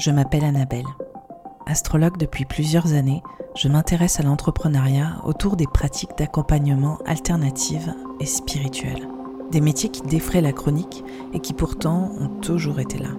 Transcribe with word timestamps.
Je 0.00 0.10
m'appelle 0.10 0.44
Annabelle. 0.44 0.86
Astrologue 1.66 2.16
depuis 2.16 2.46
plusieurs 2.46 2.94
années, 2.94 3.22
je 3.54 3.68
m'intéresse 3.68 4.18
à 4.18 4.22
l'entrepreneuriat 4.22 5.20
autour 5.24 5.56
des 5.56 5.66
pratiques 5.66 6.16
d'accompagnement 6.16 6.96
alternatives 7.04 7.94
et 8.18 8.24
spirituelles. 8.24 9.06
Des 9.50 9.60
métiers 9.60 9.90
qui 9.90 10.00
défraient 10.00 10.40
la 10.40 10.54
chronique 10.54 11.04
et 11.34 11.40
qui 11.40 11.52
pourtant 11.52 12.12
ont 12.18 12.28
toujours 12.40 12.80
été 12.80 12.96
là. 12.96 13.10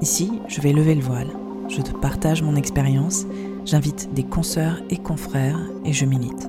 Ici, 0.00 0.40
je 0.46 0.60
vais 0.60 0.72
lever 0.72 0.94
le 0.94 1.02
voile, 1.02 1.32
je 1.68 1.82
te 1.82 1.90
partage 1.90 2.42
mon 2.42 2.54
expérience, 2.54 3.26
j'invite 3.64 4.14
des 4.14 4.22
consoeurs 4.22 4.80
et 4.88 4.98
confrères 4.98 5.58
et 5.84 5.92
je 5.92 6.04
milite. 6.04 6.48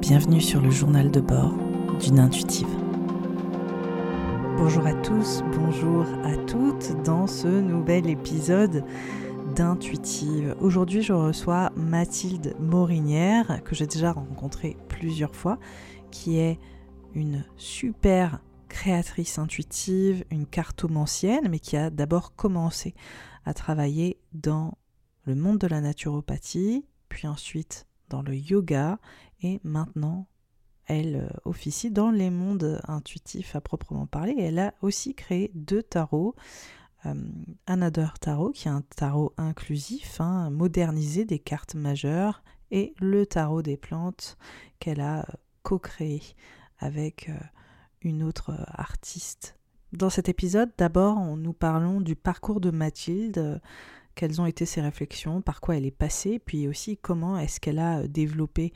Bienvenue 0.00 0.40
sur 0.40 0.62
le 0.62 0.70
journal 0.70 1.10
de 1.10 1.20
bord 1.20 1.52
d'une 2.00 2.20
intuitive. 2.20 2.83
Bonjour 4.66 4.86
à 4.86 4.94
tous, 4.94 5.42
bonjour 5.52 6.06
à 6.24 6.38
toutes 6.46 7.02
dans 7.02 7.26
ce 7.26 7.46
nouvel 7.46 8.08
épisode 8.08 8.82
d'Intuitive. 9.54 10.56
Aujourd'hui, 10.58 11.02
je 11.02 11.12
reçois 11.12 11.70
Mathilde 11.76 12.56
Morinière, 12.58 13.62
que 13.62 13.74
j'ai 13.74 13.86
déjà 13.86 14.12
rencontrée 14.12 14.78
plusieurs 14.88 15.36
fois, 15.36 15.58
qui 16.10 16.38
est 16.38 16.58
une 17.14 17.44
super 17.58 18.40
créatrice 18.70 19.38
intuitive, 19.38 20.24
une 20.30 20.46
cartomancienne, 20.46 21.46
mais 21.50 21.58
qui 21.58 21.76
a 21.76 21.90
d'abord 21.90 22.34
commencé 22.34 22.94
à 23.44 23.52
travailler 23.52 24.18
dans 24.32 24.78
le 25.26 25.34
monde 25.34 25.58
de 25.58 25.66
la 25.66 25.82
naturopathie, 25.82 26.86
puis 27.10 27.28
ensuite 27.28 27.86
dans 28.08 28.22
le 28.22 28.34
yoga, 28.34 28.98
et 29.42 29.60
maintenant 29.62 30.26
elle 30.86 31.16
euh, 31.16 31.28
officie 31.44 31.90
dans 31.90 32.10
les 32.10 32.30
mondes 32.30 32.80
intuitifs 32.86 33.56
à 33.56 33.60
proprement 33.60 34.06
parler. 34.06 34.34
Elle 34.38 34.58
a 34.58 34.74
aussi 34.82 35.14
créé 35.14 35.50
deux 35.54 35.82
tarots. 35.82 36.34
Euh, 37.06 37.14
Another 37.66 38.18
Tarot, 38.18 38.50
qui 38.50 38.68
est 38.68 38.72
un 38.72 38.82
tarot 38.96 39.32
inclusif, 39.36 40.20
hein, 40.20 40.50
modernisé 40.50 41.24
des 41.24 41.38
cartes 41.38 41.74
majeures, 41.74 42.42
et 42.70 42.94
le 42.98 43.26
tarot 43.26 43.62
des 43.62 43.76
plantes 43.76 44.36
qu'elle 44.78 45.00
a 45.00 45.20
euh, 45.20 45.32
co-créé 45.62 46.22
avec 46.78 47.30
une 48.02 48.22
autre 48.22 48.52
artiste. 48.68 49.56
Dans 49.92 50.10
cet 50.10 50.28
épisode, 50.28 50.70
d'abord, 50.76 51.18
nous 51.36 51.52
parlons 51.54 52.02
du 52.02 52.16
parcours 52.16 52.60
de 52.60 52.70
Mathilde, 52.70 53.60
quelles 54.14 54.40
ont 54.40 54.46
été 54.46 54.66
ses 54.66 54.80
réflexions, 54.80 55.40
par 55.40 55.60
quoi 55.60 55.76
elle 55.76 55.86
est 55.86 55.90
passée, 55.90 56.38
puis 56.38 56.68
aussi 56.68 56.96
comment 56.96 57.38
est-ce 57.38 57.60
qu'elle 57.60 57.78
a 57.78 58.06
développé 58.06 58.72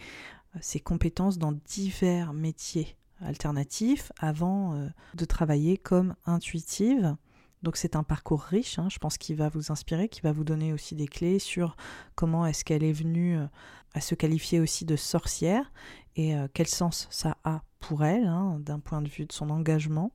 ses 0.60 0.80
compétences 0.80 1.38
dans 1.38 1.52
divers 1.52 2.32
métiers 2.32 2.96
alternatifs 3.20 4.12
avant 4.18 4.74
euh, 4.74 4.88
de 5.14 5.24
travailler 5.24 5.76
comme 5.76 6.14
intuitive. 6.26 7.16
Donc 7.62 7.76
c'est 7.76 7.96
un 7.96 8.04
parcours 8.04 8.42
riche, 8.42 8.78
hein, 8.78 8.88
je 8.88 8.98
pense 8.98 9.18
qu'il 9.18 9.36
va 9.36 9.48
vous 9.48 9.72
inspirer, 9.72 10.08
qui 10.08 10.20
va 10.20 10.30
vous 10.30 10.44
donner 10.44 10.72
aussi 10.72 10.94
des 10.94 11.08
clés 11.08 11.40
sur 11.40 11.76
comment 12.14 12.46
est-ce 12.46 12.64
qu'elle 12.64 12.84
est 12.84 12.92
venue 12.92 13.36
euh, 13.36 13.46
à 13.94 14.00
se 14.00 14.14
qualifier 14.14 14.60
aussi 14.60 14.84
de 14.84 14.94
sorcière 14.94 15.72
et 16.14 16.36
euh, 16.36 16.46
quel 16.52 16.68
sens 16.68 17.08
ça 17.10 17.36
a 17.42 17.62
pour 17.80 18.04
elle 18.04 18.26
hein, 18.26 18.58
d'un 18.60 18.78
point 18.78 19.02
de 19.02 19.08
vue 19.08 19.26
de 19.26 19.32
son 19.32 19.50
engagement. 19.50 20.12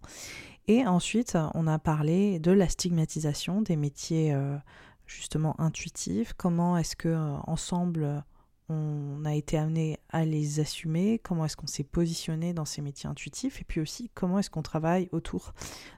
Et 0.67 0.85
ensuite, 0.87 1.37
on 1.55 1.67
a 1.67 1.77
parlé 1.79 2.39
de 2.39 2.51
la 2.51 2.69
stigmatisation 2.69 3.61
des 3.61 3.75
métiers 3.75 4.33
justement 5.05 5.59
intuitifs, 5.59 6.31
comment 6.37 6.77
est-ce 6.77 6.95
que 6.95 7.13
ensemble 7.45 8.23
on 8.69 9.25
a 9.25 9.33
été 9.33 9.57
amené 9.57 9.99
à 10.09 10.25
les 10.25 10.59
assumer, 10.59 11.19
comment 11.19 11.45
est-ce 11.45 11.57
qu'on 11.57 11.67
s'est 11.67 11.83
positionné 11.83 12.53
dans 12.53 12.65
ces 12.65 12.81
métiers 12.81 13.09
intuitifs, 13.09 13.59
et 13.61 13.63
puis 13.63 13.81
aussi 13.81 14.09
comment 14.13 14.39
est-ce 14.39 14.49
qu'on 14.49 14.61
travaille 14.61 15.09
autour 15.11 15.53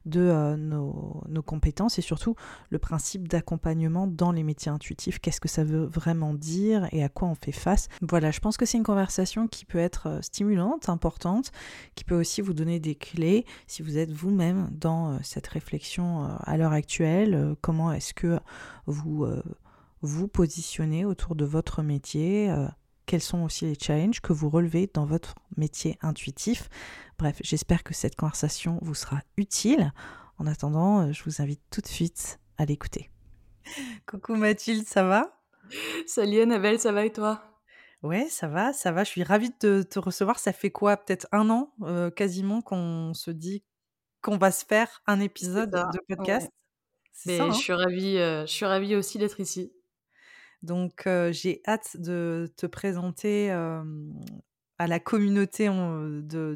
de 0.06 0.22
euh, 0.22 0.56
nos, 0.58 1.44
compétences, 1.44 2.00
et 2.00 2.02
surtout 2.02 2.36
le 2.70 2.80
principe 2.80 3.28
d'accompagnement 3.28 4.08
dans 4.08 4.32
les 4.32 4.44
métiers 4.44 4.72
intuitifs, 4.72 5.20
qu'est-ce 5.20 5.42
que 5.42 5.48
ça 5.48 5.64
veut 5.64 5.86
vraiment 5.86 6.34
dire 6.34 6.88
et 6.92 7.04
à 7.04 7.10
quoi 7.10 7.28
on 7.28 7.36
fait 7.36 7.52
face? 7.52 7.88
Voilà, 8.02 8.32
je 8.32 8.40
pense 8.40 8.58
que 8.58 8.66
c'est 8.66 8.78
une 8.78 8.84
conversation 8.84 9.48
qui 9.48 9.66
peut 9.66 9.78
être 9.78 10.08
euh, 10.08 10.22
stimulante, 10.22 10.90
importante, 10.90 11.52
qui 11.94 12.04
peut 12.04 12.16
aussi 12.16 12.42
vous 12.42 12.54
donner 12.54 12.80
des 12.80 12.96
clés 12.96 13.46
si 13.68 13.84
vous 13.84 13.98
êtes 13.98 14.12
vous-même 14.12 14.70
dans 14.72 15.12
euh, 15.12 15.18
cette 15.22 15.48
réflexion 15.48 16.24
à 16.40 16.58
l'heure 16.58 16.74
actuelle, 16.74 17.56
comment 17.62 17.92
est-ce 17.92 18.14
que 18.14 18.40
vous 18.88 19.26
vous 20.06 20.28
positionnez 20.28 21.04
autour 21.04 21.36
de 21.36 21.46
votre 21.46 21.82
métier, 21.82 22.50
euh, 22.50 22.68
quels 23.06 23.22
sont 23.22 23.44
aussi 23.44 23.66
les 23.66 23.78
challenges 23.80 24.22
que 24.22 24.34
vous 24.34 24.50
relevez 24.50 24.90
dans 24.94 25.06
votre 25.06 25.36
métier 25.58 25.98
intuitif. 26.02 26.70
Bref, 27.18 27.38
j'espère 27.42 27.84
que 27.84 27.94
cette 27.94 28.16
conversation 28.16 28.80
vous 28.82 28.96
sera 28.96 29.22
utile. 29.38 29.92
En 30.38 30.48
attendant, 30.48 31.02
euh, 31.02 31.12
je 31.12 31.24
vous 31.24 31.42
invite 31.42 31.62
tout 31.72 31.82
de 31.82 31.88
suite 31.88 32.40
à 32.58 32.66
l'écouter. 32.66 33.10
Coucou 34.06 34.36
Mathilde, 34.36 34.86
ça 34.88 35.04
va? 35.04 35.42
Salut 36.06 36.40
Annabelle, 36.40 36.80
ça 36.80 36.92
va 36.92 37.06
et 37.06 37.12
toi? 37.12 37.44
Ouais, 38.04 38.28
ça 38.30 38.48
va, 38.48 38.74
ça 38.74 38.92
va. 38.92 39.04
Je 39.04 39.10
suis 39.10 39.24
ravie 39.24 39.52
de 39.62 39.82
te 39.82 39.98
recevoir. 39.98 40.38
Ça 40.38 40.54
fait 40.54 40.70
quoi? 40.70 40.98
Peut-être 40.98 41.28
un 41.32 41.50
an 41.50 41.74
euh, 41.82 42.12
quasiment 42.12 42.62
qu'on 42.62 43.14
se 43.16 43.32
dit 43.32 43.64
qu'on 44.22 44.38
va 44.38 44.52
se 44.52 44.66
faire 44.66 45.02
un 45.08 45.20
épisode 45.20 45.72
de 45.72 46.16
podcast? 46.16 46.50
Mais 47.26 47.38
je 47.38 47.44
hein? 47.44 47.54
suis 47.54 47.74
ravie, 47.74 48.18
je 48.18 48.46
suis 48.46 48.66
ravie 48.66 48.96
aussi 48.96 49.18
d'être 49.18 49.40
ici. 49.40 49.72
Donc 50.66 51.08
j'ai 51.32 51.62
hâte 51.68 51.96
de 51.98 52.52
te 52.58 52.66
présenter 52.66 53.52
à 53.52 54.88
la 54.88 55.00
communauté 55.00 55.70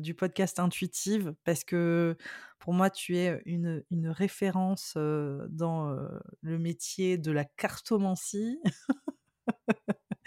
du 0.01 0.15
podcast 0.15 0.59
Intuitive 0.59 1.35
parce 1.43 1.63
que 1.63 2.17
pour 2.57 2.73
moi 2.73 2.89
tu 2.89 3.17
es 3.17 3.41
une, 3.45 3.83
référence 3.91 4.95
dans 4.95 5.95
le 6.41 6.57
métier 6.57 7.17
de 7.17 7.31
la 7.31 7.45
cartomancie. 7.45 8.59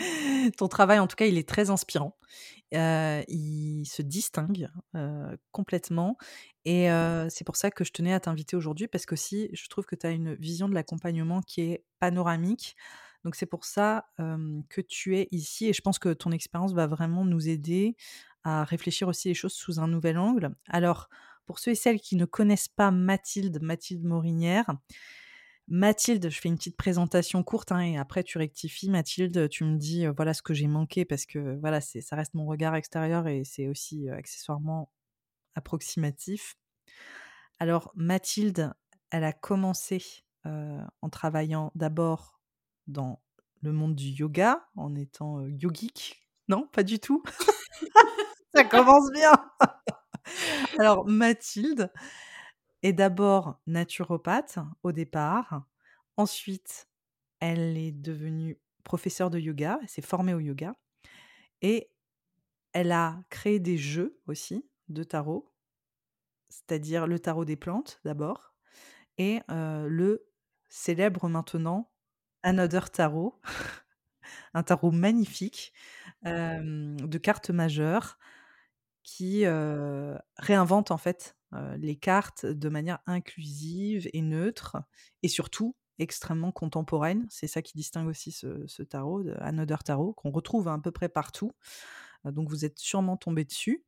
Ton 0.56 0.68
travail, 0.68 0.98
en 0.98 1.06
tout 1.06 1.14
cas, 1.14 1.26
il 1.26 1.38
est 1.38 1.48
très 1.48 1.70
inspirant. 1.70 2.16
il 2.72 3.84
se 3.86 4.02
distingue 4.02 4.68
complètement. 5.50 6.16
Et 6.64 6.88
c'est 7.30 7.44
pour 7.44 7.56
ça 7.56 7.70
que 7.70 7.84
je 7.84 7.92
tenais 7.92 8.12
à 8.12 8.20
t'inviter 8.20 8.56
aujourd'hui, 8.56 8.86
parce 8.86 9.06
que 9.06 9.16
si 9.16 9.48
je 9.52 9.68
trouve 9.68 9.86
que 9.86 9.96
tu 9.96 10.06
as 10.06 10.10
une 10.10 10.34
vision 10.34 10.68
de 10.68 10.74
l'accompagnement 10.74 11.40
qui 11.42 11.62
est 11.62 11.84
panoramique, 11.98 12.76
donc 13.24 13.36
c'est 13.36 13.46
pour 13.46 13.64
ça 13.64 14.06
que 14.16 14.80
tu 14.80 15.16
es 15.16 15.28
ici 15.30 15.68
et 15.68 15.72
je 15.72 15.80
pense 15.80 15.98
que 15.98 16.12
ton 16.12 16.30
expérience 16.32 16.72
va 16.72 16.86
vraiment 16.86 17.24
nous 17.24 17.48
aider 17.48 17.96
à 18.44 18.64
réfléchir 18.64 19.08
aussi 19.08 19.28
les 19.28 19.34
choses 19.34 19.52
sous 19.52 19.78
un 19.78 19.86
nouvel 19.86 20.18
angle. 20.18 20.54
Alors, 20.68 21.08
pour 21.46 21.58
ceux 21.58 21.72
et 21.72 21.76
celles 21.76 22.00
qui 22.00 22.16
ne 22.16 22.24
connaissent 22.24 22.68
pas 22.68 22.90
Mathilde, 22.90 23.62
Mathilde 23.62 24.04
Morinière, 24.04 24.76
Mathilde, 25.68 26.28
je 26.28 26.40
fais 26.40 26.48
une 26.48 26.56
petite 26.56 26.76
présentation 26.76 27.44
courte 27.44 27.70
hein, 27.70 27.80
et 27.80 27.96
après 27.96 28.24
tu 28.24 28.36
rectifies. 28.38 28.90
Mathilde, 28.90 29.48
tu 29.48 29.64
me 29.64 29.76
dis 29.76 30.06
voilà 30.08 30.34
ce 30.34 30.42
que 30.42 30.54
j'ai 30.54 30.66
manqué 30.66 31.04
parce 31.04 31.24
que 31.24 31.56
voilà, 31.60 31.80
ça 31.80 32.16
reste 32.16 32.34
mon 32.34 32.46
regard 32.46 32.74
extérieur 32.74 33.28
et 33.28 33.44
c'est 33.44 33.68
aussi 33.68 34.08
accessoirement 34.10 34.90
approximatif. 35.54 36.56
Alors 37.60 37.92
Mathilde, 37.94 38.72
elle 39.10 39.22
a 39.22 39.32
commencé 39.32 40.24
en 40.44 41.08
travaillant 41.10 41.70
d'abord 41.76 42.40
dans 42.92 43.22
le 43.62 43.72
monde 43.72 43.94
du 43.94 44.08
yoga 44.08 44.66
en 44.76 44.94
étant 44.94 45.46
yogique? 45.46 46.28
Non, 46.48 46.66
pas 46.66 46.82
du 46.82 46.98
tout. 46.98 47.22
Ça 48.54 48.64
commence 48.64 49.10
bien. 49.12 49.32
Alors, 50.78 51.06
Mathilde 51.06 51.90
est 52.82 52.92
d'abord 52.92 53.60
naturopathe 53.66 54.58
au 54.82 54.92
départ. 54.92 55.64
Ensuite, 56.16 56.88
elle 57.40 57.76
est 57.76 57.92
devenue 57.92 58.60
professeure 58.84 59.30
de 59.30 59.38
yoga. 59.38 59.78
Elle 59.82 59.88
s'est 59.88 60.02
formée 60.02 60.34
au 60.34 60.40
yoga. 60.40 60.74
Et 61.62 61.90
elle 62.72 62.92
a 62.92 63.22
créé 63.30 63.60
des 63.60 63.78
jeux 63.78 64.20
aussi 64.26 64.66
de 64.88 65.04
tarot, 65.04 65.52
c'est-à-dire 66.48 67.06
le 67.06 67.18
tarot 67.18 67.44
des 67.44 67.56
plantes 67.56 68.00
d'abord, 68.04 68.54
et 69.18 69.40
le 69.48 70.26
célèbre 70.68 71.28
maintenant 71.28 71.91
Another 72.42 72.90
Tarot, 72.90 73.40
un 74.54 74.62
tarot 74.62 74.90
magnifique 74.90 75.72
de 76.24 77.18
cartes 77.18 77.50
majeures 77.50 78.18
qui 79.02 79.44
réinvente 80.38 80.90
en 80.90 80.98
fait 80.98 81.36
les 81.76 81.96
cartes 81.96 82.46
de 82.46 82.68
manière 82.68 83.00
inclusive 83.06 84.08
et 84.12 84.22
neutre 84.22 84.76
et 85.22 85.28
surtout 85.28 85.76
extrêmement 85.98 86.52
contemporaine. 86.52 87.26
C'est 87.30 87.46
ça 87.46 87.62
qui 87.62 87.76
distingue 87.76 88.08
aussi 88.08 88.32
ce, 88.32 88.82
tarot, 88.82 89.24
Another 89.38 89.82
Tarot, 89.84 90.12
qu'on 90.14 90.30
retrouve 90.30 90.68
à 90.68 90.78
peu 90.78 90.90
près 90.90 91.08
partout. 91.08 91.52
donc 92.24 92.48
vous 92.48 92.64
êtes 92.64 92.78
sûrement 92.78 93.16
tombé 93.16 93.44
dessus. 93.44 93.84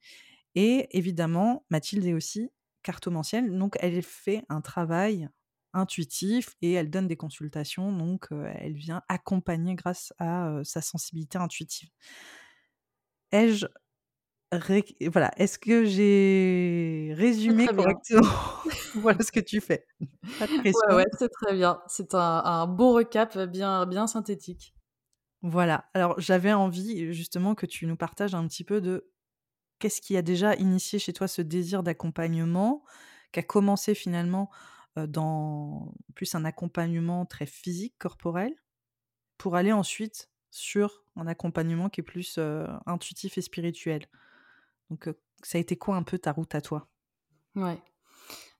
Et 0.54 0.96
évidemment, 0.96 1.64
Mathilde 1.70 2.04
est 2.06 2.12
aussi 2.12 2.50
cartomancienne, 2.82 3.58
donc 3.58 3.76
elle 3.80 4.02
fait 4.02 4.44
un 4.48 4.60
travail 4.60 5.28
intuitif 5.74 6.56
et 6.62 6.72
elle 6.72 6.90
donne 6.90 7.06
des 7.06 7.16
consultations, 7.16 7.92
donc 7.92 8.28
elle 8.30 8.74
vient 8.74 9.02
accompagner 9.08 9.74
grâce 9.74 10.12
à 10.18 10.60
sa 10.64 10.80
sensibilité 10.80 11.38
intuitive. 11.38 11.90
Ai-je 13.32 13.66
voilà, 15.12 15.30
est-ce 15.36 15.58
que 15.58 15.84
j'ai 15.84 17.12
résumé 17.16 17.66
correctement 17.66 18.22
voilà 18.94 19.18
ce 19.20 19.32
que 19.32 19.40
tu 19.40 19.60
fais? 19.60 19.86
Ouais, 20.40 20.94
ouais, 20.94 21.04
c'est 21.18 21.28
très 21.28 21.54
bien. 21.54 21.80
C'est 21.86 22.14
un 22.14 22.42
un 22.44 22.66
beau 22.66 22.92
recap 22.92 23.38
bien 23.46 23.86
bien 23.86 24.06
synthétique. 24.06 24.74
Voilà, 25.42 25.84
alors 25.92 26.18
j'avais 26.18 26.52
envie 26.52 27.12
justement 27.12 27.54
que 27.54 27.66
tu 27.66 27.86
nous 27.86 27.96
partages 27.96 28.34
un 28.34 28.46
petit 28.46 28.64
peu 28.64 28.80
de 28.80 29.10
qu'est-ce 29.78 30.00
qui 30.00 30.16
a 30.16 30.22
déjà 30.22 30.54
initié 30.56 30.98
chez 30.98 31.12
toi 31.12 31.28
ce 31.28 31.42
désir 31.42 31.82
d'accompagnement, 31.82 32.82
qui 33.32 33.40
a 33.40 33.42
commencé 33.42 33.94
finalement, 33.94 34.50
dans 34.96 35.92
plus 36.14 36.34
un 36.34 36.44
accompagnement 36.44 37.26
très 37.26 37.46
physique, 37.46 37.94
corporel, 37.98 38.54
pour 39.38 39.56
aller 39.56 39.72
ensuite 39.72 40.30
sur 40.50 41.04
un 41.16 41.26
accompagnement 41.26 41.88
qui 41.88 42.00
est 42.00 42.04
plus, 42.04 42.38
intuitif 42.86 43.38
et 43.38 43.42
spirituel. 43.42 44.06
Donc, 44.90 45.08
ça 45.42 45.58
a 45.58 45.60
été 45.60 45.76
quoi 45.76 45.96
un 45.96 46.02
peu 46.02 46.18
ta 46.18 46.32
route 46.32 46.54
à 46.54 46.60
toi? 46.60 46.88
Ouais. 47.56 47.78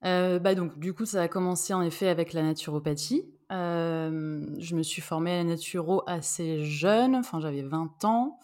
Bah, 0.02 0.54
donc 0.54 0.78
du 0.78 0.92
coup, 0.92 1.06
ça 1.06 1.22
a 1.22 1.28
commencé 1.28 1.72
en 1.72 1.82
effet 1.82 2.08
avec 2.08 2.32
la 2.32 2.42
naturopathie. 2.42 3.24
Je 3.50 4.74
me 4.74 4.82
suis 4.82 5.00
formée 5.00 5.32
à 5.32 5.36
la 5.38 5.44
naturo 5.44 6.02
assez 6.06 6.64
jeune, 6.64 7.14
enfin 7.14 7.40
j'avais 7.40 7.62
20 7.62 8.04
ans, 8.04 8.38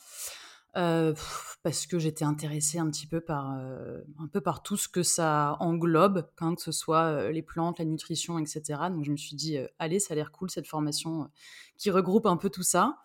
heu, 0.76 1.14
parce 1.62 1.86
que 1.86 1.98
j'étais 1.98 2.24
intéressée 2.24 2.78
un 2.78 2.90
petit 2.90 3.06
peu 3.06 3.20
par, 3.20 3.56
heu, 3.58 4.04
un 4.18 4.28
peu 4.28 4.40
par 4.40 4.62
tout 4.62 4.76
ce 4.76 4.88
que 4.88 5.02
ça 5.02 5.56
englobe, 5.60 6.28
hein, 6.40 6.54
que 6.54 6.62
ce 6.62 6.72
soit, 6.72 7.30
les 7.30 7.42
plantes, 7.42 7.78
la 7.78 7.84
nutrition 7.84 8.38
et 8.38 8.46
cetera. 8.46 8.90
Donc 8.90 9.04
je 9.04 9.10
me 9.12 9.16
suis 9.16 9.36
dit: 9.36 9.58
«Allez, 9.78 10.00
ça 10.00 10.14
a 10.14 10.16
l'air 10.16 10.30
cool 10.32 10.50
cette 10.50 10.66
formation, 10.66 11.30
qui 11.78 11.90
regroupe 11.90 12.26
un 12.26 12.36
peu 12.36 12.50
tout 12.50 12.62
ça». 12.62 12.98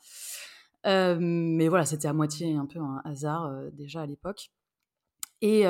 Mais 0.85 1.67
voilà, 1.67 1.85
c'était 1.85 2.07
à 2.07 2.13
moitié 2.13 2.55
un 2.55 2.65
peu 2.67 2.79
un 2.79 3.01
hasard, 3.05 3.51
déjà 3.73 4.01
à 4.03 4.05
l'époque. 4.05 4.51
Et 5.41 5.67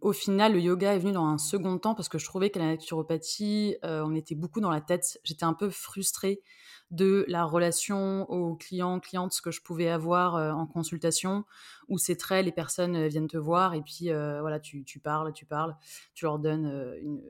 au 0.00 0.12
final, 0.12 0.54
le 0.54 0.60
yoga 0.60 0.94
est 0.94 0.98
venu 0.98 1.12
dans 1.12 1.26
un 1.26 1.38
second 1.38 1.78
temps 1.78 1.94
parce 1.94 2.08
que 2.08 2.18
je 2.18 2.24
trouvais 2.24 2.50
qu'à 2.50 2.60
la 2.60 2.66
naturopathie, 2.66 3.76
on 3.82 4.14
était 4.14 4.34
beaucoup 4.34 4.60
dans 4.60 4.70
la 4.70 4.80
tête. 4.80 5.18
J'étais 5.24 5.44
un 5.44 5.54
peu 5.54 5.70
frustrée 5.70 6.40
de 6.92 7.24
la 7.28 7.44
relation 7.44 8.30
aux 8.30 8.54
clients, 8.54 9.00
clientes 9.00 9.38
que 9.42 9.50
je 9.50 9.60
pouvais 9.60 9.88
avoir 9.88 10.34
en 10.56 10.66
consultation, 10.66 11.44
où 11.88 11.98
c'est 11.98 12.16
très 12.16 12.42
les 12.42 12.52
personnes 12.52 13.06
viennent 13.08 13.28
te 13.28 13.36
voir 13.36 13.74
et 13.74 13.82
puis 13.82 14.08
voilà, 14.08 14.60
tu, 14.60 14.84
tu, 14.84 15.00
parles, 15.00 15.32
tu 15.32 15.46
parles, 15.46 15.76
tu 16.14 16.24
leur 16.24 16.38
donnes 16.38 16.96
une, 17.02 17.20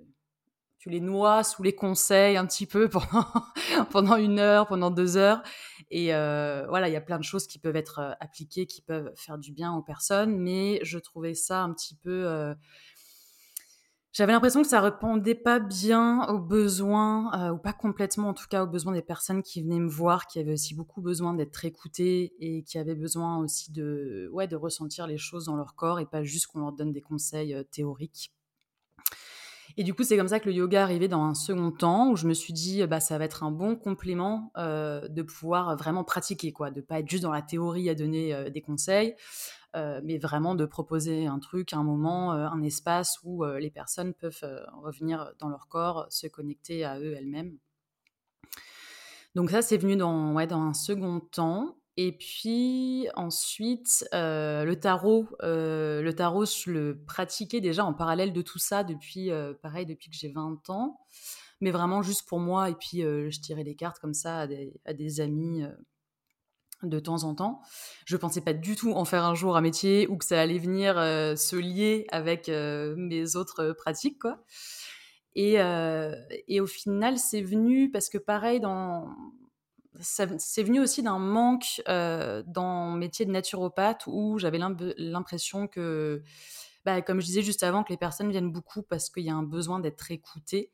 les 0.91 1.01
noies 1.01 1.45
sous 1.45 1.63
les 1.63 1.75
conseils 1.75 2.37
un 2.37 2.47
petit 2.47 2.67
peu 2.67 2.89
pendant, 2.91 3.27
pendant 3.91 4.17
une 4.17 4.39
heure, 4.39 4.67
pendant 4.67 4.91
deux 4.91 5.17
heures. 5.17 5.43
Et 5.91 6.15
euh, 6.15 6.67
voilà, 6.69 6.89
il 6.89 6.93
y 6.93 6.97
a 6.97 7.01
plein 7.01 7.19
de 7.19 7.25
choses 7.25 7.47
qui 7.47 7.59
peuvent 7.59 7.77
être 7.77 7.99
euh, 8.01 8.13
appliquées, 8.21 8.67
qui 8.67 8.83
peuvent 8.83 9.13
faire 9.15 9.39
du 9.39 9.53
bien 9.53 9.75
aux 9.75 9.83
personnes, 9.83 10.37
mais 10.39 10.81
je 10.83 10.99
trouvais 10.99 11.35
ça 11.35 11.63
un 11.63 11.73
petit 11.73 11.95
peu... 11.95 12.27
Euh, 12.27 12.55
j'avais 14.13 14.33
l'impression 14.33 14.63
que 14.63 14.69
ça 14.69 14.81
répondait 14.81 15.35
pas 15.35 15.59
bien 15.59 16.27
aux 16.29 16.39
besoins, 16.39 17.53
ou 17.53 17.59
pas 17.59 17.75
complètement 17.75 18.31
en 18.31 18.33
tout 18.33 18.47
cas 18.49 18.65
aux 18.65 18.67
besoins 18.67 18.95
des 18.95 19.03
personnes 19.03 19.43
qui 19.43 19.61
venaient 19.63 19.79
me 19.79 19.91
voir, 19.91 20.27
qui 20.27 20.39
avaient 20.39 20.55
aussi 20.55 20.75
beaucoup 20.75 21.03
besoin 21.03 21.35
d'être 21.35 21.67
écoutées 21.67 22.33
et 22.41 22.63
qui 22.63 22.79
avaient 22.79 22.95
besoin 22.95 23.37
aussi 23.37 23.73
de, 23.73 24.31
ouais, 24.33 24.49
de 24.49 24.57
ressentir 24.57 25.07
les 25.07 25.19
choses 25.19 25.45
dans 25.45 25.57
leur 25.57 25.75
corps 25.75 26.01
et 26.01 26.07
pas 26.07 26.23
juste 26.23 26.47
qu'on 26.47 26.61
leur 26.61 26.73
donne 26.73 26.93
des 26.93 27.03
conseils 27.03 27.63
théoriques. 27.71 28.33
Et 29.79 29.85
du 29.85 29.93
coup, 29.93 30.05
c'est 30.05 30.17
comme 30.17 30.29
ça 30.29 30.41
que 30.41 30.47
le 30.47 30.55
yoga 30.55 30.83
arrivait 30.83 31.09
dans 31.09 31.23
un 31.23 31.35
second 31.35 31.71
temps, 31.71 32.11
où 32.11 32.17
je 32.17 32.27
me 32.27 32.33
suis 32.33 32.55
dit, 32.55 32.87
bah, 32.87 33.01
ça 33.01 33.19
va 33.19 33.25
être 33.25 33.43
un 33.43 33.51
bon 33.51 33.77
complément 33.77 34.51
euh, 34.57 35.07
de 35.09 35.23
pouvoir 35.23 35.77
vraiment 35.77 36.03
pratiquer, 36.03 36.53
quoi, 36.53 36.71
de 36.71 36.81
pas 36.81 37.01
être 37.01 37.09
juste 37.09 37.25
dans 37.25 37.33
la 37.33 37.43
théorie 37.43 37.91
à 37.91 37.95
donner 37.95 38.35
euh, 38.35 38.49
des 38.49 38.63
conseils, 38.63 39.15
euh, 39.75 40.01
mais 40.03 40.17
vraiment 40.17 40.55
de 40.55 40.65
proposer 40.65 41.27
un 41.27 41.39
truc, 41.39 41.75
un 41.75 41.83
moment, 41.83 42.33
un 42.33 42.63
espace 42.63 43.19
où 43.23 43.45
les 43.45 43.71
personnes 43.71 44.15
peuvent 44.15 44.45
revenir 44.83 45.33
dans 45.39 45.51
leur 45.51 45.69
corps, 45.69 46.07
se 46.09 46.27
connecter 46.27 46.85
à 46.85 46.99
eux 46.99 47.15
elles-mêmes. 47.15 47.59
Donc 49.35 49.51
ça, 49.51 49.61
c'est 49.61 49.77
venu 49.77 49.97
dans, 49.97 50.33
ouais, 50.33 50.47
dans 50.47 50.63
un 50.63 50.73
second 50.73 51.21
temps. 51.21 51.77
Et 51.99 52.13
puis 52.13 53.09
ensuite, 53.15 54.07
euh, 54.13 54.65
le 54.65 54.79
tarot, 54.79 55.29
euh, 55.43 56.03
le 56.03 56.13
tarot, 56.15 56.45
je 56.45 56.71
le 56.71 57.03
pratiquais 57.07 57.63
déjà 57.63 57.87
en 57.87 57.95
parallèle 57.95 58.35
de 58.35 58.43
tout 58.43 58.59
ça 58.59 58.85
depuis, 58.85 59.31
euh, 59.31 59.55
pareil, 59.55 59.87
depuis 59.87 60.11
que 60.11 60.17
j'ai 60.17 60.29
20 60.29 60.69
ans, 60.69 61.01
mais 61.63 61.71
vraiment 61.71 62.03
juste 62.03 62.29
pour 62.29 62.39
moi. 62.39 62.69
Et 62.69 62.75
puis 62.75 63.01
je 63.01 63.41
tirais 63.41 63.65
les 63.65 63.75
cartes 63.77 63.99
comme 63.99 64.13
ça 64.13 64.41
à 64.41 64.47
des, 64.93 65.21
amis 65.21 65.65
de 66.83 67.01
temps 67.01 67.25
en 67.25 67.35
temps. 67.35 67.63
Je 68.05 68.19
pensais 68.19 68.43
pas 68.43 68.53
du 68.53 68.77
tout 68.77 68.93
en 68.93 69.07
faire 69.07 69.25
un 69.25 69.35
jour 69.35 69.57
un 69.57 69.63
métier 69.63 70.07
ou 70.09 70.19
que 70.19 70.27
ça 70.27 70.39
allait 70.39 70.59
venir 70.59 70.97
se 70.97 71.57
lier 71.57 72.07
avec 72.11 72.49
mes 72.49 73.37
autres 73.37 73.73
pratiques, 73.73 74.19
quoi. 74.21 74.45
Et, 75.35 75.55
et 76.49 76.61
au 76.61 76.67
final, 76.67 77.17
c'est 77.17 77.43
venu 77.43 77.91
parce 77.91 78.11
que 78.11 78.19
pareil 78.19 78.61
dans 78.61 79.09
c'est 80.01 80.63
venu 80.63 80.81
aussi 80.81 81.03
d'un 81.03 81.19
manque 81.19 81.83
euh, 81.89 82.43
dans 82.47 82.93
le 82.95 82.99
métier 82.99 83.25
de 83.27 83.31
naturopathe 83.31 84.07
où 84.07 84.39
j'avais 84.39 84.59
l'impression 84.59 85.67
que, 85.69 86.23
bah, 86.85 87.03
comme 87.03 87.21
je 87.21 87.27
disais 87.27 87.43
juste 87.43 87.63
avant, 87.63 87.83
que 87.83 87.91
les 87.91 87.97
personnes 87.97 88.31
viennent 88.31 88.51
beaucoup 88.51 88.83
parce 88.83 89.11
qu'il 89.11 89.25
y 89.25 89.31
a 89.31 89.35
un 89.35 89.43
besoin 89.43 89.81
d'être 89.81 90.11
écoutées. 90.11 90.71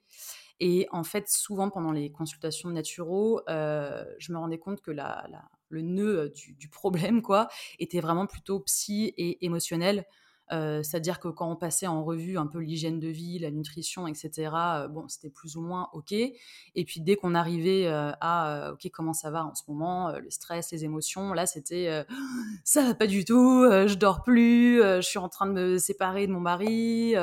Et 0.60 0.86
en 0.92 1.02
fait, 1.02 1.28
souvent 1.28 1.70
pendant 1.70 1.92
les 1.92 2.12
consultations 2.12 2.69
naturo, 2.70 3.40
euh, 3.48 4.04
je 4.19 4.32
me 4.32 4.38
rendais 4.38 4.58
compte 4.58 4.80
que 4.80 4.90
la, 4.90 5.26
le 5.69 5.82
nœud 5.82 6.28
du, 6.30 6.54
du, 6.54 6.69
problème 6.69 7.22
quoi, 7.22 7.48
était 7.78 8.00
vraiment 8.00 8.26
plutôt 8.26 8.60
psy 8.60 9.12
et 9.16 9.44
émotionnel. 9.44 10.06
Euh, 10.52 10.82
c'est-à-dire 10.82 11.19
que 11.19 11.28
quand 11.28 11.50
on 11.50 11.56
passait 11.56 11.87
en 11.87 12.04
revue 12.04 12.37
un 12.37 12.46
peu 12.46 12.58
l'hygiène 12.58 13.00
de 13.00 13.08
vie, 13.08 13.38
la 13.38 13.50
nutrition, 13.50 14.06
etc., 14.06 14.50
euh, 14.54 14.88
bon, 14.88 15.08
c'était 15.08 15.31
plus 15.31 15.56
ou 15.56 15.62
moins 15.62 15.88
OK. 15.93 16.12
Et 16.12 16.84
puis 16.84 17.00
dès 17.00 17.16
qu'on 17.16 17.34
arrivait 17.34 17.87
euh, 17.87 18.12
à 18.20 18.72
OK, 18.72 18.90
comment 18.93 19.14
ça 19.14 19.31
va 19.31 19.46
en 19.46 19.54
ce 19.54 19.62
moment, 19.69 20.12
le 20.19 20.31
stress, 20.31 20.70
les 20.72 20.84
émotions, 20.84 21.32
là, 21.32 21.46
c'était 21.46 22.04
ça 22.64 22.82
va 22.82 22.94
pas 22.94 23.06
du 23.06 23.25
tout, 23.25 23.66
je 23.70 23.94
dors 23.94 24.22
plus, 24.22 24.78
je 24.78 25.00
suis 25.00 25.19
en 25.19 25.28
train 25.28 25.46
de 25.46 25.52
me 25.52 25.78
séparer 25.78 26.26
de 26.26 26.32
mon 26.32 26.40
mari, 26.40 27.14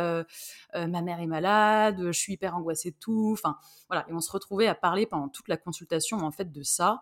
ma 0.74 1.02
mère 1.02 1.20
est 1.20 1.28
malade, 1.28 2.02
je 2.08 2.20
suis 2.20 2.34
hyper 2.34 2.56
angoissée 2.56 2.92
de 2.92 2.98
tout. 3.00 3.32
Enfin, 3.34 3.58
voilà. 3.88 4.06
Et 4.10 4.14
on 4.14 4.22
se 4.22 4.32
retrouvait 4.32 4.68
à 4.68 4.75
parler 4.75 5.06
pendant 5.06 5.30
toute 5.30 5.48
la 5.48 5.58
consultation, 5.58 6.18
en 6.18 6.32
fait, 6.32 6.52
de 6.52 6.64
ça. 6.64 7.02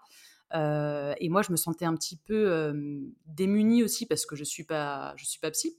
Euh, 0.53 1.13
et 1.19 1.29
moi, 1.29 1.41
je 1.41 1.51
me 1.51 1.57
sentais 1.57 1.85
un 1.85 1.95
petit 1.95 2.17
peu 2.17 2.73
démunie 3.25 3.83
aussi 3.83 4.05
parce 4.05 4.25
que 4.25 4.35
je 4.35 4.43
suis 4.43 4.65
suis 4.65 5.39
pas 5.39 5.51
psy. 5.51 5.77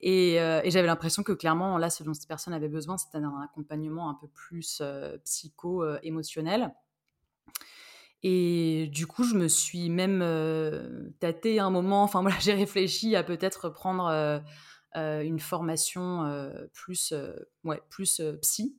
Et, 0.00 0.34
et 0.34 0.70
j'avais 0.70 0.86
l'impression 0.86 1.22
que 1.22 1.32
clairement, 1.32 1.78
là, 1.78 1.90
ce 1.90 2.02
dont 2.02 2.14
cette 2.14 2.28
personne 2.28 2.52
avait 2.52 2.68
besoin, 2.68 2.98
c'était 2.98 3.18
un 3.18 3.40
accompagnement 3.42 4.10
un 4.10 4.14
peu 4.14 4.28
plus 4.28 4.82
psycho-émotionnel. 5.24 6.74
Et 8.22 8.88
du 8.92 9.06
coup, 9.06 9.24
je 9.24 9.34
me 9.34 9.48
suis 9.48 9.88
même 9.88 10.20
tâtée 11.20 11.60
un 11.60 11.70
moment. 11.70 12.02
Enfin 12.02 12.20
voilà, 12.20 12.36
j'ai 12.40 12.54
réfléchi 12.54 13.16
à 13.16 13.22
peut-être 13.22 13.70
prendre 13.70 14.42
une 14.94 15.40
formation 15.40 16.40
plus, 16.72 17.14
ouais, 17.64 17.80
plus 17.88 18.20
psy. 18.42 18.76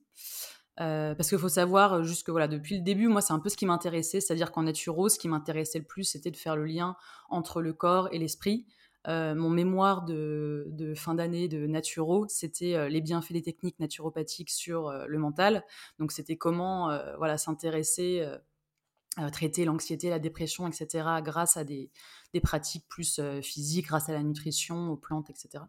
Euh, 0.79 1.15
parce 1.15 1.29
qu'il 1.29 1.39
faut 1.39 1.49
savoir, 1.49 1.93
euh, 1.93 2.03
juste 2.03 2.25
que 2.25 2.31
voilà, 2.31 2.47
depuis 2.47 2.75
le 2.75 2.83
début, 2.83 3.07
moi, 3.07 3.21
c'est 3.21 3.33
un 3.33 3.39
peu 3.39 3.49
ce 3.49 3.57
qui 3.57 3.65
m'intéressait, 3.65 4.21
c'est-à-dire 4.21 4.51
qu'en 4.51 4.63
naturo, 4.63 5.09
ce 5.09 5.17
qui 5.17 5.27
m'intéressait 5.27 5.79
le 5.79 5.85
plus, 5.85 6.03
c'était 6.03 6.31
de 6.31 6.37
faire 6.37 6.55
le 6.55 6.65
lien 6.65 6.95
entre 7.29 7.61
le 7.61 7.73
corps 7.73 8.09
et 8.11 8.19
l'esprit. 8.19 8.67
Euh, 9.07 9.33
mon 9.35 9.49
mémoire 9.49 10.03
de, 10.03 10.93
fin 10.95 11.15
d'année 11.15 11.47
de 11.47 11.65
naturo, 11.65 12.25
c'était 12.27 12.89
les 12.89 13.01
bienfaits 13.01 13.33
des 13.33 13.41
techniques 13.41 13.79
naturopathiques 13.79 14.49
sur 14.49 14.91
le 14.91 15.17
mental. 15.17 15.63
Donc, 15.97 16.11
c'était 16.11 16.35
comment 16.35 16.89
voilà, 17.17 17.37
s'intéresser 17.37 18.19
euh, 18.21 18.37
traiter 19.31 19.65
l'anxiété, 19.65 20.09
la 20.09 20.19
dépression, 20.19 20.67
etc., 20.67 21.07
grâce 21.23 21.57
à 21.57 21.63
des, 21.63 21.89
pratiques 22.43 22.85
plus 22.87 23.17
euh, 23.17 23.41
physiques, 23.41 23.87
grâce 23.87 24.09
à 24.09 24.13
la 24.13 24.21
nutrition, 24.21 24.91
aux 24.91 24.95
plantes, 24.95 25.31
etc. 25.31 25.63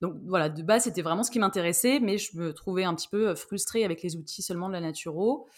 Donc 0.00 0.14
voilà, 0.24 0.48
de 0.48 0.62
base, 0.62 0.84
c'était 0.84 1.02
vraiment 1.02 1.24
ce 1.24 1.32
qui 1.32 1.40
m'intéressait, 1.40 1.98
mais 1.98 2.16
je 2.16 2.36
me 2.36 2.52
trouvais 2.52 2.84
un 2.84 2.94
petit 2.94 3.08
peu 3.08 3.30
euh, 3.30 3.34
frustrée 3.34 3.84
avec 3.84 4.02
les 4.02 4.14
outils 4.14 4.42
seulement 4.42 4.68
de 4.68 4.74
la 4.74 4.80
naturo. 4.80 5.48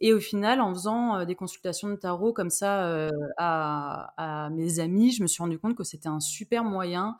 Et 0.00 0.12
au 0.12 0.20
final, 0.20 0.60
en 0.60 0.72
faisant 0.72 1.24
des 1.24 1.34
consultations 1.34 1.88
de 1.88 1.96
tarot 1.96 2.32
comme 2.32 2.50
ça 2.50 3.08
à, 3.38 4.50
mes 4.52 4.80
amis, 4.80 5.12
je 5.12 5.22
me 5.22 5.28
suis 5.28 5.40
rendu 5.40 5.58
compte 5.58 5.76
que 5.76 5.84
c'était 5.84 6.08
un 6.08 6.18
super 6.18 6.64
moyen 6.64 7.16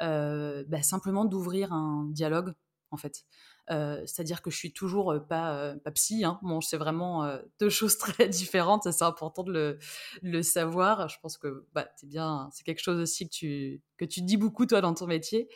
bah, 0.00 0.82
simplement 0.82 1.24
d'ouvrir 1.24 1.72
un 1.72 2.08
dialogue, 2.10 2.52
en 2.90 2.96
fait. 2.96 3.24
C'est-à-dire 3.68 4.42
que 4.42 4.50
je 4.50 4.56
suis 4.56 4.72
toujours 4.72 5.14
pas, 5.28 5.74
psy. 5.94 6.24
Hein. 6.24 6.40
C'est 6.62 6.76
vraiment 6.76 7.28
deux 7.58 7.68
choses 7.70 7.98
très 7.98 8.28
différentes. 8.28 8.90
C'est 8.90 9.04
important 9.04 9.42
de 9.42 9.78
le, 10.22 10.42
savoir. 10.42 11.08
Je 11.08 11.18
pense 11.20 11.36
que 11.36 11.66
bah, 11.74 11.88
c'est 11.96 12.08
bien. 12.08 12.48
C'est 12.52 12.64
quelque 12.64 12.82
chose 12.82 13.00
aussi 13.00 13.28
que 13.28 13.34
tu, 13.34 13.82
que 13.96 14.04
tu 14.04 14.22
dis 14.22 14.36
beaucoup 14.36 14.66
toi 14.66 14.80
dans 14.80 14.94
ton 14.94 15.06
métier. 15.06 15.48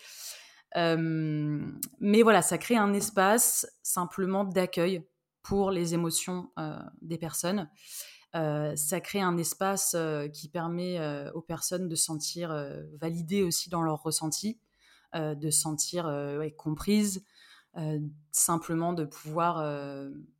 mais 0.74 2.22
voilà, 2.22 2.42
ça 2.42 2.58
crée 2.58 2.76
un 2.76 2.92
espace 2.92 3.66
simplement 3.82 4.44
d'accueil 4.44 5.06
pour 5.42 5.70
les 5.70 5.94
émotions 5.94 6.50
des 7.00 7.18
personnes. 7.18 7.68
ça 8.32 9.00
crée 9.00 9.20
un 9.20 9.36
espace 9.36 9.96
qui 10.32 10.48
permet 10.48 11.00
aux 11.34 11.42
personnes 11.42 11.88
de 11.88 11.94
se 11.94 12.04
sentir 12.04 12.54
validées 13.00 13.42
aussi 13.42 13.70
dans 13.70 13.82
leurs 13.82 14.02
ressentis. 14.02 14.58
de 15.14 15.50
se 15.50 15.60
sentir 15.60 16.06
ouais, 16.06 16.52
comprise, 16.52 17.24
simplement 18.32 18.92
de 18.92 19.04
pouvoir 19.04 19.64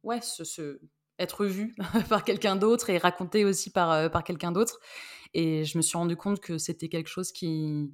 ouais, 0.03 0.21
se, 0.21 0.81
être 1.19 1.47
vue 1.47 1.75
par 2.09 2.25
quelqu'un 2.25 2.57
d'autre 2.57 2.91
et 2.91 2.99
raconter 2.99 3.45
aussi 3.45 3.71
par, 3.71 4.11
par 4.11 4.25
quelqu'un 4.25 4.53
d'autre. 4.53 4.81
Et 5.35 5.65
je 5.65 5.79
me 5.79 5.83
suis 5.83 5.97
rendu 5.97 6.17
compte 6.17 6.41
que 6.41 6.59
c'était 6.59 6.89
quelque 6.89 7.09
chose 7.09 7.33
qui 7.33 7.93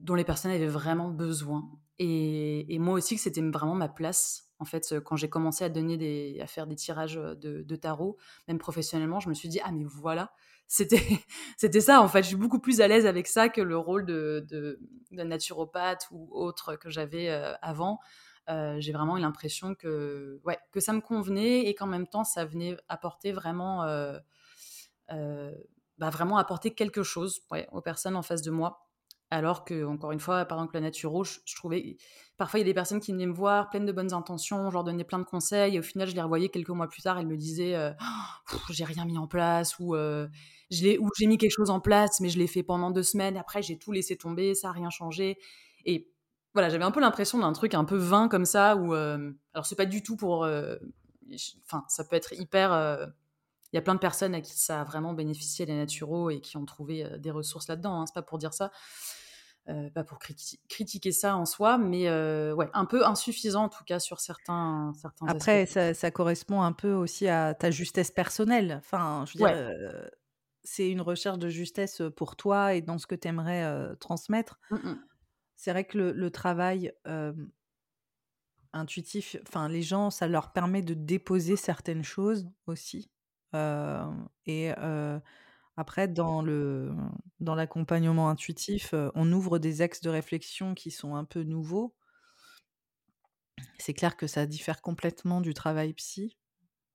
dont 0.00 0.14
les 0.14 0.24
personnes 0.24 0.50
avaient 0.50 0.66
vraiment 0.66 1.08
besoin. 1.08 1.70
Et, 1.98 2.78
moi 2.78 2.94
aussi, 2.94 3.16
que 3.16 3.20
c'était 3.20 3.42
vraiment 3.42 3.74
ma 3.74 3.88
place. 3.88 4.50
En 4.58 4.64
fait, 4.64 4.94
quand 5.04 5.16
j'ai 5.16 5.28
commencé 5.28 5.64
à 5.64 5.68
donner 5.68 5.96
des, 5.96 6.38
à 6.40 6.46
faire 6.46 6.66
des 6.66 6.76
tirages 6.76 7.14
de, 7.14 7.76
tarot, 7.76 8.16
même 8.48 8.58
professionnellement, 8.58 9.20
je 9.20 9.28
me 9.28 9.34
suis 9.34 9.48
dit 9.48 9.60
ah 9.62 9.72
mais 9.72 9.84
voilà, 9.84 10.32
c'était 10.70 11.02
c'était 11.58 11.80
ça. 11.80 12.00
En 12.00 12.08
fait, 12.08 12.22
je 12.22 12.28
suis 12.28 12.36
beaucoup 12.36 12.60
plus 12.60 12.80
à 12.80 12.88
l'aise 12.88 13.04
avec 13.04 13.26
ça 13.26 13.48
que 13.48 13.60
le 13.60 13.76
rôle 13.76 14.06
de, 14.06 14.46
de, 14.48 14.78
naturopathe 15.10 16.06
ou 16.12 16.28
autre 16.32 16.76
que 16.76 16.88
j'avais 16.88 17.28
euh, 17.28 17.52
avant. 17.60 17.98
Euh, 18.48 18.76
j'ai 18.78 18.92
vraiment 18.92 19.18
eu 19.18 19.20
l'impression 19.20 19.74
que 19.74 20.40
ouais 20.44 20.58
que 20.72 20.80
ça 20.80 20.92
me 20.92 21.00
convenait 21.00 21.66
et 21.66 21.74
qu'en 21.74 21.86
même 21.86 22.06
temps 22.06 22.24
ça 22.24 22.44
venait 22.44 22.76
apporter 22.88 23.32
vraiment 23.32 23.84
euh, 23.84 24.18
bah, 25.98 26.08
vraiment 26.08 26.38
apporter 26.38 26.70
quelque 26.72 27.02
chose 27.02 27.42
aux 27.70 27.82
personnes 27.82 28.16
en 28.16 28.22
face 28.22 28.42
de 28.42 28.50
moi 28.50 28.86
alors 29.32 29.64
que, 29.64 29.84
encore 29.84 30.10
une 30.10 30.18
fois, 30.18 30.44
par 30.44 30.58
exemple, 30.58 30.74
la 30.74 30.80
naturo, 30.80 31.22
je, 31.22 31.38
trouvais. 31.54 31.96
Parfois, 32.36 32.58
il 32.58 32.62
y 32.62 32.64
a 32.64 32.66
des 32.66 32.74
personnes 32.74 32.98
qui 32.98 33.12
venaient 33.12 33.28
me 33.28 33.32
voir, 33.32 33.70
pleines 33.70 33.86
de 33.86 33.92
bonnes 33.92 34.12
intentions, 34.12 34.70
je 34.70 34.74
leur 34.74 34.82
donnais 34.82 35.04
plein 35.04 35.20
de 35.20 35.24
conseils, 35.24 35.76
et 35.76 35.78
au 35.78 35.82
final, 35.82 36.08
je 36.08 36.16
les 36.16 36.20
revoyais 36.20 36.48
quelques 36.48 36.70
mois 36.70 36.88
plus 36.88 37.02
tard, 37.02 37.16
elles 37.16 37.28
me 37.28 37.36
disaient 37.36 37.76
«Oh, 38.52 38.56
J'ai 38.70 38.82
rien 38.82 39.04
mis 39.04 39.18
en 39.18 39.28
place, 39.28 39.78
ou, 39.78 39.94
euh, 40.72 41.08
j'ai 41.18 41.26
mis 41.26 41.38
quelque 41.38 41.54
chose 41.54 41.70
en 41.70 41.80
place, 41.80 42.20
mais 42.20 42.28
je 42.28 42.38
l'ai 42.38 42.46
fait 42.46 42.62
pendant 42.62 42.90
deux 42.90 43.02
semaines, 43.02 43.36
après, 43.36 43.62
j'ai 43.62 43.78
tout 43.78 43.92
laissé 43.92 44.16
tomber, 44.16 44.54
ça 44.54 44.68
n'a 44.68 44.72
rien 44.72 44.90
changé. 44.90 45.38
Et 45.84 46.10
voilà, 46.54 46.68
j'avais 46.68 46.84
un 46.84 46.90
peu 46.90 47.00
l'impression 47.00 47.38
d'un 47.38 47.52
truc 47.52 47.74
un 47.74 47.84
peu 47.84 47.96
vain 47.96 48.28
comme 48.28 48.44
ça, 48.44 48.76
où. 48.76 48.94
Euh, 48.94 49.32
alors, 49.54 49.66
c'est 49.66 49.76
pas 49.76 49.86
du 49.86 50.02
tout 50.02 50.16
pour. 50.16 50.44
Euh, 50.44 50.76
enfin, 51.64 51.84
ça 51.88 52.04
peut 52.04 52.16
être 52.16 52.32
hyper 52.32 52.72
il 53.72 53.76
y 53.76 53.78
a 53.78 53.82
plein 53.82 53.94
de 53.94 54.00
personnes 54.00 54.34
à 54.34 54.40
qui 54.40 54.58
ça 54.58 54.80
a 54.80 54.84
vraiment 54.84 55.12
bénéficié 55.12 55.64
les 55.64 55.76
naturaux 55.76 56.28
et 56.30 56.40
qui 56.40 56.56
ont 56.56 56.64
trouvé 56.64 57.06
des 57.20 57.30
ressources 57.30 57.68
là-dedans. 57.68 58.00
Hein, 58.00 58.06
c'est 58.06 58.14
pas 58.14 58.22
pour 58.22 58.38
dire 58.38 58.52
ça. 58.52 58.72
Euh, 59.68 59.90
pas 59.90 60.04
pour 60.04 60.18
critiquer 60.68 61.12
ça 61.12 61.36
en 61.36 61.44
soi, 61.44 61.76
mais 61.76 62.08
euh, 62.08 62.52
ouais, 62.54 62.68
un 62.72 62.86
peu 62.86 63.06
insuffisant 63.06 63.64
en 63.64 63.68
tout 63.68 63.84
cas 63.84 64.00
sur 64.00 64.18
certains, 64.18 64.92
certains 65.00 65.26
Après, 65.26 65.66
ça, 65.66 65.92
ça, 65.92 66.10
correspond 66.10 66.62
un 66.62 66.72
peu 66.72 66.92
aussi 66.92 67.28
à 67.28 67.54
ta 67.54 67.70
justesse 67.70 68.10
personnelle. 68.10 68.80
Enfin, 68.82 69.24
je 69.26 69.38
veux 69.38 69.46
dire, 69.46 69.56
euh, 69.56 70.08
c'est 70.64 70.90
une 70.90 71.00
recherche 71.00 71.38
de 71.38 71.48
justesse 71.48 72.02
pour 72.16 72.36
toi 72.36 72.74
et 72.74 72.82
dans 72.82 72.98
ce 72.98 73.06
que 73.06 73.14
tu 73.14 73.28
aimerais 73.28 73.94
transmettre. 73.96 74.58
Mmh. 74.70 74.94
C'est 75.56 75.70
vrai 75.72 75.84
que 75.84 75.98
le, 75.98 76.12
le 76.12 76.30
travail 76.30 76.92
intuitif, 78.72 79.36
enfin, 79.46 79.68
les 79.68 79.82
gens, 79.82 80.10
ça 80.10 80.28
leur 80.28 80.52
permet 80.52 80.82
de 80.82 80.94
déposer 80.94 81.56
certaines 81.56 82.04
choses 82.04 82.48
aussi. 82.66 83.10
et 83.54 84.72
après, 85.76 86.08
dans 86.08 86.42
le 86.42 86.94
dans 87.40 87.54
l'accompagnement 87.54 88.28
intuitif, 88.28 88.94
on 89.14 89.32
ouvre 89.32 89.58
des 89.58 89.80
axes 89.82 90.02
de 90.02 90.10
réflexion 90.10 90.74
qui 90.74 90.90
sont 90.90 91.14
un 91.14 91.24
peu 91.24 91.42
nouveaux. 91.42 91.94
C'est 93.78 93.94
clair 93.94 94.16
que 94.16 94.26
ça 94.26 94.46
diffère 94.46 94.82
complètement 94.82 95.40
du 95.40 95.54
travail 95.54 95.94
psy. 95.94 96.36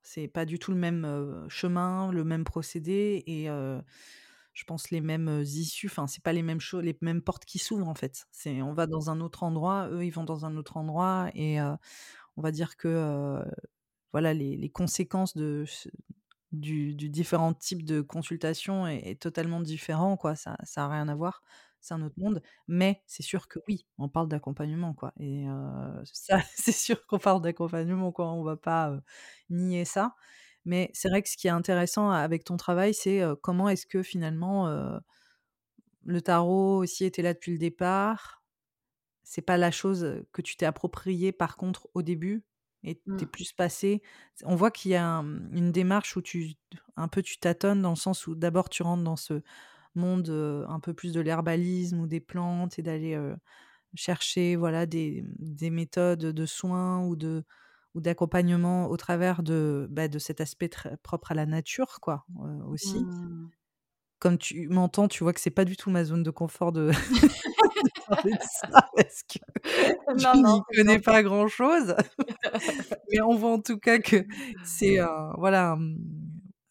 C'est 0.05 0.27
pas 0.27 0.45
du 0.45 0.59
tout 0.59 0.71
le 0.71 0.77
même 0.77 1.45
chemin, 1.49 2.11
le 2.11 2.23
même 2.23 2.43
procédé 2.43 3.23
et 3.25 3.47
je 4.53 4.63
pense 4.63 4.91
les 4.91 5.01
mêmes 5.01 5.41
issues. 5.41 5.87
Enfin, 5.87 6.05
c'est 6.07 6.23
pas 6.23 6.31
les 6.31 6.43
mêmes 6.43 6.61
choses, 6.61 6.83
les 6.83 6.95
mêmes 7.01 7.21
portes 7.21 7.43
qui 7.45 7.57
s'ouvrent 7.57 7.89
en 7.89 7.95
fait. 7.95 8.27
On 8.45 8.73
va 8.73 8.85
dans 8.85 9.09
un 9.09 9.19
autre 9.19 9.43
endroit, 9.43 9.89
eux 9.89 10.05
ils 10.05 10.11
vont 10.11 10.23
dans 10.23 10.45
un 10.45 10.55
autre 10.57 10.77
endroit 10.77 11.29
et 11.33 11.59
on 11.59 12.41
va 12.41 12.51
dire 12.51 12.77
que 12.77 13.43
voilà 14.13 14.33
les, 14.33 14.69
conséquences 14.69 15.35
de 15.35 15.65
du, 16.51 16.93
différent 17.09 17.53
type 17.53 17.83
de 17.83 18.01
consultation 18.01 18.87
est, 18.87 19.19
totalement 19.19 19.61
différent, 19.61 20.17
quoi. 20.17 20.35
Ça 20.35 20.55
n'a 20.77 20.87
rien 20.87 21.07
à 21.07 21.15
voir, 21.15 21.41
c'est 21.85 21.93
un 21.93 22.01
autre 22.01 22.15
monde. 22.17 22.41
Mais 22.67 23.03
c'est 23.05 23.23
sûr 23.23 23.47
que 23.47 23.59
oui, 23.67 23.85
on 23.97 24.09
parle 24.09 24.27
d'accompagnement, 24.27 24.93
quoi. 24.93 25.13
Et 25.19 25.45
ça, 26.11 26.39
c'est 26.55 26.71
sûr 26.71 27.05
qu'on 27.07 27.19
parle 27.19 27.41
d'accompagnement, 27.41 28.11
quoi. 28.11 28.31
On 28.31 28.43
va 28.43 28.57
pas 28.57 28.99
nier 29.49 29.85
ça. 29.85 30.15
Mais 30.65 30.89
c'est 30.93 31.09
vrai 31.09 31.21
que 31.21 31.29
ce 31.29 31.37
qui 31.37 31.47
est 31.47 31.51
intéressant 31.51 32.09
avec 32.09 32.43
ton 32.43 32.57
travail, 32.57 32.93
c'est 32.93 33.21
comment 33.41 33.69
est-ce 33.69 33.85
que 33.85 34.01
finalement 34.01 34.67
le 36.03 36.21
tarot 36.21 36.77
aussi 36.77 37.05
était 37.05 37.21
là 37.21 37.33
depuis 37.33 37.51
le 37.51 37.59
départ? 37.59 38.43
C'est 39.23 39.41
pas 39.41 39.57
la 39.57 39.71
chose 39.71 40.23
que 40.31 40.41
tu 40.41 40.55
t'es 40.57 40.65
appropriée 40.65 41.31
par 41.31 41.57
contre 41.57 41.87
au 41.93 42.01
début, 42.01 42.43
et 42.85 42.95
tu 42.95 43.11
es 43.11 43.25
mmh. 43.25 43.29
plus 43.29 43.51
passé. 43.51 44.01
On 44.43 44.55
voit 44.55 44.71
qu'il 44.71 44.91
y 44.91 44.95
a 44.95 45.07
une 45.51 45.71
démarche 45.71 46.15
où 46.15 46.21
tu 46.21 46.53
un 46.95 47.07
peu 47.07 47.21
tu 47.21 47.39
tâtonnes 47.39 47.81
dans 47.81 47.89
le 47.89 47.95
sens 47.95 48.27
où 48.27 48.35
d'abord 48.35 48.69
tu 48.69 48.83
rentres 48.83 49.03
dans 49.03 49.15
ce 49.15 49.41
monde 49.95 50.29
un 50.67 50.79
peu 50.79 50.93
plus 50.93 51.13
de 51.13 51.21
l'herbalisme 51.21 51.99
ou 51.99 52.07
des 52.07 52.19
plantes 52.19 52.79
et 52.79 52.81
d'aller 52.81 53.19
chercher 53.95 54.55
voilà 54.55 54.85
des, 54.85 55.23
des, 55.39 55.69
méthodes 55.69 56.19
de 56.19 56.45
soins 56.45 57.05
ou 57.05 57.15
de 57.15 57.43
ou 57.93 58.01
d'accompagnement 58.01 58.89
au 58.89 58.97
travers 58.97 59.41
de, 59.41 59.87
bah, 59.89 60.09
de 60.09 60.19
cet 60.19 60.41
aspect 60.41 60.67
très 60.67 60.97
propre 60.97 61.31
à 61.31 61.33
la 61.33 61.45
nature 61.45 61.99
quoi 62.01 62.25
aussi. 62.67 62.99
Mmh. 62.99 63.49
Comme 64.19 64.37
tu 64.37 64.67
m'entends, 64.67 65.07
tu 65.07 65.23
vois 65.23 65.33
que 65.33 65.39
c'est 65.39 65.49
pas 65.49 65.65
du 65.65 65.77
tout 65.77 65.89
ma 65.89 66.03
zone 66.03 66.23
de 66.23 66.31
confort 66.31 66.71
de, 66.71 66.91
de 68.23 68.31
ça 68.41 68.69
parce 68.95 69.23
que 69.23 69.39
je 69.63 70.53
n'y 70.53 70.61
connais 70.75 70.99
pas 70.99 71.23
grand 71.23 71.47
chose. 71.47 71.95
Mais 73.11 73.21
on 73.21 73.35
voit 73.35 73.51
en 73.51 73.61
tout 73.61 73.77
cas 73.77 73.99
que 73.99 74.25
c'est 74.63 74.97
voilà 75.37 75.77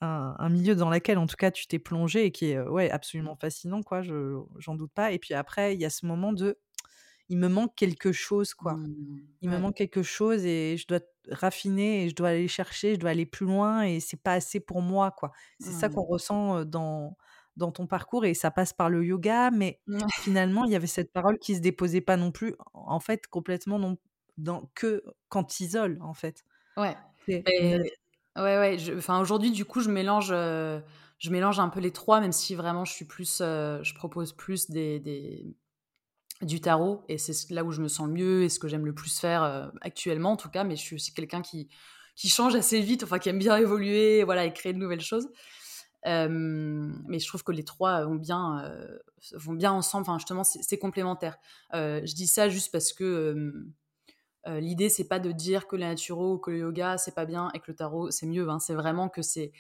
un, 0.00 0.48
milieu 0.50 0.74
dans 0.74 0.90
lequel 0.90 1.18
en 1.18 1.26
tout 1.26 1.36
cas 1.36 1.50
tu 1.50 1.66
t'es 1.66 1.78
plongé 1.78 2.26
et 2.26 2.30
qui 2.30 2.50
est 2.50 2.60
ouais 2.60 2.90
absolument 2.90 3.36
fascinant 3.36 3.82
quoi. 3.82 4.02
Je 4.02 4.38
j'en 4.58 4.74
doute 4.74 4.92
pas. 4.92 5.12
Et 5.12 5.18
puis 5.18 5.34
après 5.34 5.74
il 5.74 5.80
y 5.80 5.84
a 5.84 5.90
ce 5.90 6.06
moment 6.06 6.32
de 6.32 6.58
il 7.30 7.38
me 7.38 7.48
manque 7.48 7.74
quelque 7.74 8.12
chose 8.12 8.52
quoi. 8.52 8.74
Mmh, 8.74 9.20
il 9.40 9.50
me 9.50 9.58
manque 9.58 9.76
quelque 9.76 10.02
chose 10.02 10.44
et 10.44 10.76
je 10.76 10.86
dois 10.86 11.00
raffiner 11.30 12.04
et 12.04 12.08
je 12.10 12.14
dois 12.14 12.28
aller 12.28 12.48
chercher, 12.48 12.94
je 12.94 13.00
dois 13.00 13.10
aller 13.10 13.24
plus 13.24 13.46
loin 13.46 13.82
et 13.82 14.00
c'est 14.00 14.20
pas 14.20 14.34
assez 14.34 14.60
pour 14.60 14.82
moi 14.82 15.10
quoi. 15.10 15.32
C'est 15.58 15.72
ça 15.72 15.88
qu'on 15.88 16.02
ressent 16.02 16.64
dans 16.64 17.16
dans 17.56 17.70
ton 17.70 17.86
parcours 17.86 18.24
et 18.24 18.34
ça 18.34 18.50
passe 18.50 18.72
par 18.72 18.90
le 18.90 19.04
yoga, 19.04 19.50
mais 19.50 19.80
finalement, 20.20 20.64
il 20.64 20.72
y 20.72 20.76
avait 20.76 20.86
cette 20.86 21.12
parole 21.12 21.38
qui 21.38 21.54
se 21.54 21.60
déposait 21.60 22.00
pas 22.00 22.16
non 22.16 22.32
plus, 22.32 22.54
en 22.72 23.00
fait, 23.00 23.26
complètement 23.26 23.78
non, 23.78 23.96
dans, 24.38 24.70
que 24.74 25.04
quand 25.28 25.44
tu 25.44 25.64
isoles, 25.64 25.98
en 26.00 26.14
fait. 26.14 26.44
Ouais. 26.76 26.96
Ouais, 28.36 28.58
ouais. 28.58 28.76
Enfin, 28.96 29.20
aujourd'hui, 29.20 29.50
du 29.50 29.64
coup, 29.64 29.80
je 29.80 29.90
mélange, 29.90 30.28
je 30.28 31.30
mélange 31.30 31.58
un 31.60 31.68
peu 31.68 31.80
les 31.80 31.92
trois, 31.92 32.20
même 32.20 32.32
si 32.32 32.54
vraiment 32.54 32.84
je 32.84 32.92
suis 32.92 33.04
plus, 33.04 33.38
je 33.40 33.94
propose 33.94 34.32
plus 34.32 34.70
des, 34.70 35.00
des, 35.00 35.56
du 36.42 36.60
tarot 36.60 37.04
et 37.08 37.18
c'est 37.18 37.50
là 37.50 37.64
où 37.64 37.70
je 37.70 37.80
me 37.80 37.88
sens 37.88 38.08
mieux 38.08 38.42
et 38.42 38.48
ce 38.48 38.58
que 38.58 38.68
j'aime 38.68 38.86
le 38.86 38.94
plus 38.94 39.18
faire 39.18 39.70
actuellement, 39.80 40.32
en 40.32 40.36
tout 40.36 40.50
cas. 40.50 40.64
Mais 40.64 40.76
je 40.76 40.82
suis 40.96 41.12
quelqu'un 41.14 41.42
qui 41.42 41.68
qui 42.16 42.28
change 42.28 42.54
assez 42.54 42.80
vite, 42.80 43.02
enfin 43.02 43.18
qui 43.18 43.28
aime 43.28 43.40
bien 43.40 43.56
évoluer, 43.58 44.22
voilà, 44.22 44.44
et 44.44 44.52
créer 44.52 44.72
de 44.72 44.78
nouvelles 44.78 45.00
choses 45.00 45.28
mais 46.04 47.18
je 47.18 47.26
trouve 47.26 47.42
que 47.42 47.52
les 47.52 47.64
trois 47.64 48.04
vont 48.04 48.14
bien, 48.14 48.70
vont 49.32 49.54
bien 49.54 49.72
ensemble. 49.72 50.02
Enfin, 50.02 50.18
justement, 50.18 50.44
c'est 50.44 50.78
complémentaire. 50.78 51.38
je 51.72 52.14
dis 52.14 52.26
ça 52.26 52.48
juste 52.48 52.72
parce 52.72 52.92
que 52.92 53.52
l'idée, 54.46 54.88
c'est 54.88 55.08
pas 55.08 55.18
de 55.18 55.32
dire 55.32 55.66
que 55.66 55.76
la 55.76 55.88
naturo 55.88 56.34
ou 56.34 56.38
que 56.38 56.50
le 56.50 56.58
yoga, 56.58 56.98
c'est 56.98 57.14
pas 57.14 57.24
bien 57.24 57.50
et 57.54 57.60
que 57.60 57.66
le 57.68 57.76
tarot, 57.76 58.10
c'est 58.10 58.26
mieux. 58.26 58.48
Hein. 58.48 58.58
C'est 58.58 58.74
vraiment 58.74 59.08
que 59.08 59.22
c'est 59.22 59.52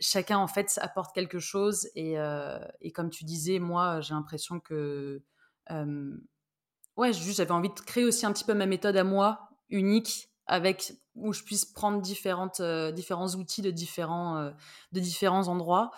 chacun, 0.00 0.38
en 0.38 0.46
fait, 0.48 0.78
apporte 0.82 1.14
quelque 1.14 1.38
chose. 1.38 1.88
Et, 1.94 2.16
et 2.80 2.92
comme 2.92 3.10
tu 3.10 3.24
disais, 3.24 3.58
moi, 3.58 4.00
j'ai 4.00 4.14
l'impression 4.14 4.60
que. 4.60 5.22
ouais, 6.96 7.12
juste, 7.12 7.36
j'avais 7.36 7.52
envie 7.52 7.68
de 7.68 7.80
créer 7.80 8.04
aussi 8.04 8.26
un 8.26 8.32
petit 8.32 8.44
peu 8.44 8.54
ma 8.54 8.66
méthode 8.66 8.96
à 8.96 9.04
moi, 9.04 9.50
unique, 9.70 10.30
avec 10.46 10.94
où 11.14 11.32
je 11.32 11.42
puisse 11.42 11.64
prendre 11.64 12.00
différentes, 12.00 12.60
euh, 12.60 12.92
différents 12.92 13.34
outils 13.34 13.62
de 13.62 13.70
différents, 13.70 14.38
euh, 14.38 14.50
de 14.92 15.00
différents 15.00 15.48
endroits. 15.48 15.90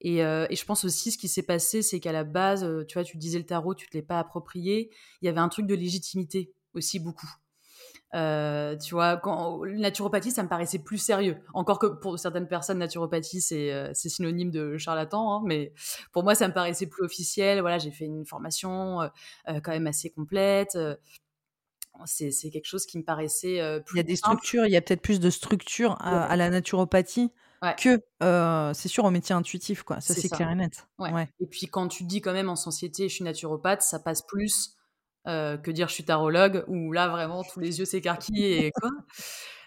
Et, 0.00 0.24
euh, 0.24 0.46
et, 0.50 0.56
je 0.56 0.64
pense 0.64 0.84
aussi, 0.84 1.10
ce 1.10 1.18
qui 1.18 1.28
s'est 1.28 1.42
passé, 1.42 1.82
c'est 1.82 1.98
qu'à 1.98 2.12
la 2.12 2.24
base, 2.24 2.64
tu 2.86 2.94
vois, 2.94 3.04
tu 3.04 3.16
disais 3.16 3.38
le 3.38 3.46
tarot, 3.46 3.74
tu 3.74 3.88
te 3.88 3.96
l'es 3.96 4.02
pas 4.02 4.20
approprié. 4.20 4.90
Il 5.22 5.26
y 5.26 5.28
avait 5.28 5.40
un 5.40 5.48
truc 5.48 5.66
de 5.66 5.74
légitimité 5.74 6.52
aussi 6.74 7.00
beaucoup. 7.00 7.28
Tu 8.12 8.94
vois, 8.94 9.16
quand 9.16 9.64
naturopathie, 9.64 10.30
ça 10.30 10.42
me 10.42 10.48
paraissait 10.48 10.78
plus 10.78 10.98
sérieux. 10.98 11.38
Encore 11.54 11.78
que 11.78 11.86
pour 11.86 12.18
certaines 12.18 12.48
personnes, 12.48 12.78
naturopathie, 12.78 13.40
c'est 13.40 13.92
synonyme 13.94 14.50
de 14.50 14.76
charlatan, 14.78 15.34
hein, 15.34 15.42
mais 15.44 15.72
pour 16.12 16.22
moi, 16.24 16.34
ça 16.34 16.48
me 16.48 16.54
paraissait 16.54 16.86
plus 16.86 17.04
officiel. 17.04 17.60
Voilà, 17.60 17.78
j'ai 17.78 17.90
fait 17.90 18.06
une 18.06 18.24
formation 18.24 19.10
quand 19.46 19.72
même 19.72 19.86
assez 19.86 20.10
complète 20.10 20.76
c'est 22.06 22.50
quelque 22.50 22.66
chose 22.66 22.86
qui 22.86 22.98
me 22.98 23.02
paraissait 23.02 23.80
plus. 23.84 23.96
Il 23.96 23.98
y 23.98 24.00
a 24.00 24.04
des 24.04 24.16
structures, 24.16 24.66
il 24.66 24.72
y 24.72 24.76
a 24.76 24.80
peut-être 24.80 25.02
plus 25.02 25.20
de 25.20 25.30
structures 25.30 25.96
à, 26.00 26.36
la 26.36 26.50
naturopathie 26.50 27.30
que, 27.78 28.02
c'est 28.74 28.88
sûr, 28.88 29.04
au 29.04 29.10
métier 29.10 29.34
intuitif, 29.34 29.82
quoi. 29.82 30.00
Ça, 30.00 30.14
c'est 30.14 30.28
clair 30.28 30.50
et 30.50 30.54
net. 30.54 30.86
Et 31.40 31.46
puis, 31.46 31.66
quand 31.66 31.88
tu 31.88 32.04
dis 32.04 32.20
quand 32.20 32.32
même 32.32 32.48
en 32.48 32.56
société, 32.56 33.08
je 33.08 33.14
suis 33.14 33.24
naturopathe, 33.24 33.82
ça 33.82 33.98
passe 33.98 34.22
plus 34.22 34.77
que 35.28 35.70
dire 35.70 35.88
je 35.88 35.94
suis 35.94 36.04
tarologue, 36.04 36.64
où 36.68 36.92
là 36.92 37.08
vraiment 37.08 37.44
tous 37.44 37.60
les 37.60 37.78
yeux 37.78 37.84
s'écarquillent 37.84 38.44
et 38.44 38.72
quoi. 38.80 38.90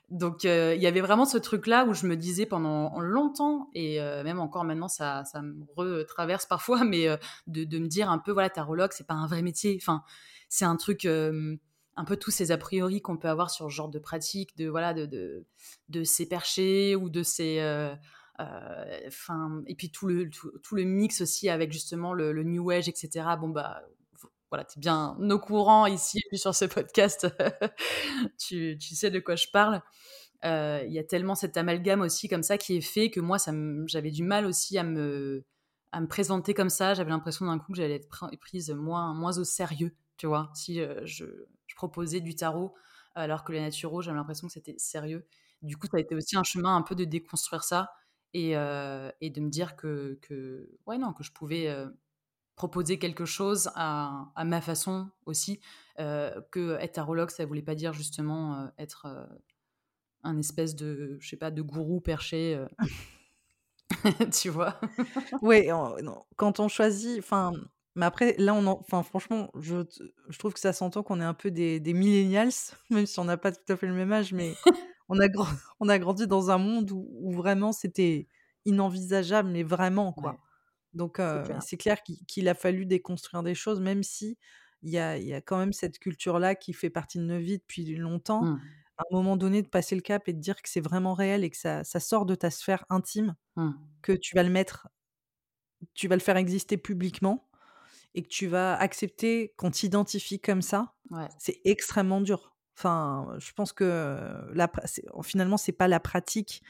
Donc 0.09 0.43
il 0.43 0.81
y 0.81 0.87
avait 0.87 1.01
vraiment 1.01 1.25
ce 1.25 1.37
truc-là 1.37 1.85
où 1.85 1.93
je 1.93 2.05
me 2.05 2.17
disais 2.17 2.45
pendant 2.45 2.99
longtemps, 2.99 3.69
et 3.73 3.99
même 3.99 4.39
encore 4.39 4.65
maintenant 4.65 4.89
ça, 4.89 5.23
ça 5.23 5.41
me 5.41 5.63
retraverse 5.75 6.45
parfois, 6.45 6.83
mais 6.85 7.07
de, 7.47 7.63
de, 7.63 7.79
me 7.79 7.87
dire 7.87 8.09
un 8.09 8.17
peu, 8.17 8.31
voilà, 8.31 8.49
tarologue, 8.49 8.91
c'est 8.93 9.07
pas 9.07 9.13
un 9.13 9.27
vrai 9.27 9.41
métier. 9.41 9.77
Enfin, 9.81 10.03
c'est 10.49 10.65
un 10.65 10.75
truc 10.75 11.05
un 11.05 12.05
peu 12.05 12.17
tous 12.17 12.31
ces 12.31 12.51
a 12.51 12.57
priori 12.57 13.01
qu'on 13.01 13.17
peut 13.17 13.29
avoir 13.29 13.49
sur 13.51 13.69
ce 13.69 13.75
genre 13.75 13.89
de 13.89 13.99
pratique, 13.99 14.57
de 14.57 14.67
voilà, 14.67 14.93
de, 14.93 15.05
de, 15.05 15.45
de 15.89 16.03
ces 16.03 16.27
perchés 16.27 16.95
ou 16.95 17.09
de 17.09 17.23
ces, 17.23 17.61
enfin, 19.07 19.61
et 19.67 19.75
puis 19.75 19.91
tout 19.91 20.07
le 20.07 20.29
tout, 20.29 20.75
le 20.75 20.83
mix 20.83 21.21
aussi 21.21 21.49
avec 21.49 21.71
justement 21.71 22.13
le, 22.13 22.33
le 22.33 22.43
New 22.43 22.69
Age, 22.69 22.89
etc. 22.89 23.25
Bon 23.39 23.47
bah 23.47 23.81
voilà, 24.51 24.65
tu 24.65 24.79
es 24.79 24.81
bien 24.81 25.17
au 25.17 25.39
courant 25.39 25.85
ici 25.85 26.19
et 26.19 26.27
puis 26.27 26.37
sur 26.37 26.53
ce 26.53 26.65
podcast, 26.65 27.25
tu, 28.37 28.77
tu, 28.77 28.95
sais 28.95 29.09
de 29.09 29.19
quoi 29.19 29.35
je 29.35 29.47
parle. 29.47 29.81
Il 30.43 30.91
y 30.91 30.99
a 30.99 31.03
tellement 31.05 31.35
cet 31.35 31.55
amalgame 31.55 32.01
aussi 32.01 32.27
comme 32.27 32.43
ça 32.43 32.57
qui 32.57 32.75
est 32.75 32.81
fait 32.81 33.09
que 33.09 33.21
moi, 33.21 33.37
j'avais 33.85 34.11
du 34.11 34.23
mal 34.23 34.45
aussi 34.45 34.77
à 34.77 34.83
me, 34.83 35.45
à 35.93 36.01
me 36.01 36.07
présenter 36.07 36.53
comme 36.53 36.69
ça. 36.69 36.93
J'avais 36.93 37.11
l'impression 37.11 37.45
d'un 37.45 37.59
coup 37.59 37.71
que 37.71 37.77
j'allais 37.77 37.95
être 37.95 38.09
prise 38.41 38.71
moins, 38.71 39.13
moins 39.13 39.37
au 39.37 39.45
sérieux, 39.45 39.95
tu 40.17 40.27
vois, 40.27 40.51
si 40.53 40.75
je, 40.75 41.05
je, 41.05 41.25
proposais 41.77 42.19
du 42.19 42.35
tarot, 42.35 42.75
alors 43.15 43.45
que 43.45 43.53
les 43.53 43.61
naturaux, 43.61 44.01
j'avais 44.01 44.17
l'impression 44.17 44.47
que 44.47 44.53
c'était 44.53 44.75
sérieux. 44.77 45.25
Du 45.61 45.77
coup, 45.77 45.87
ça 45.87 45.97
a 45.97 45.99
été 46.01 46.13
aussi 46.13 46.35
un 46.35 46.43
chemin 46.43 46.75
un 46.75 46.81
peu 46.81 46.93
de 46.93 47.05
déconstruire 47.05 47.63
ça 47.63 47.89
et, 48.33 48.51
et 48.51 49.29
de 49.29 49.41
me 49.41 49.49
dire 49.49 49.77
que, 49.77 50.19
que, 50.21 50.69
ouais, 50.85 50.97
non, 50.97 51.13
que 51.13 51.23
je 51.23 51.31
pouvais 51.31 51.73
proposer 52.55 52.99
quelque 52.99 53.25
chose 53.25 53.69
à, 53.75 54.31
ma 54.45 54.61
façon 54.61 55.09
aussi. 55.25 55.59
que 55.97 56.77
être 56.79 56.93
tarologue, 56.93 57.29
ça 57.29 57.45
voulait 57.45 57.61
pas 57.61 57.75
dire 57.75 57.93
justement 57.93 58.71
être 58.77 59.07
un 60.23 60.37
espèce 60.37 60.75
de, 60.75 61.17
je 61.19 61.29
sais 61.29 61.37
pas, 61.37 61.51
de 61.51 61.61
gourou 61.61 62.01
perché. 62.01 62.63
tu 64.33 64.49
vois 64.49 64.79
Oui, 65.41 65.67
quand 66.37 66.59
on 66.59 66.67
choisit, 66.67 67.19
enfin, 67.19 67.51
mais 67.95 68.05
après, 68.05 68.35
là, 68.37 68.53
on 68.53 68.65
enfin, 68.67 69.03
franchement, 69.03 69.51
je, 69.59 69.83
je 70.29 70.39
trouve 70.39 70.53
que 70.53 70.59
ça 70.59 70.71
s'entend 70.71 71.03
qu'on 71.03 71.19
est 71.19 71.25
un 71.25 71.33
peu 71.33 71.51
des, 71.51 71.79
des 71.79 71.93
millennials, 71.93 72.51
même 72.89 73.05
si 73.05 73.19
on 73.19 73.25
n'a 73.25 73.37
pas 73.37 73.51
tout 73.51 73.71
à 73.71 73.75
fait 73.75 73.87
le 73.87 73.93
même 73.93 74.11
âge, 74.11 74.33
mais 74.33 74.53
on 75.09 75.19
a, 75.19 75.27
on 75.79 75.89
a 75.89 75.99
grandi 75.99 76.27
dans 76.27 76.51
un 76.51 76.57
monde 76.57 76.91
où, 76.91 77.31
vraiment 77.31 77.71
c'était 77.71 78.27
inenvisageable, 78.65 79.49
mais 79.49 79.63
vraiment, 79.63 80.13
quoi. 80.13 80.37
Donc, 80.93 81.21
c'est 81.61 81.77
clair, 81.77 81.97
qu'il 82.27 82.47
a 82.49 82.53
fallu 82.53 82.85
déconstruire 82.85 83.43
des 83.43 83.55
choses, 83.55 83.79
même 83.79 84.03
si 84.03 84.37
il 84.83 84.89
y 84.89 84.97
a, 84.97 85.17
y 85.17 85.33
a, 85.33 85.41
quand 85.41 85.57
même 85.57 85.73
cette 85.73 85.99
culture-là 85.99 86.55
qui 86.55 86.73
fait 86.73 86.89
partie 86.89 87.19
de 87.19 87.23
nos 87.23 87.37
vies 87.37 87.59
depuis 87.59 87.95
longtemps. 87.95 88.43
Mmh. 88.43 88.61
À 88.97 89.03
un 89.09 89.15
moment 89.15 89.37
donné, 89.37 89.61
de 89.61 89.67
passer 89.67 89.95
le 89.95 90.01
cap 90.01 90.27
et 90.27 90.33
de 90.33 90.39
dire 90.39 90.61
que 90.61 90.69
c'est 90.69 90.81
vraiment 90.81 91.13
réel 91.13 91.43
et 91.43 91.49
que 91.49 91.57
ça, 91.57 91.83
ça 91.83 91.99
sort 91.99 92.25
de 92.25 92.35
ta 92.35 92.51
sphère 92.51 92.85
intime, 92.89 93.35
mmh. 93.55 93.71
que 94.01 94.11
tu 94.11 94.35
vas 94.35 94.43
le 94.43 94.49
mettre, 94.49 94.87
tu 95.93 96.07
vas 96.07 96.15
le 96.15 96.21
faire 96.21 96.37
exister 96.37 96.77
publiquement 96.77 97.47
et 98.13 98.23
que 98.23 98.27
tu 98.27 98.47
vas 98.47 98.75
accepter 98.75 99.53
qu'on 99.55 99.71
t'identifie 99.71 100.39
comme 100.39 100.61
ça, 100.61 100.93
c'est 101.37 101.61
extrêmement 101.63 102.21
dur. 102.21 102.55
Enfin, 102.77 103.35
je 103.37 103.51
pense 103.53 103.73
que 103.73 104.17
la, 104.53 104.69
finalement, 105.23 105.57
c'est 105.57 105.71
pas 105.71 105.87
la 105.87 105.99
pratique 105.99 106.61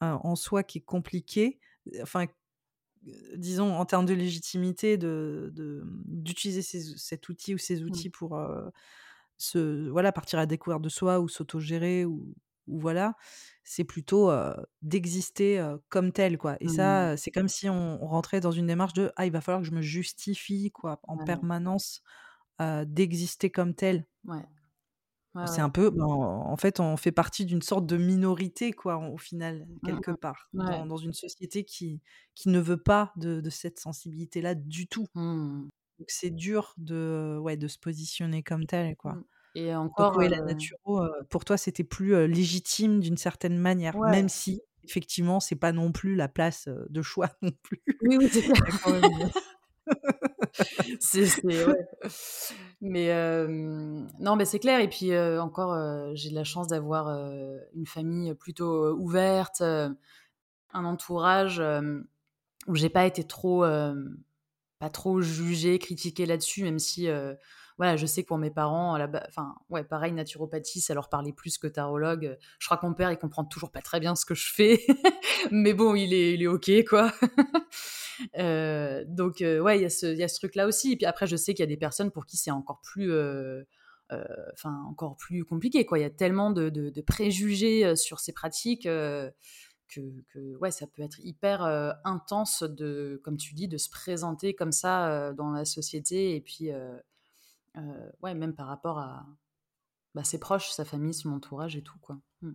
en 0.00 0.36
soi 0.36 0.62
qui 0.62 0.78
est 0.78 0.84
compliquée. 0.84 1.58
Enfin, 2.00 2.26
disons, 3.36 3.74
en 3.74 3.84
termes 3.84 4.06
de 4.06 4.14
légitimité, 4.14 4.96
de, 4.96 5.52
d'utiliser 6.06 6.62
cet 6.62 7.28
outil 7.28 7.54
ou 7.54 7.58
ces 7.58 7.80
mmh. 7.80 7.84
outils 7.84 8.10
pour 8.10 8.40
se, 9.38 9.88
voilà, 9.90 10.12
partir 10.12 10.38
à 10.38 10.46
découvrir 10.46 10.80
de 10.80 10.88
soi 10.88 11.20
ou 11.20 11.28
s'autogérer 11.28 12.04
ou, 12.04 12.34
ou 12.66 12.80
voilà, 12.80 13.14
c'est 13.64 13.84
plutôt 13.84 14.30
d'exister 14.82 15.64
comme 15.88 16.12
tel, 16.12 16.38
quoi. 16.38 16.56
Et 16.60 16.66
mmh. 16.66 16.70
ça, 16.70 17.16
c'est 17.16 17.30
comme 17.30 17.48
si 17.48 17.68
on, 17.68 17.98
rentrait 18.06 18.40
dans 18.40 18.52
une 18.52 18.66
démarche 18.66 18.94
de 18.94 19.12
ah, 19.16 19.26
il 19.26 19.32
va 19.32 19.40
falloir 19.40 19.62
que 19.62 19.68
je 19.68 19.74
me 19.74 19.82
justifie, 19.82 20.70
quoi, 20.70 21.00
en 21.04 21.18
permanence 21.24 22.02
d'exister 22.60 23.50
comme 23.50 23.74
tel. 23.74 24.06
Ouais 24.24 24.46
c'est 25.46 25.60
un 25.60 25.68
peu, 25.68 25.90
ben, 25.90 26.04
en 26.04 26.56
fait, 26.56 26.80
on 26.80 26.96
fait 26.96 27.12
partie 27.12 27.44
d'une 27.44 27.62
sorte 27.62 27.86
de 27.86 27.96
minorité, 27.96 28.72
quoi, 28.72 28.96
au 28.96 29.18
final, 29.18 29.66
mmh 29.66 29.86
quelque 29.86 30.10
part, 30.12 30.48
dans, 30.52 30.96
une 30.96 31.12
société 31.12 31.64
qui, 31.64 32.00
qui 32.34 32.48
ne 32.48 32.58
veut 32.58 32.76
pas 32.76 33.12
de, 33.16 33.42
cette 33.50 33.78
sensibilité-là 33.78 34.54
du 34.54 34.86
tout. 34.86 35.06
Mmh. 35.14 35.68
Donc 35.98 36.10
c'est 36.10 36.30
dur 36.30 36.74
de, 36.76 37.38
ouais, 37.40 37.56
de 37.56 37.68
se 37.68 37.78
positionner 37.78 38.42
comme 38.42 38.66
tel, 38.66 38.96
quoi. 38.96 39.14
Mmh. 39.14 39.24
Et 39.56 39.74
encore, 39.74 40.12
Donc, 40.12 40.28
la 40.28 40.42
nature, 40.42 40.76
pour 41.30 41.44
toi, 41.44 41.56
c'était 41.56 41.84
plus 41.84 42.26
légitime 42.26 43.00
d'une 43.00 43.16
certaine 43.16 43.58
manière, 43.58 43.98
même 43.98 44.28
si, 44.28 44.60
effectivement, 44.84 45.40
c'est 45.40 45.56
pas 45.56 45.72
non 45.72 45.92
plus 45.92 46.14
la 46.14 46.28
place 46.28 46.68
de 46.68 47.02
choix 47.02 47.30
non 47.42 47.52
plus. 47.62 47.82
Oui, 48.02 48.18
oui, 48.18 48.28
c'est 48.30 48.42
c'est. 51.00 51.42
Mais 52.80 53.08
non, 53.48 54.36
mais 54.36 54.44
c'est 54.44 54.58
clair. 54.58 54.80
Et 54.80 54.88
puis 54.88 55.16
encore, 55.38 55.76
j'ai 56.14 56.30
de 56.30 56.34
la 56.34 56.44
chance 56.44 56.68
d'avoir 56.68 57.08
une 57.74 57.86
famille 57.86 58.34
plutôt 58.34 58.92
ouverte, 58.94 59.60
un 59.62 59.96
entourage 60.72 61.62
où 62.66 62.74
j'ai 62.74 62.88
pas 62.88 63.06
été 63.06 63.24
trop, 63.24 63.64
pas 64.78 64.90
trop 64.90 65.20
jugée, 65.20 65.78
critiquée 65.78 66.26
là-dessus, 66.26 66.64
même 66.64 66.78
si 66.78 67.08
voilà, 67.78 67.96
je 67.96 68.06
sais 68.06 68.22
que 68.22 68.28
pour 68.28 68.38
mes 68.38 68.50
parents, 68.50 68.98
enfin, 69.28 69.54
ouais, 69.68 69.84
pareil, 69.84 70.12
naturopathie, 70.12 70.80
ça 70.80 70.94
leur 70.94 71.08
parlait 71.10 71.32
plus 71.32 71.58
que 71.58 71.66
tarologue. 71.66 72.38
Je 72.58 72.66
crois 72.66 72.78
que 72.78 72.86
mon 72.86 72.94
père, 72.94 73.12
il 73.12 73.18
comprend 73.18 73.44
toujours 73.44 73.70
pas 73.70 73.82
très 73.82 74.00
bien 74.00 74.14
ce 74.14 74.24
que 74.24 74.34
je 74.34 74.50
fais, 74.50 74.80
mais 75.50 75.74
bon, 75.74 75.94
il 75.94 76.14
est, 76.14 76.34
il 76.34 76.42
est 76.42 76.46
ok, 76.46 76.70
quoi. 76.88 77.12
Euh, 78.38 79.04
donc, 79.06 79.42
euh, 79.42 79.60
ouais, 79.60 79.78
il 79.78 79.82
y, 79.82 79.84
a 79.84 80.28
ce 80.28 80.36
truc-là 80.36 80.66
aussi. 80.66 80.92
Et 80.92 80.96
puis 80.96 81.04
après, 81.04 81.26
je 81.26 81.36
sais 81.36 81.52
qu'il 81.52 81.62
y 81.62 81.64
a 81.64 81.66
des 81.66 81.76
personnes 81.76 82.10
pour 82.10 82.24
qui 82.24 82.38
c'est 82.38 82.50
encore 82.50 82.80
plus. 82.80 83.12
Euh, 83.12 83.62
enfin, 84.54 84.82
encore 84.88 85.18
plus 85.18 85.44
compliqué, 85.44 85.84
quoi. 85.84 85.98
Il 85.98 86.02
y 86.02 86.06
a 86.06 86.10
tellement 86.10 86.50
de, 86.50 87.00
préjugés 87.02 87.94
sur 87.94 88.20
ces 88.20 88.32
pratiques 88.32 88.84
que, 88.84 89.30
que, 89.88 90.56
ouais, 90.56 90.70
ça 90.70 90.86
peut 90.86 91.02
être 91.02 91.20
hyper 91.20 91.62
intense 92.04 92.62
de, 92.62 93.20
comme 93.22 93.36
tu 93.36 93.54
dis, 93.54 93.68
de 93.68 93.76
se 93.76 93.90
présenter 93.90 94.54
comme 94.54 94.72
ça 94.72 95.34
dans 95.34 95.50
la 95.50 95.66
société 95.66 96.36
et 96.36 96.40
puis, 96.40 96.70
ouais, 98.22 98.34
même 98.34 98.54
par 98.54 98.66
rapport 98.66 98.98
à 98.98 99.26
bah, 100.14 100.24
ses 100.24 100.38
proches, 100.38 100.70
sa 100.70 100.86
famille, 100.86 101.12
son 101.12 101.30
entourage 101.30 101.76
et 101.76 101.82
tout, 101.82 101.98
quoi. 102.00 102.18
Mmh. 102.40 102.52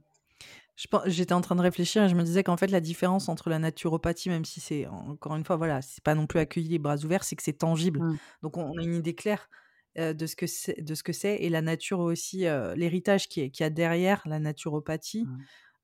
J'étais 1.06 1.34
en 1.34 1.42
train 1.42 1.56
de 1.56 1.62
réfléchir 1.62 2.04
et 2.04 2.10
je 2.10 2.16
me 2.16 2.24
disais 2.24 2.44
qu'en 2.44 2.58
fait, 2.58 2.68
la 2.72 2.80
différence 2.80 3.30
entre 3.30 3.52
la 3.52 3.60
naturopathie, 3.60 4.30
même 4.30 4.46
si 4.46 4.60
c'est, 4.60 4.88
encore 4.88 5.36
une 5.36 5.46
fois, 5.46 5.58
voilà, 5.58 5.84
c'est 5.84 6.04
pas 6.04 6.16
non 6.16 6.26
plus 6.26 6.40
accueilli 6.40 6.70
les 6.70 6.80
bras 6.80 6.98
ouverts, 7.06 7.24
c'est 7.24 7.36
que 7.36 7.44
c'est 7.44 7.54
tangible. 7.54 8.00
Mmh. 8.00 8.18
Donc, 8.42 8.58
on 8.58 8.76
a 8.80 8.82
une 8.82 8.96
idée 8.96 9.14
claire 9.14 9.48
de 9.96 10.26
ce 10.26 10.36
que 10.36 10.48
c'est, 10.48 10.82
de 10.82 10.96
ce 10.96 11.04
que 11.04 11.14
c'est. 11.14 11.36
Et 11.36 11.50
la 11.50 11.62
nature 11.62 12.00
aussi, 12.00 12.46
l'héritage 12.76 13.30
qui 13.30 13.42
est, 13.42 13.52
qui 13.52 13.64
a 13.64 13.70
derrière 13.70 14.24
la 14.26 14.40
naturopathie, 14.40 15.28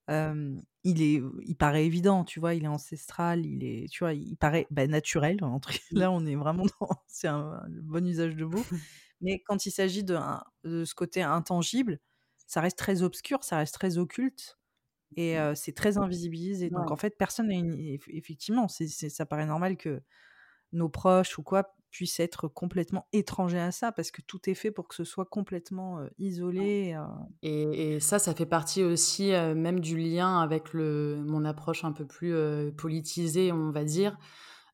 mmh. 0.10 0.62
il 0.84 1.02
est, 1.04 1.22
il 1.46 1.56
paraît 1.56 1.86
évident, 1.86 2.24
tu 2.24 2.40
vois, 2.40 2.56
il 2.56 2.64
est 2.64 2.70
ancestral, 2.70 3.46
il 3.46 3.64
est, 3.64 3.88
tu 3.92 4.00
vois, 4.00 4.14
il 4.14 4.36
paraît 4.36 4.66
bah, 4.72 4.88
naturel. 4.88 5.44
Entre, 5.44 5.74
là, 5.92 6.10
on 6.10 6.26
est 6.26 6.36
vraiment 6.36 6.66
dans, 6.80 6.90
c'est 7.08 7.28
un, 7.28 7.62
bon 7.84 8.04
usage 8.08 8.36
de 8.36 8.46
mots. 8.46 8.66
Mais 9.22 9.40
quand 9.40 9.66
il 9.66 9.72
s'agit 9.72 10.04
de, 10.04 10.18
de 10.64 10.86
ce 10.86 10.96
côté 10.96 11.22
intangible, 11.22 12.00
ça 12.48 12.62
reste 12.62 12.78
très 12.78 13.04
obscur, 13.04 13.44
ça 13.44 13.58
reste 13.58 13.74
très 13.74 13.98
occulte. 13.98 14.58
Et 15.16 15.38
c'est 15.56 15.74
très 15.74 15.98
invisibilisé. 15.98 16.70
Donc, 16.70 16.92
en 16.92 16.98
fait, 16.98 17.18
personne 17.18 17.48
n'a 17.48 17.56
Effectivement, 18.08 18.68
ça 18.68 19.26
paraît 19.26 19.46
normal 19.46 19.78
que 19.78 20.02
nos 20.74 20.90
proches 20.90 21.38
ou 21.38 21.44
quoi 21.44 21.76
puissent 21.90 22.20
être 22.20 22.50
complètement 22.50 23.08
étrangers 23.14 23.60
à 23.60 23.72
ça 23.72 23.94
parce 23.94 24.12
que 24.12 24.22
tout 24.22 24.50
est 24.50 24.54
fait 24.54 24.72
pour 24.72 24.90
que 24.90 24.96
ce 24.96 25.06
soit 25.06 25.26
complètement 25.26 26.06
isolé. 26.18 26.98
Et, 27.42 28.00
ça, 28.02 28.20
ça 28.20 28.36
fait 28.36 28.46
partie 28.46 28.84
aussi 28.84 29.30
même 29.32 29.80
du 29.80 29.98
lien 29.98 30.42
avec 30.42 30.74
le, 30.74 31.24
mon 31.26 31.46
approche 31.46 31.86
un 31.86 31.94
peu 31.94 32.06
plus 32.06 32.36
politisée, 32.76 33.52
on 33.54 33.72
va 33.72 33.86
dire. 33.86 34.18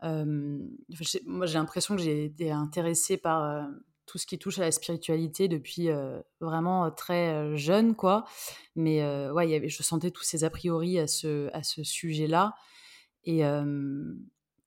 moi, 0.01 1.45
j'ai 1.45 1.57
l'impression 1.59 1.95
que 1.95 2.01
j'ai 2.01 2.25
été 2.25 2.51
intéressée 2.51 3.17
par 3.17 3.67
tout 4.05 4.17
ce 4.17 4.25
qui 4.25 4.37
touche 4.37 4.59
à 4.59 4.63
la 4.63 4.71
spiritualité 4.71 5.47
depuis 5.47 5.89
vraiment 6.39 6.91
très 6.91 7.55
jeune, 7.57 7.95
quoi. 7.95 8.25
Mais 8.75 9.01
ouais, 9.31 9.67
je 9.67 9.83
sentais 9.83 10.11
tous 10.11 10.23
ces 10.23 10.43
a 10.43 10.49
priori 10.49 10.99
à 10.99 11.07
ce, 11.07 11.49
à 11.53 11.63
ce 11.63 11.83
sujet-là. 11.83 12.55
Et 13.23 13.43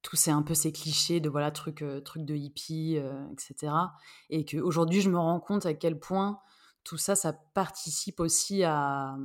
tous 0.03 0.17
ces 0.17 0.31
un 0.31 0.43
peu 0.43 0.55
ces 0.55 0.73
clichés 0.73 1.21
de 1.21 1.29
voilà, 1.29 1.51
trucs 1.51 1.85
truc 2.05 2.25
de 2.25 2.35
hippie, 2.35 2.99
etc. 3.33 3.73
Et 4.31 4.45
qu'aujourd'hui, 4.45 5.01
je 5.01 5.11
me 5.11 5.19
rends 5.19 5.41
compte 5.41 5.67
à 5.67 5.75
quel 5.75 5.99
point 5.99 6.41
tout 6.87 6.97
ça, 6.97 7.17
ça 7.17 7.33
participe 7.33 8.21
aussi 8.21 8.63
à. 8.63 9.17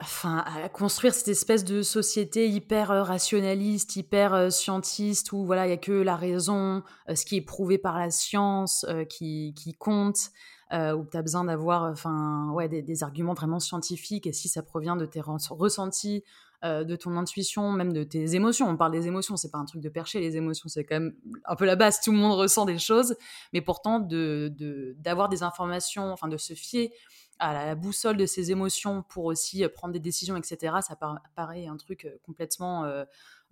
Enfin, 0.00 0.44
à 0.46 0.68
construire 0.68 1.14
cette 1.14 1.28
espèce 1.28 1.64
de 1.64 1.82
société 1.82 2.48
hyper 2.48 2.88
rationaliste, 2.88 3.96
hyper 3.96 4.52
scientiste, 4.52 5.32
où 5.32 5.44
voilà, 5.44 5.66
il 5.66 5.70
y 5.70 5.72
a 5.72 5.78
que 5.78 5.92
la 5.92 6.16
raison, 6.16 6.82
ce 7.12 7.24
qui 7.24 7.36
est 7.36 7.42
prouvé 7.42 7.78
par 7.78 7.98
la 7.98 8.10
science, 8.10 8.86
qui, 9.08 9.54
qui 9.56 9.74
compte. 9.74 10.30
où 10.72 11.04
tu 11.10 11.16
as 11.16 11.22
besoin 11.22 11.44
d'avoir 11.44 11.84
enfin 11.84 12.50
ouais, 12.52 12.68
des, 12.68 13.02
arguments 13.02 13.34
vraiment 13.34 13.58
scientifiques 13.58 14.26
et 14.26 14.32
si 14.32 14.48
ça 14.48 14.62
provient 14.62 14.96
de 14.96 15.06
tes 15.06 15.20
ressentis, 15.20 16.22
de 16.62 16.96
ton 16.96 17.16
intuition, 17.16 17.70
même 17.72 17.92
de 17.92 18.02
tes 18.02 18.34
émotions. 18.34 18.68
On 18.68 18.76
parle 18.76 18.92
des 18.92 19.06
émotions, 19.06 19.36
c'est 19.36 19.50
pas 19.50 19.58
un 19.58 19.64
truc 19.64 19.80
de 19.80 19.88
percher, 19.88 20.20
les 20.20 20.36
émotions, 20.36 20.68
c'est 20.68 20.84
quand 20.84 20.96
même 20.96 21.14
un 21.44 21.56
peu 21.56 21.64
la 21.64 21.76
base, 21.76 22.00
tout 22.00 22.12
le 22.12 22.18
monde 22.18 22.38
ressent 22.38 22.64
des 22.64 22.78
choses, 22.78 23.16
mais 23.52 23.60
pourtant 23.60 24.00
de 24.00 24.52
d'avoir 24.98 25.28
des 25.28 25.42
informations, 25.42 26.12
enfin 26.12 26.28
de 26.28 26.36
se 26.36 26.54
fier 26.54 26.92
à 27.38 27.52
la, 27.52 27.74
boussole 27.74 28.16
de 28.16 28.26
ses 28.26 28.50
émotions 28.50 29.02
pour 29.02 29.24
aussi 29.24 29.66
prendre 29.68 29.92
des 29.92 30.00
décisions, 30.00 30.36
etc., 30.36 30.76
ça 30.80 30.96
paraît 31.34 31.66
un 31.66 31.76
truc 31.76 32.08
complètement 32.22 32.84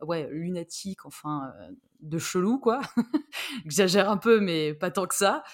ouais, 0.01 0.29
lunatique, 0.31 1.07
enfin 1.07 1.53
de 2.01 2.19
chelou, 2.19 2.59
quoi. 2.59 2.81
J'exagère 3.65 4.11
un 4.11 4.17
peu, 4.17 4.41
mais 4.41 4.75
pas 4.75 4.91
tant 4.91 5.07
que 5.07 5.15
ça. 5.15 5.45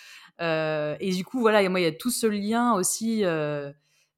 et 0.40 1.12
du 1.14 1.24
coup, 1.24 1.40
voilà, 1.40 1.68
moi, 1.68 1.80
il 1.80 1.84
y 1.84 1.86
a 1.86 1.92
tout 1.92 2.10
ce 2.10 2.26
lien 2.26 2.74
aussi 2.74 3.22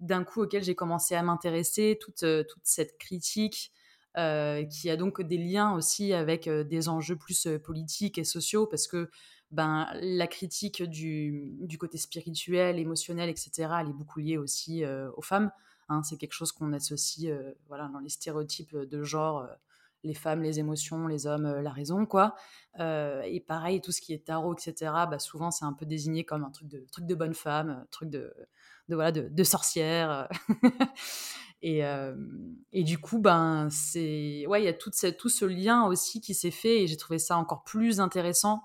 d'un 0.01 0.25
coup 0.25 0.43
auquel 0.43 0.63
j'ai 0.63 0.75
commencé 0.75 1.15
à 1.15 1.23
m'intéresser, 1.23 1.99
toute, 2.01 2.25
toute 2.49 2.63
cette 2.65 2.99
critique 2.99 3.73
qui 4.17 4.91
a 4.91 4.97
donc 4.97 5.23
des 5.23 5.39
liens 5.39 5.75
aussi 5.75 6.13
avec 6.13 6.49
des 6.49 6.89
enjeux 6.89 7.17
plus 7.17 7.49
politiques 7.63 8.19
et 8.19 8.25
sociaux, 8.25 8.67
parce 8.67 8.87
que 8.87 9.11
ben, 9.55 9.89
la 10.01 10.27
critique 10.27 10.83
du, 10.83 11.79
côté 11.79 11.99
spirituel, 11.99 12.79
émotionnel, 12.79 13.29
etc., 13.29 13.69
elle 13.81 13.89
est 13.89 13.95
beaucoup 13.95 14.21
liée 14.21 14.39
aussi 14.39 14.85
aux 15.17 15.23
femmes. 15.23 15.51
Hein. 15.91 16.03
c'est 16.03 16.17
quelque 16.17 16.33
chose 16.33 16.51
qu'on 16.51 16.73
associe 16.73 17.31
voilà, 17.69 17.89
dans 17.89 17.99
les 17.99 18.09
stéréotypes 18.09 18.75
de 18.75 19.03
genre 19.03 19.47
les 20.03 20.15
femmes, 20.15 20.43
les 20.43 20.59
émotions, 20.59 21.07
les 21.07 21.27
hommes, 21.27 21.61
la 21.61 21.71
raison, 21.71 22.07
quoi. 22.07 22.35
et 22.79 23.45
pareil, 23.47 23.81
tout 23.81 23.93
ce 23.93 24.01
qui 24.01 24.13
est 24.13 24.27
tarot, 24.27 24.55
etc., 24.55 24.93
bah, 25.11 25.19
souvent, 25.19 25.51
c'est 25.51 25.65
un 25.65 25.73
peu 25.73 25.87
désigné 25.87 26.25
comme 26.25 26.45
un 26.45 26.51
truc 26.51 26.69
de, 26.69 26.87
truc 26.93 27.07
de 27.07 27.15
bonne 27.15 27.35
femme, 27.35 27.87
truc 27.91 28.11
de, 28.11 28.33
voilà, 28.89 29.13
de, 29.13 29.45
sorcière. 29.45 30.29
et, 31.63 31.83
du 32.73 32.99
coup, 32.99 33.19
ben, 33.19 33.69
c'est, 33.71 34.47
ouais, 34.47 34.63
il 34.63 34.65
y 34.65 34.69
a 34.69 34.73
tout 34.75 34.91
ce 34.93 35.45
lien 35.45 35.87
aussi 35.87 36.21
qui 36.21 36.35
s'est 36.35 36.51
fait 36.51 36.83
et 36.83 36.87
j'ai 36.87 36.97
trouvé 36.97 37.19
ça 37.19 37.37
encore 37.39 37.65
plus 37.65 38.01
intéressant. 38.01 38.63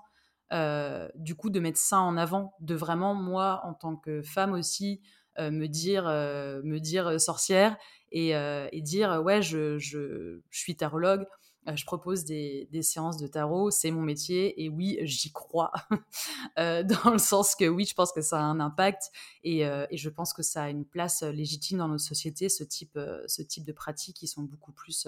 Du 0.50 1.34
coup, 1.34 1.50
de 1.50 1.60
mettre 1.60 1.78
ça 1.78 2.00
en 2.00 2.16
avant, 2.16 2.54
de 2.60 2.74
vraiment, 2.74 3.14
moi, 3.14 3.60
en 3.64 3.74
tant 3.74 3.96
que 3.96 4.22
femme 4.22 4.52
aussi, 4.52 5.00
me 5.38 5.66
dire, 5.66 6.04
me 6.04 6.78
dire 6.78 7.20
sorcière 7.20 7.76
et, 8.12 8.34
dire, 8.82 9.22
ouais, 9.24 9.42
je, 9.42 9.78
je, 9.78 10.40
suis 10.50 10.76
tarologue, 10.76 11.26
euh, 11.68 11.76
je 11.76 11.84
propose 11.84 12.24
des, 12.24 12.68
séances 12.82 13.18
de 13.18 13.26
tarot, 13.26 13.70
c'est 13.70 13.90
mon 13.90 14.00
métier 14.00 14.62
et 14.62 14.70
oui, 14.70 14.98
j'y 15.02 15.30
crois, 15.30 15.72
euh, 16.58 16.82
dans 16.82 17.10
le 17.10 17.18
sens 17.18 17.54
que 17.54 17.66
oui, 17.66 17.84
je 17.84 17.94
pense 17.94 18.12
que 18.12 18.22
ça 18.22 18.38
a 18.38 18.42
un 18.42 18.60
impact 18.60 19.10
et, 19.44 19.66
euh, 19.66 19.86
je 19.92 20.08
pense 20.08 20.32
que 20.32 20.42
ça 20.42 20.64
a 20.64 20.70
une 20.70 20.86
place 20.86 21.22
légitime 21.22 21.78
dans 21.78 21.88
nos 21.88 21.98
sociétés, 21.98 22.48
ce 22.48 22.64
type, 22.64 22.96
de 22.96 23.72
pratiques 23.72 24.16
qui 24.16 24.26
sont 24.26 24.42
beaucoup 24.42 24.72
plus 24.72 25.06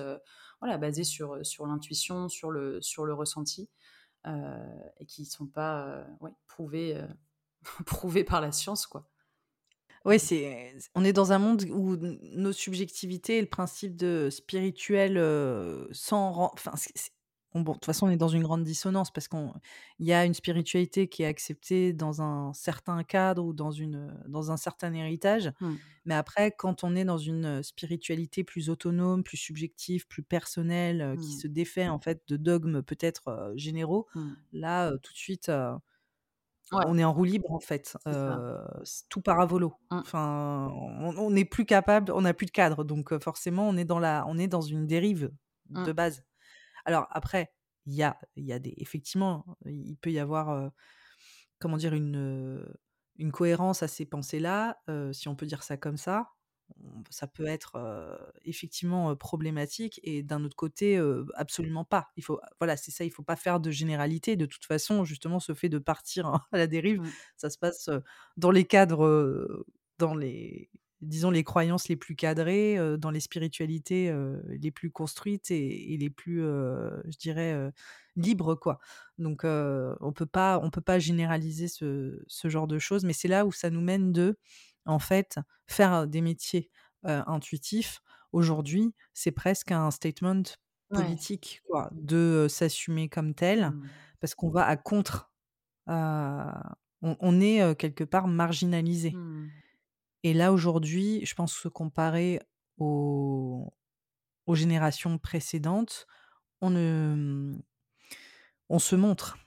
basées 0.60 1.04
sur, 1.04 1.36
l'intuition, 1.66 2.28
sur 2.28 2.50
le 2.50 3.12
ressenti 3.12 3.68
et 4.24 5.06
qui 5.06 5.22
ne 5.22 5.26
sont 5.26 5.46
pas 5.46 6.06
ouais, 6.20 6.32
prouvées, 6.46 7.00
prouvées 7.86 8.24
par 8.24 8.40
la 8.40 8.52
science. 8.52 8.86
quoi. 8.86 9.08
Oui, 10.04 10.18
c'est 10.18 10.74
on 10.96 11.04
est 11.04 11.12
dans 11.12 11.32
un 11.32 11.38
monde 11.38 11.64
où 11.70 11.96
nos 11.96 12.52
subjectivités 12.52 13.38
et 13.38 13.40
le 13.40 13.48
principe 13.48 13.96
de 13.96 14.30
spirituel, 14.30 15.16
sans 15.92 16.50
enfin, 16.52 16.72
bon, 17.60 17.72
de 17.72 17.76
toute 17.76 17.84
façon, 17.84 18.06
on 18.06 18.10
est 18.10 18.16
dans 18.16 18.28
une 18.28 18.42
grande 18.42 18.64
dissonance 18.64 19.10
parce 19.10 19.28
qu'il 19.28 19.50
y 20.00 20.12
a 20.12 20.24
une 20.24 20.34
spiritualité 20.34 21.08
qui 21.08 21.22
est 21.22 21.26
acceptée 21.26 21.92
dans 21.92 22.22
un 22.22 22.52
certain 22.54 23.02
cadre 23.04 23.44
ou 23.44 23.52
dans 23.52 23.70
une, 23.70 24.16
dans 24.26 24.50
un 24.50 24.56
certain 24.56 24.92
héritage. 24.94 25.52
Mmh. 25.60 25.72
Mais 26.06 26.14
après, 26.14 26.52
quand 26.52 26.82
on 26.82 26.96
est 26.96 27.04
dans 27.04 27.18
une, 27.18 27.62
spiritualité 27.62 28.42
plus 28.44 28.70
autonome, 28.70 29.22
plus 29.22 29.36
subjective, 29.36 30.06
plus 30.06 30.22
personnelle, 30.22 31.16
qui 31.20 31.36
mmh. 31.36 31.40
se 31.40 31.46
défait, 31.46 31.88
en 31.88 31.98
fait, 31.98 32.22
de 32.28 32.36
dogmes 32.36 32.82
peut-être, 32.82 33.52
généraux, 33.56 34.06
mmh. 34.14 34.30
là, 34.52 34.90
tout 34.98 35.12
de 35.12 35.18
suite, 35.18 35.50
on 36.72 36.98
est 36.98 37.04
en 37.04 37.12
roue 37.12 37.24
libre 37.24 37.50
en 37.52 37.60
fait, 37.60 37.96
tout 39.10 39.20
part 39.20 39.40
à 39.40 39.46
volo. 39.46 39.74
Mmh. 39.90 39.98
Enfin, 39.98 40.70
on 40.72 41.30
n'est 41.30 41.44
plus 41.44 41.66
capable, 41.66 42.12
on 42.12 42.22
n'a 42.22 42.32
plus 42.32 42.46
de 42.46 42.50
cadre, 42.50 42.84
donc 42.84 43.16
forcément 43.18 43.68
on 43.68 43.76
est 43.76 43.84
dans 43.84 43.98
la, 43.98 44.24
on 44.26 44.38
est 44.38 44.48
dans 44.48 44.62
une 44.62 44.86
dérive 44.86 45.30
de 45.68 45.92
base. 45.92 46.24
Alors 46.84 47.06
après, 47.10 47.52
il 47.86 47.94
y 47.94 48.02
a, 48.02 48.18
il 48.36 48.44
y 48.44 48.52
a 48.52 48.58
des, 48.58 48.74
effectivement, 48.78 49.44
il 49.66 49.96
peut 49.96 50.12
y 50.12 50.18
avoir, 50.18 50.70
comment 51.58 51.76
dire, 51.76 51.94
une, 51.94 52.64
une 53.16 53.32
cohérence 53.32 53.82
à 53.82 53.88
ces 53.88 54.04
pensées-là, 54.06 54.78
si 55.12 55.28
on 55.28 55.36
peut 55.36 55.46
dire 55.46 55.62
ça 55.62 55.76
comme 55.76 55.96
ça 55.96 56.28
ça 57.10 57.26
peut 57.26 57.46
être 57.46 57.76
effectivement 58.44 59.14
problématique 59.16 60.00
et 60.02 60.22
d'un 60.22 60.44
autre 60.44 60.56
côté 60.56 61.00
absolument 61.34 61.84
pas. 61.84 62.10
Il 62.16 62.24
faut 62.24 62.40
voilà, 62.60 62.76
c'est 62.76 62.90
ça, 62.90 63.04
il 63.04 63.10
faut 63.10 63.22
pas 63.22 63.36
faire 63.36 63.60
de 63.60 63.70
généralité. 63.70 64.36
De 64.36 64.46
toute 64.46 64.64
façon, 64.64 65.04
justement, 65.04 65.40
ce 65.40 65.54
fait 65.54 65.68
de 65.68 65.78
partir 65.78 66.26
à 66.52 66.58
la 66.58 66.66
dérive, 66.66 67.00
mmh. 67.00 67.10
ça 67.36 67.50
se 67.50 67.58
passe 67.58 67.90
dans 68.36 68.50
les 68.50 68.64
cadres, 68.64 69.64
dans 69.98 70.14
les 70.14 70.70
disons 71.02 71.30
les 71.30 71.44
croyances 71.44 71.88
les 71.88 71.96
plus 71.96 72.16
cadrées, 72.16 72.78
dans 72.98 73.10
les 73.10 73.20
spiritualités 73.20 74.14
les 74.46 74.70
plus 74.70 74.90
construites 74.90 75.50
et, 75.50 75.96
les 75.98 76.10
plus, 76.10 76.40
je 76.40 77.18
dirais, 77.18 77.72
libres 78.16 78.54
quoi. 78.54 78.78
Donc 79.18 79.42
on 79.44 80.12
peut 80.14 80.26
pas 80.26 80.60
on 80.62 80.70
peut 80.70 80.80
pas 80.80 80.98
généraliser 80.98 81.68
ce, 81.68 82.22
ce 82.26 82.48
genre 82.48 82.66
de 82.66 82.78
choses, 82.78 83.04
mais 83.04 83.12
c'est 83.12 83.28
là 83.28 83.44
où 83.46 83.52
ça 83.52 83.70
nous 83.70 83.80
mène 83.80 84.12
de 84.12 84.36
en 84.86 84.98
fait, 84.98 85.38
faire 85.66 86.06
des 86.06 86.20
métiers 86.20 86.70
intuitifs, 87.04 88.00
aujourd'hui, 88.32 88.94
c'est 89.12 89.32
presque 89.32 89.72
un 89.72 89.90
statement 89.90 90.42
politique, 90.88 91.62
quoi, 91.68 91.90
de 91.92 92.46
s'assumer 92.48 93.08
comme 93.08 93.34
tel, 93.34 93.70
mmh. 93.70 93.88
parce 94.20 94.34
qu'on 94.34 94.50
va 94.50 94.66
à 94.66 94.76
contre. 94.76 95.30
On, 97.04 97.40
est 97.40 97.76
quelque 97.76 98.04
part 98.04 98.28
marginalisé. 98.28 99.10
Mmh. 99.10 99.50
Et 100.22 100.34
là, 100.34 100.52
aujourd'hui, 100.52 101.24
je 101.26 101.34
pense 101.34 101.58
que 101.60 101.68
comparé 101.68 102.40
aux, 102.78 103.72
aux 104.46 104.54
générations 104.54 105.18
précédentes, 105.18 106.06
on, 106.62 106.70
mmh, 106.72 107.62
on 108.68 108.78
se 108.78 108.96
montre. 108.96 109.38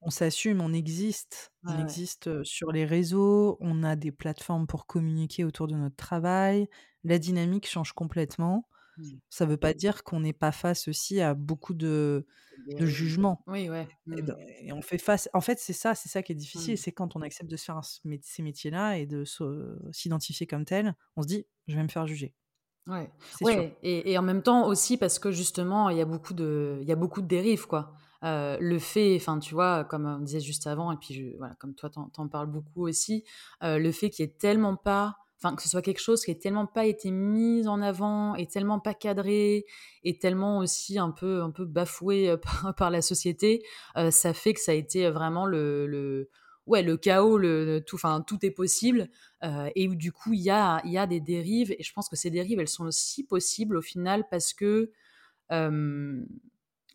On 0.00 0.10
s'assume, 0.10 0.60
on 0.60 0.72
existe. 0.72 1.52
on 1.66 1.76
existe 1.78 2.42
sur 2.44 2.70
les 2.72 2.84
réseaux, 2.84 3.56
on 3.60 3.82
a 3.82 3.96
des 3.96 4.12
plateformes 4.12 4.66
pour 4.66 4.86
communiquer 4.86 5.44
autour 5.44 5.66
de 5.68 5.74
notre 5.76 5.96
travail. 5.96 6.68
La 7.04 7.18
dynamique 7.18 7.66
change 7.68 7.92
complètement. 7.92 8.68
Mmh. 8.98 9.18
Ça 9.30 9.44
ne 9.44 9.50
veut 9.50 9.56
pas 9.56 9.74
dire 9.74 10.04
qu'on 10.04 10.20
n'est 10.20 10.32
pas 10.32 10.52
face 10.52 10.88
aussi 10.88 11.20
à 11.20 11.34
beaucoup 11.34 11.74
de, 11.74 12.26
de 12.78 12.86
jugements. 12.86 13.42
Oui, 13.46 13.68
ouais. 13.68 13.88
Mmh. 14.06 14.32
Et, 14.62 14.72
on 14.72 14.82
fait 14.82 14.98
face. 14.98 15.28
En 15.34 15.40
fait, 15.40 15.58
c'est 15.58 15.72
ça, 15.72 15.94
c'est 15.94 16.08
ça 16.08 16.22
qui 16.22 16.32
est 16.32 16.36
difficile, 16.36 16.74
mmh. 16.74 16.78
c'est 16.78 16.92
quand 16.92 17.16
on 17.16 17.22
accepte 17.22 17.50
de 17.50 17.56
se 17.56 17.64
faire 17.64 17.80
ces 17.82 18.42
métiers-là 18.42 18.98
et 18.98 19.06
de 19.06 19.24
s'identifier 19.92 20.46
comme 20.46 20.64
tel, 20.64 20.94
on 21.16 21.22
se 21.22 21.28
dit, 21.28 21.46
je 21.68 21.76
vais 21.76 21.82
me 21.82 21.88
faire 21.88 22.06
juger. 22.06 22.34
Ouais, 22.86 23.10
ouais. 23.40 23.76
Et, 23.82 24.12
et, 24.12 24.18
en 24.18 24.22
même 24.22 24.42
temps 24.42 24.66
aussi 24.68 24.96
parce 24.96 25.18
que 25.18 25.32
justement, 25.32 25.90
il 25.90 25.96
y 25.96 26.00
a 26.00 26.04
beaucoup 26.04 26.34
de, 26.34 26.78
il 26.82 26.88
y 26.88 26.92
a 26.92 26.96
beaucoup 26.96 27.20
de 27.20 27.26
dérives, 27.26 27.66
quoi. 27.66 27.94
Euh, 28.24 28.56
le 28.60 28.78
fait, 28.78 29.16
enfin, 29.16 29.38
tu 29.38 29.54
vois, 29.54 29.84
comme 29.84 30.06
on 30.06 30.20
disait 30.20 30.40
juste 30.40 30.66
avant, 30.66 30.92
et 30.92 30.96
puis 30.96 31.34
voilà, 31.38 31.54
comme 31.56 31.74
toi, 31.74 31.90
t'en, 31.90 32.10
en 32.16 32.28
parles 32.28 32.46
beaucoup 32.46 32.86
aussi, 32.86 33.24
euh, 33.62 33.78
le 33.78 33.92
fait 33.92 34.10
qu'il 34.10 34.24
n'y 34.24 34.30
ait 34.30 34.34
tellement 34.34 34.76
pas, 34.76 35.16
que 35.42 35.62
ce 35.62 35.68
soit 35.68 35.82
quelque 35.82 36.00
chose 36.00 36.24
qui 36.24 36.30
ait 36.30 36.38
tellement 36.38 36.66
pas 36.66 36.86
été 36.86 37.10
mis 37.10 37.68
en 37.68 37.80
avant, 37.82 38.34
et 38.34 38.46
tellement 38.46 38.80
pas 38.80 38.94
cadré, 38.94 39.64
et 40.02 40.18
tellement 40.18 40.58
aussi 40.58 40.98
un 40.98 41.10
peu, 41.10 41.42
un 41.42 41.50
peu 41.50 41.64
bafoué 41.64 42.30
euh, 42.30 42.36
par, 42.76 42.90
la 42.90 43.02
société, 43.02 43.62
ça 44.10 44.32
fait 44.32 44.54
que 44.54 44.60
ça 44.60 44.72
a 44.72 44.74
été 44.74 45.10
vraiment 45.10 45.46
le, 45.46 45.86
le 45.86 46.30
ouais, 46.66 46.82
le 46.82 46.96
chaos, 46.96 47.38
le, 47.38 47.80
tout, 47.86 47.96
enfin, 47.96 48.22
tout 48.26 48.44
est 48.44 48.50
possible, 48.50 49.08
et 49.74 49.88
où 49.88 49.94
du 49.94 50.12
coup, 50.12 50.32
il 50.32 50.40
y 50.40 50.50
a, 50.50 50.80
y 50.84 50.98
a 50.98 51.06
des 51.06 51.20
dérives, 51.20 51.72
et 51.78 51.82
je 51.82 51.92
pense 51.92 52.08
que 52.08 52.16
ces 52.16 52.30
dérives, 52.30 52.58
elles 52.58 52.68
sont 52.68 52.86
aussi 52.86 53.24
possibles 53.24 53.76
au 53.76 53.82
final 53.82 54.24
parce 54.28 54.52
que 54.52 54.90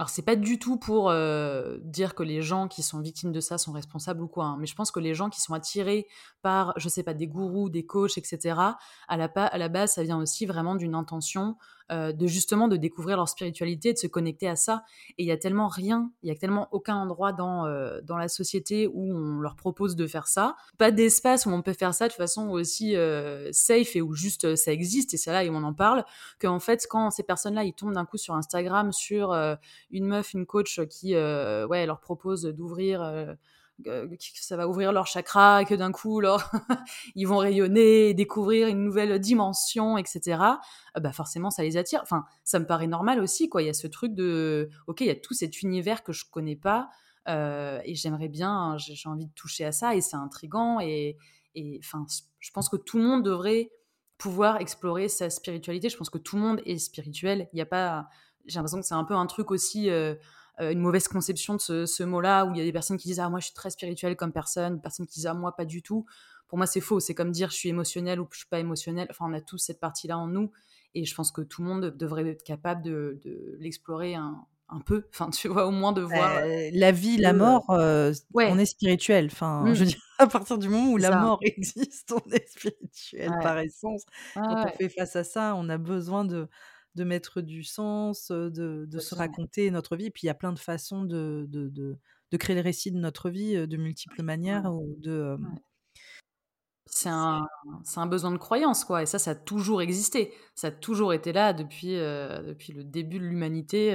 alors, 0.01 0.09
c'est 0.09 0.23
pas 0.23 0.35
du 0.35 0.57
tout 0.57 0.77
pour 0.77 1.11
euh, 1.11 1.77
dire 1.83 2.15
que 2.15 2.23
les 2.23 2.41
gens 2.41 2.67
qui 2.67 2.81
sont 2.81 3.01
victimes 3.01 3.31
de 3.31 3.39
ça 3.39 3.59
sont 3.59 3.71
responsables 3.71 4.23
ou 4.23 4.27
quoi, 4.27 4.45
hein, 4.45 4.57
mais 4.59 4.65
je 4.65 4.73
pense 4.73 4.89
que 4.89 4.99
les 4.99 5.13
gens 5.13 5.29
qui 5.29 5.39
sont 5.39 5.53
attirés 5.53 6.07
par, 6.41 6.73
je 6.77 6.89
sais 6.89 7.03
pas, 7.03 7.13
des 7.13 7.27
gourous, 7.27 7.69
des 7.69 7.85
coachs, 7.85 8.17
etc., 8.17 8.55
à 9.07 9.15
la, 9.15 9.25
à 9.25 9.57
la 9.59 9.69
base, 9.69 9.93
ça 9.93 10.01
vient 10.01 10.17
aussi 10.17 10.47
vraiment 10.47 10.73
d'une 10.73 10.95
intention 10.95 11.55
euh, 11.91 12.13
de 12.13 12.25
justement 12.25 12.67
de 12.67 12.77
découvrir 12.77 13.17
leur 13.17 13.27
spiritualité, 13.27 13.91
de 13.91 13.97
se 13.97 14.07
connecter 14.07 14.47
à 14.47 14.55
ça. 14.55 14.83
Et 15.17 15.23
il 15.23 15.25
y 15.25 15.31
a 15.31 15.37
tellement 15.37 15.67
rien, 15.67 16.11
il 16.23 16.29
y 16.29 16.31
a 16.31 16.35
tellement 16.35 16.69
aucun 16.71 16.95
endroit 16.95 17.33
dans, 17.33 17.65
euh, 17.65 17.99
dans 18.01 18.17
la 18.17 18.29
société 18.29 18.87
où 18.87 19.13
on 19.13 19.39
leur 19.39 19.55
propose 19.55 19.95
de 19.95 20.07
faire 20.07 20.27
ça. 20.27 20.55
Pas 20.77 20.91
d'espace 20.91 21.45
où 21.45 21.49
on 21.49 21.61
peut 21.61 21.73
faire 21.73 21.93
ça 21.93 22.07
de 22.07 22.13
façon 22.13 22.49
aussi 22.49 22.95
euh, 22.95 23.49
safe 23.51 23.95
et 23.95 24.01
où 24.01 24.13
juste 24.13 24.55
ça 24.55 24.71
existe 24.71 25.13
et 25.13 25.17
c'est 25.17 25.31
là 25.31 25.43
et 25.43 25.49
on 25.49 25.63
en 25.63 25.73
parle. 25.73 26.05
Qu'en 26.39 26.59
fait, 26.59 26.85
quand 26.89 27.11
ces 27.11 27.23
personnes-là, 27.23 27.65
ils 27.65 27.73
tombent 27.73 27.93
d'un 27.93 28.05
coup 28.05 28.17
sur 28.17 28.35
Instagram 28.35 28.93
sur 28.93 29.33
une 29.91 30.05
meuf, 30.05 30.33
une 30.33 30.45
coach 30.45 30.79
qui 30.89 31.13
ouais, 31.15 31.85
leur 31.85 31.99
propose 31.99 32.43
d'ouvrir 32.43 33.35
que 33.83 34.17
ça 34.33 34.57
va 34.57 34.67
ouvrir 34.67 34.91
leur 34.91 35.07
chakra, 35.07 35.65
que 35.65 35.75
d'un 35.75 35.91
coup, 35.91 36.21
ils 37.15 37.25
vont 37.25 37.37
rayonner, 37.37 38.13
découvrir 38.13 38.67
une 38.67 38.83
nouvelle 38.83 39.19
dimension, 39.19 39.97
etc. 39.97 40.41
Euh, 40.97 40.99
bah 40.99 41.11
forcément, 41.11 41.49
ça 41.49 41.63
les 41.63 41.77
attire. 41.77 42.01
Enfin, 42.03 42.25
ça 42.43 42.59
me 42.59 42.65
paraît 42.65 42.87
normal 42.87 43.19
aussi, 43.19 43.49
quoi. 43.49 43.61
Il 43.61 43.65
y 43.65 43.69
a 43.69 43.73
ce 43.73 43.87
truc 43.87 44.13
de, 44.13 44.69
ok, 44.87 45.01
il 45.01 45.07
y 45.07 45.11
a 45.11 45.15
tout 45.15 45.33
cet 45.33 45.61
univers 45.61 46.03
que 46.03 46.13
je 46.13 46.25
connais 46.29 46.55
pas, 46.55 46.89
euh, 47.27 47.79
et 47.85 47.95
j'aimerais 47.95 48.29
bien, 48.29 48.77
j'ai 48.77 49.09
envie 49.09 49.27
de 49.27 49.33
toucher 49.33 49.65
à 49.65 49.71
ça, 49.71 49.95
et 49.95 50.01
c'est 50.01 50.15
intrigant, 50.15 50.79
et, 50.79 51.17
enfin, 51.79 52.05
je 52.39 52.51
pense 52.51 52.69
que 52.69 52.77
tout 52.77 52.97
le 52.97 53.03
monde 53.03 53.23
devrait 53.23 53.71
pouvoir 54.17 54.57
explorer 54.57 55.09
sa 55.09 55.29
spiritualité. 55.31 55.89
Je 55.89 55.97
pense 55.97 56.11
que 56.11 56.19
tout 56.19 56.35
le 56.35 56.43
monde 56.43 56.61
est 56.65 56.77
spirituel. 56.77 57.49
Il 57.53 57.55
n'y 57.55 57.61
a 57.61 57.65
pas, 57.65 58.07
j'ai 58.45 58.55
l'impression 58.55 58.79
que 58.79 58.85
c'est 58.85 58.93
un 58.93 59.03
peu 59.03 59.15
un 59.15 59.25
truc 59.25 59.49
aussi. 59.49 59.89
Euh, 59.89 60.13
euh, 60.13 60.15
une 60.59 60.79
mauvaise 60.79 61.07
conception 61.07 61.55
de 61.55 61.85
ce, 61.85 62.03
mot-là, 62.03 62.45
où 62.45 62.51
il 62.53 62.57
y 62.57 62.61
a 62.61 62.63
des 62.63 62.73
personnes 62.73 62.97
qui 62.97 63.07
disent 63.07 63.19
Ah, 63.19 63.29
moi, 63.29 63.39
je 63.39 63.45
suis 63.45 63.53
très 63.53 63.69
spirituelle 63.69 64.15
comme 64.15 64.31
personne, 64.31 64.75
des 64.75 64.81
personnes 64.81 65.07
qui 65.07 65.15
disent 65.15 65.27
Ah, 65.27 65.33
moi, 65.33 65.55
pas 65.55 65.65
du 65.65 65.81
tout. 65.81 66.05
Pour 66.47 66.57
moi, 66.57 66.67
c'est 66.67 66.81
faux. 66.81 66.99
C'est 66.99 67.15
comme 67.15 67.31
dire 67.31 67.49
je 67.49 67.55
suis 67.55 67.69
émotionnelle 67.69 68.19
ou 68.19 68.27
je 68.29 68.39
suis 68.39 68.47
pas 68.47 68.59
émotionnelle. 68.59 69.07
Enfin, 69.09 69.25
on 69.29 69.33
a 69.33 69.39
tous 69.39 69.57
cette 69.57 69.79
partie-là 69.79 70.17
en 70.17 70.27
nous. 70.27 70.51
Et 70.93 71.05
je 71.05 71.15
pense 71.15 71.31
que 71.31 71.39
tout 71.41 71.61
le 71.61 71.69
monde 71.69 71.95
devrait 71.97 72.27
être 72.27 72.43
capable 72.43 72.81
de, 72.81 73.21
l'explorer 73.59 74.15
un, 74.15 74.45
peu. 74.85 75.05
Enfin, 75.13 75.29
tu 75.29 75.47
vois, 75.47 75.65
au 75.65 75.71
moins 75.71 75.93
de 75.93 76.01
voir. 76.01 76.39
Euh, 76.43 76.69
la 76.73 76.91
vie, 76.91 77.15
la 77.15 77.31
mort, 77.31 77.69
euh, 77.69 78.13
on 78.33 78.57
est 78.57 78.65
spirituel. 78.65 79.29
Enfin, 79.31 79.63
je 79.67 79.79
veux 79.79 79.85
mmh. 79.85 79.87
dire, 79.87 80.01
à 80.19 80.27
partir 80.27 80.57
du 80.57 80.67
moment 80.67 80.91
où 80.91 80.97
la 80.97 81.21
mort 81.21 81.39
existe, 81.43 82.11
on 82.11 82.29
est 82.31 82.49
spirituel 82.49 83.31
par 83.41 83.57
essence. 83.59 84.03
Quand 84.33 84.65
on 84.65 84.77
fait 84.77 84.89
face 84.89 85.15
à 85.15 85.23
ça, 85.23 85.55
on 85.55 85.69
a 85.69 85.77
besoin 85.77 86.25
de 86.25 86.49
de 86.95 87.03
mettre 87.03 87.41
du 87.41 87.63
sens, 87.63 88.31
de, 88.31 88.99
se 88.99 89.15
raconter 89.15 89.71
notre 89.71 89.95
vie. 89.95 90.05
Et 90.05 90.11
puis 90.11 90.23
il 90.23 90.27
y 90.27 90.29
a 90.29 90.35
plein 90.35 90.53
de 90.53 90.59
façons 90.59 91.03
de, 91.03 91.45
de, 91.49 92.37
créer 92.37 92.55
le 92.55 92.61
récit 92.61 92.91
de 92.91 92.97
notre 92.97 93.29
vie 93.29 93.67
de 93.67 93.77
multiples 93.77 94.23
manières 94.23 94.73
ou 94.73 94.95
de. 94.99 95.37
C'est 96.93 97.09
un, 97.09 97.47
un, 97.95 98.05
besoin 98.05 98.31
de 98.31 98.37
croyance, 98.37 98.83
quoi. 98.83 99.03
Et 99.03 99.05
ça, 99.05 99.17
ça 99.17 99.31
a 99.31 99.35
toujours 99.35 99.81
existé. 99.81 100.33
Ça 100.55 100.67
a 100.67 100.71
toujours 100.71 101.13
été 101.13 101.31
là 101.31 101.53
depuis, 101.53 101.93
depuis 101.93 102.73
le 102.73 102.83
début 102.83 103.17
de 103.17 103.23
l'humanité, 103.23 103.91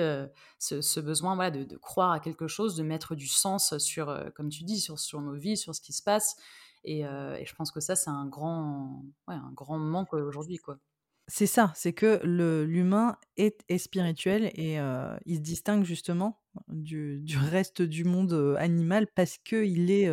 ce, 0.59 1.01
besoin 1.01 1.35
voilà, 1.35 1.51
de, 1.51 1.77
croire 1.77 2.13
à 2.13 2.21
quelque 2.21 2.47
chose, 2.47 2.75
de 2.75 2.83
mettre 2.83 3.15
du 3.15 3.27
sens 3.27 3.77
sur, 3.77 4.33
comme 4.35 4.49
tu 4.49 4.65
dis, 4.65 4.81
sur, 4.81 4.99
sur 4.99 5.21
nos 5.21 5.35
vies, 5.35 5.59
sur 5.59 5.75
ce 5.75 5.83
qui 5.83 5.93
se 5.93 6.03
passe. 6.03 6.37
Et, 6.85 7.01
et 7.01 7.45
je 7.45 7.55
pense 7.55 7.71
que 7.71 7.81
ça, 7.81 7.97
c'est 7.97 8.11
un 8.11 8.27
grand, 8.27 9.05
ouais, 9.29 9.35
un 9.35 9.53
grand 9.53 9.79
manque 9.79 10.15
aujourd'hui, 10.15 10.57
quoi. 10.57 10.79
C'est 11.29 11.47
ça, 11.47 11.73
c'est 11.75 11.93
que 11.93 12.21
l'humain 12.25 13.17
est 13.37 13.65
est 13.69 13.79
spirituel 13.79 14.45
et 14.55 14.77
il 15.25 15.37
se 15.37 15.41
distingue 15.41 15.83
justement 15.85 16.41
du 16.69 17.19
du 17.21 17.37
reste 17.37 17.83
du 17.83 18.05
monde, 18.05 18.55
animal 18.59 19.09
parce 19.09 19.37
qu'il 19.39 19.91
est, 19.91 20.09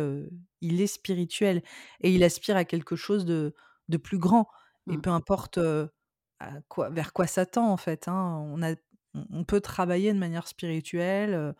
il 0.60 0.80
est 0.80 0.86
spirituel 0.88 1.62
et 2.00 2.12
il 2.12 2.24
aspire 2.24 2.56
à 2.56 2.64
quelque 2.64 2.96
chose 2.96 3.24
de 3.24 3.54
de 3.88 3.96
plus 3.96 4.18
grand 4.18 4.48
et 4.90 4.96
mmh. 4.96 5.00
peu 5.02 5.10
importe, 5.10 5.58
à 6.40 6.60
quoi 6.68 6.90
vers 6.90 7.12
quoi 7.12 7.28
ça 7.28 7.46
tend 7.46 7.70
en 7.70 7.76
fait, 7.76 8.08
hein. 8.08 8.38
On 8.52 8.62
a 8.62 8.74
on 9.30 9.44
peut 9.44 9.60
travailler 9.60 10.12
de 10.12 10.18
manière 10.18 10.48
spirituelle, 10.48 11.54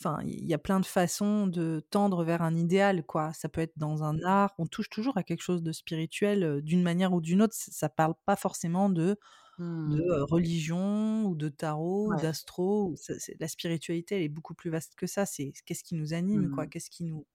Enfin, 0.00 0.18
il 0.24 0.46
y 0.46 0.54
a 0.54 0.58
plein 0.58 0.78
de 0.78 0.86
façons 0.86 1.48
de 1.48 1.84
tendre 1.90 2.22
vers 2.22 2.42
un 2.42 2.54
idéal, 2.54 3.04
quoi. 3.04 3.32
Ça 3.32 3.48
peut 3.48 3.60
être 3.60 3.76
dans 3.76 4.04
un 4.04 4.22
art, 4.22 4.54
on 4.58 4.66
touche 4.66 4.90
toujours 4.90 5.16
à 5.16 5.24
quelque 5.24 5.42
chose 5.42 5.62
de 5.62 5.72
spirituel, 5.72 6.62
d'une 6.62 6.82
manière 6.82 7.12
ou 7.12 7.20
d'une 7.20 7.42
autre. 7.42 7.54
ça 7.56 7.88
parle 7.88 8.14
pas 8.24 8.36
forcément 8.36 8.90
de 8.90 9.16
de, 9.58 9.64
mmh. 9.64 10.22
religion 10.30 11.24
ou 11.24 11.34
de 11.34 11.48
tarot 11.48 12.14
d'astro, 12.14 12.94
la 13.40 13.48
spiritualité, 13.48 14.16
elle 14.16 14.22
est 14.22 14.28
beaucoup 14.28 14.54
plus 14.54 14.70
vaste 14.70 14.94
que 14.94 15.06
ça. 15.06 15.26
C'est 15.26 15.52
qu'est-ce 15.64 15.82
qui 15.82 15.96
nous 15.96 16.14
anime, 16.14 16.50
quoi? 16.50 16.66
Mmh. 16.66 16.68
Qu'est-ce 16.68 16.90
qui 16.90 17.04
nous 17.04 17.26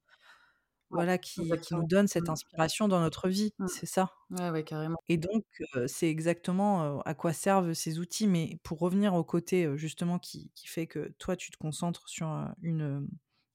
voilà, 0.93 1.17
qui, 1.17 1.41
nous 1.71 1.87
donne 1.87 2.07
cette 2.07 2.27
mmh. 2.27 2.31
inspiration 2.31 2.87
dans 2.87 2.99
notre 2.99 3.27
vie, 3.27 3.53
mmh. 3.59 3.67
c'est 3.67 3.85
ça. 3.85 4.11
Ouais, 4.31 4.63
carrément. 4.63 4.97
Et 5.09 5.17
donc, 5.17 5.43
c'est 5.87 6.09
exactement 6.09 7.01
à 7.01 7.13
quoi 7.13 7.33
servent 7.33 7.73
ces 7.73 7.99
outils. 7.99 8.27
Mais 8.27 8.59
pour 8.63 8.79
revenir 8.79 9.13
au 9.13 9.23
côté 9.23 9.69
justement 9.77 10.19
qui, 10.19 10.51
fait 10.65 10.87
que 10.87 11.13
toi, 11.19 11.35
tu 11.35 11.51
te 11.51 11.57
concentres 11.57 12.07
sur 12.07 12.27
une, 12.61 13.07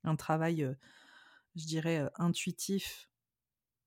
un 0.05 0.17
travail, 0.17 0.69
je 1.57 1.65
dirais, 1.65 2.09
intuitif, 2.17 3.09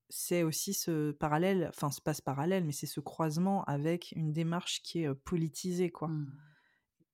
c'est 0.08 0.42
aussi 0.42 0.74
ce 0.74 1.12
parallèle, 1.12 1.68
enfin, 1.70 1.90
ce 1.90 2.02
passe 2.02 2.20
parallèle, 2.20 2.64
mais 2.64 2.72
c'est 2.72 2.86
ce 2.86 3.00
croisement 3.00 3.64
avec 3.64 4.12
une 4.14 4.32
démarche 4.32 4.82
qui 4.82 5.04
est 5.04 5.14
politisée, 5.14 5.90
quoi. 5.90 6.10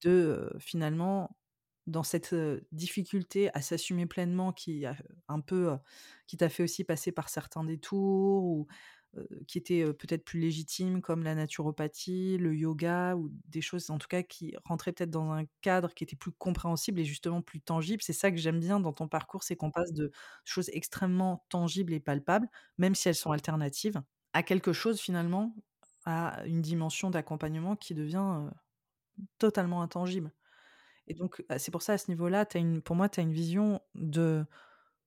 De 0.03 0.53
finalement 0.59 1.37
dans 1.89 2.03
cette 2.05 2.35
difficulté 2.73 3.51
à 3.55 3.63
s'assumer 3.63 4.07
pleinement 4.07 4.53
qui 4.53 4.87
a 4.87 4.97
un 5.29 5.41
peu 5.41 5.77
qui 6.27 6.37
t'a 6.37 6.49
fait 6.49 6.63
aussi 6.65 6.85
passer 6.85 7.13
par 7.13 7.29
certains 7.31 7.65
détours 7.65 8.45
ou 8.45 8.67
qui 9.47 9.59
étaient 9.59 9.85
peut-être 9.95 10.25
plus 10.25 10.39
légitimes 10.41 11.01
comme 11.01 11.23
la 11.23 11.35
naturopathie, 11.35 12.37
le 12.39 12.55
yoga 12.55 13.17
ou 13.17 13.31
des 13.47 13.61
choses 13.63 13.91
en 13.91 13.99
tout 13.99 14.07
cas 14.09 14.23
qui 14.23 14.55
rentraient 14.65 14.93
peut-être 14.93 15.11
dans 15.11 15.33
un 15.33 15.45
cadre 15.63 15.95
qui 15.95 16.05
était 16.05 16.17
plus 16.17 16.33
compréhensible 16.33 17.01
et 17.01 17.05
justement 17.05 17.43
plus 17.43 17.61
tangible? 17.61 18.03
C'est 18.03 18.13
ça 18.13 18.31
que 18.31 18.37
j'aime 18.37 18.61
bien 18.61 18.81
dans 18.81 18.93
ton 18.93 19.09
parcours, 19.09 19.43
c'est 19.45 19.57
qu'on 19.57 19.71
passe 19.71 19.93
de 19.93 20.11
choses 20.45 20.69
extrêmement 20.73 21.45
tangibles 21.49 21.93
et 21.95 22.01
palpables, 22.01 22.49
même 22.79 22.95
si 22.95 23.09
elles 23.09 23.15
sont 23.15 23.33
alternatives, 23.33 24.03
à 24.35 24.43
quelque 24.43 24.73
chose 24.75 25.01
finalement, 25.01 25.57
à 26.05 26.45
une 26.47 26.61
dimension 26.63 27.11
d'accompagnement 27.11 27.77
qui 27.77 27.95
devient 27.95 28.51
totalement 29.39 29.83
intangible. 29.83 30.33
Et 31.09 31.15
donc, 31.15 31.43
c'est 31.57 31.71
pour 31.71 31.83
ça, 31.83 31.95
à 31.95 31.99
ce 31.99 32.11
niveau-là, 32.11 32.47
pour 32.85 32.97
moi, 32.97 33.09
tu 33.09 33.21
as 33.21 33.23
une 33.23 33.33
vision 33.33 33.81
de, 33.95 34.45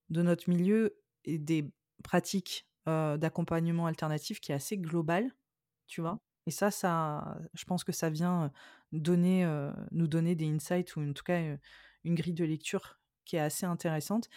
notre 0.09 0.49
milieu 0.49 0.97
et 1.25 1.37
des 1.37 1.71
pratiques 2.03 2.67
d'accompagnement 2.85 3.85
alternatif 3.85 4.39
qui 4.39 4.51
est 4.51 4.55
assez 4.55 4.77
globale, 4.77 5.31
tu 5.87 6.01
vois? 6.01 6.19
Et 6.47 6.51
ça, 6.51 6.71
ça, 6.71 7.37
je 7.53 7.63
pense 7.65 7.83
que 7.83 7.91
ça 7.91 8.09
vient 8.09 8.51
nous 8.91 8.99
donner 8.99 10.35
des 10.35 10.47
insights 10.47 10.95
ou 10.95 11.01
en 11.07 11.13
tout 11.13 11.23
cas 11.23 11.39
une 12.03 12.15
grille 12.15 12.33
de 12.33 12.45
lecture 12.45 12.99
qui 13.25 13.35
est 13.35 13.39
assez 13.39 13.65
intéressante. 13.65 14.27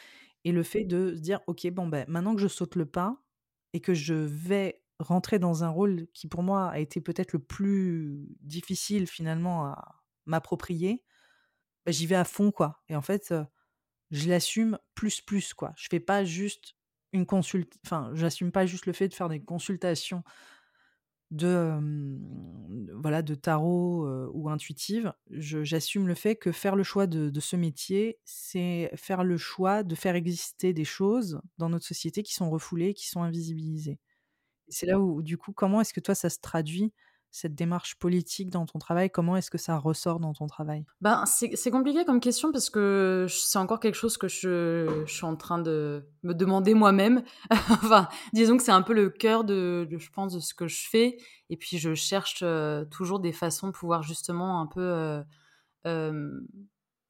Et 0.44 0.52
le 0.52 0.62
fait 0.62 0.84
de 0.84 1.14
se 1.16 1.20
dire, 1.20 1.40
ok, 1.46 1.68
bon, 1.70 1.88
ben, 1.88 2.04
maintenant 2.08 2.34
que 2.34 2.40
je 2.42 2.48
saute 2.48 2.76
le 2.76 2.84
pas 2.86 3.16
et 3.72 3.80
que 3.80 3.94
je 3.94 4.14
vais 4.14 4.82
rentrer 4.98 5.38
dans 5.38 5.64
un 5.64 5.68
rôle 5.70 6.06
qui 6.12 6.28
pour 6.28 6.42
moi 6.42 6.68
a 6.68 6.78
été 6.78 7.00
peut-être 7.00 7.32
le 7.32 7.38
plus 7.38 8.28
difficile 8.42 9.06
finalement 9.06 9.66
à 9.66 10.02
m'approprier, 10.26 11.02
bah, 11.86 11.92
j'y 11.92 12.06
vais 12.06 12.16
à 12.16 12.24
fond, 12.24 12.50
quoi. 12.50 12.82
Et 12.88 12.96
en 12.96 13.02
fait, 13.02 13.34
je 14.10 14.28
l'assume 14.28 14.78
plus, 14.94 15.20
plus, 15.20 15.54
quoi. 15.54 15.72
Je 15.76 15.88
fais 15.90 16.00
pas 16.00 16.24
juste 16.24 16.74
une 17.12 17.26
consulte, 17.26 17.74
enfin, 17.86 18.10
j'assume 18.14 18.52
pas 18.52 18.66
juste 18.66 18.86
le 18.86 18.92
fait 18.92 19.08
de 19.08 19.14
faire 19.14 19.28
des 19.28 19.42
consultations 19.42 20.24
de, 21.30 21.80
voilà, 22.94 23.22
de 23.22 23.34
tarot 23.34 24.06
ou 24.32 24.48
intuitive. 24.50 25.12
J'assume 25.30 26.06
le 26.06 26.14
fait 26.14 26.36
que 26.36 26.52
faire 26.52 26.76
le 26.76 26.82
choix 26.82 27.06
de, 27.06 27.30
de 27.30 27.40
ce 27.40 27.56
métier, 27.56 28.18
c'est 28.24 28.90
faire 28.96 29.24
le 29.24 29.36
choix 29.36 29.82
de 29.82 29.94
faire 29.94 30.14
exister 30.14 30.72
des 30.72 30.84
choses 30.84 31.40
dans 31.58 31.68
notre 31.68 31.86
société 31.86 32.22
qui 32.22 32.34
sont 32.34 32.50
refoulées, 32.50 32.94
qui 32.94 33.08
sont 33.08 33.22
invisibilisées. 33.22 33.98
C'est 34.68 34.86
là 34.86 35.00
où, 35.00 35.22
du 35.22 35.38
coup, 35.38 35.52
comment 35.52 35.80
est-ce 35.80 35.94
que 35.94 36.00
toi, 36.00 36.14
ça 36.14 36.30
se 36.30 36.40
traduit 36.40 36.92
cette 37.34 37.56
démarche 37.56 37.96
politique 37.96 38.48
dans 38.48 38.64
ton 38.64 38.78
travail 38.78 39.10
Comment 39.10 39.36
est-ce 39.36 39.50
que 39.50 39.58
ça 39.58 39.76
ressort 39.76 40.20
dans 40.20 40.32
ton 40.32 40.46
travail? 40.46 40.86
Ben, 41.00 41.24
C'est 41.26 41.70
compliqué 41.72 42.04
comme 42.04 42.20
question 42.20 42.52
parce 42.52 42.70
que 42.70 43.26
c'est 43.28 43.58
encore 43.58 43.80
quelque 43.80 43.96
chose 43.96 44.16
que 44.16 44.28
je, 44.28 45.02
suis 45.08 45.24
en 45.24 45.34
train 45.34 45.58
de 45.58 46.06
me 46.22 46.32
demander 46.32 46.74
moi-même. 46.74 47.24
enfin, 47.50 48.08
disons 48.32 48.56
que 48.56 48.62
c'est 48.62 48.70
un 48.70 48.82
peu 48.82 48.94
le 48.94 49.10
cœur 49.10 49.42
de, 49.42 49.88
je 49.90 50.10
pense, 50.10 50.32
de 50.34 50.38
ce 50.38 50.54
que 50.54 50.68
je 50.68 50.88
fais. 50.88 51.16
Et 51.50 51.56
puis, 51.56 51.78
je 51.78 51.92
cherche 51.94 52.38
euh, 52.44 52.84
toujours 52.84 53.18
des 53.18 53.32
façons 53.32 53.66
de 53.66 53.72
pouvoir 53.72 54.04
justement 54.04 54.60
un 54.60 54.66
peu... 54.66 54.80
Euh, 54.80 55.20
euh, 55.88 56.40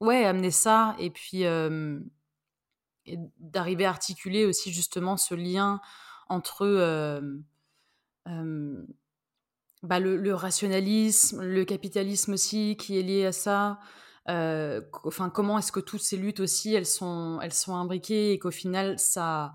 ouais, 0.00 0.24
amener 0.24 0.50
ça. 0.50 0.96
Et 0.98 1.10
puis, 1.10 1.44
d'arriver 3.38 3.84
à 3.84 3.90
articuler 3.90 4.46
aussi 4.46 4.72
justement 4.72 5.18
ce 5.18 5.34
lien 5.34 5.82
entre 6.30 7.20
bah, 9.84 10.00
le, 10.00 10.34
rationalisme, 10.34 11.42
le 11.42 11.64
capitalisme 11.64 12.32
aussi 12.32 12.76
qui 12.76 12.98
est 12.98 13.02
lié 13.02 13.26
à 13.26 13.32
ça. 13.32 13.78
Euh, 14.30 14.80
enfin, 15.04 15.28
comment 15.28 15.58
est-ce 15.58 15.72
que 15.72 15.80
toutes 15.80 16.00
ces 16.00 16.16
luttes 16.16 16.40
aussi, 16.40 16.72
elles 16.72 16.86
sont, 16.86 17.38
elles 17.42 17.52
sont 17.52 17.76
imbriquées 17.76 18.32
et 18.32 18.38
qu'au 18.38 18.50
final, 18.50 18.98
ça, 18.98 19.52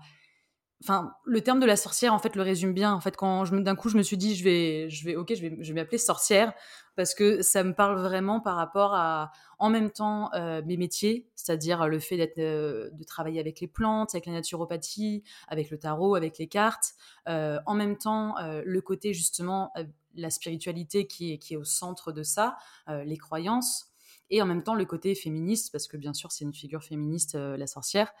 Enfin, 0.82 1.12
le 1.24 1.42
terme 1.42 1.60
de 1.60 1.66
la 1.66 1.76
sorcière, 1.76 2.14
en 2.14 2.18
fait, 2.18 2.36
le 2.36 2.42
résume 2.42 2.72
bien. 2.72 2.94
En 2.94 3.00
fait, 3.00 3.14
quand 3.14 3.44
d'un 3.52 3.76
coup, 3.76 3.90
je 3.90 3.98
me 3.98 4.02
suis 4.02 4.16
dit, 4.16 4.34
je 4.34 4.44
vais, 4.44 4.88
je 4.88 5.04
vais, 5.04 5.14
ok, 5.14 5.34
je 5.34 5.42
vais, 5.42 5.56
je 5.60 5.72
vais 5.72 5.80
m'appeler 5.80 5.98
sorcière 5.98 6.54
parce 6.96 7.14
que 7.14 7.42
ça 7.42 7.64
me 7.64 7.74
parle 7.74 7.98
vraiment 7.98 8.40
par 8.40 8.56
rapport 8.56 8.94
à, 8.94 9.30
en 9.58 9.70
même 9.70 9.90
temps, 9.90 10.30
euh, 10.34 10.62
mes 10.64 10.76
métiers, 10.76 11.28
c'est-à-dire 11.34 11.86
le 11.86 11.98
fait 11.98 12.32
euh, 12.38 12.90
de 12.92 13.04
travailler 13.04 13.40
avec 13.40 13.60
les 13.60 13.66
plantes, 13.66 14.14
avec 14.14 14.26
la 14.26 14.32
naturopathie, 14.32 15.22
avec 15.48 15.70
le 15.70 15.78
tarot, 15.78 16.14
avec 16.14 16.38
les 16.38 16.46
cartes. 16.46 16.94
Euh, 17.28 17.58
en 17.66 17.74
même 17.74 17.96
temps, 17.96 18.34
le 18.64 18.80
côté 18.80 19.12
justement, 19.12 19.72
la 20.14 20.30
spiritualité 20.30 21.06
qui 21.06 21.32
est 21.32 21.56
au 21.56 21.64
centre 21.64 22.12
de 22.12 22.22
ça, 22.22 22.56
les 22.88 23.16
croyances 23.18 23.89
et 24.30 24.40
en 24.42 24.46
même 24.46 24.62
temps 24.62 24.74
le 24.74 24.84
côté 24.84 25.14
féministe, 25.14 25.72
parce 25.72 25.88
que 25.88 25.96
bien 25.96 26.14
sûr 26.14 26.32
c'est 26.32 26.44
une 26.44 26.54
figure 26.54 26.82
féministe, 26.82 27.34
la 27.34 27.66
sorcière. 27.66 28.12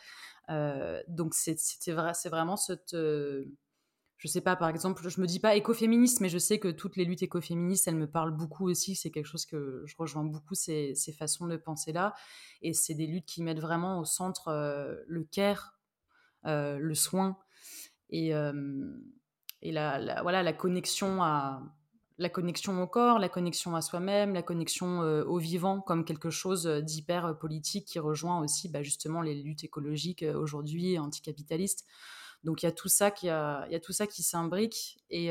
Euh, 0.50 1.00
donc 1.08 1.34
c'est 1.34 1.56
vrai, 1.92 2.12
vraiment 2.26 2.56
cette 2.56 2.94
euh, 2.94 3.44
je 4.16 4.28
sais 4.28 4.42
pas, 4.42 4.54
par 4.54 4.68
exemple, 4.68 5.08
je 5.08 5.18
me 5.18 5.26
dis 5.26 5.40
pas 5.40 5.56
écoféministe, 5.56 6.20
mais 6.20 6.28
je 6.28 6.36
sais 6.36 6.58
que 6.58 6.68
toutes 6.68 6.96
les 6.96 7.06
luttes 7.06 7.22
écoféministes, 7.22 7.88
elles 7.88 7.96
me 7.96 8.10
parlent 8.10 8.36
beaucoup 8.36 8.68
aussi. 8.68 8.94
C'est 8.94 9.10
quelque 9.10 9.24
chose 9.24 9.46
que 9.46 9.82
je 9.86 9.94
rejoins 9.96 10.24
beaucoup, 10.24 10.54
ces, 10.54 10.94
ces 10.94 11.12
façons 11.14 11.46
de 11.46 11.56
penser 11.56 11.92
là. 11.92 12.12
Et 12.60 12.74
c'est 12.74 12.92
des 12.92 13.06
luttes 13.06 13.24
qui 13.24 13.42
mettent 13.42 13.60
vraiment 13.60 13.98
au 13.98 14.04
centre 14.04 14.48
euh, 14.48 14.94
le 15.06 15.24
care, 15.24 15.80
le 16.44 16.92
soin 16.92 17.38
et, 18.10 18.32
et 19.62 19.72
la, 19.72 20.20
voilà, 20.20 20.42
la 20.42 20.52
connexion 20.52 21.22
à, 21.22 21.62
la 22.20 22.28
connexion 22.28 22.80
au 22.82 22.86
corps, 22.86 23.18
la 23.18 23.30
connexion 23.30 23.74
à 23.74 23.80
soi-même, 23.80 24.34
la 24.34 24.42
connexion 24.42 25.02
euh, 25.02 25.24
au 25.24 25.38
vivant 25.38 25.80
comme 25.80 26.04
quelque 26.04 26.28
chose 26.28 26.66
euh, 26.66 26.82
d'hyper 26.82 27.24
euh, 27.24 27.32
politique 27.32 27.86
qui 27.86 27.98
rejoint 27.98 28.40
aussi 28.42 28.68
bah, 28.68 28.82
justement 28.82 29.22
les 29.22 29.34
luttes 29.34 29.64
écologiques 29.64 30.24
aujourd'hui 30.34 30.98
anticapitalistes. 30.98 31.86
Donc 32.44 32.62
il 32.62 32.66
y 32.66 32.68
a 32.68 32.72
tout 32.72 32.88
ça 32.88 33.10
qui 33.10 34.22
s'imbrique 34.22 34.98
et 35.10 35.30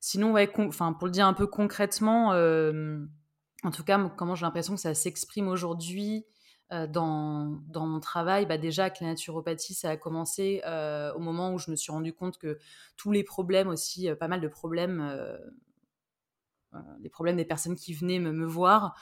sinon 0.00 0.34
pour 0.34 1.06
le 1.06 1.10
dire 1.10 1.26
un 1.26 1.32
peu 1.32 1.46
concrètement, 1.46 2.30
en 2.30 3.70
tout 3.70 3.84
cas 3.84 4.08
comment 4.16 4.34
j'ai 4.34 4.46
l'impression 4.46 4.74
que 4.74 4.80
ça 4.80 4.94
s'exprime 4.94 5.46
aujourd'hui 5.46 6.24
euh, 6.26 6.37
dans, 6.70 7.62
dans, 7.68 7.86
mon 7.86 7.98
travail, 7.98 8.44
bah 8.44 8.58
déjà 8.58 8.84
avec 8.84 9.00
la 9.00 9.06
naturopathie, 9.08 9.72
ça 9.72 9.90
a 9.90 9.96
commencé 9.96 10.60
euh, 10.66 11.12
au 11.14 11.18
moment 11.18 11.54
où 11.54 11.58
je 11.58 11.70
me 11.70 11.76
suis 11.76 11.90
rendu 11.90 12.12
compte 12.12 12.36
que 12.36 12.58
tous 12.96 13.10
les 13.10 13.24
problèmes 13.24 13.68
aussi, 13.68 14.08
euh, 14.08 14.14
pas 14.14 14.28
mal 14.28 14.42
de 14.42 14.48
problèmes, 14.48 15.38
les 17.00 17.08
problèmes 17.08 17.36
des 17.36 17.46
personnes 17.46 17.76
qui 17.76 17.94
venaient 17.94 18.18
me, 18.18 18.44
voir 18.44 18.94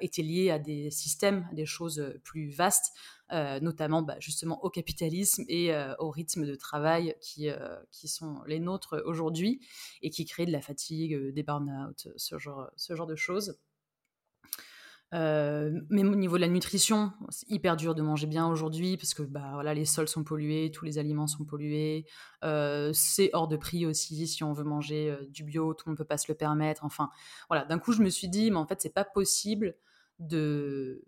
étaient 0.00 0.22
liés 0.22 0.50
à 0.50 0.58
des 0.58 0.90
systèmes, 0.90 1.48
des 1.52 1.64
choses 1.64 2.12
plus 2.24 2.50
vastes, 2.50 2.92
notamment 3.30 4.02
bah, 4.02 4.16
justement 4.18 4.62
au 4.64 4.68
capitalisme 4.68 5.44
et 5.48 5.72
au 6.00 6.10
rythme 6.10 6.44
de 6.44 6.56
travail 6.56 7.14
qui, 7.20 7.48
sont 8.08 8.42
les 8.48 8.58
nôtres 8.58 9.00
aujourd'hui 9.06 9.60
et 10.02 10.10
qui 10.10 10.24
créent 10.24 10.46
de 10.46 10.52
la 10.52 10.60
fatigue, 10.60 11.32
des 11.32 11.42
burn-out, 11.44 12.08
ce 12.16 12.38
genre 12.38 13.06
de 13.06 13.16
choses. 13.16 13.56
Euh, 15.14 15.70
même 15.90 16.12
au 16.12 16.16
niveau 16.16 16.36
de 16.36 16.40
la 16.40 16.48
nutrition, 16.48 17.12
c'est 17.28 17.48
hyper 17.48 17.76
dur 17.76 17.94
de 17.94 18.02
manger 18.02 18.26
bien 18.26 18.48
aujourd'hui 18.48 18.96
parce 18.96 19.14
que 19.14 19.22
bah, 19.22 19.50
voilà, 19.52 19.72
les 19.72 19.84
sols 19.84 20.08
sont 20.08 20.24
pollués, 20.24 20.72
tous 20.72 20.84
les 20.84 20.98
aliments 20.98 21.28
sont 21.28 21.44
pollués. 21.44 22.06
Euh, 22.42 22.90
c'est 22.92 23.30
hors 23.32 23.46
de 23.46 23.56
prix 23.56 23.86
aussi 23.86 24.26
si 24.26 24.42
on 24.42 24.52
veut 24.52 24.64
manger 24.64 25.10
euh, 25.10 25.24
du 25.28 25.44
bio, 25.44 25.72
tout 25.72 25.84
le 25.86 25.90
monde 25.90 25.98
ne 25.98 26.02
peut 26.04 26.08
pas 26.08 26.18
se 26.18 26.26
le 26.28 26.34
permettre. 26.34 26.84
Enfin, 26.84 27.10
voilà. 27.48 27.64
D'un 27.64 27.78
coup, 27.78 27.92
je 27.92 28.02
me 28.02 28.10
suis 28.10 28.28
dit, 28.28 28.50
mais 28.50 28.56
en 28.56 28.66
fait, 28.66 28.80
c'est 28.80 28.92
pas 28.92 29.04
possible 29.04 29.76
de, 30.18 31.04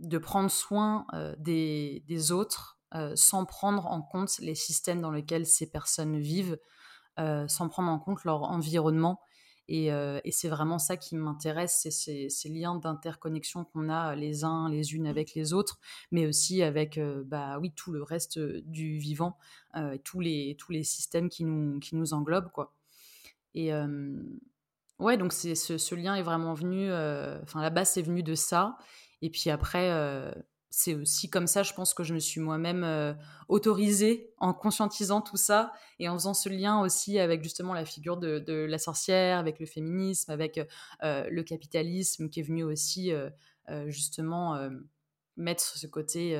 de 0.00 0.18
prendre 0.18 0.50
soin 0.50 1.06
des, 1.38 2.04
des, 2.06 2.32
autres 2.32 2.78
sans 3.14 3.46
prendre 3.46 3.86
en 3.86 4.02
compte 4.02 4.38
les 4.40 4.54
systèmes 4.54 5.00
dans 5.00 5.10
lesquels 5.10 5.46
ces 5.46 5.70
personnes 5.70 6.18
vivent, 6.18 6.58
sans 7.16 7.68
prendre 7.68 7.90
en 7.90 7.98
compte 7.98 8.24
leur 8.24 8.42
environnement 8.42 9.20
euh, 9.70 10.20
et, 10.24 10.30
c'est 10.32 10.48
vraiment 10.48 10.78
ça 10.78 10.96
qui 10.96 11.16
m'intéresse, 11.16 11.86
c'est 11.88 12.28
ces, 12.28 12.48
liens 12.48 12.76
d'interconnexion 12.76 13.64
qu'on 13.64 13.88
a 13.88 14.14
les 14.16 14.44
uns 14.44 14.68
les 14.68 14.94
unes 14.94 15.06
avec 15.06 15.34
les 15.34 15.52
autres, 15.52 15.78
mais 16.10 16.26
aussi 16.26 16.62
avec 16.62 16.98
euh, 16.98 17.22
bah, 17.24 17.58
oui, 17.60 17.72
tout 17.74 17.92
le 17.92 18.02
reste 18.02 18.38
du 18.38 18.98
vivant, 18.98 19.38
euh, 19.76 19.96
tous, 20.04 20.20
les, 20.20 20.56
tous 20.58 20.72
les 20.72 20.82
systèmes 20.82 21.28
qui 21.28 21.44
nous, 21.44 21.78
qui 21.80 21.96
nous 21.96 22.12
englobent. 22.12 22.50
Quoi. 22.52 22.74
Et 23.54 23.70
ouais, 24.98 25.18
donc 25.18 25.32
ce, 25.32 25.54
ce, 25.54 25.94
lien 25.94 26.14
est 26.14 26.22
vraiment 26.22 26.54
venu, 26.54 26.90
enfin 27.42 27.60
la 27.60 27.70
base 27.70 27.96
est 27.98 28.02
venue 28.02 28.22
de 28.22 28.34
ça. 28.34 28.78
Et 29.20 29.30
puis 29.30 29.50
après, 29.50 29.90
c'est 30.74 30.94
aussi 30.94 31.28
comme 31.28 31.46
ça, 31.46 31.62
je 31.62 31.74
pense 31.74 31.92
que 31.92 32.02
je 32.02 32.14
me 32.14 32.18
suis 32.18 32.40
moi-même 32.40 32.82
euh, 32.82 33.12
autorisée 33.48 34.32
en 34.38 34.54
conscientisant 34.54 35.20
tout 35.20 35.36
ça 35.36 35.74
et 35.98 36.08
en 36.08 36.14
faisant 36.14 36.32
ce 36.32 36.48
lien 36.48 36.80
aussi 36.80 37.18
avec 37.18 37.42
justement 37.42 37.74
la 37.74 37.84
figure 37.84 38.16
de, 38.16 38.64
la 38.64 38.78
sorcière, 38.78 39.38
avec 39.38 39.60
le 39.60 39.66
féminisme, 39.66 40.32
avec 40.32 40.58
euh, 41.02 41.28
le 41.30 41.42
capitalisme 41.42 42.30
qui 42.30 42.40
est 42.40 42.42
venu 42.42 42.64
aussi 42.64 43.12
euh, 43.12 43.28
justement 43.88 44.70
mettre 45.36 45.62
ce 45.62 45.86
côté 45.86 46.36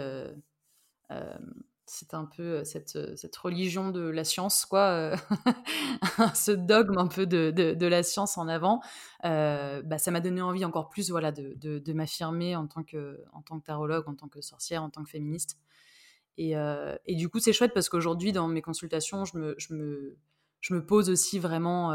c'est 1.93 2.15
un 2.15 2.25
peu 2.25 2.43
euh, 2.43 2.65
cette, 2.65 2.97
euh, 2.97 3.15
cette, 3.17 3.37
religion 3.37 3.91
de 3.91 4.01
la 4.01 4.25
science, 4.25 4.65
quoi, 4.65 4.89
euh, 4.89 5.17
ce 6.35 6.51
dogme 6.51 6.97
un 6.97 7.07
peu 7.07 7.27
de, 7.27 7.51
de, 7.51 7.87
la 7.87 8.03
science 8.03 8.39
en 8.39 8.49
avant, 8.49 8.81
bah, 9.23 9.99
ça 9.99 10.11
m'a 10.11 10.21
donné 10.21 10.41
envie 10.41 10.65
encore 10.65 10.89
plus 10.89 11.11
voilà, 11.11 11.33
de, 11.33 11.55
de 11.59 11.93
m'affirmer 11.93 12.57
en, 12.57 12.67
tant 12.67 12.83
que, 12.83 13.23
en 13.35 13.43
tant 13.43 13.61
que 13.61 13.67
tarologue, 13.67 14.09
en 14.09 14.15
tant 14.15 14.29
que 14.29 14.41
sorcière, 14.41 14.83
en 14.83 14.89
tant 14.89 15.05
que 15.05 15.11
féministe. 15.11 15.59
Et, 16.39 16.55
et 17.05 17.15
du 17.15 17.29
coup, 17.29 17.41
c'est 17.41 17.53
chouette 17.53 17.75
parce 17.75 17.91
qu'aujourd'hui, 17.91 18.33
dans 18.33 18.49
mes 18.49 18.63
consultations, 18.63 19.27
je 19.27 19.37
me, 19.37 19.55
je 19.59 19.75
me, 19.75 20.17
je 20.61 20.73
me 20.73 20.85
pose 20.85 21.11
aussi 21.11 21.39
vraiment 21.39 21.93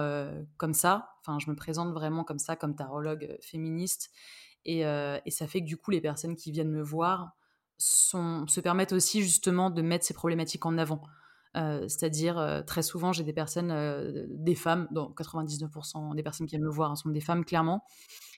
comme 0.58 0.74
ça, 0.74 1.10
enfin, 1.22 1.40
je 1.40 1.50
me 1.50 1.56
présente 1.56 1.92
vraiment 1.92 2.24
comme 2.24 2.40
ça, 2.40 2.56
comme 2.56 2.76
tarologue 2.76 3.38
féministe. 3.42 4.12
Et, 4.64 4.82
et, 4.82 5.32
ça 5.32 5.48
fait 5.48 5.62
que 5.62 5.66
du 5.66 5.78
coup, 5.78 5.90
les 5.90 6.02
personnes 6.02 6.36
qui 6.36 6.52
viennent 6.52 6.72
me 6.72 6.84
voir, 6.84 7.37
se 7.78 8.60
permettent 8.60 8.94
aussi 8.94 9.22
justement 9.22 9.70
de 9.70 9.82
mettre 9.82 10.06
ces 10.06 10.14
problématiques 10.14 10.66
en 10.66 10.78
avant. 10.78 11.02
Euh, 11.58 11.82
c'est-à-dire, 11.88 12.38
euh, 12.38 12.62
très 12.62 12.84
souvent, 12.84 13.12
j'ai 13.14 13.24
des 13.24 13.34
personnes, 13.34 13.72
euh, 13.72 14.26
des 14.30 14.56
femmes, 14.56 14.88
dans 14.92 15.10
99% 15.12 16.14
des 16.16 16.24
personnes 16.24 16.46
qui 16.46 16.56
viennent 16.56 16.66
me 16.66 16.72
voir 16.72 16.92
hein, 16.92 16.96
sont 16.96 17.10
des 17.10 17.22
femmes, 17.22 17.46
clairement, 17.46 17.84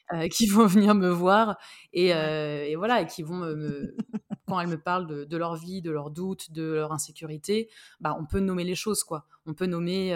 qui 0.31 0.47
vont 0.47 0.65
venir 0.65 0.95
me 0.95 1.09
voir 1.09 1.57
et, 1.93 2.13
voilà, 2.75 3.01
et 3.01 3.07
qui 3.07 3.23
vont 3.23 3.37
me, 3.37 3.95
quand 4.47 4.59
elles 4.59 4.67
me 4.67 4.81
parlent 4.81 5.27
de, 5.27 5.37
leur 5.37 5.55
vie, 5.55 5.81
de 5.81 5.91
leurs 5.91 6.11
doutes, 6.11 6.51
de 6.51 6.63
leur 6.63 6.93
insécurité, 6.93 7.69
bah, 7.99 8.17
on 8.19 8.25
peut 8.25 8.39
nommer 8.39 8.63
les 8.63 8.75
choses, 8.75 9.03
quoi. 9.03 9.27
On 9.45 9.53
peut 9.53 9.65
nommer, 9.67 10.15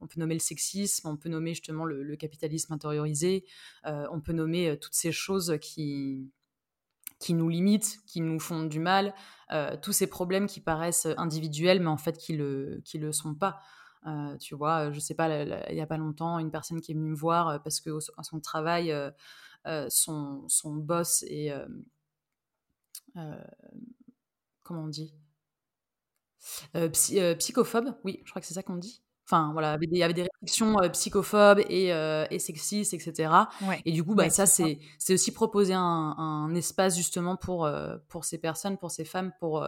on 0.00 0.06
peut 0.06 0.18
nommer 0.18 0.34
le 0.34 0.40
sexisme, 0.40 1.08
on 1.08 1.16
peut 1.16 1.28
nommer 1.28 1.50
justement 1.50 1.84
le, 1.84 2.02
le 2.02 2.16
capitalisme 2.16 2.72
intériorisé, 2.72 3.44
on 3.84 4.20
peut 4.20 4.32
nommer 4.32 4.76
toutes 4.80 4.94
ces 4.94 5.12
choses 5.12 5.58
qui, 5.60 6.32
qui 7.20 7.34
nous 7.34 7.48
limitent, 7.48 8.00
qui 8.06 8.20
nous 8.20 8.40
font 8.40 8.64
du 8.64 8.80
mal, 8.80 9.14
euh, 9.52 9.76
tous 9.80 9.92
ces 9.92 10.08
problèmes 10.08 10.46
qui 10.46 10.60
paraissent 10.60 11.06
individuels, 11.18 11.80
mais 11.80 11.88
en 11.88 11.98
fait 11.98 12.16
qui 12.16 12.34
le, 12.34 12.80
qui 12.84 12.98
le 12.98 13.12
sont 13.12 13.34
pas. 13.34 13.60
Euh, 14.06 14.36
tu 14.38 14.54
vois, 14.54 14.90
je 14.90 14.98
sais 14.98 15.14
pas, 15.14 15.44
il 15.44 15.76
y 15.76 15.80
a 15.80 15.86
pas 15.86 15.98
longtemps, 15.98 16.38
une 16.38 16.50
personne 16.50 16.80
qui 16.80 16.92
est 16.92 16.94
venue 16.94 17.10
me 17.10 17.16
voir 17.16 17.48
euh, 17.48 17.58
parce 17.58 17.80
que 17.80 17.90
son 18.00 18.40
travail, 18.40 18.94
son, 19.88 20.44
son 20.48 20.74
boss 20.74 21.22
est 21.28 21.52
comment 24.62 24.84
on 24.84 24.88
dit? 24.88 25.14
Psychophobe, 27.38 27.94
oui, 28.04 28.22
je 28.24 28.30
crois 28.30 28.40
que 28.40 28.46
c'est 28.46 28.54
ça 28.54 28.62
qu'on 28.62 28.76
dit. 28.76 29.02
Enfin, 29.30 29.52
voilà, 29.52 29.78
il 29.80 29.96
y 29.96 30.02
avait 30.02 30.12
des 30.12 30.22
réflexions 30.22 30.76
psychophobes 30.92 31.60
et, 31.68 31.90
et, 32.30 32.38
sexistes, 32.40 32.94
etc. 32.94 33.32
et 33.84 33.92
du 33.92 34.02
coup, 34.02 34.16
bah, 34.16 34.28
ça, 34.28 34.44
c'est 34.44 34.80
aussi 35.08 35.32
proposer 35.32 35.74
un, 35.74 36.52
espace 36.56 36.96
justement 36.96 37.36
pour, 37.36 37.70
pour 38.08 38.24
ces 38.24 38.38
personnes, 38.38 38.76
pour 38.76 38.90
ces 38.90 39.04
femmes, 39.04 39.30
pour, 39.38 39.64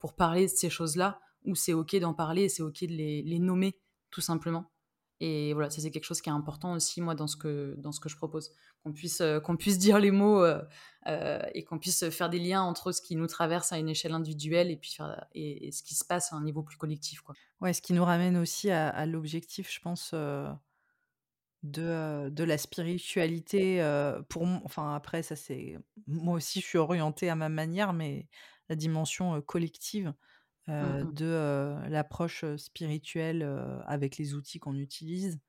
pour 0.00 0.14
parler 0.14 0.46
de 0.46 0.50
ces 0.50 0.70
choses-là, 0.70 1.20
où 1.44 1.54
c'est 1.54 1.72
OK 1.72 1.94
d'en 1.96 2.14
parler 2.14 2.42
et 2.42 2.48
c'est 2.48 2.62
OK 2.62 2.80
de 2.80 2.92
les, 2.92 3.22
les, 3.22 3.38
nommer, 3.38 3.78
tout 4.10 4.20
simplement. 4.20 4.72
Et 5.20 5.54
voilà, 5.54 5.70
ça, 5.70 5.80
c'est 5.80 5.90
quelque 5.90 6.04
chose 6.04 6.20
qui 6.20 6.28
est 6.28 6.32
important 6.32 6.72
aussi, 6.72 7.00
moi, 7.00 7.14
dans 7.14 7.26
ce 7.26 7.36
que, 7.36 7.74
dans 7.78 7.92
ce 7.92 8.00
que 8.00 8.08
je 8.08 8.16
propose. 8.16 8.50
Qu'on 8.86 8.92
puisse, 8.92 9.20
qu'on 9.42 9.56
puisse 9.56 9.78
dire 9.78 9.98
les 9.98 10.12
mots 10.12 10.46
et 11.06 11.64
qu'on 11.64 11.78
puisse 11.80 12.08
faire 12.10 12.30
des 12.30 12.38
liens 12.38 12.62
entre 12.62 12.92
ce 12.92 13.02
qui 13.02 13.16
nous 13.16 13.26
traverse 13.26 13.72
à 13.72 13.78
une 13.78 13.88
échelle 13.88 14.12
individuelle 14.12 14.70
et, 14.70 14.76
puis 14.76 14.96
et, 15.34 15.66
et, 15.66 15.72
ce 15.72 15.82
qui 15.82 15.96
se 15.96 16.04
passe 16.04 16.32
à 16.32 16.36
un 16.36 16.44
niveau 16.44 16.62
plus 16.62 16.76
collectif. 16.76 17.20
Quoi. 17.20 17.34
Ouais, 17.60 17.72
ce 17.72 17.82
qui 17.82 17.94
nous 17.94 18.04
ramène 18.04 18.36
aussi 18.36 18.70
à, 18.70 19.04
l'objectif, 19.06 19.74
je 19.74 19.80
pense, 19.80 20.14
de, 21.64 22.28
de 22.28 22.44
la 22.44 22.58
spiritualité. 22.58 23.80
pour 24.28 24.44
enfin 24.64 24.94
après, 24.94 25.24
ça 25.24 25.34
c'est 25.34 25.76
moi 26.06 26.34
aussi, 26.34 26.60
je 26.60 26.66
suis 26.66 26.78
orientée 26.78 27.28
à 27.28 27.34
ma 27.34 27.48
manière, 27.48 27.92
mais 27.92 28.28
la 28.68 28.76
dimension 28.76 29.40
collective 29.42 30.14
mmh 30.68 31.12
de 31.12 31.76
l'approche 31.88 32.44
spirituelle 32.56 33.48
avec 33.84 34.16
les 34.16 34.34
outils 34.34 34.60
qu'on 34.60 34.76
utilise, 34.76 35.40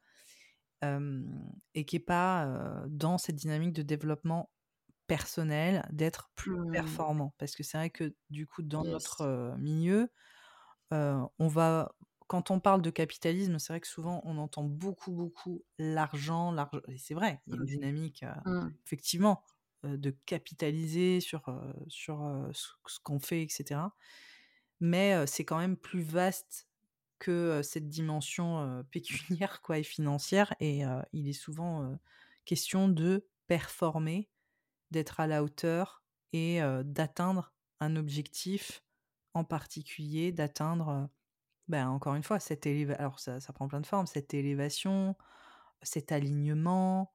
et 0.84 1.86
qui 1.86 1.96
est 1.96 2.00
pas 2.00 2.84
dans 2.88 3.18
cette 3.18 3.36
dynamique 3.36 3.74
de 3.74 3.82
développement 3.82 4.52
personnel, 5.08 5.88
d'être 5.92 6.32
plus 6.36 6.58
mmh. 6.60 6.72
performant. 6.72 7.34
Parce 7.38 7.56
que 7.56 7.64
c'est 7.64 7.78
vrai 7.78 7.90
que 7.90 8.14
du 8.30 8.46
coup, 8.48 8.62
dans 8.62 8.84
notre 8.84 9.56
milieu, 9.58 10.10
on 10.92 11.48
va 11.48 11.94
quand 12.28 12.52
on 12.52 12.60
parle 12.60 12.82
de 12.82 12.90
capitalisme, 12.90 13.58
c'est 13.58 13.72
vrai 13.72 13.80
que 13.80 13.88
souvent 13.88 14.20
on 14.26 14.38
entend 14.38 14.66
beaucoup, 14.66 15.14
beaucoup 15.14 15.64
l'argent, 15.78 16.52
l'argent 16.52 16.82
et 16.90 16.98
c'est 16.98 17.14
vrai, 17.14 17.42
il 17.48 17.54
y 17.54 17.56
a 17.56 17.60
une 17.60 17.64
Mmh. 17.64 17.66
dynamique, 17.66 18.26
Mmh. 18.46 18.68
effectivement, 18.86 19.44
de 19.84 20.12
capitaliser 20.26 21.22
sur, 21.22 21.44
sur, 21.88 22.50
ce 22.54 23.00
qu'on 23.02 23.20
fait 23.20 23.44
et 23.44 23.50
cetera. 23.50 23.96
Mais, 24.82 25.26
c'est 25.26 25.46
quand 25.46 25.58
même 25.58 25.78
plus 25.78 26.02
vaste 26.02 26.67
que, 27.20 27.62
cette 27.64 27.88
dimension, 27.90 28.84
pécuniaire 28.92 29.62
quoi 29.62 29.80
et 29.80 29.84
financière 29.84 30.54
et 30.60 30.84
il 31.14 31.28
est 31.28 31.34
souvent, 31.34 31.98
question 32.46 32.88
de 32.88 33.28
performer, 33.48 34.30
d'être 34.92 35.20
à 35.20 35.28
la 35.28 35.44
hauteur 35.44 36.04
et 36.34 36.60
d'atteindre 36.84 37.54
un 37.80 37.96
objectif 37.96 38.84
en 39.34 39.44
particulier, 39.44 40.32
d'atteindre, 40.32 41.10
ben, 41.68 41.90
encore 41.90 42.16
une 42.16 42.24
fois, 42.24 42.40
cette 42.40 42.66
éléva 42.66 42.96
alors 42.96 43.20
ça 43.20 43.40
ça 43.40 43.54
prend 43.54 43.68
plein 43.68 43.82
de 43.82 43.86
formes, 43.86 44.08
cette 44.08 44.34
élévation, 44.34 45.16
cet 45.82 46.12
alignement, 46.12 47.12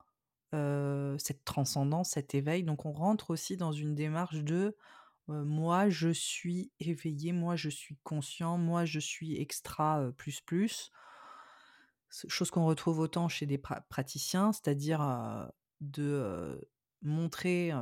cette 0.52 1.44
transcendance, 1.44 2.10
cet 2.10 2.34
éveil. 2.34 2.62
Donc 2.62 2.84
on 2.84 2.92
rentre 2.92 3.30
aussi 3.30 3.56
dans 3.56 3.72
une 3.72 3.94
démarche 3.94 4.42
de, 4.42 4.76
moi 5.28 5.88
je 5.88 6.10
suis 6.10 6.72
éveillé, 6.80 7.32
moi 7.32 7.56
je 7.56 7.68
suis 7.68 7.96
conscient, 8.02 8.58
moi 8.58 8.84
je 8.84 8.98
suis 8.98 9.40
extra, 9.40 10.02
heu, 10.02 10.12
plus 10.12 10.40
plus. 10.40 10.90
Chose 12.28 12.50
qu'on 12.50 12.66
retrouve 12.66 12.98
autant 12.98 13.28
chez 13.28 13.46
des 13.46 13.58
pra 13.58 13.80
praticiens, 13.88 14.52
c'est-à-dire, 14.52 15.00
de, 15.80 16.60
montrer, 17.02 17.72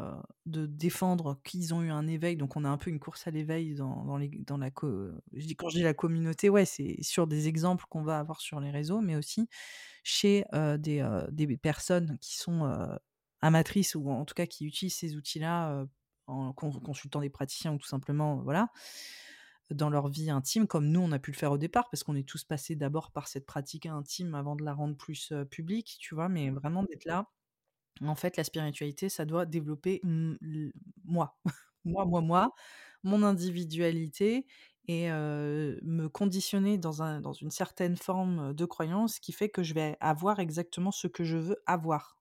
de 0.47 0.66
défendre 0.66 1.41
qu'ils 1.45 1.74
ont 1.74 1.82
eu 1.82 1.91
un 1.91 2.07
éveil. 2.07 2.36
Donc 2.36 2.57
on 2.57 2.64
a 2.64 2.68
un 2.68 2.78
peu 2.78 2.91
une 2.91 3.01
course 3.01 3.26
à 3.26 3.30
l'éveil 3.30 3.74
dans 3.74 4.16
la 4.57 4.70
je 5.32 5.55
quand 5.55 5.68
je 5.68 5.80
la 5.80 5.95
communauté, 5.95 6.49
ouais, 6.49 6.64
c'est 6.64 6.97
sur 7.03 7.26
des 7.26 7.49
exemples 7.49 7.84
qu'on 7.88 8.03
va 8.03 8.18
avoir 8.18 8.41
sur 8.41 8.61
les 8.61 8.70
réseaux, 8.70 9.01
mais 9.01 9.16
aussi 9.16 9.49
chez, 10.03 10.45
des, 10.78 11.59
personnes 11.61 12.18
qui 12.20 12.36
sont, 12.38 12.72
amatrices 13.43 13.95
ou 13.95 14.11
en 14.11 14.24
tout 14.24 14.34
cas 14.34 14.47
qui 14.47 14.66
utilisent 14.66 14.97
ces 14.97 15.16
outils-là, 15.16 15.86
en 16.30 16.52
consultant 16.52 17.20
des 17.20 17.30
praticiens 17.30 17.74
ou 17.74 17.78
tout 17.78 17.86
simplement, 17.88 18.36
voilà 18.42 18.68
dans 19.70 19.88
leur 19.90 20.08
vie 20.08 20.30
intime, 20.30 20.66
comme 20.66 20.88
nous, 20.88 21.00
on 21.00 21.12
a 21.12 21.18
pu 21.20 21.30
le 21.30 21.36
faire 21.36 21.52
au 21.52 21.58
départ, 21.58 21.88
parce 21.90 22.02
qu'on 22.02 22.16
est 22.16 22.28
tous 22.28 22.44
passés 22.44 22.74
d'abord 22.74 23.12
par 23.12 23.28
cette 23.28 23.46
pratique 23.46 23.86
intime 23.86 24.34
avant 24.34 24.56
de 24.56 24.64
la 24.64 24.74
rendre 24.74 24.96
plus, 24.96 25.30
heu, 25.32 25.44
publique, 25.44 25.96
tu 26.00 26.14
vois? 26.14 26.28
Mais 26.28 26.50
vraiment 26.50 26.82
d'être 26.82 27.04
là, 27.04 27.26
en 28.02 28.16
fait, 28.16 28.36
la 28.38 28.44
spiritualité, 28.44 29.08
ça 29.10 29.24
doit 29.26 29.46
développer 29.46 30.02
moi. 31.04 31.38
Moi, 31.86 32.04
moi, 32.06 32.20
moi, 32.20 32.50
mon 33.04 33.22
individualité 33.22 34.46
et 34.86 35.10
heu, 35.10 35.80
me 35.82 36.08
conditionner 36.08 36.76
dans 36.78 37.02
un 37.02 37.22
dans 37.22 37.32
une 37.32 37.50
certaine 37.50 37.96
forme, 37.96 38.52
de 38.54 38.64
croyance 38.66 39.18
qui 39.18 39.32
fait 39.32 39.48
que 39.48 39.62
je 39.62 39.74
vais 39.74 39.96
avoir 40.00 40.40
exactement 40.40 40.90
ce 40.92 41.06
que 41.08 41.24
je 41.24 41.38
veux 41.38 41.56
avoir 41.66 42.19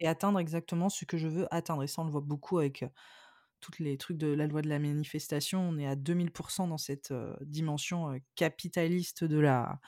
et 0.00 0.08
atteindre 0.08 0.38
exactement 0.38 0.88
ce 0.88 1.04
que 1.04 1.18
je 1.18 1.28
veux 1.28 1.46
atteindre 1.54 1.82
et 1.82 1.86
ça, 1.86 2.02
on 2.02 2.04
le 2.06 2.10
voit 2.10 2.20
beaucoup 2.22 2.58
avec, 2.58 2.84
toutes 3.60 3.78
les 3.78 3.96
trucs 3.98 4.16
de 4.16 4.28
la 4.28 4.46
loi 4.46 4.62
de 4.62 4.68
la 4.68 4.78
manifestation. 4.78 5.60
On 5.60 5.78
est 5.78 5.86
à 5.86 5.94
2000% 5.96 6.68
dans 6.68 6.78
cette, 6.78 7.12
dimension, 7.42 8.18
capitaliste 8.34 9.24
de 9.24 9.38
la 9.38 9.80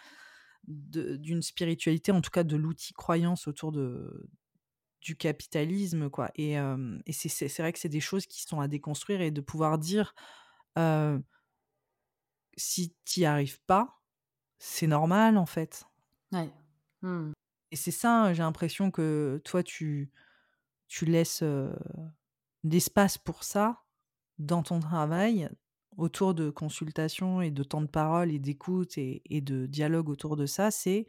d'une 0.68 1.42
spiritualité, 1.42 2.12
en 2.12 2.20
tout 2.20 2.30
cas 2.30 2.44
de 2.44 2.56
l'outil 2.56 2.92
croyance 2.92 3.48
autour 3.48 3.72
de 3.72 4.30
du 5.00 5.16
capitalisme, 5.16 6.08
quoi 6.10 6.30
et 6.36 6.54
et 7.06 7.12
c'est 7.12 7.58
vrai 7.58 7.72
que 7.72 7.80
c'est 7.80 7.88
des 7.88 8.00
choses 8.00 8.26
qui 8.26 8.42
sont 8.42 8.60
à 8.60 8.68
déconstruire 8.68 9.20
et 9.22 9.32
de 9.32 9.40
pouvoir 9.40 9.78
dire, 9.78 10.14
«Si 12.56 12.94
tu 13.04 13.20
y 13.20 13.24
arrives 13.24 13.60
pas, 13.66 14.02
c'est 14.58 14.86
normal, 14.86 15.38
en 15.38 15.46
fait» 15.46 15.84
Ouais. 16.32 16.50
Mmh. 17.02 17.32
Et 17.72 17.76
c'est 17.76 17.92
ça, 17.92 18.34
j'ai 18.34 18.42
l'impression 18.44 18.92
que 18.92 19.40
toi 19.44 19.62
tu 19.64 20.12
tu 20.88 21.06
laisses, 21.06 21.42
heu, 21.42 21.74
l'espace 22.64 23.18
pour 23.18 23.44
ça 23.44 23.84
dans 24.38 24.62
ton 24.64 24.80
travail, 24.80 25.50
autour 25.98 26.34
de 26.34 26.50
consultations 26.50 27.42
et 27.42 27.50
de 27.52 27.64
temps 27.64 27.82
de 27.82 27.86
parole 27.88 28.32
et 28.32 28.38
d'écoute 28.40 28.98
et 28.98 29.22
et 29.26 29.40
de 29.42 29.66
dialogue 29.66 30.10
autour 30.10 30.36
de 30.36 30.46
ça, 30.46 30.70
c'est 30.72 31.06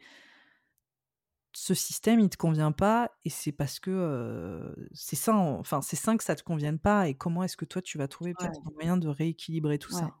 ce 1.56 1.72
système, 1.74 2.18
il 2.20 2.28
te 2.30 2.36
convient 2.36 2.72
pas 2.72 3.12
et 3.24 3.30
c'est 3.30 3.52
parce 3.52 3.78
que, 3.80 4.74
c'est 4.92 5.16
ça, 5.16 5.34
en 5.36 5.58
enfin, 5.60 5.80
c'est 5.82 5.96
sain 5.96 6.16
que 6.16 6.24
ça 6.24 6.34
te 6.34 6.42
convienne 6.42 6.78
pas 6.80 7.08
et 7.08 7.14
comment 7.14 7.44
est-ce 7.44 7.56
que 7.56 7.64
toi, 7.64 7.80
tu 7.82 7.96
vas 7.98 8.08
trouver 8.08 8.34
peut-être 8.34 8.58
un 8.66 8.72
moyen 8.72 8.96
de 8.96 9.08
rééquilibrer 9.08 9.78
tout 9.78 9.92
ouais. 9.92 9.92
ça? 9.92 10.14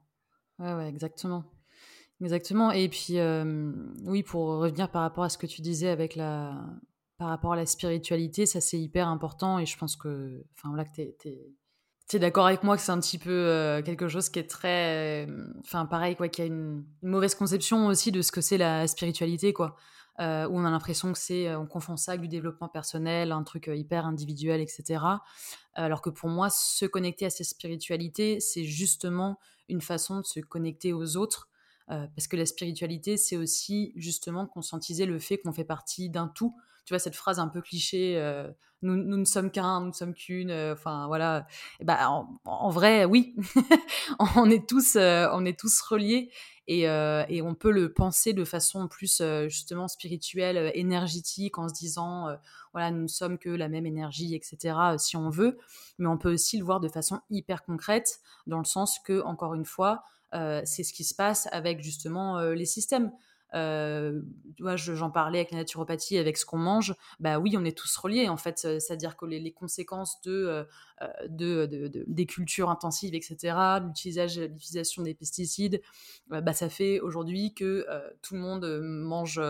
Ouais, 0.58 0.74
ouais, 0.74 0.88
exactement. 0.88 1.44
Exactement 2.24 2.70
et 2.70 2.88
puis, 2.88 3.16
hem, 3.16 3.94
oui, 4.06 4.22
pour 4.22 4.46
revenir 4.46 4.90
par 4.90 5.02
rapport 5.02 5.24
à 5.24 5.28
ce 5.28 5.36
que 5.36 5.46
tu 5.46 5.60
disais 5.60 5.88
avec 5.88 6.16
la 6.16 6.64
par 7.18 7.28
rapport 7.28 7.52
à 7.52 7.56
la 7.56 7.66
spiritualité, 7.66 8.46
ça, 8.46 8.60
c'est 8.62 8.80
hyper 8.80 9.06
important 9.08 9.58
et 9.58 9.66
je 9.66 9.76
pense 9.78 9.94
que 9.94 10.42
enfin, 10.56 10.70
voilà, 10.70 10.84
que 10.86 10.94
tu 10.94 11.02
es 11.02 11.16
tu 12.08 12.16
es 12.16 12.18
d'accord 12.18 12.46
avec 12.46 12.62
moi 12.62 12.76
que 12.76 12.82
c'est 12.82 12.92
un 12.92 13.00
petit 13.00 13.18
peu, 13.18 13.30
heu, 13.30 13.82
quelque 13.82 14.08
chose 14.08 14.28
qui 14.30 14.38
est 14.38 14.48
très, 14.50 15.26
enfin, 15.60 15.86
pareil, 15.86 16.16
quoi, 16.16 16.28
qu'il 16.28 16.44
y 16.44 16.48
a 16.48 16.50
une 16.50 16.84
une 17.02 17.08
mauvaise 17.10 17.34
conception 17.34 17.86
aussi 17.88 18.10
de 18.12 18.22
ce 18.22 18.32
que 18.32 18.40
c'est 18.40 18.58
la 18.58 18.86
spiritualité, 18.88 19.52
quoi. 19.52 19.76
Heu, 20.20 20.46
où 20.48 20.58
on 20.58 20.64
a 20.64 20.70
l'impression 20.70 21.12
que 21.12 21.18
c'est, 21.18 21.54
on 21.56 21.66
confond 21.66 21.96
ça 21.98 22.12
avec 22.12 22.22
du 22.22 22.28
développement 22.28 22.68
personnel, 22.68 23.32
un 23.32 23.42
truc, 23.44 23.70
hyper 23.74 24.06
individuel 24.06 24.60
et 24.62 24.66
cetera. 24.68 25.22
Alors 25.74 26.00
que 26.02 26.10
pour 26.10 26.28
moi, 26.30 26.48
se 26.50 26.86
connecter 26.86 27.26
à 27.26 27.30
sa 27.30 27.44
spiritualité, 27.44 28.40
c'est 28.40 28.64
justement 28.64 29.38
une 29.68 29.80
façon 29.82 30.20
de 30.20 30.24
se 30.26 30.40
connecter 30.40 30.92
aux 30.92 31.16
autres, 31.16 31.48
heu, 31.90 32.08
parce 32.14 32.28
que 32.28 32.36
la 32.36 32.46
spiritualité, 32.46 33.16
c'est 33.16 33.36
aussi 33.36 33.92
justement 33.96 34.46
conscientiser 34.46 35.06
le 35.06 35.18
fait 35.18 35.38
qu'on 35.38 35.52
fait 35.52 35.64
partie 35.64 36.10
d'un 36.10 36.28
tout. 36.28 36.56
Tu 36.84 36.92
vois 36.94 36.98
cette 36.98 37.16
phrase 37.16 37.38
un 37.38 37.48
peu 37.48 37.60
cliché, 37.62 38.16
heu: 38.18 38.54
«Nous 38.82 38.96
nous 38.96 39.16
ne 39.16 39.24
sommes 39.24 39.50
qu'un, 39.50 39.80
nous 39.80 39.86
ne 39.88 39.92
sommes 39.92 40.14
qu'une», 40.14 40.50
heu, 40.50 40.72
enfin 40.72 41.06
voilà. 41.06 41.46
Et 41.80 41.84
bah, 41.84 42.10
en 42.44 42.70
vrai, 42.70 43.04
oui, 43.06 43.34
on 44.36 44.50
est 44.50 44.68
tous, 44.68 44.96
on 44.96 45.44
est 45.44 45.58
tous 45.58 45.80
reliés 45.82 46.30
et 46.66 46.82
et 46.84 47.42
on 47.42 47.54
peut 47.54 47.70
le 47.70 47.92
penser 47.92 48.32
de 48.34 48.44
façon 48.44 48.88
plus, 48.88 49.22
justement 49.48 49.88
spirituelle, 49.88 50.70
énergétique 50.74 51.58
en 51.58 51.68
se 51.68 51.74
disant, 51.74 52.28
«Voilà, 52.72 52.90
nous 52.90 53.02
ne 53.02 53.06
sommes 53.08 53.38
que 53.38 53.50
la 53.50 53.68
même 53.68 53.86
énergie» 53.86 54.34
et 54.34 54.40
cetera, 54.42 54.94
heu, 54.94 54.98
si 54.98 55.16
on 55.16 55.30
veut. 55.30 55.58
Mais 55.98 56.06
on 56.08 56.18
peut 56.18 56.32
aussi 56.32 56.58
le 56.58 56.64
voir 56.64 56.80
de 56.80 56.88
façon 56.88 57.20
hyper 57.30 57.64
concrète, 57.64 58.20
dans 58.46 58.58
le 58.58 58.64
sens 58.64 58.98
que, 59.04 59.22
encore 59.22 59.54
une 59.54 59.64
fois, 59.66 60.02
c'est 60.64 60.82
ce 60.82 60.92
qui 60.92 61.04
se 61.04 61.14
passe 61.14 61.48
avec 61.52 61.82
justement, 61.82 62.38
heu, 62.40 62.52
les 62.52 62.66
systèmes. 62.66 63.12
Je 63.54 64.94
j'en 64.94 65.10
parlais 65.10 65.38
avec 65.38 65.50
la 65.52 65.58
naturopathie, 65.58 66.18
avec 66.18 66.36
ce 66.36 66.44
qu'on 66.46 66.58
mange. 66.58 66.94
Bah 67.20 67.38
oui, 67.38 67.56
on 67.56 67.64
est 67.64 67.76
tous 67.76 67.96
reliés 67.96 68.28
en 68.28 68.36
fait, 68.36 68.64
heu, 68.64 68.80
c'est-à-dire 68.80 69.16
que 69.16 69.26
les 69.26 69.40
les 69.40 69.52
conséquences 69.52 70.20
de, 70.22 70.66
de 71.28 71.66
de 71.66 72.04
des 72.06 72.26
cultures 72.26 72.70
intensives 72.70 73.14
et 73.14 73.20
cetera, 73.22 73.80
l'utilisage 73.80 74.38
l'utilisation 74.38 75.02
des 75.02 75.14
pesticides, 75.14 75.80
bah 76.28 76.52
ça 76.52 76.68
fait 76.68 77.00
aujourd'hui 77.00 77.54
que, 77.54 77.86
tout 78.22 78.34
le 78.34 78.40
monde, 78.40 78.64
mange, 78.82 79.40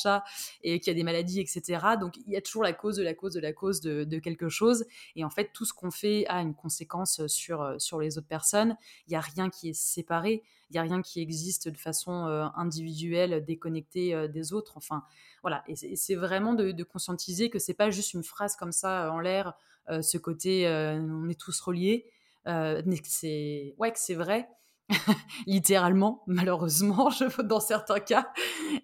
ça 0.00 0.24
et 0.62 0.80
qu'il 0.80 0.90
y 0.90 0.94
a 0.94 0.94
des 0.94 1.02
maladies 1.02 1.40
et 1.40 1.46
cetera. 1.46 1.96
Donc 1.96 2.16
il 2.26 2.32
y 2.32 2.36
a 2.36 2.40
toujours 2.40 2.62
la 2.62 2.72
cause 2.72 2.96
de 2.96 3.02
la 3.02 3.14
cause 3.14 3.34
de 3.34 3.40
la 3.40 3.52
cause 3.52 3.80
de 3.80 4.18
quelque 4.18 4.48
chose 4.48 4.84
et 5.16 5.24
en 5.24 5.30
fait, 5.30 5.50
tout 5.52 5.64
ce 5.64 5.72
qu'on 5.72 5.90
fait 5.90 6.26
a 6.28 6.40
une 6.40 6.54
conséquence 6.54 7.26
sur, 7.26 7.62
euh, 7.62 7.78
sur 7.78 8.00
les 8.00 8.18
autres 8.18 8.26
personnes. 8.28 8.76
Il 9.06 9.10
n'y 9.10 9.16
a 9.16 9.20
rien 9.20 9.50
qui 9.50 9.70
est 9.70 9.74
séparé, 9.74 10.42
il 10.72 10.76
n'y 10.76 10.78
a 10.78 10.82
rien 10.82 11.02
qui 11.02 11.20
existe 11.20 11.68
de 11.68 11.76
façon 11.76 12.26
euh, 12.26 12.46
individuelle, 12.54 13.44
déconnectée 13.44 14.14
euh, 14.14 14.26
des 14.26 14.54
autres. 14.54 14.72
Enfin, 14.76 15.04
voilà. 15.42 15.62
Et 15.68 15.96
c'est 15.96 16.14
vraiment 16.14 16.54
de, 16.54 16.82
conscientiser 16.82 17.50
que 17.50 17.58
c'est 17.58 17.74
pas 17.74 17.90
juste 17.90 18.14
une 18.14 18.24
phrase 18.24 18.56
comme 18.56 18.72
ça 18.72 19.06
euh, 19.06 19.10
en 19.10 19.20
l'air, 19.20 19.54
ce 19.88 20.16
côté 20.16 20.66
on 20.68 21.28
est 21.28 21.38
tous 21.38 21.60
reliés, 21.60 22.06
mais 22.46 22.98
que 22.98 23.08
c'est 23.08 23.74
ouais, 23.78 23.92
que 23.92 23.98
c'est 23.98 24.14
vrai. 24.14 24.48
littéralement, 25.46 26.22
malheureusement, 26.26 27.10
je, 27.10 27.42
dans 27.42 27.60
certains 27.60 28.00
cas, 28.00 28.32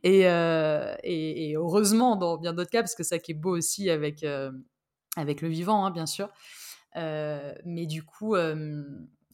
et, 0.02 1.54
heureusement 1.54 2.16
dans 2.16 2.36
bien 2.36 2.52
d'autres 2.52 2.70
cas, 2.70 2.82
parce 2.82 2.94
que 2.94 3.02
ça 3.02 3.18
qui 3.18 3.32
est 3.32 3.34
beau 3.34 3.56
aussi 3.56 3.90
avec, 3.90 4.26
avec 5.16 5.40
le 5.40 5.48
vivant, 5.48 5.86
hein, 5.86 5.90
bien 5.90 6.06
sûr. 6.06 6.28
Mais 6.96 7.86
du 7.86 8.02
coup, 8.02 8.34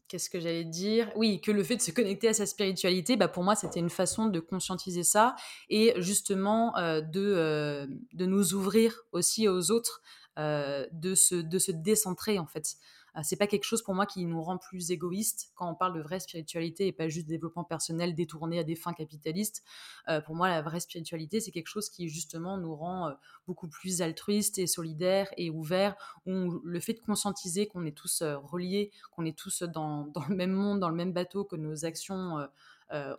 qu'est-ce 0.08 0.30
que 0.30 0.40
j'allais 0.40 0.64
dire? 0.64 1.10
Oui, 1.16 1.40
que 1.40 1.50
le 1.50 1.62
fait 1.62 1.76
de 1.76 1.82
se 1.82 1.90
connecter 1.90 2.28
à 2.28 2.34
sa 2.34 2.46
spiritualité, 2.46 3.16
bah, 3.16 3.28
pour 3.28 3.42
moi, 3.42 3.54
c'était 3.54 3.80
une 3.80 3.90
façon 3.90 4.26
de 4.26 4.40
conscientiser 4.40 5.02
ça 5.02 5.34
et 5.68 5.94
justement 5.98 6.76
euh, 6.76 7.00
de, 7.00 7.34
euh, 7.36 7.86
de 8.12 8.26
nous 8.26 8.54
ouvrir 8.54 9.02
aussi 9.12 9.48
aux 9.48 9.70
autres, 9.70 10.02
euh, 10.38 10.86
de, 10.92 11.14
se, 11.14 11.34
de 11.34 11.58
se 11.58 11.72
décentrer 11.72 12.38
en 12.38 12.46
fait. 12.46 12.76
Euh, 13.16 13.20
c'est 13.22 13.36
pas 13.36 13.46
quelque 13.46 13.64
chose 13.64 13.82
pour 13.82 13.94
moi 13.94 14.06
qui 14.06 14.24
nous 14.24 14.42
rend 14.42 14.58
plus 14.58 14.90
égoïstes 14.90 15.52
quand 15.54 15.70
on 15.70 15.74
parle 15.74 15.94
de 15.94 16.00
vraie 16.00 16.20
spiritualité 16.20 16.86
et 16.86 16.92
pas 16.92 17.08
juste 17.08 17.26
développement 17.26 17.64
personnel 17.64 18.14
détourné 18.14 18.58
à 18.58 18.64
des 18.64 18.74
fins 18.74 18.92
capitalistes. 18.92 19.62
Euh, 20.08 20.20
pour 20.20 20.34
moi, 20.34 20.48
la 20.48 20.62
vraie 20.62 20.80
spiritualité, 20.80 21.40
c'est 21.40 21.50
quelque 21.50 21.68
chose 21.68 21.88
qui 21.88 22.08
justement 22.08 22.58
nous 22.58 22.74
rend 22.74 23.08
euh, 23.08 23.12
beaucoup 23.46 23.68
plus 23.68 24.02
altruistes 24.02 24.58
et 24.58 24.66
solidaires 24.66 25.28
et 25.36 25.50
ouverts. 25.50 25.96
Le 26.26 26.80
fait 26.80 26.94
de 26.94 27.00
conscientiser 27.00 27.66
qu'on 27.66 27.84
est 27.84 27.96
tous 27.96 28.22
reliés, 28.22 28.90
qu'on 29.12 29.24
est 29.24 29.36
tous 29.36 29.62
dans, 29.62 30.06
dans, 30.14 30.24
le 30.28 30.34
même 30.34 30.52
monde, 30.52 30.80
dans 30.80 30.88
le 30.88 30.96
même 30.96 31.12
bateau, 31.12 31.44
que 31.44 31.56
nos 31.56 31.84
actions 31.84 32.48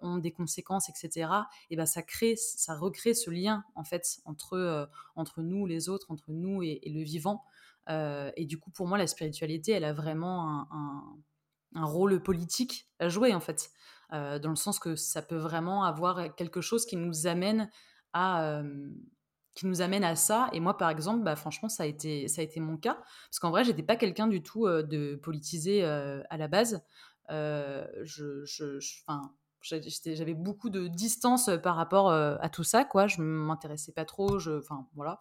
ont 0.02 0.18
des 0.18 0.32
conséquences, 0.32 0.90
etc. 0.90 1.30
Et 1.70 1.76
ben 1.76 1.86
ça 1.86 2.02
crée, 2.02 2.36
ça 2.38 2.76
recrée 2.76 3.14
ce 3.14 3.30
lien 3.30 3.66
en 3.76 3.84
fait 3.84 4.20
entre 4.24 4.90
entre 5.16 5.42
nous, 5.42 5.66
les 5.66 5.90
autres, 5.90 6.12
entre 6.12 6.32
nous 6.32 6.64
et, 6.64 6.82
le 6.86 7.04
vivant. 7.04 7.44
Et 7.88 8.46
du 8.46 8.58
coup, 8.60 8.72
pour 8.72 8.88
moi, 8.88 8.98
la 8.98 9.08
spiritualité, 9.08 9.72
elle 9.72 9.86
a 9.86 9.94
vraiment 9.94 10.68
un, 10.72 11.86
rôle 11.86 12.24
politique 12.24 12.90
à 13.00 13.10
jouer 13.10 13.34
en 13.34 13.42
fait, 13.42 13.70
dans 14.12 14.50
le 14.50 14.56
sens 14.56 14.80
que 14.80 14.96
ça 14.96 15.22
peut 15.22 15.38
vraiment 15.38 15.84
avoir 15.84 16.34
quelque 16.36 16.62
chose 16.62 16.86
qui 16.86 16.96
nous 16.96 17.28
amène 17.28 17.70
à 18.14 18.64
qui 19.56 19.68
nous 19.68 19.82
amène 19.82 20.04
à 20.04 20.16
ça. 20.16 20.50
Et 20.52 20.60
moi, 20.60 20.78
par 20.78 20.90
exemple, 20.90 21.24
bah, 21.24 21.36
franchement, 21.36 21.70
ça 21.70 21.84
a 21.84 21.86
été, 21.86 22.28
ça 22.28 22.42
a 22.42 22.44
été 22.44 22.60
mon 22.60 22.78
cas. 22.78 22.96
Parce 23.30 23.40
qu'en 23.40 23.52
vrai, 23.52 23.64
j'étais 23.64 23.84
pas 23.84 23.96
quelqu'un 23.96 24.28
du 24.28 24.42
tout 24.44 24.68
de 24.68 25.16
politisé 25.16 25.84
à 25.84 26.38
la 26.38 26.48
base. 26.48 26.84
je, 27.30 28.44
je, 28.46 28.80
j'avais 29.66 30.34
beaucoup 30.34 30.70
de 30.70 30.88
distance 30.88 31.50
par 31.64 31.76
rapport 31.76 32.12
à 32.12 32.50
tout 32.50 32.64
ça, 32.64 32.86
quoi. 32.86 33.08
Je 33.08 33.22
m'intéressais 33.22 33.92
pas 33.92 34.06
trop, 34.06 34.38
enfin, 34.58 34.88
voilà. 34.96 35.20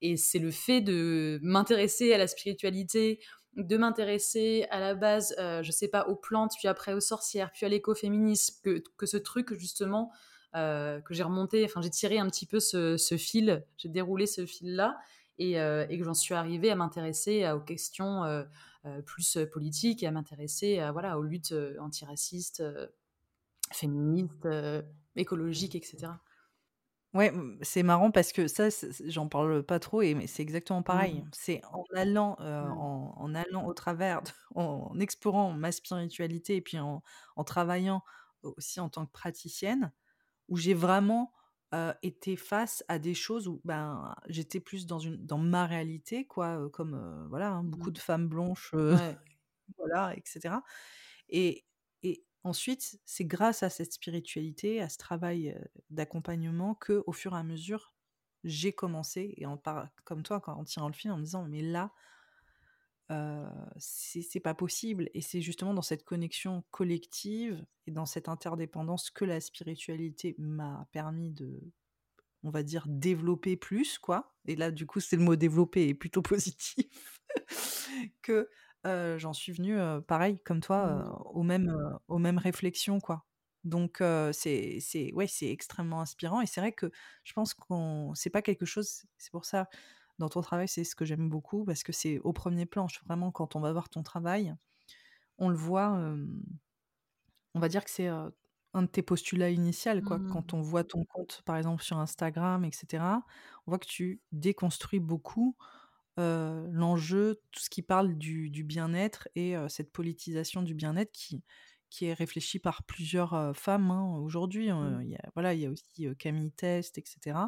Et 0.00 0.16
c'est 0.16 0.38
le 0.38 0.50
fait 0.50 0.80
de 0.80 1.38
m'intéresser 1.42 2.12
à 2.12 2.18
la 2.18 2.26
spiritualité, 2.26 3.20
de 3.56 3.76
m'intéresser 3.76 4.66
à 4.70 4.80
la 4.80 4.94
base, 4.94 5.34
je 5.38 5.70
sais 5.70 5.88
pas, 5.88 6.06
aux 6.08 6.16
plantes, 6.16 6.52
puis 6.58 6.68
après 6.68 6.94
aux 6.94 7.00
sorcières, 7.00 7.52
puis 7.52 7.66
à 7.66 7.68
l'écoféminisme, 7.68 8.56
que, 8.62 8.82
que 8.96 9.06
ce 9.06 9.16
truc, 9.16 9.54
justement, 9.54 10.10
euh, 10.56 11.00
que 11.00 11.14
j'ai 11.14 11.24
remonté, 11.24 11.64
enfin 11.64 11.80
j'ai 11.82 11.90
tiré 11.90 12.18
un 12.18 12.28
petit 12.28 12.46
peu 12.46 12.60
ce, 12.60 13.16
fil, 13.18 13.64
j'ai 13.76 13.88
déroulé 13.88 14.26
ce 14.26 14.46
fil-là 14.46 14.96
et, 15.38 15.60
euh, 15.60 15.84
que 15.84 16.04
j'en 16.04 16.14
suis 16.14 16.32
arrivée 16.32 16.70
à 16.70 16.76
m'intéresser 16.76 17.50
aux 17.50 17.60
questions 17.60 18.22
euh, 18.22 18.44
plus 19.04 19.36
politiques 19.52 20.04
et 20.04 20.06
à 20.06 20.12
m'intéresser 20.12 20.80
voilà, 20.92 21.18
aux 21.18 21.22
luttes 21.22 21.54
antiracistes, 21.80 22.62
féministes, 23.72 24.48
écologiques, 25.16 25.74
etc. 25.74 26.12
Ouais, 27.14 27.32
c'est 27.62 27.84
marrant 27.84 28.10
parce 28.10 28.32
que 28.32 28.48
ça, 28.48 28.68
j'en 29.06 29.28
parle 29.28 29.62
pas 29.62 29.78
trop, 29.78 30.02
et 30.02 30.14
mais 30.14 30.26
c'est 30.26 30.42
exactement 30.42 30.82
pareil. 30.82 31.20
Mmh. 31.20 31.30
C'est 31.32 31.62
en 31.72 31.84
allant, 31.94 32.36
mmh. 32.40 32.72
en, 32.72 33.34
allant 33.36 33.66
au 33.66 33.72
travers, 33.72 34.20
en 34.56 34.98
explorant 34.98 35.52
ma 35.52 35.70
spiritualité 35.70 36.56
et 36.56 36.60
puis 36.60 36.80
en, 36.80 37.04
en 37.36 37.44
travaillant 37.44 38.02
aussi 38.42 38.80
en 38.80 38.88
tant 38.88 39.06
que 39.06 39.12
praticienne, 39.12 39.92
où 40.48 40.56
j'ai 40.56 40.74
vraiment 40.74 41.32
été 42.02 42.36
face 42.36 42.84
à 42.86 43.00
des 43.00 43.14
choses 43.14 43.48
où 43.48 43.60
ben 43.64 44.14
j'étais 44.28 44.60
plus 44.60 44.86
dans 44.86 45.00
une 45.00 45.16
dans 45.26 45.38
ma 45.38 45.66
réalité 45.66 46.24
quoi 46.24 46.70
comme 46.70 47.26
voilà 47.30 47.50
hein, 47.50 47.64
beaucoup 47.64 47.90
mmh. 47.90 47.94
de 47.94 47.98
femmes 47.98 48.28
blanches 48.28 48.72
voilà 49.78 50.14
etc 50.16 50.54
et 51.28 51.48
et 51.48 51.64
ensuite 52.44 53.00
c'est 53.04 53.24
grâce 53.24 53.62
à 53.62 53.70
cette 53.70 53.92
spiritualité 53.92 54.80
à 54.80 54.88
ce 54.88 54.98
travail 54.98 55.58
d'accompagnement 55.90 56.74
que 56.74 57.02
au 57.06 57.12
fur 57.12 57.34
et 57.34 57.38
à 57.38 57.42
mesure 57.42 57.94
j'ai 58.44 58.72
commencé 58.72 59.34
et 59.36 59.46
en 59.46 59.56
par 59.56 59.88
comme 60.04 60.22
toi 60.22 60.40
en 60.46 60.64
tirant 60.64 60.88
le 60.88 60.94
fil 60.94 61.10
en 61.10 61.16
me 61.16 61.24
disant 61.24 61.44
mais 61.48 61.62
là 61.62 61.92
c'est 63.78 64.40
pas 64.40 64.54
possible. 64.54 65.10
Et 65.14 65.20
c'est 65.20 65.40
justement 65.40 65.74
dans 65.74 65.82
cette 65.82 66.04
connexion 66.04 66.64
collective 66.70 67.64
et 67.86 67.90
dans 67.90 68.06
cette 68.06 68.28
interdépendance 68.28 69.10
que 69.10 69.24
la 69.24 69.40
spiritualité 69.40 70.34
m'a 70.38 70.88
permis 70.92 71.30
de, 71.30 71.60
on 72.42 72.50
va 72.50 72.62
dire, 72.62 72.84
développer 72.88 73.56
plus, 73.56 73.98
quoi. 73.98 74.34
Et 74.46 74.56
là, 74.56 74.70
du 74.70 74.86
coup, 74.86 75.00
c'est 75.00 75.16
le 75.16 75.22
mot 75.22 75.36
développer 75.36 75.88
est 75.88 75.94
plutôt 75.94 76.22
positif. 76.22 77.20
que 78.22 78.48
j'en 78.84 79.32
suis 79.32 79.52
venue, 79.52 79.78
pareil, 80.06 80.38
comme 80.44 80.60
toi, 80.60 80.86
mmh. 80.86 81.22
aux, 81.34 81.42
mêmes, 81.42 81.98
aux 82.08 82.18
mêmes 82.18 82.38
réflexions, 82.38 83.00
quoi. 83.00 83.24
Donc, 83.64 84.02
c'est 84.32 85.12
ouais, 85.14 85.26
extrêmement 85.42 86.00
inspirant. 86.00 86.40
Et 86.40 86.46
c'est 86.46 86.60
vrai 86.60 86.72
que 86.72 86.90
je 87.24 87.32
pense 87.32 87.54
qu'on. 87.54 88.12
C'est 88.14 88.30
pas 88.30 88.42
quelque 88.42 88.66
chose. 88.66 89.04
C'est 89.18 89.30
pour 89.30 89.44
ça 89.44 89.68
dans 90.18 90.28
ton 90.28 90.42
travail, 90.42 90.68
c'est 90.68 90.84
ce 90.84 90.94
que 90.94 91.04
j'aime 91.04 91.28
beaucoup 91.28 91.64
parce 91.64 91.82
que 91.82 91.92
c'est 91.92 92.18
au 92.20 92.32
premier 92.32 92.66
plan. 92.66 92.86
Vraiment, 93.06 93.30
quand 93.32 93.56
on 93.56 93.60
va 93.60 93.72
voir 93.72 93.88
ton 93.88 94.02
travail, 94.02 94.54
on 95.38 95.48
le 95.48 95.56
voit, 95.56 95.98
on 97.54 97.60
va 97.60 97.68
dire 97.68 97.84
que 97.84 97.90
c'est 97.90 98.06
un 98.06 98.32
de 98.82 98.86
tes 98.86 99.02
postulats 99.02 99.50
initiaux. 99.50 100.00
Quoi. 100.02 100.18
Mmh. 100.18 100.30
Quand 100.30 100.54
on 100.54 100.60
voit 100.60 100.84
ton 100.84 101.04
compte, 101.04 101.42
par 101.44 101.56
exemple, 101.56 101.82
sur 101.82 101.98
Instagram, 101.98 102.64
etc., 102.64 103.02
on 103.66 103.70
voit 103.70 103.78
que 103.78 103.86
tu 103.86 104.20
déconstruis 104.32 105.00
beaucoup 105.00 105.56
l'enjeu, 106.16 107.40
tout 107.50 107.60
ce 107.60 107.70
qui 107.70 107.82
parle 107.82 108.16
du, 108.16 108.64
bien-être 108.64 109.28
et 109.34 109.54
cette 109.68 109.92
politisation 109.92 110.62
du 110.62 110.74
bien-être 110.74 111.12
qui, 111.12 111.42
qui 111.90 112.06
est 112.06 112.14
réfléchie 112.14 112.58
par 112.58 112.82
plusieurs 112.84 113.56
femmes 113.56 113.90
hein, 113.90 114.16
aujourd'hui. 114.18 114.70
Mmh. 114.72 115.00
Il 115.02 115.08
y 115.10 115.16
a, 115.16 115.30
voilà, 115.34 115.54
il 115.54 115.60
y 115.60 115.66
a 115.66 115.70
aussi 115.70 116.08
Camille 116.18 116.52
Test, 116.52 116.98
etc., 116.98 117.38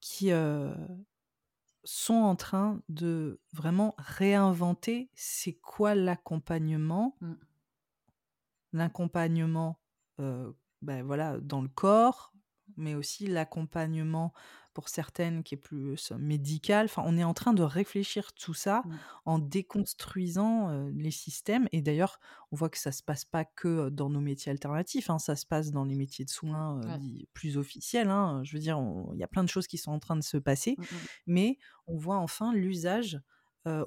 qui, 0.00 0.30
sont 1.82 2.14
en 2.14 2.36
train 2.36 2.82
de 2.90 3.40
vraiment 3.54 3.94
réinventer 3.96 5.08
c'est 5.14 5.54
quoi 5.54 5.94
l'accompagnement. 5.94 7.16
Mmh. 7.20 7.32
L'accompagnement, 8.74 9.80
ben 10.18 11.02
voilà, 11.02 11.38
dans 11.40 11.62
le 11.62 11.68
corps, 11.68 12.32
mais 12.76 12.94
aussi 12.94 13.26
l'accompagnement 13.26 14.32
pour 14.72 14.88
certaines 14.88 15.42
qui 15.42 15.54
est 15.54 15.58
plus 15.58 16.12
médical. 16.18 16.86
Enfin, 16.86 17.02
on 17.04 17.16
est 17.16 17.24
en 17.24 17.34
train 17.34 17.52
de 17.52 17.62
réfléchir 17.62 18.32
tout 18.32 18.54
ça 18.54 18.82
mmh. 18.84 18.98
en 19.26 19.38
déconstruisant 19.38 20.90
les 20.94 21.10
systèmes. 21.10 21.68
Et 21.72 21.82
d'ailleurs, 21.82 22.20
on 22.52 22.56
voit 22.56 22.70
que 22.70 22.78
ça 22.78 22.92
se 22.92 23.02
passe 23.02 23.24
pas 23.24 23.44
que 23.44 23.88
dans 23.88 24.10
nos 24.10 24.20
métiers 24.20 24.52
alternatifs, 24.52 25.10
hein, 25.10 25.18
ça 25.18 25.36
se 25.36 25.46
passe 25.46 25.70
dans 25.72 25.84
les 25.84 25.96
métiers 25.96 26.24
de 26.24 26.30
soins 26.30 26.80
plus 27.32 27.58
officiels. 27.58 28.08
Hein. 28.08 28.42
Je 28.44 28.52
veux 28.52 28.62
dire, 28.62 28.78
il 29.12 29.18
y 29.18 29.24
a 29.24 29.28
plein 29.28 29.44
de 29.44 29.48
choses 29.48 29.66
qui 29.66 29.78
sont 29.78 29.92
en 29.92 29.98
train 29.98 30.16
de 30.16 30.22
se 30.22 30.36
passer, 30.36 30.76
mmh, 30.78 30.82
mmh. 30.82 30.96
mais 31.26 31.58
on 31.86 31.96
voit 31.96 32.18
enfin 32.18 32.52
l'usage 32.52 33.20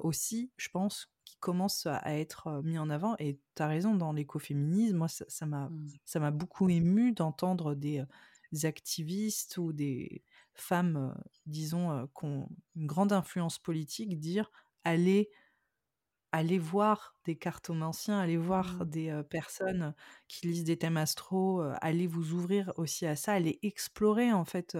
aussi, 0.02 0.52
je 0.56 0.68
pense, 0.68 1.08
qui 1.24 1.36
commence 1.38 1.86
à 1.86 2.16
être 2.16 2.62
mis 2.62 2.78
en 2.78 2.90
avant. 2.90 3.16
Et 3.18 3.40
tu 3.56 3.62
as 3.62 3.66
raison, 3.66 3.94
dans 3.94 4.12
l'écoféminisme, 4.12 4.96
moi, 4.96 5.08
ça 5.08 5.46
m'a 5.46 5.70
ça 6.04 6.20
m'a 6.20 6.30
beaucoup 6.30 6.68
ému 6.68 7.12
d'entendre 7.12 7.74
des 7.74 8.04
activistes 8.62 9.58
ou 9.58 9.72
des 9.72 10.22
femmes, 10.54 11.14
disons, 11.46 12.06
qui 12.18 12.24
ont 12.24 12.48
une 12.76 12.86
grande 12.86 13.12
influence 13.12 13.58
politique, 13.58 14.18
dire 14.18 14.50
allez, 14.84 15.30
allez 16.32 16.58
voir 16.58 17.16
des 17.24 17.36
cartomanciens, 17.36 18.18
allez 18.18 18.36
voir 18.36 18.74
mmh. 18.74 18.84
des 18.90 19.22
personnes 19.30 19.94
qui 20.28 20.46
lisent 20.48 20.64
des 20.64 20.76
thèmes 20.76 20.96
astro, 20.96 21.62
allez 21.80 22.06
vous 22.06 22.32
ouvrir 22.32 22.72
aussi 22.76 23.06
à 23.06 23.16
ça, 23.16 23.32
allez 23.32 23.58
explorer 23.62 24.32
en 24.32 24.44
fait 24.44 24.76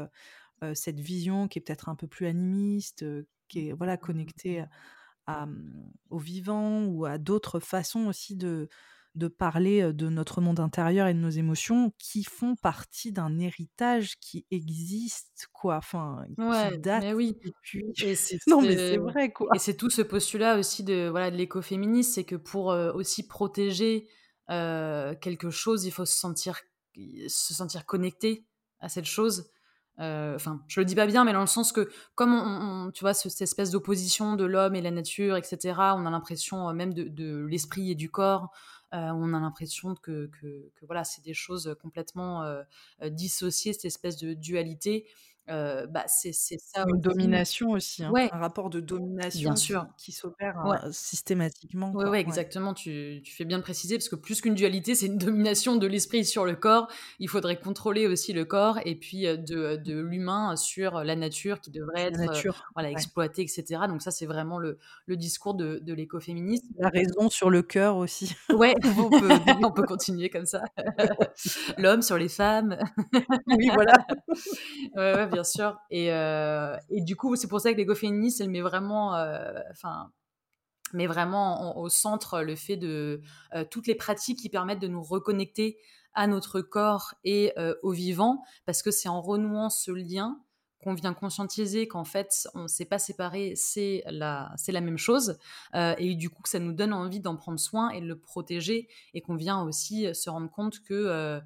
cette 0.74 1.00
vision 1.00 1.48
qui 1.48 1.58
est 1.58 1.62
peut-être 1.62 1.88
un 1.88 1.94
peu 1.94 2.06
plus 2.06 2.26
animiste, 2.26 3.04
qui 3.48 3.68
est 3.68 3.72
voilà 3.72 3.96
connectée 3.96 4.64
à, 5.26 5.46
mmh, 5.46 5.92
au 6.10 6.18
vivant 6.18 6.84
ou 6.84 7.04
à 7.04 7.18
d'autres 7.18 7.60
façons 7.60 8.06
aussi 8.06 8.36
de 8.36 8.68
de 9.14 9.28
parler 9.28 9.92
de 9.92 10.08
notre 10.08 10.40
monde 10.40 10.60
intérieur 10.60 11.06
et 11.06 11.14
de 11.14 11.18
nos 11.18 11.30
émotions 11.30 11.92
qui 11.98 12.24
font 12.24 12.56
partie 12.56 13.12
d'un 13.12 13.38
héritage 13.38 14.18
qui 14.20 14.46
existe, 14.50 15.48
quoi. 15.52 15.76
Enfin, 15.76 16.24
qui 16.36 16.78
date 16.78 17.04
oui. 17.14 17.36
depuis. 17.44 17.84
non, 18.46 18.60
mais 18.60 18.76
c'est 18.76 18.96
vrai, 18.96 19.32
quoi. 19.32 19.48
Et 19.54 19.58
c'est 19.58 19.76
tout 19.76 19.90
ce 19.90 20.02
postulat 20.02 20.58
aussi 20.58 20.82
de 20.84 21.08
voilà 21.08 21.30
de 21.30 21.36
l'écoféminisme, 21.36 22.12
c'est 22.12 22.24
que 22.24 22.36
pour 22.36 22.66
aussi 22.66 23.26
protéger 23.26 24.08
quelque 24.48 25.50
chose, 25.50 25.84
il 25.84 25.90
faut 25.90 26.04
se 26.04 26.18
sentir 26.18 26.60
se 27.28 27.54
sentir 27.54 27.86
connecté 27.86 28.46
à 28.80 28.88
cette 28.88 29.06
chose. 29.06 29.50
Enfin, 29.98 30.60
je 30.66 30.80
le 30.80 30.84
dis 30.84 30.94
pas 30.94 31.06
bien, 31.06 31.24
mais 31.24 31.32
dans 31.32 31.40
le 31.40 31.46
sens 31.46 31.72
que, 31.72 31.88
comme 32.14 32.34
on, 32.34 32.90
tu 32.90 33.02
vois, 33.02 33.14
cette 33.14 33.40
espèce 33.40 33.70
d'opposition 33.70 34.36
de 34.36 34.44
l'homme 34.44 34.74
et 34.74 34.82
la 34.82 34.90
nature, 34.90 35.36
etc., 35.36 35.58
on 35.96 36.06
a 36.06 36.10
l'impression 36.10 36.72
même 36.72 36.92
de, 36.92 37.04
de 37.04 37.46
l'esprit 37.46 37.90
et 37.90 37.94
du 37.94 38.10
corps, 38.10 38.50
on 38.94 39.34
a 39.34 39.40
l'impression 39.40 39.94
que, 39.94 40.30
voilà, 40.82 41.04
c'est 41.04 41.24
des 41.24 41.34
choses 41.34 41.76
complètement 41.80 42.42
euh, 42.42 42.62
euh, 43.02 43.10
dissociées, 43.10 43.72
cette 43.72 43.86
espèce 43.86 44.16
de 44.16 44.34
dualité. 44.34 45.06
Bah, 45.48 46.04
c'est 46.06 46.32
ça. 46.32 46.84
Une 46.88 47.00
domination 47.00 47.70
aussi, 47.70 48.04
hein. 48.04 48.12
un 48.14 48.38
rapport 48.38 48.70
de 48.70 48.80
domination 48.80 49.54
qui, 49.96 50.12
s'opère 50.12 50.58
hein, 50.58 50.80
systématiquement. 50.90 51.92
Oui, 51.94 52.04
ouais, 52.06 52.20
exactement. 52.20 52.74
Tu, 52.74 53.22
fais 53.24 53.44
bien 53.44 53.58
de 53.58 53.62
préciser, 53.62 53.96
parce 53.96 54.08
que 54.08 54.16
plus 54.16 54.40
qu'une 54.40 54.54
dualité, 54.54 54.94
c'est 54.94 55.06
une 55.06 55.18
domination 55.34 55.76
de 55.76 55.86
l'esprit 55.86 56.24
sur 56.24 56.44
le 56.44 56.54
corps. 56.54 56.88
Il 57.18 57.28
faudrait 57.28 57.58
contrôler 57.58 58.06
aussi 58.06 58.32
le 58.32 58.44
corps 58.44 58.78
et 58.84 58.94
puis 58.94 59.22
de, 59.22 59.76
de 59.76 60.00
l'humain 60.00 60.56
sur 60.56 61.04
la 61.04 61.16
nature 61.16 61.60
qui 61.60 61.70
devrait 61.70 62.02
être 62.02 62.20
voilà, 62.74 62.90
exploitée, 62.90 63.42
etc. 63.42 63.82
Donc 63.88 64.02
ça, 64.02 64.10
c'est 64.10 64.26
vraiment 64.26 64.58
le, 64.58 64.78
le 65.06 65.16
discours 65.16 65.54
de, 65.54 65.78
de 65.78 65.94
l'écoféminisme. 65.94 66.66
La 66.78 66.88
raison 66.88 67.30
sur 67.30 67.50
le 67.50 67.62
cœur 67.62 67.96
aussi. 67.96 68.34
Ouais, 68.50 68.74
on 68.98 69.10
peut, 69.10 69.28
on 69.64 69.70
peut 69.72 69.82
continuer 69.82 70.30
comme 70.30 70.46
ça. 70.46 70.62
L'homme 71.78 72.02
sur 72.02 72.18
les 72.18 72.28
femmes. 72.28 72.78
oui, 73.46 73.70
voilà. 73.72 73.94
ouais, 74.96 75.26
bien 75.34 75.44
sûr. 75.44 75.76
Et, 75.90 76.12
euh, 76.12 76.76
et 76.90 77.00
du 77.00 77.16
coup, 77.16 77.36
c'est 77.36 77.48
pour 77.48 77.60
ça 77.60 77.72
que 77.72 77.76
l'écoféminisme, 77.76 78.42
elle 78.42 78.50
met 78.50 78.60
vraiment, 78.60 79.14
euh, 79.16 79.60
enfin, 79.70 80.10
met 80.92 81.06
vraiment 81.06 81.76
au 81.78 81.88
centre 81.88 82.40
le 82.42 82.56
fait 82.56 82.76
de 82.76 83.20
euh, 83.54 83.64
toutes 83.70 83.86
les 83.86 83.94
pratiques 83.94 84.38
qui 84.38 84.48
permettent 84.48 84.80
de 84.80 84.88
nous 84.88 85.02
reconnecter 85.02 85.76
à 86.14 86.26
notre 86.28 86.60
corps 86.60 87.14
et 87.24 87.52
au 87.82 87.90
vivant, 87.90 88.44
parce 88.66 88.82
que 88.82 88.92
c'est 88.92 89.08
en 89.08 89.20
renouant 89.20 89.68
ce 89.68 89.90
lien 89.90 90.38
qu'on 90.80 90.94
vient 90.94 91.12
conscientiser 91.12 91.88
qu'en 91.88 92.04
fait, 92.04 92.46
on 92.54 92.62
ne 92.62 92.68
s'est 92.68 92.84
pas 92.84 93.00
séparé, 93.00 93.54
c'est 93.56 94.04
la, 94.06 94.52
c'est 94.56 94.70
la 94.70 94.80
même 94.80 94.98
chose. 94.98 95.38
et 95.74 96.14
du 96.14 96.30
coup, 96.30 96.40
que 96.42 96.48
ça 96.48 96.60
nous 96.60 96.72
donne 96.72 96.92
envie 96.92 97.18
d'en 97.18 97.34
prendre 97.34 97.58
soin 97.58 97.90
et 97.90 98.00
de 98.00 98.06
le 98.06 98.16
protéger, 98.16 98.86
et 99.12 99.22
qu'on 99.22 99.34
vient 99.34 99.60
aussi 99.62 100.14
se 100.14 100.30
rendre 100.30 100.48
compte 100.48 100.84
que, 100.84 101.40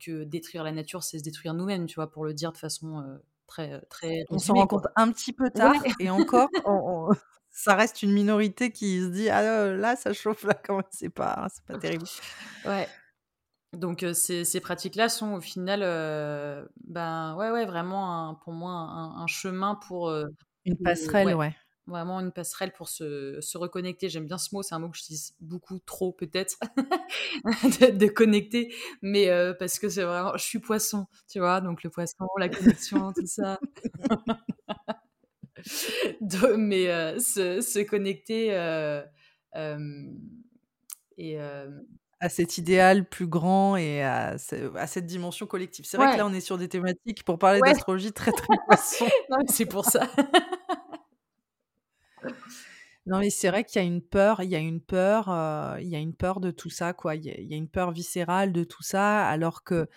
que 0.00 0.24
détruire 0.24 0.64
la 0.64 0.72
nature, 0.72 1.02
c'est 1.02 1.18
se 1.18 1.22
détruire 1.22 1.54
nous-mêmes, 1.54 1.86
tu 1.86 1.96
vois, 1.96 2.10
pour 2.10 2.24
le 2.24 2.34
dire 2.34 2.52
de 2.52 2.56
façon 2.56 3.18
très, 3.46 3.80
très. 3.90 4.24
On 4.30 4.38
s'en 4.38 4.54
rend 4.54 4.66
compte 4.66 4.86
un 4.96 5.10
petit 5.12 5.32
peu 5.32 5.50
tard, 5.50 5.74
et 6.00 6.10
encore, 6.10 6.48
ça 7.50 7.74
reste 7.74 8.02
une 8.02 8.12
minorité 8.12 8.70
qui 8.70 9.00
se 9.00 9.06
dit 9.06 9.28
ah 9.28 9.68
là, 9.72 9.96
ça 9.96 10.12
chauffe 10.12 10.44
là, 10.44 10.54
quand 10.54 10.76
même, 10.76 10.84
c'est 10.90 11.10
pas, 11.10 11.46
c'est 11.52 11.64
pas 11.64 11.78
terrible. 11.78 12.04
Ouais. 12.64 12.88
Donc 13.72 14.04
ces, 14.12 14.44
ces 14.44 14.60
pratiques-là 14.60 15.08
sont 15.08 15.32
au 15.32 15.40
final, 15.40 15.80
ben 16.84 17.34
ouais, 17.36 17.50
ouais, 17.50 17.64
vraiment 17.64 18.34
pour 18.44 18.52
moi 18.52 18.70
un, 18.70 19.26
chemin 19.26 19.74
pour 19.74 20.12
une 20.64 20.76
passerelle, 20.76 21.34
ouais, 21.34 21.54
Vraiment 21.86 22.20
une 22.20 22.32
passerelle 22.32 22.72
pour 22.72 22.88
se, 22.88 23.38
se 23.40 23.58
reconnecter. 23.58 24.08
J'aime 24.08 24.26
bien 24.26 24.38
ce 24.38 24.54
mot, 24.54 24.62
c'est 24.62 24.74
un 24.74 24.78
mot 24.78 24.88
que 24.88 24.96
je 24.96 25.04
dis 25.04 25.34
beaucoup 25.40 25.78
trop 25.80 26.12
peut-être 26.12 26.56
de, 27.98 28.06
connecter, 28.06 28.72
mais 29.02 29.28
parce 29.58 29.78
que 29.78 29.88
c'est 29.88 30.04
vraiment, 30.04 30.36
je 30.36 30.44
suis 30.44 30.60
poisson, 30.60 31.06
tu 31.28 31.40
vois, 31.40 31.60
donc 31.60 31.82
le 31.82 31.90
poisson, 31.90 32.26
la 32.38 32.48
connexion, 32.48 33.12
tout 33.12 33.26
ça. 33.26 33.58
mais 36.56 37.18
se, 37.18 37.60
se, 37.60 37.80
connecter 37.80 38.46
et 41.18 41.38
à 42.22 42.28
cet 42.28 42.56
idéal 42.56 43.04
plus 43.04 43.26
grand 43.26 43.74
et 43.74 44.00
à, 44.00 44.38
cette 44.38 45.06
dimension 45.06 45.44
collective. 45.46 45.84
C'est 45.84 45.96
vrai 45.96 46.12
que 46.12 46.18
là, 46.18 46.24
on 46.24 46.32
est 46.32 46.40
sur 46.40 46.56
des 46.56 46.68
thématiques 46.68 47.24
pour 47.24 47.36
parler 47.36 47.58
d'astrologie 47.60 48.12
très 48.12 48.30
très 48.30 48.56
poisson. 48.64 49.06
non, 49.30 49.38
c'est 49.48 49.66
pour 49.66 49.84
ça. 49.84 50.08
Non, 53.06 53.18
mais 53.18 53.30
c'est 53.30 53.48
vrai 53.48 53.64
qu'il 53.64 53.82
y 53.82 53.84
a 53.84 53.86
une 53.86 54.00
peur, 54.00 54.42
il 54.42 54.50
y 54.50 54.54
a 54.54 54.60
une 54.60 54.80
peur, 54.80 55.28
euh, 55.28 55.76
il 55.80 55.88
y 55.88 55.96
a 55.96 55.98
une 55.98 56.14
peur 56.14 56.40
de 56.40 56.52
tout 56.52 56.70
ça, 56.70 56.92
quoi. 56.92 57.16
Il 57.16 57.24
y, 57.24 57.54
a, 57.54 57.56
une 57.56 57.68
peur 57.68 57.90
viscérale 57.90 58.52
de 58.52 58.62
tout 58.62 58.82
ça, 58.82 59.26
alors 59.26 59.64
que 59.64 59.88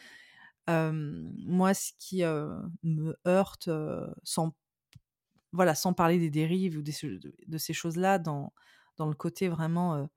moi, 0.67 1.73
ce 1.76 1.91
qui 1.99 2.23
me 2.23 3.15
heurte, 3.28 3.69
sans 4.23 4.55
voilà, 5.51 5.76
sans 5.76 5.93
parler 5.93 6.19
des 6.19 6.30
dérives 6.30 6.78
ou 6.78 6.82
de, 6.82 7.57
ces 7.57 7.73
choses-là, 7.73 8.19
dans, 8.19 8.51
dans 8.97 9.07
le 9.07 9.13
côté 9.13 9.47
vraiment 9.49 10.09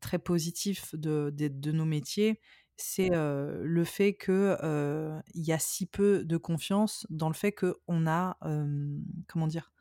très 0.00 0.18
positif 0.18 0.94
de, 0.94 1.32
de, 1.34 1.72
nos 1.72 1.86
métiers, 1.86 2.40
c'est 2.76 3.10
le 3.10 3.84
fait 3.84 4.14
qu'il 4.16 4.56
il 5.34 5.46
y 5.46 5.52
a 5.52 5.58
si 5.58 5.86
peu 5.86 6.24
de 6.24 6.36
confiance 6.36 7.06
dans 7.08 7.28
le 7.28 7.34
fait 7.34 7.52
qu'on 7.52 8.06
a, 8.06 8.38
comment 9.26 9.46
dire, 9.46 9.72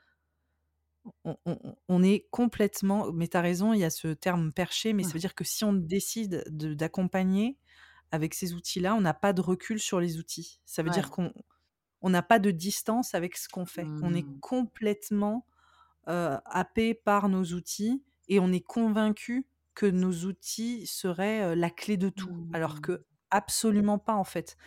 on, 1.23 2.03
est 2.03 2.27
complètement, 2.31 3.11
mais 3.11 3.27
tu 3.27 3.37
as 3.37 3.41
raison, 3.41 3.73
il 3.73 3.79
y 3.79 3.83
a 3.83 3.89
ce 3.89 4.09
terme 4.09 4.51
perché, 4.51 4.93
mais 4.93 5.03
ça 5.03 5.11
veut 5.11 5.19
dire 5.19 5.35
que 5.35 5.43
si 5.43 5.63
on 5.63 5.73
décide 5.73 6.43
d'accompagner 6.49 7.57
avec 8.11 8.33
ces 8.33 8.53
outils-là, 8.53 8.95
on 8.95 9.01
n'a 9.01 9.13
pas 9.13 9.33
de 9.33 9.41
recul 9.41 9.79
sur 9.79 9.99
les 9.99 10.17
outils. 10.17 10.61
Ça 10.65 10.83
veut 10.83 10.89
dire 10.89 11.11
qu'on 11.11 11.31
n'a 12.03 12.21
pas 12.21 12.39
de 12.39 12.51
distance 12.51 13.13
avec 13.13 13.37
ce 13.37 13.49
qu'on 13.49 13.65
fait. 13.65 13.85
On 14.01 14.13
est 14.13 14.25
mmh. 14.25 14.39
complètement 14.39 15.45
happé 16.05 16.93
par 16.93 17.29
nos 17.29 17.43
outils 17.43 18.03
et 18.27 18.39
on 18.39 18.51
est 18.51 18.65
convaincu 18.65 19.47
que 19.73 19.85
nos 19.85 20.13
outils 20.25 20.87
seraient 20.87 21.55
la 21.55 21.69
clé 21.69 21.97
de 21.97 22.09
tout, 22.09 22.47
alors 22.53 22.75
mmh. 22.75 22.81
que 22.81 23.05
absolument 23.29 23.99
pas 23.99 24.15
en 24.15 24.23
fait. 24.23 24.57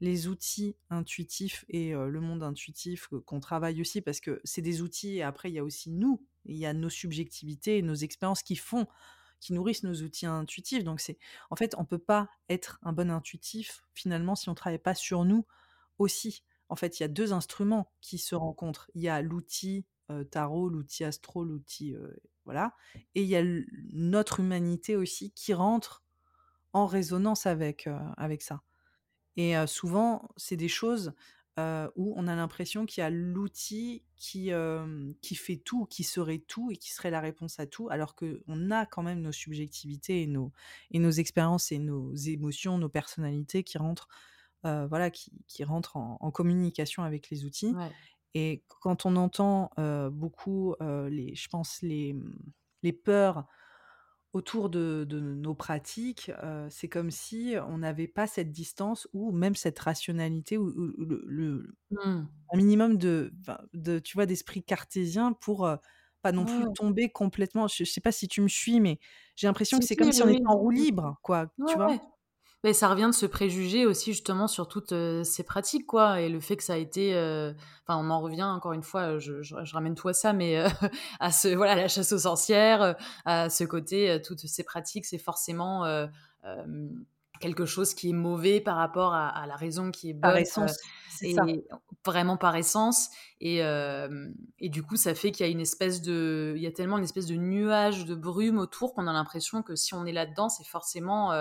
Les 0.00 0.28
outils 0.28 0.76
intuitifs 0.90 1.64
et 1.68 1.92
le 1.92 2.20
monde 2.20 2.42
intuitif 2.42 3.08
qu'on 3.26 3.40
travaille 3.40 3.80
aussi, 3.80 4.00
parce 4.00 4.20
que 4.20 4.40
c'est 4.44 4.62
des 4.62 4.80
outils, 4.80 5.16
et 5.16 5.22
après 5.22 5.50
il 5.50 5.54
y 5.54 5.58
a 5.58 5.64
aussi 5.64 5.90
nous, 5.90 6.24
il 6.44 6.56
y 6.56 6.66
a 6.66 6.72
nos 6.72 6.88
subjectivités 6.88 7.82
nos 7.82 7.94
expériences 7.94 8.42
qui 8.42 8.56
font, 8.56 8.86
qui 9.40 9.52
nourrissent 9.52 9.82
nos 9.82 9.94
outils 9.94 10.26
intuitifs. 10.26 10.84
Donc 10.84 11.00
c'est, 11.00 11.18
en 11.50 11.56
fait, 11.56 11.74
on 11.78 11.84
peut 11.84 11.98
pas 11.98 12.28
être 12.48 12.78
un 12.82 12.92
bon 12.92 13.10
intuitif 13.10 13.84
finalement 13.92 14.34
si 14.34 14.48
on 14.48 14.54
travaille 14.54 14.78
pas 14.78 14.94
sur 14.94 15.24
nous 15.24 15.46
aussi. 15.98 16.44
En 16.68 16.76
fait, 16.76 16.98
il 16.98 17.02
y 17.02 17.04
a 17.04 17.08
deux 17.08 17.32
instruments 17.32 17.92
qui 18.00 18.18
se 18.18 18.34
rencontrent. 18.34 18.90
Il 18.94 19.02
y 19.02 19.08
a 19.08 19.20
l'outil 19.22 19.84
tarot, 20.30 20.68
l'outil 20.68 21.04
astro, 21.04 21.44
l'outil 21.44 21.94
voilà. 22.44 22.74
Et 23.14 23.22
il 23.22 23.28
y 23.28 23.36
a 23.36 23.42
notre 23.92 24.40
humanité 24.40 24.96
aussi 24.96 25.32
qui 25.32 25.54
rentre 25.54 26.04
en 26.72 26.86
résonance 26.86 27.46
avec, 27.46 27.88
avec 28.16 28.42
ça. 28.42 28.62
Et 29.38 29.54
souvent, 29.68 30.28
c'est 30.36 30.56
des 30.56 30.68
choses 30.68 31.12
où 31.56 32.12
on 32.16 32.26
a 32.26 32.34
l'impression 32.36 32.86
qu'il 32.86 33.02
y 33.02 33.04
a 33.04 33.10
l'outil 33.10 34.02
qui, 34.16 34.50
qui 35.22 35.34
fait 35.36 35.56
tout, 35.56 35.86
qui 35.86 36.02
serait 36.02 36.38
tout 36.38 36.72
et 36.72 36.76
qui 36.76 36.92
serait 36.92 37.12
la 37.12 37.20
réponse 37.20 37.60
à 37.60 37.66
tout, 37.66 37.88
alors 37.88 38.16
qu'on 38.16 38.70
a 38.72 38.84
quand 38.84 39.02
même 39.02 39.20
nos 39.20 39.32
subjectivités 39.32 40.22
et 40.22 40.26
nos, 40.26 40.52
et 40.90 40.98
nos 40.98 41.12
expériences 41.12 41.70
et 41.70 41.78
nos 41.78 42.14
émotions, 42.14 42.78
nos 42.78 42.88
personnalités 42.88 43.62
qui 43.62 43.78
rentrent, 43.78 44.08
voilà, 44.64 45.08
qui, 45.10 45.30
qui 45.46 45.62
rentrent 45.62 45.96
en, 45.96 46.30
communication 46.32 47.04
avec 47.04 47.30
les 47.30 47.44
outils. 47.44 47.74
Et 48.34 48.64
quand 48.80 49.06
on 49.06 49.14
entend 49.14 49.70
beaucoup, 50.10 50.74
les, 50.80 51.36
je 51.36 51.48
pense, 51.48 51.80
les, 51.82 52.14
mmh, 52.14 52.32
les 52.82 52.92
peurs 52.92 53.46
autour 54.32 54.68
de, 54.68 55.06
nos 55.10 55.54
pratiques, 55.54 56.30
c'est 56.68 56.88
comme 56.88 57.10
si 57.10 57.54
on 57.68 57.78
n'avait 57.78 58.08
pas 58.08 58.26
cette 58.26 58.52
distance 58.52 59.08
ou 59.12 59.32
même 59.32 59.54
cette 59.54 59.78
rationalité 59.78 60.58
ou, 60.58 60.68
le, 60.68 61.74
mmh. 61.90 62.26
un 62.52 62.56
minimum 62.56 62.98
de, 62.98 63.32
de 63.72 63.98
tu 63.98 64.16
vois, 64.16 64.26
d'esprit 64.26 64.62
cartésien 64.62 65.32
pour 65.32 65.68
pas 66.22 66.32
non 66.32 66.44
plus 66.44 66.72
tomber 66.74 67.08
complètement. 67.08 67.68
Je, 67.68 67.82
ne 67.82 67.86
sais 67.86 68.00
pas 68.00 68.12
si 68.12 68.28
tu 68.28 68.40
me 68.40 68.48
suis, 68.48 68.80
mais 68.80 68.98
j'ai 69.36 69.46
l'impression 69.46 69.78
que 69.78 69.84
c'est 69.84 69.96
comme 69.96 70.12
si 70.12 70.22
on 70.22 70.28
était 70.28 70.46
en 70.46 70.56
roue 70.56 70.70
libre, 70.70 71.18
quoi. 71.22 71.50
tu 71.68 71.74
vois? 71.74 71.96
Mais 72.64 72.72
ça 72.72 72.88
revient 72.88 73.06
de 73.06 73.14
se 73.14 73.26
préjuger 73.26 73.86
aussi 73.86 74.12
justement 74.12 74.48
sur 74.48 74.68
toutes 74.68 74.94
ces 75.22 75.42
pratiques, 75.44 75.86
quoi, 75.86 76.20
et 76.20 76.28
le 76.28 76.40
fait 76.40 76.56
que 76.56 76.64
ça 76.64 76.74
a 76.74 76.76
été, 76.76 77.12
enfin, 77.86 77.98
on 77.98 78.10
en 78.10 78.20
revient 78.20 78.42
encore 78.42 78.72
une 78.72 78.82
fois, 78.82 79.18
je, 79.18 79.42
je, 79.42 79.54
ramène 79.72 79.94
tout 79.94 80.08
à 80.08 80.12
ça, 80.12 80.32
mais 80.32 80.64
à 81.20 81.30
ce, 81.30 81.48
voilà, 81.48 81.76
la 81.76 81.88
chasse 81.88 82.12
aux 82.12 82.18
sorcières, 82.18 82.96
à 83.24 83.48
ce 83.48 83.64
côté, 83.64 84.20
toutes 84.24 84.40
ces 84.40 84.64
pratiques, 84.64 85.06
c'est 85.06 85.18
forcément 85.18 85.84
quelque 87.40 87.66
chose 87.66 87.94
qui 87.94 88.10
est 88.10 88.14
mauvais 88.14 88.60
par 88.60 88.76
rapport 88.76 89.14
à, 89.14 89.46
la 89.46 89.56
raison 89.56 89.90
qui 89.90 90.10
est 90.10 90.12
bonne. 90.12 90.22
Par 90.22 90.36
essence, 90.36 90.76
c'est 91.08 91.32
ça. 91.32 91.44
Vraiment 92.04 92.36
par 92.36 92.56
essence, 92.56 93.10
et, 93.40 93.58
et 93.58 94.68
du 94.68 94.82
coup, 94.82 94.96
ça 94.96 95.14
fait 95.14 95.30
qu'il 95.30 95.46
y 95.46 95.48
a 95.48 95.52
une 95.52 95.60
espèce 95.60 96.02
de, 96.02 96.54
il 96.56 96.62
y 96.62 96.66
a 96.66 96.72
tellement 96.72 96.98
une 96.98 97.04
espèce 97.04 97.26
de 97.26 97.36
nuage 97.36 98.04
de 98.04 98.14
brume 98.14 98.58
autour 98.58 98.94
qu'on 98.94 99.06
a 99.06 99.12
l'impression 99.12 99.62
que 99.62 99.76
si 99.76 99.94
on 99.94 100.06
est 100.06 100.12
là-dedans, 100.12 100.48
c'est 100.48 100.66
forcément 100.66 101.32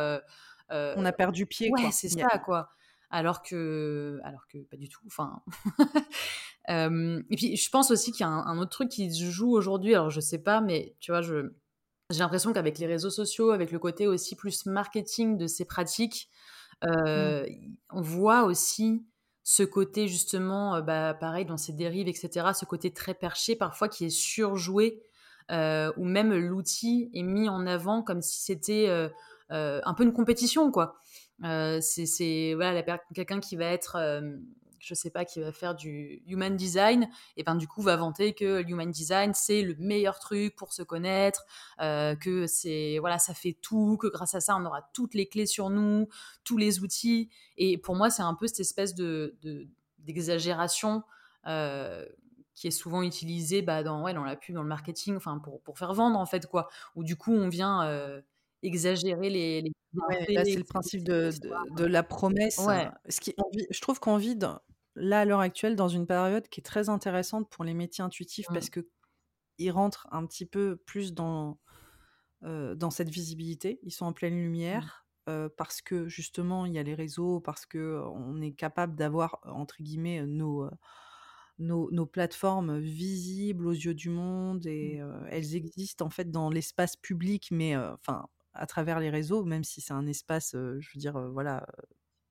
on 0.69 1.05
a 1.05 1.11
perdu 1.11 1.45
pied. 1.45 1.71
Ouais, 1.71 1.91
c'est 1.91 2.09
ça, 2.09 2.39
quoi. 2.39 2.69
Alors 3.09 3.41
que, 3.41 4.19
alors 4.23 4.47
que 4.47 4.57
pas 4.59 4.75
du 4.75 4.89
tout. 4.89 5.01
Enfin. 5.05 5.41
et 6.67 7.35
puis, 7.35 7.55
je 7.55 7.69
pense 7.69 7.91
aussi 7.91 8.11
qu'il 8.11 8.21
y 8.21 8.29
a 8.29 8.29
un, 8.29 8.57
autre 8.57 8.71
truc 8.71 8.89
qui 8.89 9.13
se 9.13 9.25
joue 9.25 9.51
aujourd'hui. 9.51 9.95
Alors, 9.95 10.09
je 10.09 10.19
sais 10.19 10.39
pas, 10.39 10.59
mais 10.59 10.95
tu 10.99 11.11
vois, 11.11 11.21
je, 11.21 11.53
j'ai 12.09 12.19
l'impression 12.19 12.51
qu'avec 12.51 12.79
les 12.79 12.87
réseaux 12.87 13.09
sociaux, 13.09 13.51
avec 13.51 13.71
le 13.71 13.79
côté 13.79 14.07
aussi 14.07 14.35
plus 14.35 14.65
marketing 14.65 15.37
de 15.37 15.47
ces 15.47 15.63
pratiques, 15.63 16.29
mmh. 16.83 17.43
on 17.91 18.01
voit 18.01 18.43
aussi 18.43 19.05
ce 19.43 19.63
côté 19.63 20.09
justement, 20.09 20.81
bah, 20.81 21.13
pareil 21.13 21.45
dans 21.45 21.55
ces 21.55 21.71
dérives, 21.71 22.09
etc. 22.09 22.47
Ce 22.53 22.65
côté 22.65 22.91
très 22.91 23.13
perché 23.13 23.55
parfois 23.55 23.87
qui 23.87 24.03
est 24.03 24.09
surjoué, 24.09 25.01
ou 25.49 26.03
même 26.03 26.33
l'outil 26.33 27.09
est 27.13 27.23
mis 27.23 27.47
en 27.47 27.65
avant 27.65 28.03
comme 28.03 28.21
si 28.21 28.41
c'était 28.41 28.89
euh, 28.89 29.07
un 29.49 29.93
peu 29.93 30.03
une 30.03 30.13
compétition, 30.13 30.71
quoi. 30.71 30.97
Euh, 31.43 31.79
c'est 31.81 32.53
voilà, 32.55 32.81
quelqu'un 33.13 33.39
qui 33.39 33.55
va 33.55 33.65
être 33.65 33.95
euh, 33.97 34.37
je 34.79 34.93
sais 34.93 35.09
pas, 35.09 35.25
qui 35.25 35.39
va 35.39 35.51
faire 35.51 35.75
du 35.75 36.21
human 36.27 36.55
design, 36.55 37.09
et 37.35 37.43
ben 37.43 37.55
du 37.55 37.67
coup 37.67 37.81
va 37.81 37.95
vanter 37.95 38.33
que 38.33 38.61
le 38.61 38.69
human 38.69 38.89
design 38.89 39.33
c'est 39.33 39.61
le 39.61 39.75
meilleur 39.79 40.19
truc 40.19 40.55
pour 40.55 40.71
se 40.71 40.83
connaître, 40.83 41.45
que 41.79 42.45
c'est 42.47 42.97
voilà 42.99 43.19
ça 43.19 43.33
fait 43.33 43.57
tout, 43.61 43.97
que 43.97 44.07
grâce 44.07 44.35
à 44.35 44.39
ça 44.39 44.55
on 44.55 44.65
aura 44.65 44.87
toutes 44.93 45.13
les 45.13 45.27
clés 45.27 45.47
sur 45.47 45.69
nous, 45.69 46.07
tous 46.43 46.57
les 46.57 46.79
outils. 46.79 47.29
Et 47.57 47.77
pour 47.77 47.95
moi 47.95 48.09
c'est 48.09 48.21
un 48.21 48.35
peu 48.35 48.47
cette 48.47 48.61
espèce 48.61 48.93
de 48.95 49.35
d'exagération 49.99 51.03
qui 52.53 52.67
est 52.67 52.71
souvent 52.71 53.01
utilisée 53.01 53.61
bah, 53.63 53.83
dans 53.83 54.03
ouais 54.03 54.13
dans 54.13 54.23
la 54.23 54.35
pub, 54.35 54.55
dans 54.55 54.63
le 54.63 54.69
marketing, 54.69 55.17
enfin 55.17 55.39
pour, 55.39 55.59
pour 55.61 55.79
faire 55.79 55.93
vendre 55.93 56.19
en 56.19 56.25
fait 56.27 56.45
quoi. 56.45 56.69
Où 56.95 57.03
du 57.03 57.15
coup 57.15 57.33
on 57.33 57.49
vient 57.49 58.21
exagérer 58.63 59.29
les, 59.29 59.61
les 59.61 59.71
là, 60.33 60.43
c'est 60.43 60.55
le 60.55 60.63
principe 60.63 61.03
de, 61.03 61.31
de, 61.75 61.85
la 61.85 62.03
promesse. 62.03 62.57
Ouais. 62.59 62.89
Ce 63.09 63.19
qui, 63.19 63.35
je 63.69 63.81
trouve 63.81 63.99
qu'on 63.99 64.17
vit 64.17 64.37
là 64.95 65.19
à 65.19 65.25
l'heure 65.25 65.39
actuelle 65.39 65.75
dans 65.75 65.87
une 65.87 66.07
période 66.07 66.47
qui 66.49 66.59
est 66.59 66.63
très 66.63 66.89
intéressante 66.89 67.49
pour 67.49 67.63
les 67.63 67.73
métiers 67.73 68.03
intuitifs 68.03 68.47
parce 68.47 68.67
mmh. 68.67 68.71
que 68.71 68.87
ils 69.59 69.71
rentrent 69.71 70.07
un 70.11 70.25
petit 70.25 70.45
peu 70.45 70.77
plus 70.85 71.13
dans 71.13 71.59
dans 72.41 72.91
cette 72.91 73.09
visibilité. 73.09 73.79
Ils 73.83 73.91
sont 73.91 74.05
en 74.05 74.13
pleine 74.13 74.35
mmh. 74.35 74.43
lumière. 74.43 75.05
heu, 75.27 75.49
parce 75.57 75.81
que 75.81 76.07
justement 76.07 76.65
il 76.65 76.73
y 76.73 76.79
a 76.79 76.83
les 76.83 76.95
réseaux, 76.95 77.39
parce 77.39 77.65
qu'on 77.65 78.41
est 78.41 78.53
capable 78.53 78.95
d'avoir 78.95 79.39
entre 79.43 79.81
guillemets 79.81 80.25
nos, 80.25 80.65
heu, 80.65 80.71
nos 81.59 81.89
nos 81.91 82.05
plateformes 82.05 82.79
visibles 82.79 83.67
aux 83.67 83.71
yeux 83.71 83.95
du 83.95 84.09
monde 84.09 84.65
Mmh. 84.65 84.69
et 84.69 85.01
elles 85.29 85.55
existent 85.55 86.05
en 86.05 86.09
fait 86.09 86.31
dans 86.31 86.49
l'espace 86.49 86.95
public, 86.95 87.49
mais 87.51 87.75
enfin 87.75 88.27
à 88.57 88.65
travers 88.67 88.99
les 88.99 89.09
réseaux, 89.09 89.43
même 89.45 89.63
si 89.63 89.81
c'est 89.81 89.93
un 89.93 90.07
espace, 90.07 90.51
je 90.53 90.89
veux 90.93 90.99
dire, 90.99 91.19
voilà, 91.31 91.67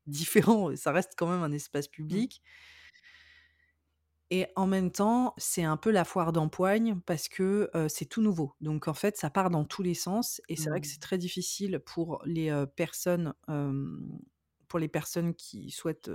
différent, 0.07 0.75
ça 0.77 0.93
reste 0.93 1.15
quand 1.17 1.29
même 1.29 1.43
un 1.43 1.53
espace 1.53 1.89
Mmh. 2.11 2.27
public 2.27 2.43
et 4.31 4.47
en 4.57 4.67
même 4.67 4.91
temps, 4.91 5.35
c'est 5.37 5.63
un 5.63 5.77
peu 5.77 5.93
la 5.93 6.05
foire 6.05 6.33
d'empoigne 6.33 6.99
parce 7.07 7.29
que, 7.29 7.71
c'est 7.89 8.07
tout 8.07 8.23
nouveau. 8.23 8.55
Donc 8.61 8.89
en 8.89 8.95
fait, 8.95 9.17
ça 9.17 9.31
part 9.31 9.51
dans 9.51 9.65
tous 9.65 9.83
les 9.83 9.95
sens 9.95 10.41
et 10.49 10.57
c'est 10.57 10.69
vrai 10.71 10.81
que 10.81 10.87
Mmh. 10.87 10.89
c'est 10.89 11.01
très 11.01 11.19
difficile 11.19 11.81
pour 11.85 12.21
les, 12.25 12.51
personnes, 12.75 13.35
pour 14.69 14.79
les 14.81 14.89
personnes 14.89 15.35
qui 15.35 15.71
souhaitent, 15.71 16.11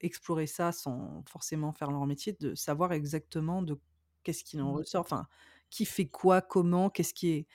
explorer 0.00 0.46
ça 0.46 0.72
sans 0.72 1.24
forcément 1.28 1.72
faire 1.72 1.90
leur 1.90 2.04
métier, 2.06 2.36
de 2.38 2.54
savoir 2.54 2.92
exactement 2.92 3.62
de 3.62 3.80
qu'est-ce 4.24 4.44
qu'il 4.44 4.60
en 4.60 4.72
Mmh. 4.72 4.74
ressort. 4.74 5.00
Enfin, 5.02 5.26
qui 5.70 5.86
fait 5.86 6.06
quoi, 6.08 6.42
comment, 6.42 6.90
qu'est-ce 6.90 7.14
qui 7.14 7.30
est 7.30 7.46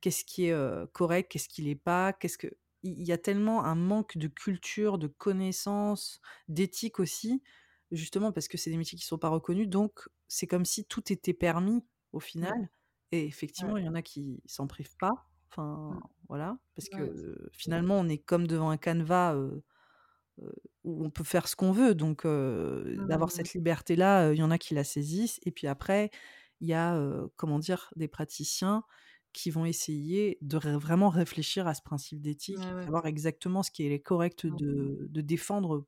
qu'est-ce 0.00 0.24
qui 0.24 0.46
est, 0.46 0.54
correct, 0.92 1.30
qu'est-ce 1.32 1.48
qui 1.48 1.62
l'est 1.62 1.74
pas, 1.76 2.12
qu'est-ce 2.12 2.38
que 2.38 2.48
il 2.84 3.02
y 3.04 3.12
a 3.12 3.18
tellement 3.18 3.64
un 3.64 3.74
manque 3.74 4.16
de 4.18 4.28
culture, 4.28 4.98
de 4.98 5.08
connaissances, 5.08 6.20
d'éthique 6.48 7.00
aussi, 7.00 7.42
justement 7.90 8.32
parce 8.32 8.48
que 8.48 8.56
c'est 8.58 8.70
des 8.70 8.76
métiers 8.78 8.98
qui 8.98 9.04
sont 9.06 9.18
pas 9.18 9.28
reconnus, 9.30 9.68
donc 9.68 10.08
c'est 10.28 10.46
comme 10.46 10.64
si 10.64 10.84
tout 10.86 11.12
était 11.12 11.34
permis 11.34 11.84
au 12.12 12.20
Mmh. 12.46 12.52
final 12.52 12.68
et 13.12 13.24
Ouais. 13.58 13.72
effectivement, 13.72 13.76
il 13.78 13.84
y 13.84 13.88
en 13.88 13.94
a 13.94 14.02
qui 14.02 14.42
s'en 14.46 14.66
privent 14.68 14.96
pas, 14.98 15.28
enfin 15.50 15.90
Mmh. 15.90 16.08
voilà, 16.28 16.58
parce 16.76 16.88
que, 16.90 17.48
finalement, 17.52 17.96
on 18.00 18.08
est 18.08 18.18
comme 18.18 18.46
devant 18.46 18.70
un 18.70 18.76
canevas, 18.78 19.36
où 20.84 21.04
on 21.04 21.10
peut 21.10 21.24
faire 21.24 21.48
ce 21.48 21.56
qu'on 21.56 21.72
veut, 21.72 21.94
donc 21.94 22.24
heu, 22.26 22.96
d'avoir 23.00 23.30
Mmh. 23.32 23.32
cette 23.32 23.54
liberté-là, 23.54 24.32
il 24.32 24.38
y 24.38 24.42
en 24.42 24.50
a 24.50 24.58
qui 24.58 24.74
la 24.74 24.84
saisissent 24.84 25.40
et 25.44 25.50
puis 25.52 25.66
après, 25.66 26.10
il 26.60 26.68
y 26.68 26.74
a, 26.74 27.00
comment 27.36 27.58
dire? 27.58 27.92
Des 27.96 28.08
praticiens 28.08 28.84
qui 29.38 29.50
vont 29.50 29.64
essayer 29.64 30.36
de 30.40 30.56
ré 30.56 30.76
vraiment 30.76 31.10
réfléchir 31.10 31.66
à 31.68 31.74
ce 31.74 31.82
principe 31.82 32.20
d'éthique 32.20 32.58
Ouais, 32.58 32.82
savoir 32.82 33.06
exactement 33.06 33.62
ce 33.62 33.70
qui 33.70 33.86
est 33.86 34.00
correct 34.00 34.44
Mmh 34.44 34.48
mh. 34.48 34.56
de 34.56 35.08
de 35.10 35.20
défendre 35.20 35.86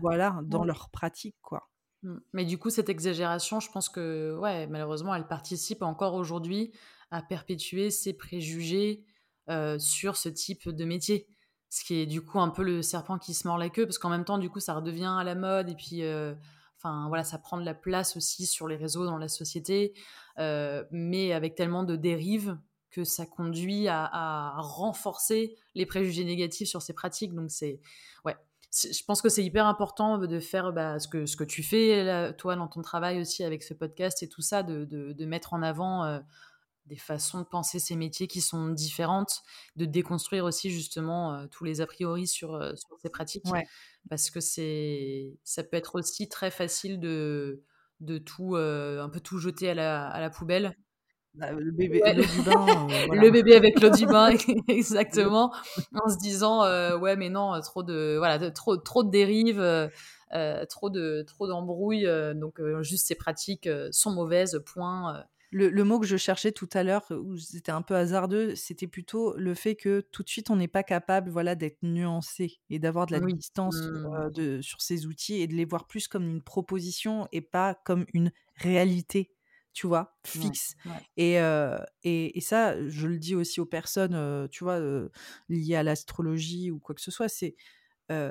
voilà, 0.00 0.40
dans 0.44 0.64
leur 0.64 0.90
pratique, 0.90 1.36
quoi. 1.42 1.68
Mmh. 2.02 2.16
Mais 2.32 2.44
du 2.44 2.58
coup, 2.58 2.70
cette 2.70 2.88
exagération, 2.88 3.58
je 3.60 3.70
pense 3.70 3.88
que, 3.88 4.36
ouais, 4.40 4.66
malheureusement, 4.66 5.14
elle 5.14 5.26
participe 5.26 5.82
encore 5.82 6.14
aujourd'hui 6.14 6.72
à 7.10 7.22
perpétuer 7.22 7.90
ces 7.90 8.12
préjugés, 8.14 9.04
sur 9.78 10.16
ce 10.16 10.28
type 10.28 10.68
de 10.68 10.84
métier. 10.84 11.28
Ce 11.68 11.84
qui 11.84 11.94
est 11.94 12.06
du 12.06 12.20
coup 12.20 12.40
un 12.40 12.48
peu 12.48 12.62
le 12.62 12.82
serpent 12.82 13.18
qui 13.18 13.34
se 13.34 13.46
mord 13.46 13.58
la 13.58 13.70
queue, 13.70 13.86
parce 13.86 13.98
qu'en 13.98 14.10
même 14.10 14.24
temps, 14.24 14.38
du 14.38 14.50
coup, 14.50 14.60
ça 14.60 14.74
redevient 14.74 15.14
à 15.18 15.24
la 15.24 15.34
mode 15.34 15.68
et 15.68 15.74
puis, 15.74 16.02
enfin 16.76 17.08
voilà, 17.08 17.24
ça 17.24 17.38
prend 17.38 17.58
de 17.58 17.64
la 17.64 17.74
place 17.74 18.16
aussi 18.16 18.46
sur 18.46 18.68
les 18.68 18.76
réseaux, 18.76 19.04
dans 19.06 19.18
la 19.18 19.28
société, 19.28 19.94
heu, 20.38 20.86
mais 20.90 21.32
avec 21.32 21.54
tellement 21.54 21.84
de 21.84 21.96
dérives 21.96 22.58
que 22.90 23.04
ça 23.04 23.26
conduit 23.26 23.88
à 23.88 24.54
renforcer 24.58 25.56
les 25.74 25.86
préjugés 25.86 26.24
négatifs 26.24 26.68
sur 26.68 26.82
ces 26.82 26.94
pratiques. 26.94 27.34
Donc 27.34 27.50
c'est 27.50 27.80
ouais, 28.24 28.36
je 28.72 29.04
pense 29.04 29.22
que 29.22 29.28
c'est 29.28 29.44
hyper 29.44 29.66
important 29.66 30.18
de 30.18 30.40
faire, 30.40 30.72
bah, 30.72 30.98
ce 30.98 31.08
que 31.08 31.26
ce 31.26 31.36
que 31.36 31.44
tu 31.44 31.62
fais 31.62 32.32
toi, 32.34 32.56
dans 32.56 32.68
ton 32.68 32.82
travail 32.82 33.20
aussi 33.20 33.44
avec 33.44 33.62
ce 33.62 33.74
podcast 33.74 34.22
et 34.22 34.28
tout 34.28 34.42
ça, 34.42 34.62
de 34.62 34.84
de 34.84 35.24
mettre 35.26 35.52
en 35.54 35.62
avant, 35.62 36.06
heu, 36.06 36.20
des 36.86 36.96
façons 36.96 37.40
de 37.40 37.44
penser 37.46 37.78
ces 37.80 37.96
métiers 37.96 38.28
qui 38.28 38.40
sont 38.40 38.68
différentes, 38.68 39.42
de 39.76 39.84
déconstruire 39.86 40.44
aussi 40.44 40.70
justement, 40.70 41.34
heu, 41.42 41.48
tous 41.48 41.64
les 41.64 41.80
a 41.80 41.86
priori 41.86 42.26
sur, 42.26 42.52
sur 42.76 42.98
ces 43.02 43.10
pratiques. 43.10 43.44
Ouais. 43.44 43.68
Parce 44.10 44.30
que 44.30 44.40
c'est 44.40 45.38
ça 45.44 45.64
peut 45.64 45.76
être 45.76 45.96
aussi 45.96 46.28
très 46.28 46.50
facile 46.50 47.00
de 47.00 47.62
de 48.00 48.18
tout, 48.18 48.56
heu, 48.56 49.00
un 49.00 49.08
peu 49.08 49.20
tout 49.20 49.38
jeter 49.38 49.70
à 49.70 49.74
la 49.74 50.08
à 50.08 50.20
la 50.20 50.30
poubelle. 50.30 50.76
Bah, 51.34 51.52
le 51.52 51.70
bébé 51.70 52.02
Ouais, 52.04 52.14
l'eau 52.14 52.24
du 52.24 52.42
bain, 52.42 52.90
heu, 53.02 53.04
voilà. 53.06 53.22
le 53.22 53.30
bébé 53.30 53.54
avec 53.54 53.80
l'eau 53.80 53.90
du 53.90 54.06
bain, 54.06 54.30
exactement, 54.68 55.52
en 55.94 56.08
se 56.10 56.18
disant, 56.18 56.62
«Ouais, 56.98 57.16
mais 57.16 57.30
non, 57.30 57.58
trop 57.62 57.82
de 57.82 58.16
voilà, 58.18 58.38
de 58.38 58.48
trop 58.50 58.76
trop 58.76 59.02
de 59.02 59.10
dérives, 59.10 59.62
trop 60.68 60.90
de 60.90 61.22
trop 61.26 61.46
d'embrouilles, 61.48 62.08
donc 62.34 62.60
juste 62.82 63.06
ces 63.06 63.14
pratiques, 63.14 63.68
sont 63.92 64.12
mauvaises, 64.12 64.62
point, 64.66 65.20
heu». 65.20 65.22
Le 65.56 65.70
le 65.70 65.84
mot 65.84 65.98
que 66.00 66.06
je 66.06 66.16
cherchais 66.16 66.52
tout 66.52 66.68
à 66.74 66.82
l'heure, 66.82 67.06
où 67.10 67.36
c'était 67.38 67.72
un 67.72 67.82
peu 67.82 67.94
hasardeux, 67.96 68.54
c'était 68.56 68.86
plutôt 68.88 69.36
le 69.36 69.54
fait 69.54 69.76
que 69.76 70.00
tout 70.12 70.22
de 70.22 70.28
suite 70.28 70.50
on 70.50 70.56
n'est 70.56 70.68
pas 70.68 70.82
capable, 70.82 71.30
voilà, 71.30 71.54
d'être 71.54 71.78
nuancé 71.82 72.60
et 72.70 72.78
d'avoir 72.78 73.06
de 73.06 73.12
la 73.12 73.20
Oui. 73.20 73.34
distance, 73.38 73.88
Mmh. 73.88 74.32
de 74.34 74.60
sur 74.62 74.80
ces 74.82 75.06
outils 75.06 75.36
et 75.40 75.46
de 75.46 75.54
les 75.54 75.64
voir 75.64 75.86
plus 75.86 76.08
comme 76.08 76.28
une 76.28 76.42
proposition 76.42 77.28
et 77.32 77.40
pas 77.40 77.74
comme 77.74 78.06
une 78.14 78.32
réalité, 78.56 79.34
tu 79.72 79.86
vois? 79.86 80.18
Fixe 80.24 80.74
ouais. 80.84 81.06
et 81.16 81.34
et 82.04 82.38
et 82.38 82.40
ça, 82.40 82.88
je 82.88 83.06
le 83.06 83.18
dis 83.18 83.34
aussi 83.34 83.60
aux 83.60 83.66
personnes, 83.66 84.14
heu, 84.14 84.48
tu 84.50 84.64
vois, 84.64 84.80
liées 85.48 85.76
à 85.76 85.82
l'astrologie 85.82 86.70
ou 86.70 86.78
quoi 86.80 86.94
que 86.94 87.00
ce 87.00 87.10
soit, 87.10 87.28
c'est, 87.28 87.56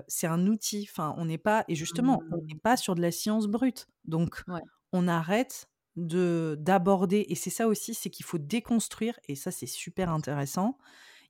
c'est 0.08 0.28
un 0.28 0.48
outil, 0.48 0.88
enfin, 0.92 1.14
on 1.18 1.26
n'est 1.26 1.38
pas 1.38 1.66
et 1.68 1.76
justement, 1.76 2.26
on 2.32 2.38
n'est 2.38 2.44
Mmh. 2.46 2.60
pas 2.64 2.78
sur 2.78 2.96
de 2.96 3.02
la 3.02 3.12
science 3.12 3.48
brute, 3.48 3.88
donc 4.06 4.44
Ouais. 4.48 4.62
on 4.94 5.08
arrête 5.08 5.68
de 5.96 6.58
d'aborder 6.60 7.26
et 7.30 7.36
c'est 7.36 7.50
ça 7.50 7.68
aussi, 7.68 7.94
c'est 7.94 8.10
qu'il 8.10 8.26
faut 8.26 8.38
déconstruire 8.38 9.20
et 9.28 9.36
ça, 9.36 9.52
c'est 9.52 9.66
super 9.68 10.10
intéressant. 10.10 10.78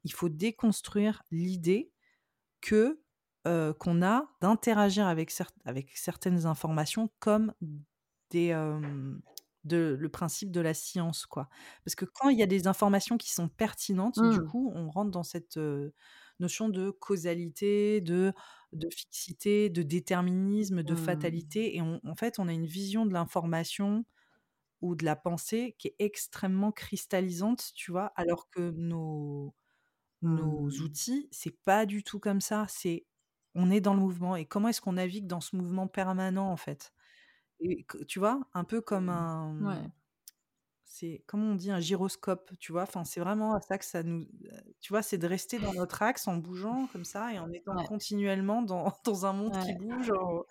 Il 0.05 0.13
faut 0.13 0.30
déconstruire 0.30 1.24
l'idée 1.32 1.91
que, 2.61 3.01
heu, 3.47 3.74
qu'on 3.80 4.03
a 4.03 4.30
d'interagir 4.41 5.07
avec 5.07 5.32
cer 5.32 5.51
avec 5.66 5.97
certaines 5.97 6.45
informations 6.47 7.11
comme 7.20 7.53
des, 8.32 8.53
de 9.63 9.95
le 9.99 10.09
principe 10.09 10.51
de 10.51 10.61
la 10.61 10.74
science, 10.74 11.26
quoi. 11.26 11.49
Parce 11.84 11.95
que 11.95 12.05
quand 12.05 12.30
il 12.30 12.38
y 12.38 12.43
a 12.43 12.45
des 12.47 12.68
informations 12.68 13.18
qui 13.18 13.32
sont 13.34 13.49
pertinentes, 13.49 14.24
du 14.24 14.39
Mmh. 14.39 14.41
coup, 14.41 14.72
on 14.76 14.89
rentre 14.89 15.11
dans 15.11 15.24
cette, 15.24 15.59
notion 16.39 16.70
de 16.70 16.91
causalité, 16.91 18.01
de 18.01 18.34
de 18.74 18.89
fixité, 18.89 19.70
de 19.70 19.84
déterminisme, 19.84 20.84
de 20.84 20.95
Mmh. 20.95 20.95
fatalité 20.95 21.78
et 21.78 21.82
on 21.82 22.01
en 22.05 22.16
fait, 22.16 22.39
on 22.39 22.47
a 22.49 22.53
une 22.53 22.66
vision 22.66 23.05
de 23.05 23.13
l'information 23.13 24.05
ou 24.86 24.95
de 24.95 25.05
la 25.05 25.15
pensée 25.17 25.75
qui 25.79 25.89
est 25.89 25.95
extrêmement 25.99 26.71
cristallisante, 26.71 27.71
tu 27.75 27.91
vois? 27.91 28.07
Alors 28.15 28.49
que 28.49 28.71
nos 28.71 29.55
nos 30.31 30.69
Mmh. 30.69 30.81
outils, 30.81 31.29
c'est 31.31 31.57
pas 31.65 31.86
du 31.88 32.03
tout 32.03 32.19
comme 32.19 32.41
ça, 32.41 32.65
c'est 32.69 33.07
on 33.55 33.71
est 33.71 33.81
dans 33.81 33.93
le 33.95 34.01
mouvement 34.01 34.36
et 34.38 34.45
comment 34.45 34.69
est-ce 34.69 34.81
qu'on 34.81 34.93
navigue 34.93 35.27
dans 35.27 35.41
ce 35.41 35.55
mouvement 35.57 35.88
permanent, 35.88 36.51
en 36.51 36.57
fait? 36.57 36.93
Et 37.61 37.86
tu 38.07 38.19
vois? 38.19 38.41
Un 38.53 38.63
peu 38.65 38.81
comme 38.81 39.09
un, 39.09 39.53
Mmh. 39.59 39.65
Ouais. 39.65 39.88
mmh, 39.88 39.91
c'est 40.86 41.23
comment 41.27 41.51
on 41.51 41.55
dit? 41.55 41.71
Un 41.71 41.79
gyroscope, 41.79 42.51
tu 42.59 42.71
vois? 42.71 42.83
Enfin, 42.83 43.03
c'est 43.05 43.19
vraiment 43.21 43.55
à 43.55 43.61
ça 43.61 43.77
que 43.79 43.86
ça 43.86 44.03
nous 44.03 44.27
tu 44.81 44.93
vois? 44.93 45.01
C'est 45.03 45.17
de 45.17 45.27
rester 45.27 45.59
dans 45.59 45.73
notre 45.73 46.01
axe 46.03 46.27
en 46.27 46.38
bougeant 46.38 46.88
comme 46.88 47.05
ça 47.05 47.33
et 47.33 47.39
en 47.39 47.51
étant 47.53 47.77
Ouais. 47.77 47.86
continuellement 47.86 48.61
dans 48.63 48.93
dans 49.05 49.25
un 49.25 49.33
monde 49.33 49.57
qui 49.57 49.73
bouge, 49.73 50.11
en 50.11 50.45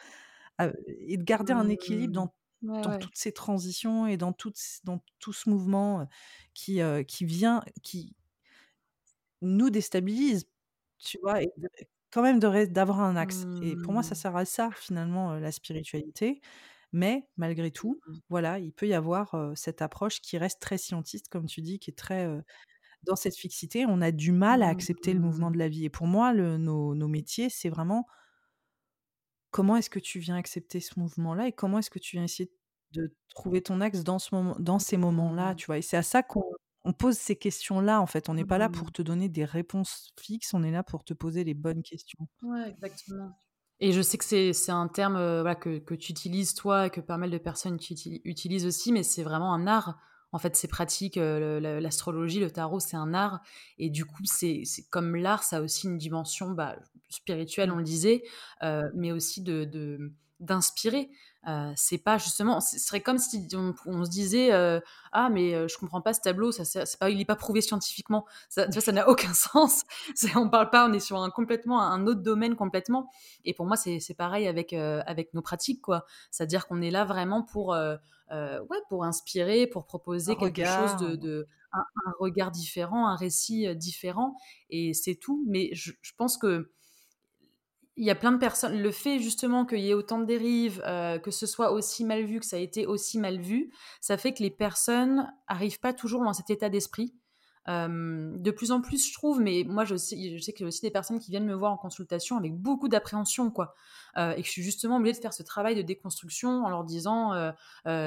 heu 0.63 0.75
et 0.89 1.17
de 1.19 1.25
garder 1.25 1.53
un 1.55 1.69
équilibre 1.69 2.13
Mmh. 2.13 2.15
dans 2.15 2.35
Ouais, 2.63 2.83
dans 2.83 2.95
ouais. 2.99 3.01
toutes 3.01 3.17
ces 3.17 3.33
transitions 3.33 4.07
et 4.07 4.17
dans 4.17 4.33
toutes 4.33 4.59
dans 4.85 5.05
tout 5.21 5.33
ce 5.33 5.49
mouvement, 5.51 6.09
qui, 6.55 6.81
qui 7.09 7.25
vient 7.27 7.63
qui 7.83 8.17
nous 9.43 9.71
déstabilise, 9.71 10.45
tu 10.99 11.19
vois? 11.23 11.43
Et 11.43 11.49
de 11.57 11.69
quand 12.13 12.23
même 12.23 12.39
d'avoir 12.39 13.01
un 13.01 13.17
axe 13.17 13.47
et 13.61 13.77
pour 13.77 13.93
moi, 13.93 14.03
ça 14.05 14.15
Mmh. 14.15 14.17
sert 14.17 14.37
à 14.37 14.45
ça 14.45 14.71
finalement, 14.77 15.35
la 15.35 15.51
spiritualité, 15.53 16.41
mais 16.93 17.29
malgré 17.37 17.71
tout, 17.73 18.03
Mmh. 18.07 18.21
voilà, 18.31 18.59
il 18.61 18.73
peut 18.73 18.87
y 18.89 18.95
avoir, 18.95 19.35
cette 19.57 19.83
approche 19.83 20.21
qui 20.21 20.39
reste 20.39 20.61
très 20.63 20.79
scientiste, 20.79 21.29
comme 21.29 21.47
tu 21.47 21.61
dis, 21.63 21.79
qui 21.81 21.91
est 21.91 21.95
très, 21.95 22.29
dans 23.05 23.17
cette 23.17 23.37
fixité. 23.37 23.87
On 23.89 24.03
a 24.03 24.13
du 24.13 24.33
mal 24.33 24.63
à 24.65 24.69
accepter 24.69 25.15
le 25.15 25.21
mouvement 25.21 25.51
Mmh. 25.51 25.53
de 25.53 25.59
la 25.59 25.69
vie 25.69 25.87
et 25.87 25.91
pour 25.91 26.07
moi, 26.09 26.33
le 26.35 26.59
nos 26.59 26.95
nos 26.97 27.09
métiers, 27.09 27.51
c'est 27.51 27.71
vraiment 27.71 28.07
comment 29.55 29.77
est-ce 29.77 29.91
que 29.91 30.01
tu 30.01 30.19
viens 30.21 30.37
accepter 30.37 30.81
ce 30.81 30.99
mouvement-là 31.01 31.49
et 31.49 31.53
comment 31.53 31.79
est-ce 31.79 31.91
que 31.91 32.01
tu 32.01 32.17
viens 32.17 32.25
essayer 32.25 32.53
de 32.93 33.15
trouver 33.31 33.63
ton 33.63 33.81
axe 33.81 34.03
dans 34.05 34.19
ce 34.19 34.35
moment 34.35 34.57
dans 34.61 34.79
ces 34.81 34.97
moments-là, 34.99 35.55
Mmh. 35.55 35.57
tu 35.57 35.67
vois? 35.67 35.79
Et 35.79 35.83
c'est 35.83 35.97
à 35.99 36.03
ça 36.03 36.23
qu'on 36.25 36.45
on 36.85 36.93
pose 36.95 37.17
ces 37.19 37.37
questions-là, 37.37 38.01
en 38.03 38.07
fait. 38.07 38.29
On 38.29 38.35
n'est 38.35 38.45
pas 38.47 38.59
là 38.59 38.69
pour 38.71 38.89
Mmh. 38.89 38.93
te 38.93 39.03
donner 39.03 39.29
des 39.31 39.45
réponses 39.47 40.13
fixes, 40.21 40.55
on 40.55 40.65
est 40.65 40.73
là 40.73 40.83
pour 40.85 41.05
te 41.05 41.15
poser 41.15 41.45
les 41.45 41.55
bonnes 41.55 41.83
questions. 41.85 42.29
Ouais, 42.43 42.69
exactement. 42.71 43.33
Et 43.81 43.93
je 43.93 44.01
sais 44.03 44.19
que 44.19 44.25
c'est 44.25 44.53
c'est 44.53 44.73
un 44.73 44.89
terme, 44.89 45.15
voilà, 45.15 45.55
que 45.57 45.79
que 45.79 45.95
tu 45.95 46.13
utilises 46.13 46.55
toi 46.55 46.87
et 46.87 46.91
que 46.91 47.01
pas 47.01 47.17
mal 47.19 47.31
de 47.31 47.39
personnes 47.39 47.79
utilisent 48.25 48.67
aussi, 48.67 48.93
mais 48.93 49.03
c'est 49.03 49.23
vraiment 49.25 49.53
un 49.55 49.67
art. 49.67 49.99
En 50.33 50.39
fait, 50.39 50.57
ces 50.57 50.69
pratiques, 50.69 51.17
le 51.17 51.59
l'astrologie, 51.81 52.41
le 52.41 52.51
tarot, 52.51 52.81
c'est 52.81 52.97
un 52.97 53.15
art 53.15 53.41
et 53.79 53.91
du 53.91 54.05
coup, 54.05 54.25
c'est 54.25 54.63
c'est 54.65 54.89
comme 54.91 55.17
l'art, 55.17 55.43
ça 55.45 55.59
a 55.59 55.61
aussi 55.61 55.87
une 55.89 55.99
dimension, 55.99 56.51
bah, 56.53 56.77
spirituelle, 57.09 57.71
Mmh. 57.71 57.75
on 57.75 57.77
le 57.77 57.85
disait, 57.85 58.23
heu, 58.63 58.83
mais 58.95 59.13
aussi 59.13 59.43
de 59.43 59.65
d'inspirer. 60.41 61.11
Euh, 61.47 61.73
c'est 61.77 61.99
pas 61.99 62.17
justement, 62.17 62.61
ce 62.61 62.79
serait 62.79 63.03
comme 63.03 63.19
si 63.19 63.47
on, 63.87 64.05
se 64.05 64.11
disait 64.11 64.53
euh, 64.53 64.81
ah 65.13 65.29
mais 65.29 65.55
euh, 65.55 65.69
je 65.69 65.77
comprends 65.77 66.01
pas 66.01 66.15
ce 66.15 66.21
tableau, 66.23 66.53
ça 66.53 66.65
c'est 66.65 66.99
pas, 66.99 67.11
il 67.11 67.21
est 67.21 67.27
pas 67.27 67.37
prouvé 67.37 67.61
scientifiquement, 67.61 68.25
ça, 68.49 68.71
ça 68.71 68.93
n'a 68.93 69.09
aucun 69.09 69.35
sens. 69.35 69.83
on 70.37 70.49
parle 70.49 70.71
pas, 70.71 70.89
on 70.89 70.93
est 70.95 71.01
sur 71.01 71.19
un 71.19 71.29
complètement 71.31 71.83
un 71.83 72.07
autre 72.07 72.23
domaine 72.23 72.57
complètement. 72.57 73.11
Et 73.45 73.53
pour 73.53 73.67
moi 73.67 73.77
c'est 73.77 74.15
pareil 74.17 74.47
avec 74.49 74.73
avec 74.73 75.35
nos 75.35 75.43
pratiques 75.43 75.83
quoi, 75.83 76.07
c'est-à-dire 76.31 76.67
qu'on 76.67 76.81
est 76.81 76.91
là 76.91 77.05
vraiment 77.05 77.43
pour 77.43 77.69
ouais 78.31 78.81
pour 78.89 79.05
inspirer, 79.05 79.67
pour 79.67 79.85
proposer 79.85 80.37
quelque 80.37 80.65
chose 80.65 80.97
de, 80.97 81.47
un, 81.73 81.85
regard 82.21 82.53
différent, 82.53 83.07
un 83.07 83.17
récit 83.17 83.75
différent 83.77 84.35
et 84.71 84.95
c'est 84.95 85.17
tout. 85.17 85.45
Mais 85.47 85.69
je 85.75 85.93
pense 86.17 86.39
que 86.39 86.71
il 87.97 88.05
y 88.05 88.11
a 88.11 88.15
plein 88.15 88.33
de 88.33 88.39
personnes. 88.39 88.81
Le 88.81 88.91
fait 88.91 89.19
justement 89.21 89.65
qu'il 89.65 89.81
y 89.81 89.91
ait 89.91 89.95
autant 89.95 90.19
de 90.19 90.25
dérives, 90.25 90.83
euh, 90.87 91.19
que 91.19 91.31
ce 91.31 91.47
soit 91.47 91.73
aussi 91.73 92.05
mal 92.05 92.25
vu, 92.25 92.41
que 92.41 92.47
ça 92.47 92.57
a 92.57 92.61
été 92.61 92.87
aussi 92.87 93.19
mal 93.19 93.41
vu, 93.41 93.71
ça 94.01 94.17
fait 94.17 94.33
que 94.35 94.43
les 94.43 94.51
personnes 94.51 95.33
arrivent 95.47 95.81
pas 95.81 95.93
toujours 95.93 96.25
dans 96.25 96.33
cet 96.33 96.51
état 96.51 96.69
d'esprit. 96.69 97.15
Euh, 97.67 98.37
de 98.37 98.51
plus 98.51 98.73
en 98.73 98.83
plus, 98.83 99.09
je 99.09 99.15
trouve, 99.15 99.41
mais 99.41 99.65
moi 99.67 99.87
je 99.87 99.97
sais, 99.97 100.17
y 100.17 100.35
a 100.35 100.67
aussi 100.67 100.83
des 100.83 100.91
personnes 100.91 101.19
qui 101.19 101.31
viennent 101.31 101.47
me 101.47 101.55
voir 101.55 101.73
en 101.73 101.79
consultation 101.79 102.37
avec 102.37 102.55
beaucoup 102.55 102.89
d'appréhension, 102.89 103.51
quoi. 103.51 103.75
Euh, 104.19 104.33
et 104.33 104.43
que 104.43 104.47
je 104.47 104.53
suis 104.53 104.63
justement 104.63 104.97
obligée 104.97 105.17
de 105.17 105.23
faire 105.23 105.33
ce 105.33 105.43
travail 105.43 105.75
de 105.75 105.81
déconstruction 105.81 106.65
en 106.65 106.69
leur 106.69 106.85
disant 106.85 107.33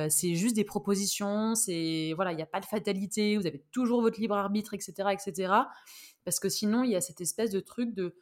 c'est 0.09 0.35
juste 0.35 0.55
des 0.55 0.63
propositions, 0.63 1.55
c'est 1.55 2.13
voilà, 2.15 2.33
il 2.33 2.35
n'y 2.35 2.43
a 2.43 2.47
pas 2.47 2.59
de 2.59 2.65
fatalité, 2.65 3.35
vous 3.35 3.47
avez 3.47 3.63
toujours 3.71 4.01
votre 4.01 4.19
libre 4.19 4.35
arbitre, 4.35 4.75
etc., 4.75 5.09
etc. 5.11 5.53
Parce 6.23 6.39
que 6.39 6.49
sinon, 6.49 6.83
il 6.83 6.91
y 6.91 6.95
a 6.95 7.01
cette 7.01 7.21
espèce 7.21 7.49
de 7.49 7.61
truc 7.61 7.95
de 7.95 8.15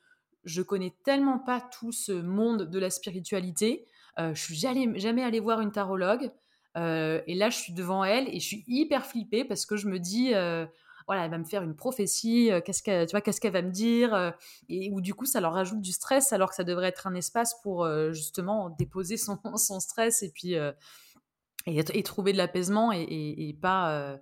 je 0.46 0.62
connais 0.62 0.96
tellement 1.04 1.40
pas 1.40 1.60
tout 1.60 1.92
ce 1.92 2.12
monde 2.12 2.70
de 2.70 2.80
la 2.80 2.90
spiritualité. 2.90 3.88
Euh, 4.20 4.34
je 4.34 4.42
suis 4.42 4.56
jamais, 4.56 5.24
allée 5.24 5.40
voir 5.40 5.60
une 5.60 5.72
tarologue. 5.72 6.32
Euh, 6.78 7.22
et 7.28 7.36
là, 7.36 7.50
je 7.50 7.58
suis 7.58 7.74
devant 7.74 8.04
elle 8.04 8.28
et 8.30 8.40
je 8.40 8.46
suis 8.46 8.64
hyper 8.68 9.06
flippée 9.06 9.44
parce 9.44 9.66
que 9.66 9.76
je 9.76 9.88
me 9.88 9.98
dis, 9.98 10.34
euh, 10.34 10.66
voilà, 11.08 11.26
elle 11.26 11.32
va 11.32 11.38
me 11.38 11.46
faire 11.46 11.64
une 11.64 11.76
prophétie. 11.76 12.52
qu'est-ce 12.64 12.84
qu'elle, 12.84 13.08
tu 13.08 13.12
vois, 13.12 13.22
qu'est-ce 13.22 13.42
qu'elle 13.42 13.54
va 13.54 13.62
me 13.62 13.72
dire 13.72 14.34
Et 14.70 14.92
où 14.92 15.02
du 15.02 15.14
coup, 15.14 15.26
ça 15.26 15.42
leur 15.42 15.54
rajoute 15.54 15.82
du 15.82 15.92
stress 15.92 16.32
alors 16.32 16.50
que 16.50 16.56
ça 16.56 16.64
devrait 16.64 16.88
être 16.88 17.08
un 17.08 17.16
espace 17.16 17.60
pour 17.62 17.88
justement 18.12 18.70
déposer 18.72 19.18
son, 19.58 19.80
stress 19.80 20.22
et 20.22 20.32
puis 20.32 20.56
et, 21.66 22.04
trouver 22.04 22.34
de 22.34 22.38
l'apaisement 22.38 22.92
et, 22.92 23.04
et, 23.10 23.54
pas 23.54 24.20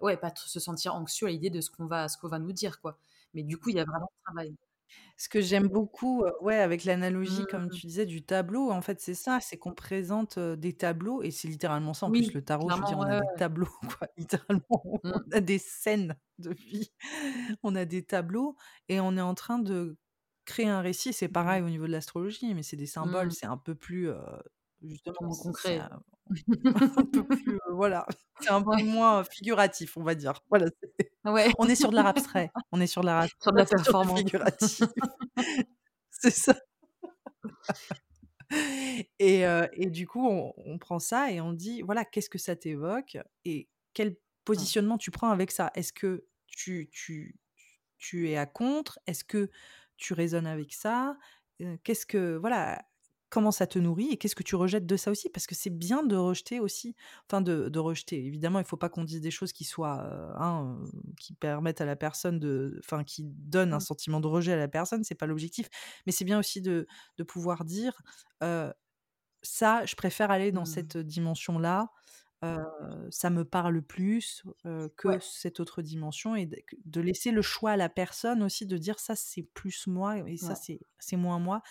ouais, 0.00 0.16
pas 0.16 0.32
se 0.36 0.60
sentir 0.60 0.94
anxieux 0.94 1.26
à 1.26 1.30
l'idée 1.30 1.50
de 1.50 1.60
ce 1.60 1.70
qu'on 1.70 1.86
va, 1.86 2.08
ce 2.08 2.16
qu'on 2.18 2.28
va 2.28 2.38
nous 2.38 2.52
dire, 2.52 2.80
quoi. 2.80 2.98
Mais 3.34 3.42
du 3.42 3.56
coup, 3.58 3.70
il 3.70 3.76
y 3.76 3.80
a 3.80 3.84
vraiment 3.84 4.10
travail. 4.24 4.54
Ce 5.16 5.28
que 5.28 5.40
j'aime 5.40 5.68
beaucoup, 5.68 6.24
ouais, 6.40 6.56
avec 6.56 6.84
l'analogie, 6.84 7.44
comme 7.50 7.66
mmh. 7.66 7.70
tu 7.70 7.86
disais, 7.86 8.06
du 8.06 8.22
tableau, 8.22 8.70
en 8.70 8.80
fait, 8.80 9.00
c'est 9.00 9.14
ça, 9.14 9.38
c'est 9.40 9.58
qu'on 9.58 9.74
présente, 9.74 10.38
des 10.38 10.72
tableaux 10.72 11.22
et 11.22 11.30
c'est 11.30 11.48
littéralement 11.48 11.94
ça. 11.94 12.06
En 12.06 12.10
plus, 12.10 12.32
le 12.32 12.42
tarot, 12.42 12.70
je 12.70 12.76
veux 12.76 12.84
dire, 12.84 12.98
on 12.98 13.02
a 13.02 13.20
des 13.20 13.26
tableaux, 13.36 13.68
quoi, 13.98 14.08
littéralement. 14.16 14.82
On 14.84 14.98
mmh. 15.04 15.24
a 15.32 15.40
des 15.40 15.58
scènes 15.58 16.16
de 16.38 16.54
vie, 16.54 16.90
on 17.62 17.76
a 17.76 17.84
des 17.84 18.02
tableaux 18.02 18.56
et 18.88 19.00
on 19.00 19.16
est 19.16 19.22
en 19.22 19.34
train 19.34 19.58
de 19.58 19.96
créer 20.46 20.68
un 20.68 20.80
récit. 20.80 21.12
C'est 21.12 21.28
pareil 21.28 21.62
mmh. 21.62 21.66
au 21.66 21.70
niveau 21.70 21.86
de 21.86 21.92
l'astrologie, 21.92 22.54
mais 22.54 22.62
c'est 22.62 22.76
des 22.76 22.86
symboles, 22.86 23.32
c'est 23.32 23.46
un 23.46 23.58
peu 23.58 23.74
plus, 23.74 24.10
justement, 24.82 25.30
concret. 25.30 25.80
un 26.96 27.04
peu 27.12 27.26
plus, 27.26 27.58
voilà, 27.72 28.06
c'est 28.40 28.50
un 28.50 28.62
peu 28.62 28.82
moins 28.84 29.24
figuratif, 29.24 29.96
on 29.96 30.02
va 30.02 30.14
dire. 30.14 30.40
Voilà, 30.48 30.66
ouais. 31.24 31.50
on 31.58 31.66
est 31.66 31.74
sur 31.74 31.90
de 31.90 31.96
l'art 31.96 32.06
abstrait, 32.06 32.50
on 32.72 32.80
est 32.80 32.86
sur 32.86 33.02
de 33.02 33.06
l'art 33.06 33.26
sur 33.42 33.52
de 33.52 33.58
la 33.58 33.66
performance 33.66 34.18
figurative. 34.18 34.88
c'est 36.10 36.30
ça. 36.30 36.54
Et, 39.18 39.44
et, 39.74 39.86
du 39.90 40.08
coup, 40.08 40.28
on, 40.28 40.78
prend 40.78 40.98
ça 40.98 41.30
et 41.30 41.40
on 41.40 41.52
dit, 41.52 41.82
voilà, 41.82 42.04
qu'est-ce 42.04 42.28
que 42.28 42.38
ça 42.38 42.56
t'évoque 42.56 43.16
et 43.44 43.68
quel 43.94 44.16
positionnement 44.44 44.98
tu 44.98 45.10
prends 45.10 45.30
avec 45.30 45.52
ça? 45.52 45.70
Est-ce 45.74 45.92
que 45.92 46.26
tu, 46.48 46.88
tu, 46.90 47.36
tu 47.98 48.28
es 48.28 48.36
à 48.36 48.46
contre? 48.46 48.98
Est-ce 49.06 49.22
que 49.22 49.50
tu 49.96 50.14
raisonnes 50.14 50.46
avec 50.46 50.72
ça? 50.72 51.16
Qu'est-ce 51.84 52.06
que, 52.06 52.36
voilà, 52.36 52.82
comment 53.30 53.52
ça 53.52 53.66
te 53.66 53.78
nourrit 53.78 54.08
et 54.10 54.16
qu'est-ce 54.16 54.34
que 54.34 54.42
tu 54.42 54.56
rejettes 54.56 54.86
de 54.86 54.96
ça 54.96 55.10
aussi? 55.10 55.30
Parce 55.30 55.46
que 55.46 55.54
c'est 55.54 55.70
bien 55.70 56.02
de 56.02 56.16
rejeter 56.16 56.60
aussi 56.60 56.96
enfin 57.26 57.40
de, 57.40 57.78
rejeter. 57.78 58.24
Évidemment 58.24 58.58
il 58.58 58.64
faut 58.64 58.76
pas 58.76 58.88
qu'on 58.88 59.04
dise 59.04 59.20
des 59.20 59.30
choses 59.30 59.52
qui 59.52 59.64
soient 59.64 60.02
hein, 60.36 60.78
qui 61.18 61.32
permettent 61.32 61.80
à 61.80 61.86
la 61.86 61.96
personne 61.96 62.38
de 62.38 62.78
enfin 62.84 63.04
qui 63.04 63.24
donnent 63.24 63.72
un 63.72 63.78
mmh. 63.78 63.80
sentiment 63.80 64.20
de 64.20 64.26
rejet 64.26 64.52
à 64.52 64.56
la 64.56 64.68
personne 64.68 65.04
c'est 65.04 65.14
pas 65.14 65.26
l'objectif. 65.26 65.68
Mais 66.06 66.12
c'est 66.12 66.24
bien 66.24 66.38
aussi 66.38 66.60
de, 66.60 66.86
pouvoir 67.26 67.64
dire 67.64 68.02
ça 69.42 69.86
je 69.86 69.94
préfère 69.94 70.30
aller 70.30 70.52
dans 70.52 70.62
mmh. 70.62 70.66
cette 70.66 70.98
dimension 70.98 71.58
là 71.58 71.90
ça 73.10 73.28
me 73.30 73.44
parle 73.44 73.82
plus 73.82 74.42
que 74.96 75.18
cette 75.20 75.60
autre 75.60 75.82
dimension 75.82 76.34
et 76.34 76.46
de, 76.84 77.00
laisser 77.00 77.30
le 77.30 77.42
choix 77.42 77.72
à 77.72 77.76
la 77.76 77.88
personne 77.88 78.42
aussi 78.42 78.66
de 78.66 78.78
dire 78.78 78.98
ça 78.98 79.14
c'est 79.14 79.42
plus 79.42 79.86
moi 79.86 80.18
et 80.26 80.36
ça 80.36 80.54
c'est 80.54 81.16
moins 81.16 81.38
moi 81.38 81.62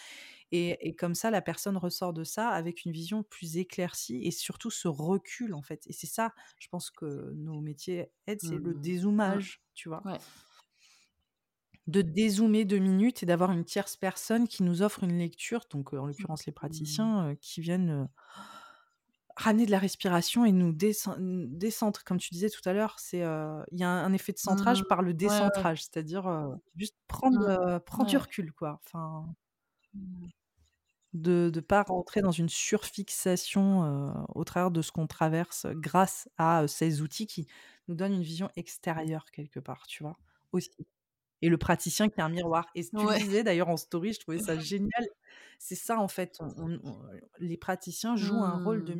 et, 0.51 0.95
comme 0.95 1.13
ça, 1.13 1.29
la 1.29 1.41
personne 1.41 1.77
ressort 1.77 2.11
de 2.11 2.23
ça 2.23 2.49
avec 2.49 2.83
une 2.83 2.91
vision 2.91 3.21
plus 3.21 3.57
éclaircie 3.57 4.19
et 4.23 4.31
surtout 4.31 4.71
ce 4.71 4.87
recul, 4.87 5.53
en 5.53 5.61
fait. 5.61 5.85
Et 5.85 5.93
c'est 5.93 6.07
ça, 6.07 6.33
je 6.57 6.67
pense 6.69 6.89
que 6.89 7.31
nos 7.35 7.61
métiers 7.61 8.11
aident, 8.25 8.41
c'est 8.41 8.57
le 8.57 8.73
mmh. 8.73 8.81
dézoomage, 8.81 9.61
tu 9.75 9.89
vois. 9.89 10.01
De 11.85 12.01
dézoomer 12.01 12.65
deux 12.65 12.79
minutes 12.79 13.21
et 13.21 13.25
d'avoir 13.25 13.51
une 13.51 13.63
tierce 13.63 13.95
personne 13.95 14.47
qui 14.47 14.63
nous 14.63 14.81
offre 14.81 15.03
une 15.03 15.17
lecture, 15.17 15.65
donc 15.69 15.93
en 15.93 16.07
l'occurrence 16.07 16.45
les 16.47 16.51
mmh. 16.51 16.55
praticiens, 16.55 17.35
qui 17.39 17.61
viennent 17.61 18.09
ramener 19.35 19.67
de 19.67 19.71
la 19.71 19.79
respiration 19.79 20.45
et 20.45 20.51
nous 20.51 20.73
décentrer. 20.73 22.03
Comme 22.05 22.17
tu 22.17 22.31
disais 22.31 22.49
tout 22.49 22.67
à 22.67 22.73
l'heure, 22.73 22.95
c'est 22.97 23.19
il 23.19 23.79
y 23.79 23.83
a 23.83 23.89
un, 23.89 24.13
effet 24.13 24.33
de 24.33 24.39
centrage 24.39 24.81
mmh. 24.81 24.87
par 24.87 25.03
le 25.03 25.13
décentrage, 25.13 25.83
c'est-à-dire 25.83 26.57
juste 26.75 26.95
prendre, 27.07 27.77
prendre 27.85 28.09
du 28.09 28.17
recul, 28.17 28.51
quoi. 28.51 28.81
Enfin, 28.83 29.27
de 31.13 31.51
ne 31.53 31.59
pas 31.59 31.83
rentrer 31.83 32.21
dans 32.21 32.31
une 32.31 32.49
surfixation 32.49 34.13
au 34.35 34.43
travers 34.43 34.71
de 34.71 34.81
ce 34.81 34.91
qu'on 34.91 35.07
traverse 35.07 35.65
grâce 35.71 36.29
à 36.37 36.67
ces 36.67 37.01
outils 37.01 37.27
qui 37.27 37.47
nous 37.87 37.95
donnent 37.95 38.13
une 38.13 38.21
vision 38.23 38.49
extérieure 38.55 39.25
quelque 39.31 39.59
part, 39.59 39.87
tu 39.87 40.03
vois, 40.03 40.17
aussi. 40.51 40.71
Et 41.41 41.49
le 41.49 41.57
praticien 41.57 42.09
qui 42.09 42.19
est 42.19 42.23
un 42.23 42.29
miroir. 42.29 42.67
Et 42.75 42.83
ce 42.83 42.91
que 42.91 43.17
tu 43.17 43.23
disais 43.23 43.43
d'ailleurs 43.43 43.69
en 43.69 43.77
story, 43.77 44.13
je 44.13 44.19
trouvais 44.19 44.39
ça 44.39 44.57
génial. 44.59 45.07
C'est 45.57 45.75
ça 45.75 45.99
en 45.99 46.07
fait, 46.07 46.37
les 47.39 47.57
praticiens 47.57 48.15
jouent 48.15 48.43
un 48.43 48.63
rôle 48.63 48.83
de 48.83 48.93
mmh. 48.93 48.97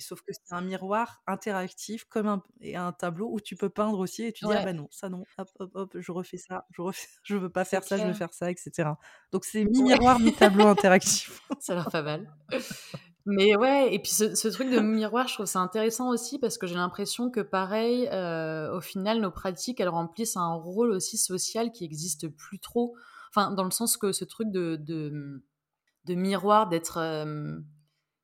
Sauf 0.00 0.20
que 0.22 0.32
c'est 0.32 0.54
un 0.54 0.60
miroir 0.60 1.22
interactif 1.26 2.04
comme 2.04 2.26
un, 2.26 2.42
et 2.60 2.76
un 2.76 2.92
tableau 2.92 3.28
où 3.30 3.40
tu 3.40 3.56
peux 3.56 3.70
peindre 3.70 3.98
aussi 3.98 4.24
et 4.24 4.32
tu 4.32 4.44
dis 4.44 4.52
ah 4.52 4.64
bah 4.64 4.72
non 4.72 4.88
ça 4.90 5.08
non 5.08 5.24
hop 5.38 5.48
hop 5.58 5.70
hop 5.74 5.96
je 5.98 6.12
refais 6.12 6.36
ça 6.36 6.66
je 6.70 6.82
refais 6.82 7.08
je 7.22 7.36
veux 7.36 7.50
pas 7.50 7.64
faire 7.64 7.84
ça 7.84 7.96
je 7.96 8.04
veux 8.04 8.12
faire 8.12 8.32
ça 8.32 8.50
etc 8.50 8.90
donc 9.32 9.44
c'est 9.44 9.64
mi 9.64 9.82
miroir 9.82 10.18
mi 10.20 10.32
tableau 10.32 10.66
interactif. 10.76 11.42
Ça 11.60 11.72
a 11.72 11.76
l'air 11.76 11.90
pas 11.90 12.02
mal. 12.02 12.30
Mais 13.24 13.56
ouais 13.56 13.92
et 13.92 13.98
puis 13.98 14.12
ce, 14.12 14.48
truc 14.48 14.70
de 14.70 14.78
miroir 14.78 15.26
je 15.26 15.34
trouve 15.34 15.46
ça 15.46 15.58
intéressant 15.58 16.10
aussi 16.10 16.38
parce 16.38 16.58
que 16.58 16.66
j'ai 16.66 16.76
l'impression 16.76 17.30
que 17.30 17.40
pareil 17.40 18.08
euh, 18.12 18.76
au 18.76 18.80
final 18.80 19.20
nos 19.20 19.32
pratiques 19.32 19.80
elles 19.80 19.88
remplissent 19.88 20.36
un 20.36 20.54
rôle 20.54 20.92
aussi 20.92 21.18
social 21.18 21.72
qui 21.72 21.84
existe 21.84 22.28
plus 22.28 22.60
trop. 22.60 22.94
Enfin 23.30 23.50
dans 23.50 23.64
le 23.64 23.72
sens 23.72 23.96
que 23.96 24.12
ce 24.12 24.24
truc 24.24 24.50
de 24.50 24.76
de, 24.76 25.42
de 26.04 26.14
miroir 26.14 26.68
d'être 26.68 26.98
euh, 26.98 27.58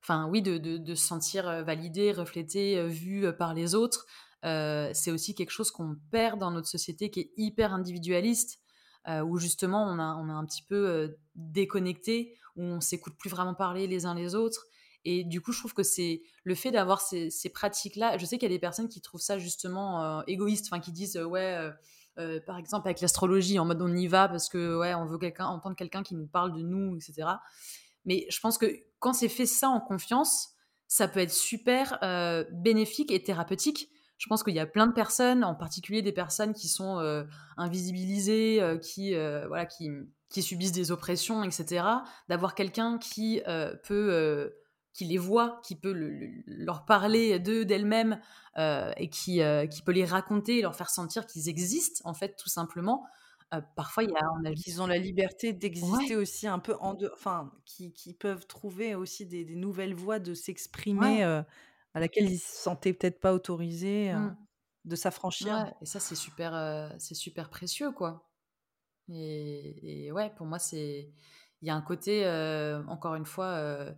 enfin 0.03 0.29
oui, 0.29 0.43
de, 0.43 0.95
se 0.95 1.07
sentir 1.07 1.65
validé, 1.65 2.13
reflété, 2.13 2.87
vu 2.87 3.33
par 3.37 3.55
les 3.55 3.75
autres. 3.75 4.07
c'est 4.43 5.11
aussi 5.11 5.35
quelque 5.35 5.51
chose 5.51 5.71
qu'on 5.71 5.97
perd 6.11 6.39
dans 6.41 6.51
notre 6.51 6.69
société 6.69 7.11
qui 7.11 7.21
est 7.21 7.33
hyper 7.37 7.73
individualiste, 7.73 8.59
où 9.09 9.39
justement 9.39 9.85
on 9.85 9.99
a, 9.99 10.17
on 10.17 10.29
a 10.29 10.33
un 10.33 10.45
petit 10.45 10.63
peu 10.63 11.17
déconnecté, 11.35 12.37
où 12.57 12.63
on 12.63 12.81
s'écoute 12.81 13.15
plus 13.19 13.31
vraiment 13.31 13.55
parler 13.55 13.87
les 13.87 14.05
uns 14.07 14.15
les 14.15 14.35
autres. 14.35 14.67
Et 15.05 15.25
du 15.25 15.41
coup, 15.41 15.53
je 15.53 15.59
trouve 15.59 15.75
que 15.75 15.83
c'est 15.83 16.23
le 16.45 16.55
fait 16.55 16.71
d'avoir 16.71 17.01
ces, 17.01 17.29
ces 17.31 17.51
pratiques-là. 17.51 18.19
Je 18.19 18.25
sais 18.25 18.39
qu'il 18.39 18.49
y 18.49 18.53
a 18.53 18.55
des 18.55 18.61
personnes 18.61 18.89
qui 18.89 19.01
trouvent 19.01 19.21
ça 19.21 19.39
justement 19.39 20.23
égoïste, 20.27 20.67
enfin 20.71 20.81
qui 20.81 20.93
disent 20.93 21.17
ouais. 21.17 21.71
par 22.47 22.59
exemple 22.59 22.89
avec 22.89 23.01
l'astrologie 23.01 23.59
en 23.59 23.65
mode 23.65 23.81
on 23.81 23.95
y 23.95 24.07
va 24.07 24.29
parce 24.29 24.49
que 24.49 24.79
ouais 24.79 24.95
on 24.95 25.07
veut 25.07 25.19
quelqu'un 25.19 25.47
entendre 25.47 25.77
quelqu'un 25.77 26.03
qui 26.03 26.15
nous 26.15 26.27
parle 26.27 26.53
de 26.53 26.61
nous 26.61 26.95
etc 26.97 27.29
mais 28.05 28.27
je 28.31 28.41
pense 28.41 28.59
que 28.59 28.67
quand 28.99 29.13
c'est 29.13 29.29
fait 29.29 29.47
ça 29.47 29.69
en 29.69 29.81
confiance, 29.81 30.51
ça 30.93 31.09
peut 31.09 31.21
être 31.21 31.33
super 31.33 31.99
euh, 32.03 32.45
bénéfique 32.53 33.11
et 33.11 33.23
thérapeutique. 33.23 33.89
Je 34.19 34.29
pense 34.29 34.43
qu'il 34.43 34.55
y 34.55 34.61
a 34.61 34.67
plein 34.67 34.87
de 34.87 34.93
personnes, 34.93 35.43
en 35.43 35.55
particulier 35.55 36.03
des 36.03 36.13
personnes 36.13 36.53
qui 36.53 36.69
sont 36.69 36.99
euh, 36.99 37.25
invisibilisées, 37.57 38.61
euh, 38.61 38.77
qui, 38.77 39.15
voilà, 39.15 39.65
qui, 39.65 39.91
subissent 40.43 40.73
des 40.73 40.93
oppressions, 40.93 41.45
etc. 41.45 41.87
D'avoir 42.29 42.55
quelqu'un 42.55 42.99
qui 42.99 43.41
peut, 43.85 44.53
qui 44.93 45.07
les 45.07 45.19
voit, 45.19 45.61
qui 45.65 45.77
peut 45.77 45.95
leur 46.47 46.85
parler 46.85 47.39
d'eux, 47.39 47.65
d'elles-mêmes, 47.65 48.21
et 48.59 49.09
qui, 49.11 49.41
qui 49.71 49.83
peut 49.83 49.93
les 49.93 50.05
raconter, 50.05 50.63
leur 50.63 50.77
faire 50.77 50.91
sentir 50.91 51.27
qu'ils 51.27 51.49
existent, 51.49 52.03
en 52.09 52.15
fait, 52.15 52.37
tout 52.37 52.49
simplement. 52.49 53.05
Parfois, 53.61 54.05
il 54.05 54.11
y 54.11 54.17
a 54.17 54.25
on 54.41 54.45
a 54.45 54.55
Qu'ils 54.55 54.83
ont 54.83 54.87
la 54.87 54.99
liberté 54.99 55.53
d'exister 55.55 56.15
Ouais. 56.15 56.17
aussi 56.17 56.47
un 56.47 56.59
peu 56.59 56.75
en 56.81 56.95
de 56.95 57.11
enfin, 57.15 57.53
qui 57.65 57.93
qui 57.95 58.13
peuvent 58.15 58.47
trouver 58.47 58.95
aussi 58.95 59.27
des 59.27 59.45
des 59.47 59.55
nouvelles 59.57 59.95
voies 59.95 60.19
de 60.19 60.35
s'exprimer, 60.35 61.25
heu, 61.25 61.43
à 61.95 62.01
laquelle 62.01 62.29
ils 62.31 62.39
se 62.39 62.53
sentaient 62.63 62.93
peut-être 62.93 63.19
pas 63.21 63.33
autorisés, 63.35 64.13
heu, 64.13 64.19
Mmh. 64.19 64.37
de 64.85 64.97
s'affranchir. 64.97 65.59
Ouais 65.61 65.75
et 65.81 65.87
ça, 65.87 66.01
c'est 66.01 66.15
super, 66.15 66.55
heu, 66.55 66.91
c'est 66.99 67.15
super 67.15 67.51
précieux, 67.51 67.93
quoi 67.93 68.31
et 69.09 70.07
et 70.07 70.13
ouais, 70.13 70.31
pour 70.37 70.47
moi, 70.47 70.59
c'est 70.61 71.13
il 71.63 71.69
y 71.69 71.71
a 71.71 71.77
un 71.77 71.83
côté, 71.83 72.25
heu, 72.27 72.85
encore 72.89 73.17
une 73.17 73.27
fois, 73.27 73.59
heu 73.61 73.95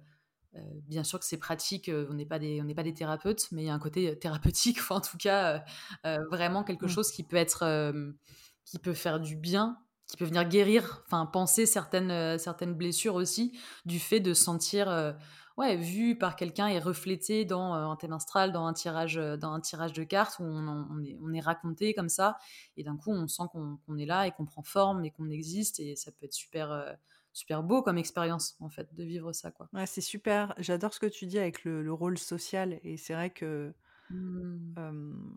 heu, 0.57 0.61
bien 0.85 1.05
sûr 1.05 1.19
que 1.21 1.27
c'est 1.27 1.39
pratique, 1.39 1.89
heu, 1.91 2.09
on 2.11 2.15
n'est 2.15 2.27
pas 2.27 2.39
des 2.41 2.61
on 2.63 2.65
n'est 2.67 2.75
pas 2.77 2.85
des 2.85 2.95
thérapeutes, 2.95 3.49
mais 3.53 3.65
il 3.65 3.67
y 3.67 3.71
a 3.71 3.75
un 3.75 3.79
côté, 3.81 4.11
heu, 4.13 4.19
thérapeutique, 4.19 4.79
enfin, 4.81 4.97
en 4.97 5.03
tout 5.03 5.19
cas, 5.19 5.59
heu 6.07 6.11
heu, 6.21 6.27
vraiment 6.31 6.65
quelque 6.65 6.87
Mmh. 6.87 6.89
chose 6.89 7.11
qui 7.13 7.25
peut 7.25 7.37
être, 7.39 7.65
hem, 7.65 8.19
qui 8.65 8.79
peut 8.79 8.95
faire 8.95 9.21
du 9.21 9.37
bien, 9.37 9.79
qui 10.07 10.17
peut 10.17 10.25
venir 10.27 10.45
guérir, 10.49 11.03
enfin, 11.07 11.27
panser 11.27 11.67
certaines, 11.67 12.11
heu, 12.11 12.39
certaines 12.39 12.75
blessures 12.75 13.15
aussi, 13.15 13.59
du 13.87 13.99
fait 14.01 14.21
de 14.21 14.35
se 14.35 14.45
sentir, 14.45 14.89
heu, 14.91 15.15
ouais, 15.57 15.77
vu 15.77 16.17
par 16.19 16.37
quelqu'un 16.37 16.67
et 16.69 16.79
reflété 16.79 17.45
dans, 17.45 17.75
heu, 17.77 17.79
un 17.85 17.97
thème 17.97 18.13
astral, 18.13 18.53
dans 18.53 18.67
un 18.67 18.73
tirage, 18.75 19.19
heu, 19.19 19.37
dans 19.37 19.53
un 19.53 19.61
tirage 19.61 19.93
de 19.93 20.05
cartes 20.05 20.39
où 20.41 20.45
on 20.45 21.03
est 21.05 21.17
on 21.23 21.33
est 21.33 21.41
raconté 21.41 21.95
comme 21.95 22.09
ça 22.09 22.37
et 22.77 22.85
d'un 22.85 22.97
coup, 22.97 23.11
on 23.13 23.27
sent 23.29 23.45
qu'on 23.53 23.97
est 23.99 24.07
là 24.07 24.27
et 24.27 24.33
qu'on 24.33 24.45
prend 24.47 24.63
forme 24.63 25.05
et 25.05 25.11
qu'on 25.11 25.31
existe 25.31 25.81
et 25.81 25.97
ça 25.97 26.13
peut 26.13 26.27
être 26.27 26.35
super, 26.35 26.97
super 27.33 27.63
beau 27.63 27.83
comme 27.83 27.99
expérience, 27.99 28.57
en 28.61 28.69
fait, 28.71 28.95
de 28.95 29.05
vivre 29.05 29.33
ça, 29.33 29.51
quoi. 29.51 29.71
Ouais, 29.75 29.87
c'est 29.87 30.01
super. 30.01 30.55
J'adore 30.59 30.95
ce 30.95 31.01
que 31.01 31.07
tu 31.07 31.27
dis 31.27 31.39
avec 31.39 31.65
le 31.65 31.83
le 31.83 31.93
rôle 31.93 32.17
social 32.19 32.79
et 32.83 32.97
c'est 32.97 33.13
vrai 33.15 33.31
que, 33.31 33.75
Mmh. 34.11 34.79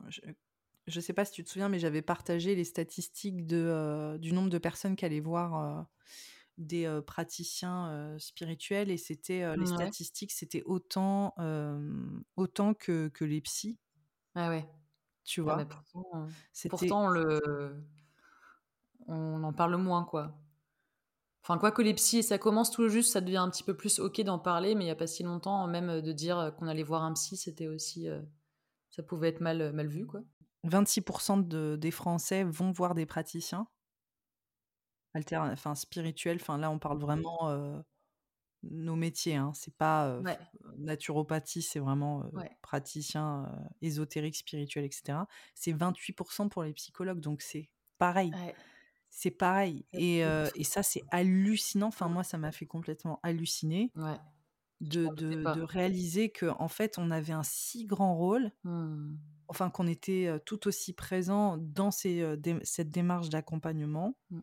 je 0.09 0.21
je 0.88 0.99
sais 1.01 1.13
pas 1.13 1.25
si 1.25 1.33
tu 1.33 1.43
te 1.43 1.49
souviens, 1.49 1.69
mais 1.69 1.79
j'avais 1.79 2.01
partagé 2.01 2.55
les 2.55 2.63
statistiques 2.63 3.45
de, 3.47 3.57
heu, 4.15 4.19
du 4.19 4.33
nombre 4.33 4.49
de 4.49 4.57
personnes 4.57 4.95
qui 4.95 5.05
allaient 5.05 5.19
voir, 5.19 5.81
heu, 5.81 5.85
des, 6.57 6.85
heu, 6.88 7.01
praticiens, 7.03 8.17
spirituels 8.19 8.91
et 8.91 8.97
c'était, 8.97 9.57
les 9.57 9.65
statistiques, 9.67 10.31
c'était 10.33 10.63
autant, 10.65 11.35
autant 12.38 12.73
que 12.75 13.09
que 13.09 13.25
les 13.25 13.41
psys. 13.41 13.77
Ah 14.35 14.49
ouais. 14.49 14.65
Tu 15.23 15.41
Ah 15.45 15.55
bah, 15.55 15.65
vois? 15.65 15.67
pourtant, 15.67 16.35
C'était 16.53 16.93
pourtant 16.93 17.09
le 17.09 17.83
on 19.07 19.43
en 19.43 19.53
parle 19.53 19.75
moins, 19.77 20.03
quoi. 20.05 20.38
Enfin, 21.43 21.57
quoique 21.57 21.81
les 21.81 21.93
psys, 21.95 22.21
ça 22.23 22.38
commence 22.38 22.69
tout 22.71 22.89
juste, 22.89 23.11
ça 23.11 23.21
devient 23.21 23.38
un 23.38 23.49
petit 23.49 23.63
peu 23.63 23.75
plus 23.75 23.99
OK 23.99 24.21
d'en 24.21 24.38
parler, 24.39 24.75
mais 24.75 24.83
il 24.85 24.88
y 24.88 24.91
a 24.91 24.95
pas 24.95 25.07
si 25.07 25.23
longtemps, 25.23 25.65
même, 25.67 26.01
de 26.01 26.11
dire, 26.11 26.53
qu'on 26.59 26.67
allait 26.67 26.83
voir 26.83 27.03
un 27.03 27.13
psy, 27.13 27.38
c'était 27.38 27.67
aussi, 27.67 28.07
ça 28.89 29.03
pouvait 29.03 29.29
être 29.29 29.41
mal, 29.41 29.73
mal 29.73 29.88
vu, 29.88 30.05
quoi. 30.07 30.21
26 30.63 31.01
de 31.47 31.75
des 31.79 31.91
Français 31.91 32.43
vont 32.43 32.71
voir 32.71 32.95
des 32.95 33.05
praticiens 33.05 33.67
alter 35.13 35.37
enfin 35.37 35.75
spirituels, 35.75 36.37
enfin 36.41 36.57
là 36.57 36.69
on 36.71 36.79
parle 36.79 36.99
vraiment, 36.99 37.49
heu, 37.49 37.83
nos 38.63 38.95
métiers, 38.95 39.35
hein. 39.35 39.53
C'est 39.55 39.75
pas, 39.75 40.09
Ouais. 40.19 40.47
naturopathie, 40.77 41.61
c'est 41.63 41.79
vraiment, 41.79 42.25
heu, 42.25 42.31
Ouais. 42.35 42.57
praticien, 42.61 43.45
heu, 43.53 43.69
ésotérique, 43.81 44.37
spirituel 44.37 44.85
et 44.85 44.91
cetera. 44.91 45.27
C'est 45.55 45.73
28% 45.73 46.49
pour 46.49 46.63
les 46.63 46.73
psychologues, 46.73 47.21
donc 47.21 47.41
c'est 47.41 47.71
pareil. 47.99 48.33
Ouais. 48.33 48.57
C'est 49.09 49.31
pareil 49.31 49.87
fait 49.93 50.03
et 50.57 50.65
ça, 50.65 50.83
c'est 50.83 51.07
hallucinant. 51.11 51.87
Enfin 51.89 52.09
moi, 52.09 52.23
ça 52.23 52.37
m'a 52.39 52.51
fait 52.53 52.67
complètement 52.67 53.19
halluciner 53.23 53.93
de 54.81 55.61
réaliser 55.61 56.31
qu'en 56.31 56.67
fait, 56.69 56.97
on 56.99 57.11
avait 57.11 57.33
un 57.33 57.43
si 57.43 57.85
grand 57.85 58.15
rôle, 58.17 58.51
Mmh. 58.63 59.17
Enfin 59.49 59.69
qu'on 59.69 59.87
était, 59.87 60.29
tout 60.45 60.67
aussi 60.67 60.93
présent 60.93 61.57
dans 61.57 61.91
ces, 61.91 62.21
heu, 62.21 62.37
dé 62.37 62.57
cette 62.63 62.89
démarche 62.91 63.29
d'accompagnement 63.29 64.15
Mmh. 64.29 64.41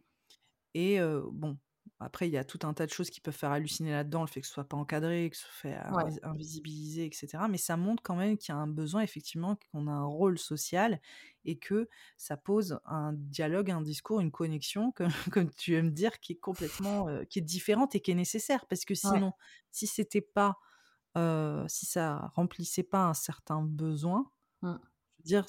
et 0.75 0.99
bon, 1.33 1.59
après 2.01 2.29
il 2.29 2.33
y 2.33 2.37
a 2.39 2.45
tout 2.45 2.59
un 2.65 2.75
tas 2.75 2.87
de 2.87 2.91
choses 2.91 3.11
qui 3.11 3.21
peuvent 3.21 3.35
faire 3.37 3.53
halluciner 3.53 3.93
là-dedans, 3.93 4.23
le 4.23 4.27
fait 4.27 4.41
que 4.41 4.47
ce 4.47 4.53
soit 4.53 4.65
pas 4.69 4.77
encadré, 4.77 5.31
que 5.31 5.37
ce 5.37 5.45
soit 5.47 5.71
Ouais. 5.89 6.15
invisibilisé 6.25 7.07
et 7.07 7.11
cetera, 7.15 7.47
mais 7.49 7.59
ça 7.59 7.77
montre 7.77 8.03
quand 8.03 8.17
même 8.17 8.37
qu'il 8.39 8.53
y 8.55 8.57
a 8.57 8.61
un 8.61 8.67
besoin 8.67 9.03
effectivement, 9.03 9.57
qu'on 9.71 9.87
a 9.87 9.93
un 9.93 10.05
rôle 10.05 10.39
social 10.39 11.01
et 11.45 11.59
que 11.59 11.89
ça 12.17 12.37
pose 12.37 12.81
un 12.85 13.13
dialogue, 13.15 13.71
un 13.71 13.83
discours, 13.83 14.21
une 14.21 14.33
connexion 14.33 14.91
comme 14.93 15.11
comme 15.33 15.51
tu 15.51 15.75
aimes 15.77 15.93
dire 15.93 16.19
qui 16.21 16.33
est 16.33 16.37
complètement, 16.37 17.07
qui 17.31 17.39
est 17.39 17.43
différente 17.43 17.95
et 17.95 18.01
qui 18.01 18.11
est 18.11 18.15
nécessaire. 18.15 18.67
Parce 18.67 18.85
que 18.85 18.95
Ouais. 19.03 19.21
sinon, 19.21 19.33
si 19.71 19.87
c'était 19.87 20.21
pas, 20.23 20.57
si 21.69 21.87
ça 21.87 22.31
remplissait 22.35 22.83
pas 22.85 23.05
un 23.07 23.15
certain 23.15 23.63
besoin, 23.63 24.31
Mmh. 24.63 24.94
Dire 25.25 25.47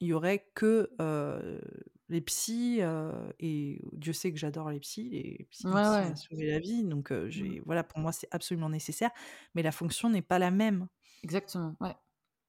il 0.00 0.08
y 0.08 0.12
aurait 0.12 0.50
que, 0.54 0.90
heu, 1.00 1.60
les 2.08 2.20
psys, 2.22 2.80
heu 2.82 3.12
et 3.40 3.82
Dieu 3.92 4.12
sait 4.12 4.32
que 4.32 4.38
j'adore 4.38 4.70
les 4.70 4.80
psys, 4.80 5.10
les 5.10 5.46
psy 5.50 5.68
Ouais, 5.68 5.70
une 5.70 5.80
psy 5.80 6.12
ouais. 6.12 6.16
sauvé 6.16 6.46
la 6.46 6.58
vie, 6.60 6.84
donc 6.84 7.12
heu, 7.12 7.30
Mmh. 7.34 7.54
j'ai 7.54 7.60
voilà, 7.66 7.84
pour 7.84 8.00
moi, 8.00 8.12
c'est 8.12 8.28
absolument 8.32 8.70
nécessaire, 8.70 9.10
mais 9.54 9.62
la 9.62 9.72
fonction 9.72 10.10
n'est 10.10 10.22
pas 10.22 10.38
la 10.40 10.50
même. 10.50 10.88
Exactement, 11.24 11.76
ouais. 11.80 11.96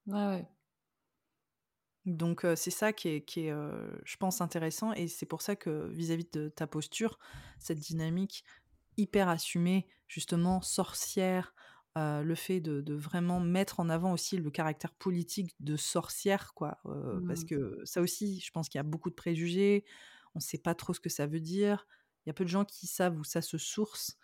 Ouais, 0.08 0.28
ouais. 0.28 0.48
Donc 2.06 2.46
c'est 2.56 2.70
ça 2.72 2.94
qui 2.94 3.08
est 3.10 3.22
qui 3.26 3.48
est, 3.48 3.52
je 4.06 4.18
pense 4.18 4.40
intéressant 4.42 4.94
et 4.94 5.08
c'est 5.08 5.26
pour 5.26 5.42
ça 5.42 5.56
que 5.56 5.88
vis-à-vis 5.90 6.30
de 6.32 6.50
ta 6.50 6.68
posture, 6.68 7.18
cette 7.60 7.80
dynamique 7.80 8.44
hyper 8.98 9.30
assumée, 9.30 9.88
justement 10.08 10.62
sorcière, 10.62 11.56
le 11.96 12.36
fait 12.36 12.60
de 12.62 12.82
de 12.82 12.94
vraiment 12.94 13.40
mettre 13.40 13.80
en 13.80 13.90
avant 13.90 14.12
aussi 14.14 14.38
le 14.38 14.52
caractère 14.52 14.94
politique 14.94 15.56
de 15.60 15.78
sorcière 15.78 16.54
quoi, 16.54 16.80
heu, 16.86 17.24
parce 17.28 17.44
Mmh. 17.44 17.46
que 17.46 17.80
ça 17.86 18.02
aussi, 18.02 18.40
je 18.42 18.52
pense 18.52 18.70
qu'il 18.70 18.80
y 18.80 18.82
a 18.82 18.84
beaucoup 18.84 19.10
de 19.10 19.16
préjugés, 19.16 19.86
on 20.36 20.40
sait 20.40 20.58
pas 20.58 20.76
trop 20.76 20.94
ce 20.94 21.00
que 21.00 21.10
ça 21.10 21.28
veut 21.28 21.40
dire. 21.40 21.88
Il 22.26 22.30
y 22.30 22.32
a 22.32 22.34
peu 22.34 22.44
de 22.44 22.50
gens 22.50 22.66
qui 22.66 22.88
savent 22.88 23.18
où 23.20 23.24
ça 23.24 23.42
se 23.42 23.58
source 23.58 24.18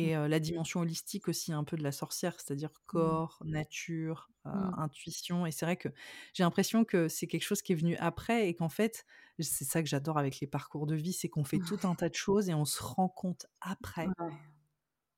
Mmh. 0.00 0.08
et 0.08 0.16
heu, 0.16 0.26
la 0.28 0.38
dimension 0.40 0.80
holistique 0.80 1.28
aussi 1.28 1.52
un 1.52 1.64
peu 1.64 1.76
de 1.76 1.82
la 1.82 1.92
sorcière, 1.92 2.34
c'est-à-dire 2.40 2.70
Mmh. 2.92 3.18
corps, 3.18 3.42
nature, 3.44 4.30
Mmh. 4.52 4.78
intuition 4.78 5.44
et 5.46 5.50
c'est 5.52 5.66
vrai 5.66 5.76
que 5.76 5.88
j'ai 6.32 6.42
l'impression 6.42 6.84
que 6.84 7.08
c'est 7.08 7.26
quelque 7.26 7.42
chose 7.42 7.60
qui 7.62 7.72
est 7.72 7.76
venu 7.76 7.96
après 7.96 8.48
et 8.48 8.54
qu'en 8.54 8.68
fait, 8.70 9.04
c'est 9.40 9.64
ça 9.66 9.82
que 9.82 9.88
j'adore 9.88 10.16
avec 10.18 10.40
les 10.40 10.46
parcours 10.46 10.86
de 10.86 10.94
vie, 10.94 11.12
c'est 11.12 11.28
qu'on 11.28 11.44
fait 11.44 11.58
tout 11.60 11.80
un 11.84 11.94
tas 11.96 12.08
de 12.08 12.14
choses 12.14 12.48
et 12.48 12.54
on 12.54 12.64
se 12.64 12.82
rend 12.82 13.08
compte 13.10 13.46
après 13.60 14.14
Ouais. 14.18 14.48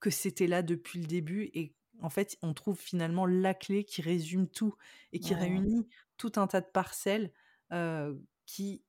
que 0.00 0.10
c'était 0.10 0.46
là 0.46 0.62
depuis 0.62 1.00
le 1.00 1.06
début 1.06 1.50
et 1.54 1.74
en 2.02 2.10
fait, 2.10 2.38
on 2.42 2.54
trouve 2.54 2.78
finalement 2.80 3.26
la 3.26 3.54
clé 3.54 3.84
qui 3.84 4.02
résume 4.02 4.48
tout 4.48 4.74
et 5.12 5.20
qui 5.20 5.34
Ouais. 5.34 5.34
réunit 5.34 5.88
tout 6.18 6.32
un 6.36 6.46
tas 6.46 6.60
de 6.60 6.66
parcelles, 6.66 7.32
qui, 8.46 8.84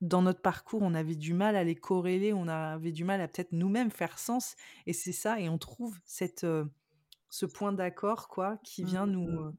dans 0.00 0.22
notre 0.22 0.42
parcours, 0.42 0.82
on 0.82 0.94
avait 0.94 1.16
du 1.16 1.34
mal 1.34 1.56
à 1.56 1.64
les 1.64 1.76
corréler, 1.76 2.32
on 2.34 2.48
avait 2.48 2.92
du 2.92 3.04
mal 3.04 3.20
à 3.20 3.28
peut-être 3.28 3.52
nous-mêmes 3.52 3.90
faire 3.92 4.18
sens 4.18 4.56
et 4.86 4.92
c'est 4.94 5.12
ça 5.12 5.40
et 5.40 5.48
on 5.48 5.58
trouve 5.58 5.98
cette, 6.04 6.46
ce 7.30 7.46
point 7.46 7.72
d'accord 7.72 8.28
quoi, 8.28 8.58
qui 8.64 8.84
Mmh 8.84 8.86
vient 8.86 9.06
nous, 9.06 9.40
mh. 9.40 9.42
heu, 9.42 9.52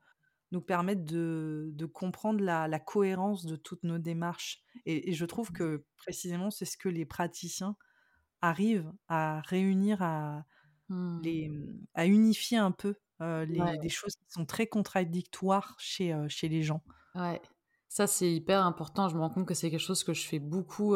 nous 0.51 0.61
permettre 0.61 1.05
de 1.05 1.71
de 1.73 1.85
comprendre 1.87 2.43
la 2.43 2.67
la 2.69 2.79
cohérence 2.79 3.45
de 3.45 3.55
toutes 3.57 3.83
nos 3.83 3.99
démarches 3.99 4.61
et 4.85 5.11
et 5.11 5.13
je 5.13 5.25
trouve 5.25 5.51
que 5.53 5.85
précisément, 5.97 6.51
c'est 6.51 6.65
ce 6.65 6.77
que 6.77 6.89
les 6.89 7.05
praticiens 7.05 7.77
arrivent 8.41 8.93
à 9.09 9.41
réunir, 9.41 10.01
à 10.03 10.45
Mmh. 10.89 11.21
les, 11.21 11.49
mmh, 11.49 11.85
à 11.93 12.05
unifier 12.05 12.57
un 12.57 12.71
peu, 12.71 12.95
Ouais. 13.19 13.77
des 13.77 13.89
choses 13.89 14.15
qui 14.15 14.25
sont 14.29 14.45
très 14.45 14.67
contradictoires 14.67 15.75
chez, 15.79 16.13
chez 16.27 16.49
les 16.49 16.61
gens. 16.61 16.81
Ouais, 17.15 17.41
ça 17.87 18.05
c'est 18.07 18.29
hyper 18.33 18.65
important. 18.65 19.07
Je 19.07 19.15
me 19.15 19.21
rends 19.21 19.29
compte 19.29 19.47
que 19.47 19.53
c'est 19.53 19.69
quelque 19.71 19.79
chose 19.79 20.03
que 20.03 20.13
je 20.13 20.25
fais 20.27 20.39
beaucoup, 20.39 20.95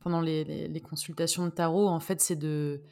pendant 0.00 0.20
les 0.20 0.42
les 0.44 0.66
les 0.68 0.80
consultations 0.80 1.44
de 1.44 1.50
tarot. 1.50 1.86
En 1.88 2.00
fait, 2.00 2.20
c'est 2.20 2.36
de, 2.36 2.82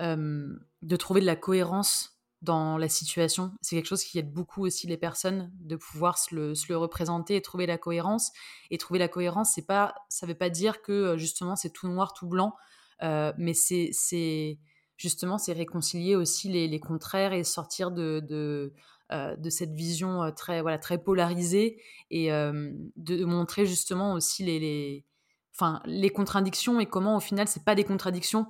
de 0.00 0.96
trouver 0.96 1.20
de 1.20 1.26
la 1.26 1.36
cohérence 1.36 2.18
dans 2.42 2.78
la 2.78 2.88
situation. 2.88 3.52
C'est 3.60 3.76
quelque 3.76 3.86
chose 3.88 4.04
qui 4.04 4.18
aide 4.18 4.32
beaucoup 4.32 4.64
aussi 4.64 4.86
les 4.86 4.96
personnes, 4.96 5.52
de 5.60 5.76
pouvoir 5.76 6.18
se 6.18 6.34
le 6.34 6.54
se 6.54 6.66
le 6.72 6.76
représenter 6.76 7.36
et 7.36 7.42
trouver 7.42 7.66
la 7.66 7.78
cohérence 7.78 8.32
et 8.70 8.78
trouver 8.78 8.98
la 8.98 9.08
cohérence, 9.08 9.52
c'est 9.54 9.66
pas 9.66 9.94
ça 10.08 10.26
veut 10.26 10.34
pas 10.36 10.50
dire 10.50 10.80
que, 10.82 11.16
justement 11.18 11.56
c'est 11.56 11.70
tout 11.70 11.88
noir, 11.88 12.12
tout 12.14 12.26
blanc, 12.28 12.54
mais 13.02 13.54
c'est 13.54 13.90
c'est 13.92 14.58
justement, 14.98 15.38
c'est 15.38 15.54
réconcilier 15.54 16.16
aussi 16.16 16.50
les 16.50 16.80
contraires 16.80 17.32
et 17.32 17.44
sortir 17.44 17.90
de 17.90 18.20
de, 18.20 18.74
de 19.10 19.50
cette 19.50 19.72
vision, 19.72 20.22
heu, 20.24 20.32
très, 20.34 20.60
voilà, 20.60 20.78
très 20.78 20.98
polarisée 21.02 21.80
et 22.10 22.26
hem, 22.26 22.76
de 22.96 23.24
montrer 23.24 23.64
justement 23.64 24.12
aussi 24.12 24.44
les 24.44 24.58
les 24.60 25.06
enfin, 25.54 25.80
les 25.86 26.10
contradictions 26.10 26.78
et 26.80 26.86
comment 26.86 27.16
au 27.16 27.20
final 27.20 27.48
c'est 27.48 27.64
pas 27.64 27.74
des 27.74 27.84
contradictions, 27.84 28.46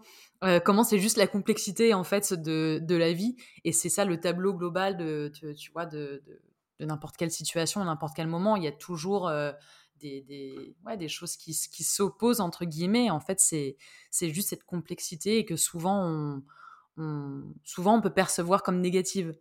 comment 0.65 0.85
c'est 0.85 0.99
juste 0.99 1.17
la 1.17 1.27
complexité 1.27 1.95
en 1.95 2.05
fait 2.05 2.35
de 2.35 2.81
de 2.83 2.97
la 2.97 3.13
vie 3.13 3.37
et 3.65 3.73
c'est 3.73 3.89
ça 3.89 4.05
le 4.05 4.21
tableau 4.21 4.53
global 4.55 4.97
de 4.97 5.31
tu 5.57 5.71
vois, 5.73 5.87
de 5.87 6.23
de 6.81 6.85
n'importe 6.87 7.17
quelle 7.17 7.31
situation, 7.31 7.85
n'importe 7.85 8.15
quel 8.17 8.29
moment. 8.29 8.57
Il 8.57 8.65
y 8.65 8.69
a 8.69 8.73
toujours, 8.73 9.31
des 9.99 10.23
des 10.23 10.77
ouais, 10.87 10.97
des 10.97 11.09
choses 11.09 11.37
qui 11.37 11.53
qui 11.73 11.85
«s'opposent» 11.85 12.41
entre 12.41 12.65
guillemets. 12.65 13.11
En 13.11 13.21
fait, 13.21 13.41
c'est 13.41 13.77
juste 14.31 14.49
cette 14.51 14.65
complexité 14.65 15.39
et 15.39 15.45
que 15.45 15.57
souvent 15.57 16.05
on 16.07 16.43
souvent 17.65 17.97
on 17.97 18.01
peut 18.01 18.13
percevoir 18.13 18.63
comme 18.63 18.81
négative. 18.81 19.35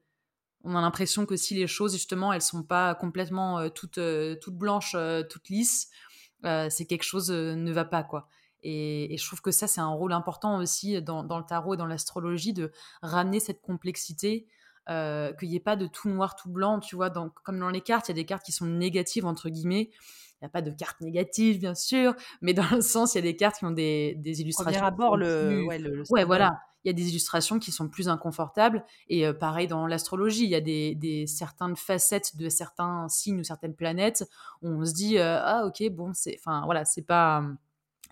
On 0.64 0.76
a 0.76 0.82
l'impression 0.82 1.26
que 1.26 1.38
si 1.38 1.56
les 1.56 1.68
choses 1.68 1.94
justement 1.94 2.34
elles 2.34 2.42
sont 2.42 2.64
pas 2.64 2.96
complètement, 2.96 3.62
heu, 3.62 3.70
toutes, 3.70 4.00
heu, 4.00 4.38
toutes 4.42 4.58
blanches, 4.58 4.96
heu, 4.96 5.26
toutes 5.30 5.50
lisses, 5.50 5.90
c'est 6.44 6.86
quelque 6.88 7.04
chose, 7.04 7.32
ne 7.32 7.72
va 7.74 7.86
pas 7.86 8.04
quoi 8.04 8.28
Et, 8.62 9.14
et 9.14 9.18
je 9.18 9.26
trouve 9.26 9.42
que 9.42 9.52
ça, 9.52 9.68
c'est 9.68 9.82
un 9.82 9.90
rôle 9.90 10.14
important 10.14 10.60
aussi 10.60 11.02
dans, 11.02 11.24
dans 11.24 11.40
le 11.40 11.46
tarot 11.46 11.74
et 11.76 11.78
dans 11.78 11.86
l'astrologie 11.88 12.54
de 12.54 12.72
ramener 13.02 13.40
cette 13.40 13.62
complexité, 13.62 14.48
euh, 14.90 15.34
qu'il 15.34 15.50
n'y 15.50 15.56
ait 15.56 15.60
pas 15.60 15.76
de 15.76 15.88
tout 15.88 16.10
noir, 16.10 16.36
tout 16.36 16.50
blanc, 16.50 16.80
tu 16.80 16.96
vois. 16.96 17.10
Donc, 17.10 17.34
comme 17.44 17.60
dans 17.60 17.70
les 17.70 17.82
cartes, 17.82 18.08
il 18.08 18.12
y 18.12 18.14
a 18.14 18.16
des 18.16 18.26
cartes 18.26 18.46
qui 18.46 18.54
sont 18.54 18.66
négatives, 18.68 19.26
entre 19.26 19.50
guillemets. 19.50 19.92
Il 20.42 20.46
n'y 20.46 20.48
a 20.48 20.50
pas 20.50 20.62
de 20.62 20.72
cartes 20.72 21.02
négatives, 21.02 21.60
bien 21.60 21.74
sûr, 21.74 22.14
mais 22.42 22.54
dans 22.54 22.70
le 22.72 22.82
sens, 22.82 23.16
il 23.16 23.18
y 23.18 23.20
a 23.20 23.24
des 23.24 23.36
cartes 23.36 23.58
qui 23.58 23.66
ont 23.66 23.72
des, 23.72 24.16
des 24.16 24.42
illustrations. 24.42 24.80
Premier 24.80 24.88
abord, 24.88 25.18
le, 25.18 25.66
ouais, 25.66 25.80
le, 25.80 25.96
le 25.96 26.04
ouais, 26.10 26.26
voilà. 26.26 26.60
Il 26.84 26.90
y 26.90 26.92
a 26.92 26.94
des 26.94 27.10
illustrations 27.10 27.60
qui 27.60 27.72
sont 27.72 27.90
plus 27.90 28.08
inconfortables. 28.08 28.86
Et 29.10 29.26
euh, 29.26 29.34
pareil 29.34 29.68
dans 29.68 29.88
l'astrologie, 29.88 30.44
il 30.44 30.50
y 30.50 30.56
a 30.56 30.62
des, 30.62 30.96
des, 30.96 31.26
certaines 31.28 31.76
facettes 31.76 32.38
de 32.38 32.50
certains 32.50 33.10
signes 33.10 33.40
ou 33.40 33.44
certaines 33.44 33.76
planètes 33.76 34.30
où 34.62 34.70
on 34.70 34.86
se 34.86 34.94
dit 34.94 35.18
euh, 35.18 35.40
ah 35.42 35.66
ok 35.66 35.84
bon 35.90 36.14
c'est 36.14 36.38
enfin 36.40 36.62
voilà 36.66 36.86
c'est 36.86 37.02
pas 37.02 37.44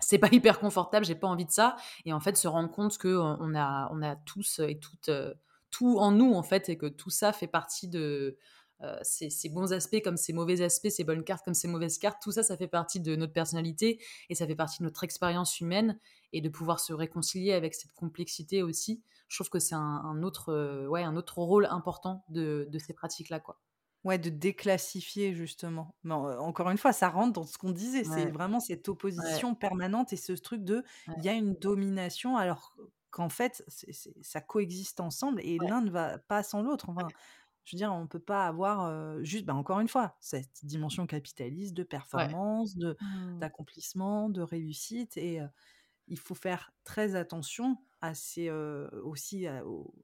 c'est 0.00 0.18
pas 0.18 0.28
hyper 0.32 0.58
confortable, 0.58 1.06
j'ai 1.06 1.14
pas 1.14 1.28
envie 1.28 1.46
de 1.46 1.50
ça. 1.50 1.76
Et 2.04 2.12
en 2.12 2.20
fait, 2.20 2.36
se 2.36 2.48
rendre 2.48 2.70
compte 2.70 2.98
que 2.98 3.16
on 3.16 3.54
a, 3.54 3.88
on 3.92 4.02
a 4.02 4.16
tous 4.16 4.60
et 4.60 4.78
toutes 4.78 5.08
euh, 5.08 5.34
tout 5.70 5.98
en 5.98 6.10
nous 6.10 6.34
en 6.34 6.42
fait, 6.42 6.68
et 6.68 6.76
que 6.78 6.86
tout 6.86 7.10
ça 7.10 7.32
fait 7.32 7.46
partie 7.46 7.88
de 7.88 8.36
euh, 8.82 8.98
ces, 9.02 9.30
ces, 9.30 9.48
bons 9.48 9.72
aspects 9.72 10.02
comme 10.02 10.16
ces 10.16 10.32
mauvais 10.32 10.60
aspects, 10.62 10.88
ces 10.90 11.04
bonnes 11.04 11.24
cartes 11.24 11.44
comme 11.44 11.54
ces 11.54 11.68
mauvaises 11.68 11.98
cartes. 11.98 12.20
Tout 12.22 12.32
ça, 12.32 12.42
ça 12.42 12.56
fait 12.56 12.68
partie 12.68 13.00
de 13.00 13.16
notre 13.16 13.32
personnalité 13.32 14.00
et 14.28 14.34
ça 14.34 14.46
fait 14.46 14.54
partie 14.56 14.78
de 14.80 14.84
notre 14.84 15.02
expérience 15.04 15.60
humaine. 15.60 15.98
Et 16.32 16.40
de 16.42 16.48
pouvoir 16.50 16.80
se 16.80 16.92
réconcilier 16.92 17.52
avec 17.52 17.74
cette 17.74 17.92
complexité 17.92 18.62
aussi, 18.62 19.00
je 19.28 19.36
trouve 19.38 19.48
que 19.48 19.58
c'est 19.60 19.76
un, 19.76 19.78
un, 19.80 20.22
autre, 20.22 20.50
euh, 20.52 20.86
ouais, 20.86 21.02
un 21.02 21.16
autre 21.16 21.38
rôle 21.38 21.66
important 21.70 22.24
de, 22.28 22.66
de 22.68 22.78
ces 22.78 22.92
pratiques-là, 22.92 23.40
quoi. 23.40 23.58
Ouais, 24.04 24.18
de 24.18 24.28
déclassifier 24.28 25.34
justement. 25.34 25.94
Mais 26.04 26.12
encore 26.14 26.68
une 26.70 26.78
fois, 26.78 26.92
ça 26.92 27.08
rentre 27.08 27.32
dans 27.32 27.44
ce 27.46 27.56
qu'on 27.58 27.70
disait. 27.72 28.06
Ouais. 28.06 28.14
C'est 28.24 28.30
vraiment 28.30 28.60
cette 28.60 28.88
opposition 28.88 29.50
Ouais. 29.50 29.56
permanente 29.56 30.12
et 30.12 30.16
ce 30.16 30.32
truc 30.32 30.62
de 30.62 30.84
il 31.16 31.24
y 31.24 31.28
a 31.28 31.32
une 31.32 31.54
domination 31.54 32.36
alors 32.36 32.76
qu'en 33.10 33.28
fait, 33.30 33.64
ça 34.22 34.40
coexiste 34.40 35.00
ensemble 35.00 35.40
et 35.42 35.58
l'un 35.58 35.80
ne 35.80 35.90
va 35.90 36.18
pas 36.18 36.42
sans 36.42 36.62
l'autre. 36.62 36.88
Enfin. 36.90 37.08
Je 37.66 37.76
veux 37.76 37.78
dire, 37.78 37.92
on 37.92 38.06
peut 38.08 38.20
pas 38.20 38.46
avoir 38.48 38.86
euh, 38.86 39.22
juste, 39.24 39.44
bah, 39.46 39.54
encore 39.56 39.80
une 39.80 39.88
fois, 39.88 40.16
cette 40.20 40.64
dimension 40.64 41.06
capitaliste 41.06 41.74
de 41.74 41.84
Ouais. 42.12 42.36
performance, 42.36 42.76
de 42.76 42.96
Mmh. 43.00 43.42
d'accomplissement, 43.42 44.30
de 44.30 44.42
réussite 44.42 45.18
et 45.18 45.40
euh, 45.42 45.48
il 46.08 46.18
faut 46.18 46.34
faire 46.34 46.72
très 46.84 47.14
attention 47.16 47.78
à 48.00 48.14
ces 48.14 48.48
euh, 48.48 48.88
aussi 49.02 49.46
à- 49.46 49.66
aux- 49.66 49.94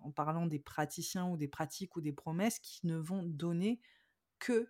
en 0.00 0.12
parlant 0.12 0.46
des 0.46 0.58
praticiens 0.60 1.28
ou 1.28 1.36
des 1.36 1.48
pratiques 1.48 1.96
ou 1.96 2.00
des 2.00 2.12
promesses 2.12 2.58
qui 2.58 2.86
ne 2.86 2.96
vont 2.96 3.22
donner 3.24 3.80
que 4.40 4.68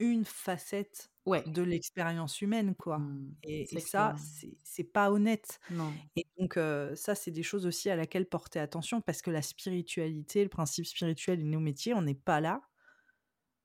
une 0.00 0.24
facette 0.24 1.12
Ouais. 1.26 1.42
de 1.46 1.62
l'expérience 1.62 2.40
humaine, 2.40 2.74
quoi. 2.76 2.98
Mmh. 2.98 3.34
Et, 3.42 3.76
et 3.76 3.80
ça, 3.80 4.14
c'est 4.62 4.84
pas 4.84 5.10
honnête. 5.10 5.58
Non. 5.70 5.92
Et 6.16 6.26
donc, 6.38 6.56
euh, 6.56 6.94
ça, 6.94 7.14
c'est 7.14 7.30
des 7.32 7.42
choses 7.42 7.66
aussi 7.66 7.90
à 7.90 7.96
laquelle 7.96 8.26
porter 8.26 8.60
attention 8.60 9.00
parce 9.00 9.22
que 9.22 9.30
la 9.30 9.42
spiritualité, 9.42 10.42
le 10.44 10.48
principe 10.48 10.86
spirituel 10.86 11.40
et 11.40 11.44
nos 11.44 11.60
métiers, 11.60 11.94
on 11.94 12.02
n'est 12.02 12.14
pas 12.14 12.40
là 12.40 12.62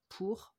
pour 0.10 0.54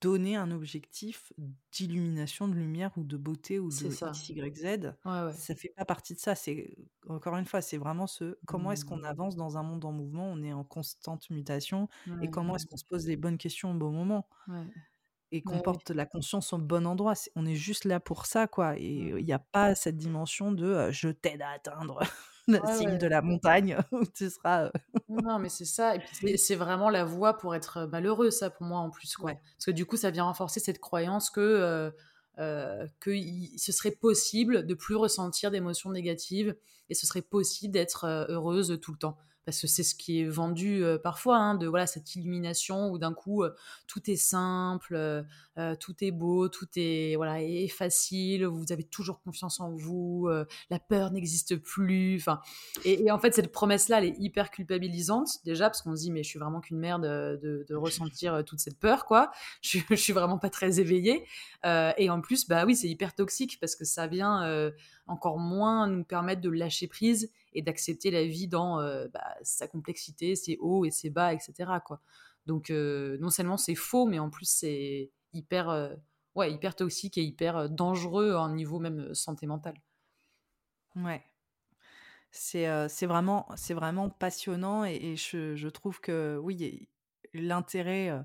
donner 0.00 0.34
un 0.36 0.50
objectif 0.50 1.30
d'illumination, 1.72 2.48
de 2.48 2.54
lumière 2.54 2.90
ou 2.96 3.04
de 3.04 3.18
beauté 3.18 3.58
ou 3.58 3.68
de 3.68 3.90
ça. 3.90 4.12
X, 4.14 4.30
Y, 4.30 4.56
Z. 4.56 4.64
Ouais, 5.04 5.22
ouais. 5.24 5.32
Ça 5.34 5.54
fait 5.54 5.72
pas 5.76 5.84
partie 5.84 6.14
de 6.14 6.18
ça. 6.20 6.34
C'est 6.34 6.74
encore 7.06 7.36
une 7.36 7.44
fois, 7.44 7.60
c'est 7.60 7.76
vraiment 7.76 8.06
ce 8.06 8.38
comment 8.46 8.72
est-ce 8.72 8.86
qu'on 8.86 8.98
Mmh. 8.98 9.04
avance 9.04 9.36
dans 9.36 9.58
un 9.58 9.62
monde 9.62 9.84
en 9.84 9.92
mouvement, 9.92 10.24
on 10.32 10.42
est 10.42 10.54
en 10.54 10.64
constante 10.64 11.28
mutation 11.28 11.88
et 12.22 12.30
comment 12.30 12.56
est-ce 12.56 12.66
qu'on 12.66 12.78
se 12.78 12.86
pose 12.86 13.06
les 13.06 13.16
bonnes 13.16 13.36
questions 13.36 13.70
au 13.72 13.74
bon 13.74 13.90
moment. 13.92 14.26
Et 15.32 15.42
qu'on 15.42 15.58
Bah 15.58 15.62
oui. 15.64 15.64
porte 15.64 15.90
la 15.90 16.06
conscience 16.06 16.52
au 16.52 16.58
bon 16.58 16.86
endroit. 16.86 17.14
On 17.36 17.46
est 17.46 17.54
juste 17.56 17.84
là 17.84 18.00
pour 18.00 18.26
ça, 18.26 18.46
quoi. 18.46 18.76
Et 18.78 19.12
il 19.18 19.24
Mmh. 19.24 19.24
n'y 19.24 19.32
a 19.32 19.38
pas 19.38 19.74
cette 19.74 19.96
dimension 19.96 20.52
de 20.52 20.66
euh, 20.66 20.92
je 20.92 21.08
t'aide 21.10 21.42
à 21.42 21.50
atteindre 21.50 22.00
la 22.48 22.60
Ouais, 22.62 22.98
de 22.98 23.06
la 23.06 23.22
montagne 23.22 23.76
où 23.92 24.04
tu 24.06 24.30
seras. 24.30 24.64
euh, 24.66 24.70
Non, 25.08 25.38
mais 25.38 25.48
c'est 25.48 25.64
ça. 25.64 25.94
Et 25.96 26.00
puis, 26.00 26.36
c'est 26.38 26.54
vraiment 26.54 26.90
la 26.90 27.04
voie 27.04 27.36
pour 27.38 27.54
être 27.54 27.86
malheureux, 27.86 28.30
ça, 28.30 28.50
pour 28.50 28.66
moi, 28.66 28.78
en 28.80 28.90
plus, 28.90 29.16
quoi. 29.16 29.32
Parce 29.56 29.64
que 29.66 29.70
du 29.70 29.86
coup, 29.86 29.96
ça 29.96 30.10
vient 30.10 30.24
renforcer 30.24 30.60
cette 30.60 30.80
croyance 30.80 31.30
que, 31.30 31.90
euh, 32.38 32.86
que 33.00 33.10
il- 33.10 33.58
ce 33.58 33.72
serait 33.72 33.90
possible 33.90 34.66
de 34.66 34.74
plus 34.74 34.96
ressentir 34.96 35.50
d'émotions 35.50 35.90
négatives 35.90 36.54
et 36.90 36.94
ce 36.94 37.06
serait 37.06 37.22
possible 37.22 37.72
d'être 37.72 38.04
heureuse 38.28 38.78
tout 38.82 38.92
le 38.92 38.98
temps. 38.98 39.16
Parce 39.48 39.62
que 39.62 39.66
c'est 39.66 39.82
ce 39.82 39.94
qui 39.94 40.20
est 40.20 40.26
vendu 40.26 40.84
euh, 40.84 40.98
parfois, 40.98 41.38
hein, 41.38 41.54
de 41.54 41.66
voilà 41.66 41.86
cette 41.86 42.14
illumination 42.14 42.90
où 42.90 42.98
d'un 42.98 43.14
coup 43.14 43.42
euh, 43.42 43.54
tout 43.86 44.10
est 44.10 44.16
simple, 44.16 44.94
euh, 44.94 45.74
tout 45.80 45.94
est 46.04 46.10
beau, 46.10 46.50
tout 46.50 46.68
est 46.76 47.16
voilà 47.16 47.40
est 47.40 47.68
facile, 47.68 48.44
vous 48.44 48.72
avez 48.72 48.84
toujours 48.84 49.22
confiance 49.22 49.58
en 49.60 49.70
vous, 49.70 50.28
la 50.68 50.78
peur 50.78 51.12
n'existe 51.12 51.56
plus. 51.56 52.16
Enfin, 52.16 52.42
et, 52.84 53.10
en 53.10 53.18
fait, 53.18 53.32
cette 53.32 53.50
promesse-là, 53.50 53.98
elle 53.98 54.04
est 54.04 54.16
hyper 54.18 54.50
culpabilisante, 54.50 55.42
déjà, 55.46 55.70
parce 55.70 55.80
qu'on 55.80 55.96
se 55.96 56.02
dit, 56.02 56.10
mais 56.10 56.22
je 56.22 56.28
suis 56.28 56.38
vraiment 56.38 56.60
qu'une 56.60 56.78
merde 56.78 57.04
de, 57.04 57.74
ressentir 57.74 58.44
toute 58.44 58.60
cette 58.60 58.78
peur, 58.78 59.06
quoi. 59.06 59.30
Je, 59.62 59.78
je 59.88 59.94
suis 59.94 60.12
vraiment 60.12 60.38
pas 60.38 60.50
très 60.50 60.78
éveillée. 60.78 61.24
Et 61.64 62.10
en 62.10 62.20
plus, 62.20 62.46
bah 62.46 62.64
oui, 62.66 62.76
c'est 62.76 62.88
hyper 62.88 63.14
toxique, 63.14 63.58
parce 63.60 63.74
que 63.74 63.84
ça 63.84 64.06
vient 64.06 64.70
encore 65.06 65.38
moins 65.38 65.86
nous 65.86 66.04
permettre 66.04 66.42
de 66.42 66.50
lâcher 66.50 66.86
prise 66.86 67.30
et 67.58 67.62
d'accepter 67.62 68.12
la 68.12 68.24
vie 68.24 68.46
dans 68.46 68.80
euh, 68.80 69.08
bah, 69.12 69.34
sa 69.42 69.66
complexité, 69.66 70.36
ses 70.36 70.56
hauts 70.60 70.84
et 70.84 70.92
ses 70.92 71.10
bas, 71.10 71.34
etc.. 71.34 71.72
Donc, 72.46 72.70
euh, 72.70 73.18
non 73.20 73.30
seulement 73.30 73.56
c'est 73.56 73.74
faux, 73.74 74.06
mais 74.06 74.20
en 74.20 74.30
plus, 74.30 74.48
c'est 74.48 75.10
hyper, 75.32 75.68
euh, 75.68 75.94
ouais, 76.36 76.52
hyper 76.52 76.76
toxique 76.76 77.18
et 77.18 77.22
hyper 77.24 77.68
dangereux 77.68 78.36
à 78.36 78.48
niveau 78.48 78.78
même 78.78 79.12
santé 79.12 79.46
mentale. 79.46 79.74
Ouais. 80.94 81.24
C'est 82.30 82.68
euh, 82.68 82.86
vraiment, 83.02 83.48
vraiment 83.70 84.08
passionnant 84.08 84.84
et, 84.84 85.16
je, 85.16 85.68
trouve 85.68 86.00
que 86.00 86.38
oui, 86.40 86.88
l'intérêt 87.34 88.24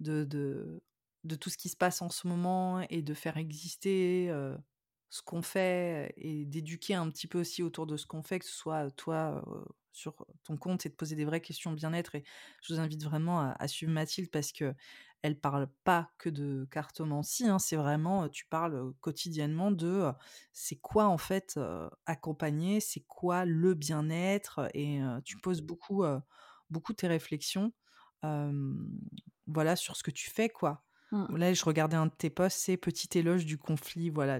de, 0.00 0.24
de, 0.24 1.36
tout 1.36 1.48
ce 1.48 1.56
qui 1.56 1.68
se 1.68 1.76
passe 1.76 2.02
en 2.02 2.08
ce 2.08 2.26
moment 2.26 2.80
et 2.90 3.02
de 3.02 3.14
faire 3.14 3.36
exister 3.36 4.32
ce 5.14 5.22
qu'on 5.22 5.42
fait 5.42 6.12
et 6.16 6.44
d'éduquer 6.44 6.96
un 6.96 7.08
petit 7.08 7.28
peu 7.28 7.38
aussi 7.38 7.62
autour 7.62 7.86
de 7.86 7.96
ce 7.96 8.04
qu'on 8.04 8.24
fait, 8.24 8.40
que 8.40 8.46
ce 8.46 8.56
soit 8.56 8.90
toi 8.90 9.44
euh, 9.46 9.64
sur 9.92 10.26
ton 10.42 10.56
compte 10.56 10.86
et 10.86 10.88
de 10.88 10.94
poser 10.94 11.14
des 11.14 11.24
vraies 11.24 11.40
questions 11.40 11.70
bien-être. 11.70 12.16
Et 12.16 12.24
je 12.60 12.74
vous 12.74 12.80
invite 12.80 13.04
vraiment 13.04 13.38
à, 13.38 13.54
à 13.60 13.68
suivre 13.68 13.92
Mathilde 13.92 14.28
parce 14.32 14.50
que 14.50 14.74
elle 15.22 15.38
parle 15.38 15.68
pas 15.84 16.10
que 16.18 16.28
de 16.28 16.66
cartomancie, 16.68 17.46
hein, 17.46 17.60
c'est 17.60 17.76
vraiment, 17.76 18.28
tu 18.28 18.44
parles 18.46 18.92
quotidiennement 19.00 19.70
de 19.70 19.86
euh, 19.86 20.12
c'est 20.52 20.80
quoi 20.80 21.04
en 21.04 21.16
fait 21.16 21.54
euh, 21.58 21.88
accompagner, 22.06 22.80
c'est 22.80 23.04
quoi 23.06 23.44
le 23.44 23.74
bien-être 23.74 24.68
et 24.74 24.98
tu 25.24 25.36
poses 25.36 25.60
beaucoup, 25.62 26.02
beaucoup 26.70 26.92
tes 26.92 27.06
réflexions 27.06 27.72
voilà, 29.46 29.76
sur 29.76 29.96
ce 29.96 30.02
que 30.02 30.10
tu 30.10 30.30
fais, 30.30 30.48
quoi. 30.48 30.82
Mm. 31.12 31.36
Là, 31.36 31.52
je 31.52 31.64
regardais 31.64 31.96
un 31.96 32.06
de 32.06 32.14
tes 32.14 32.30
posts, 32.30 32.58
c'est 32.58 32.78
petit 32.78 33.18
éloge 33.18 33.44
du 33.44 33.58
conflit, 33.58 34.08
voilà, 34.08 34.38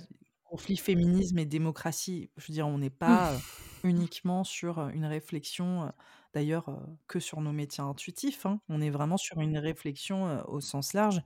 conflit 0.55 0.76
féminisme 0.76 1.38
et 1.38 1.46
démocratie. 1.46 2.30
Je 2.36 2.46
veux 2.48 2.55
dire, 2.55 2.66
on 2.68 2.78
n'est 2.78 2.90
pas 2.90 3.34
euh, 3.36 3.40
uniquement 3.82 4.44
sur 4.44 4.78
euh, 4.78 4.88
une 4.90 5.05
réflexion, 5.07 5.84
euh, 5.84 5.90
d'ailleurs, 6.34 6.68
euh, 6.68 6.76
que 7.09 7.20
sur 7.20 7.40
nos 7.40 7.52
métiers 7.52 7.82
intuitifs. 7.84 8.46
hein. 8.46 8.61
On 8.68 8.80
est 8.80 8.90
vraiment 8.90 9.16
sur 9.16 9.40
une 9.40 9.59
réflexion 9.59 10.28
euh, 10.28 10.42
au 10.46 10.61
sens 10.61 10.92
large. 10.94 11.22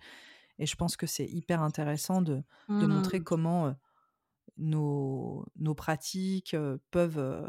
Et 0.59 0.67
je 0.67 0.77
pense 0.77 0.97
que 0.97 1.07
c'est 1.07 1.27
hyper 1.27 1.63
intéressant 1.63 2.23
de, 2.23 2.43
de 2.81 2.87
montrer 2.87 3.21
Mm. 3.21 3.25
comment 3.25 3.67
euh, 3.69 3.73
nos, 4.57 5.47
nos 5.57 5.75
pratiques 5.75 6.55
euh, 6.55 6.79
peuvent 6.91 7.19
euh, 7.19 7.49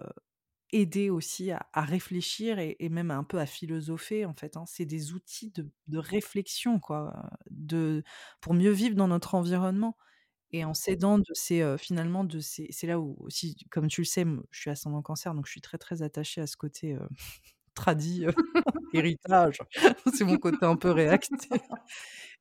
aider 0.71 1.09
aussi 1.09 1.51
à, 1.51 1.67
à 1.73 1.82
réfléchir 1.84 2.59
et, 2.59 2.75
et 2.80 2.89
même 2.89 3.11
un 3.11 3.23
peu 3.23 3.39
à 3.39 3.45
philosopher 3.47 4.25
en 4.25 4.34
fait. 4.36 4.57
hein. 4.57 4.65
C'est 4.67 4.86
des 4.86 5.13
outils 5.13 5.51
de, 5.51 5.69
de 5.88 5.97
réflexion 5.97 6.80
quoi, 6.80 7.30
de, 7.51 8.03
pour 8.41 8.53
mieux 8.53 8.72
vivre 8.72 8.95
dans 8.95 9.07
notre 9.07 9.35
environnement. 9.35 9.97
Et 10.51 10.65
en 10.65 10.73
s'aidant 10.73 11.19
de 11.19 11.26
ces, 11.34 11.61
euh, 11.61 11.77
finalement, 11.77 12.23
de 12.23 12.39
ces, 12.39 12.67
c'est 12.71 12.88
là 12.88 12.99
où 12.99 13.15
aussi, 13.19 13.55
comme 13.71 13.88
tu 13.88 14.01
le 14.01 14.05
sais, 14.05 14.26
je 14.51 14.59
suis 14.59 14.69
ascendant 14.69 15.01
cancer, 15.01 15.34
donc 15.35 15.45
je 15.45 15.51
suis 15.51 15.61
très 15.61 15.77
très 15.77 16.01
attachée 16.01 16.41
à 16.41 16.47
ce 16.47 16.57
côté 16.57 16.95
euh, 16.95 17.07
tradit, 17.76 18.26
euh, 18.26 18.31
héritage. 18.93 19.59
c'est 20.13 20.26
mon 20.26 20.38
côté 20.38 20.65
un 20.65 20.76
peu 20.76 20.91
réactif. 20.91 21.38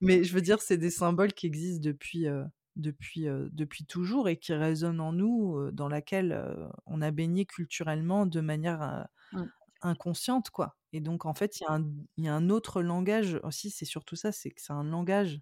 Mais 0.01 0.25
je 0.25 0.33
veux 0.35 0.41
dire, 0.43 0.63
c'est 0.63 0.79
des 0.79 0.91
symboles 0.91 1.33
qui 1.33 1.47
existent 1.47 1.83
depuis, 1.83 2.27
depuis, 2.77 3.27
depuis 3.53 3.85
toujours 3.87 4.29
et 4.29 4.37
qui 4.39 4.55
résonnent 4.55 5.01
en 5.01 5.13
nous, 5.13 5.71
dans 5.73 5.89
laquelle, 5.89 6.43
on 6.87 7.03
a 7.03 7.11
baigné 7.11 7.47
culturellement 7.47 8.27
de 8.27 8.41
manière, 8.41 9.07
Mm. 9.33 9.49
inconsciente, 9.83 10.51
quoi. 10.51 10.77
Et 10.93 11.01
donc 11.01 11.27
en 11.27 11.35
fait, 11.35 11.61
il 11.61 11.65
y 11.65 11.67
a 11.67 11.73
un 11.75 11.85
il 12.17 12.25
y 12.25 12.29
a 12.29 12.35
un 12.35 12.51
autre 12.51 12.83
langage 12.83 13.39
aussi, 13.45 13.71
c'est 13.71 13.85
surtout 13.85 14.17
ça, 14.17 14.33
c'est 14.33 14.51
que 14.51 14.61
c'est 14.61 14.73
un 14.73 14.85
langage, 14.85 15.41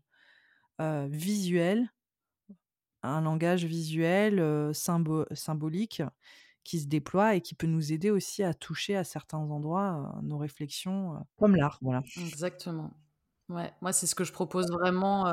visuel, 1.09 1.91
un 3.09 3.21
langage 3.23 3.65
visuel, 3.65 4.75
symbo 4.75 5.25
symbolique 5.33 6.03
qui 6.65 6.81
se 6.81 6.87
déploie 6.89 7.35
et 7.37 7.41
qui 7.43 7.55
peut 7.55 7.67
nous 7.69 7.93
aider 7.93 8.11
aussi 8.11 8.43
à 8.43 8.55
toucher 8.55 8.97
à 8.97 9.05
certains 9.05 9.39
endroits, 9.39 10.15
heu, 10.19 10.23
nos 10.23 10.39
réflexions, 10.39 11.15
heu, 11.17 11.19
comme 11.39 11.57
l'art, 11.57 11.79
voilà. 11.83 12.05
Exactement. 12.17 12.91
Ouais, 13.49 13.73
moi, 13.81 13.93
c'est 13.93 14.07
ce 14.07 14.15
que 14.15 14.25
je 14.25 14.33
propose 14.33 14.71
vraiment, 14.73 15.27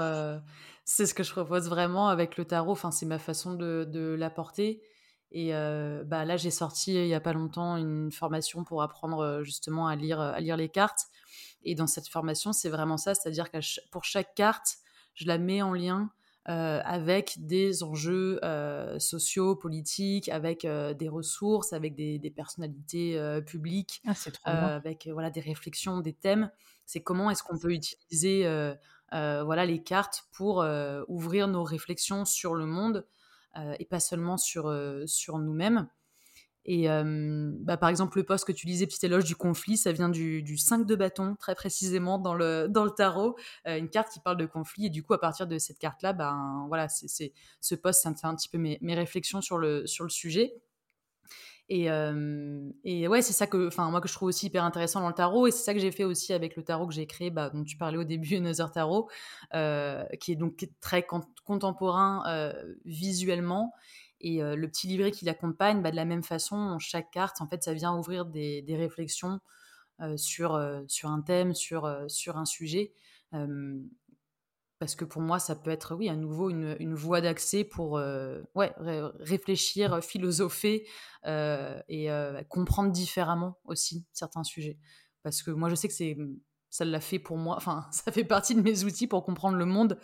c'est 0.86 1.06
ce 1.08 1.14
que 1.16 1.24
je 1.24 1.32
propose 1.32 1.68
vraiment 1.70 2.10
avec 2.10 2.38
le 2.38 2.46
tarot. 2.46 2.72
Enfin, 2.74 2.92
c'est 2.92 3.06
ma 3.08 3.20
façon 3.20 3.56
de 3.56 3.86
de 3.90 4.16
l'apporter 4.18 4.82
et 5.32 5.52
bah, 5.52 6.26
là, 6.26 6.38
j'ai 6.38 6.52
sorti, 6.52 6.94
il 6.94 7.08
y 7.08 7.14
a 7.16 7.20
pas 7.22 7.34
longtemps, 7.34 7.78
une 7.78 8.12
formation 8.12 8.64
pour 8.64 8.84
apprendre, 8.84 9.42
justement 9.44 9.88
à 9.88 9.96
lire, 9.96 10.20
à 10.20 10.40
lire 10.40 10.58
les 10.58 10.70
cartes 10.70 11.08
et 11.64 11.76
dans 11.76 11.88
cette 11.88 12.08
formation, 12.10 12.54
c'est 12.54 12.70
vraiment 12.70 12.98
ça, 12.98 13.16
c'est-à-dire 13.16 13.52
qu'à 13.52 13.60
pour 13.92 14.04
chaque 14.06 14.36
carte, 14.36 14.78
je 15.16 15.28
la 15.28 15.38
mets 15.40 15.62
en 15.64 15.74
lien, 15.74 16.12
heu, 16.50 16.52
avec 16.84 17.36
des 17.46 17.84
enjeux, 17.84 18.40
heu, 18.44 19.00
sociaux, 19.00 19.56
politiques, 19.56 20.30
avec, 20.30 20.66
heu, 20.66 20.94
des 20.96 21.10
ressources, 21.10 21.74
avec 21.74 21.96
des 21.96 22.20
des 22.20 22.32
personnalités, 22.32 23.20
publiques, 23.46 24.04
Ah, 24.06 24.14
trop 24.32 24.68
avec, 24.68 25.08
voilà, 25.12 25.30
des 25.30 25.42
réflexions, 25.42 26.00
des 26.02 26.14
thèmes. 26.14 26.52
C'est 26.86 27.02
comment 27.04 27.30
est-ce 27.32 27.44
qu'on 27.44 27.58
peut 27.60 27.72
utiliser, 27.74 28.44
voilà, 29.12 29.66
les 29.66 29.84
cartes 29.84 30.24
pour, 30.32 30.66
ouvrir 31.08 31.48
nos 31.48 31.64
réflexions 31.64 32.26
sur 32.26 32.56
le 32.56 32.66
monde, 32.66 33.08
et 33.80 33.86
pas 33.86 34.00
seulement 34.00 34.38
sur, 34.38 34.74
sur 35.08 35.40
nous-mêmes. 35.40 35.88
Et 36.66 36.88
bah, 36.88 37.78
par 37.78 37.90
exemple, 37.90 38.18
le 38.18 38.24
poste 38.24 38.46
que 38.46 38.52
tu 38.52 38.66
lisais, 38.68 38.86
Petite 38.88 39.04
éloge 39.04 39.26
du 39.26 39.36
conflit, 39.36 39.78
ça 39.78 39.92
vient 39.92 40.10
du 40.10 40.42
du 40.44 40.58
5 40.58 40.86
de 40.86 40.96
bâton, 40.96 41.36
très 41.38 41.56
précisément 41.56 42.20
dans 42.20 42.34
le 42.34 42.68
dans 42.70 42.84
le 42.86 42.92
tarot, 42.92 43.36
heu, 43.68 43.78
une 43.78 43.90
carte 43.90 44.12
qui 44.14 44.20
parle 44.20 44.38
de 44.38 44.46
conflit. 44.46 44.86
Et 44.88 44.90
du 44.90 45.04
coup, 45.04 45.14
à 45.14 45.20
partir 45.20 45.48
de 45.48 45.58
cette 45.58 45.80
carte-là, 45.80 46.14
ben, 46.14 46.66
voilà, 46.68 46.88
c'est 46.90 47.34
ce 47.60 47.76
poste, 47.76 48.02
ça 48.04 48.10
me 48.12 48.16
fait 48.16 48.28
un 48.28 48.36
petit 48.36 48.50
peu 48.50 48.58
mes 48.58 48.78
mes 48.82 48.96
réflexions 48.96 49.42
sur 49.42 49.58
le 49.58 49.86
sur 49.88 50.04
le 50.06 50.10
sujet. 50.10 50.54
Et 51.70 51.84
hem 51.86 52.74
et 52.84 53.08
ouais, 53.08 53.22
c'est 53.22 53.34
ça 53.34 53.48
que 53.48 53.68
enfin, 53.68 53.90
moi, 53.90 54.02
que 54.02 54.08
je 54.08 54.14
trouve 54.14 54.28
aussi 54.30 54.48
hyper 54.48 54.64
intéressant 54.64 55.00
dans 55.02 55.08
le 55.08 55.14
tarot. 55.14 55.48
Et 55.48 55.52
c'est 55.52 55.64
ça 55.64 55.74
que 55.74 55.80
j'ai 55.80 55.92
fait 55.92 56.04
aussi 56.04 56.34
avec 56.34 56.56
le 56.56 56.64
tarot 56.64 56.88
que 56.88 56.94
j'ai 56.94 57.08
créé, 57.08 57.30
bah, 57.30 57.50
dont 57.50 57.64
tu 57.64 57.78
parlais 57.78 57.98
au 57.98 58.04
début, 58.04 58.36
Another 58.38 58.72
Tarot, 58.72 59.10
heu, 59.56 60.04
qui 60.20 60.34
est 60.34 60.36
donc 60.36 60.68
très 60.82 61.04
cont 61.04 61.22
contemporain, 61.46 62.24
heu, 62.28 62.80
visuellement 62.86 63.74
et 64.24 64.42
heu, 64.44 64.56
le 64.56 64.68
petit 64.70 64.88
livret 64.88 65.12
qui 65.12 65.26
l'accompagne, 65.26 65.82
bah, 65.84 65.92
de 65.92 65.96
la 65.98 66.06
même 66.06 66.24
façon, 66.24 66.78
chaque 66.80 67.12
carte, 67.12 67.42
en 67.42 67.48
fait, 67.48 67.64
ça 67.64 67.74
vient 67.74 67.96
ouvrir 67.98 68.26
des 68.26 68.62
des 68.64 68.76
réflexions, 68.78 69.40
heu, 70.02 70.18
sur, 70.18 70.56
heu, 70.56 70.86
sur 70.90 71.10
un 71.12 71.22
thème, 71.22 71.54
sur, 71.56 71.90
sur 72.10 72.38
un 72.38 72.46
sujet, 72.46 72.94
parce 74.80 74.96
que 74.96 75.06
pour 75.06 75.22
moi, 75.22 75.40
ça 75.40 75.56
peut 75.56 75.70
être, 75.72 75.96
oui, 75.96 76.10
à 76.10 76.16
nouveau 76.16 76.50
une 76.50 76.76
une 76.80 76.94
voie 76.96 77.22
d'accès 77.22 77.64
pour, 77.64 77.94
ouais, 77.94 78.74
ré 78.78 79.02
réfléchir, 79.20 80.04
philosopher, 80.04 80.88
et 81.26 82.10
comprendre 82.50 82.92
différemment 82.92 83.60
aussi 83.66 84.06
certains 84.14 84.44
sujets. 84.44 84.78
Parce 85.24 85.42
que 85.42 85.52
moi, 85.52 85.70
je 85.70 85.76
sais 85.76 85.88
que 85.88 85.94
c'est, 85.94 86.18
ça 86.74 86.86
l'a 86.86 87.00
fait 87.00 87.20
pour 87.20 87.38
moi, 87.38 87.56
enfin, 87.56 87.86
ça 87.92 88.12
fait 88.12 88.24
partie 88.24 88.56
de 88.56 88.62
mes 88.62 88.84
outils 88.84 89.06
pour 89.06 89.24
comprendre 89.24 89.58
le 89.58 89.66
monde, 89.66 90.00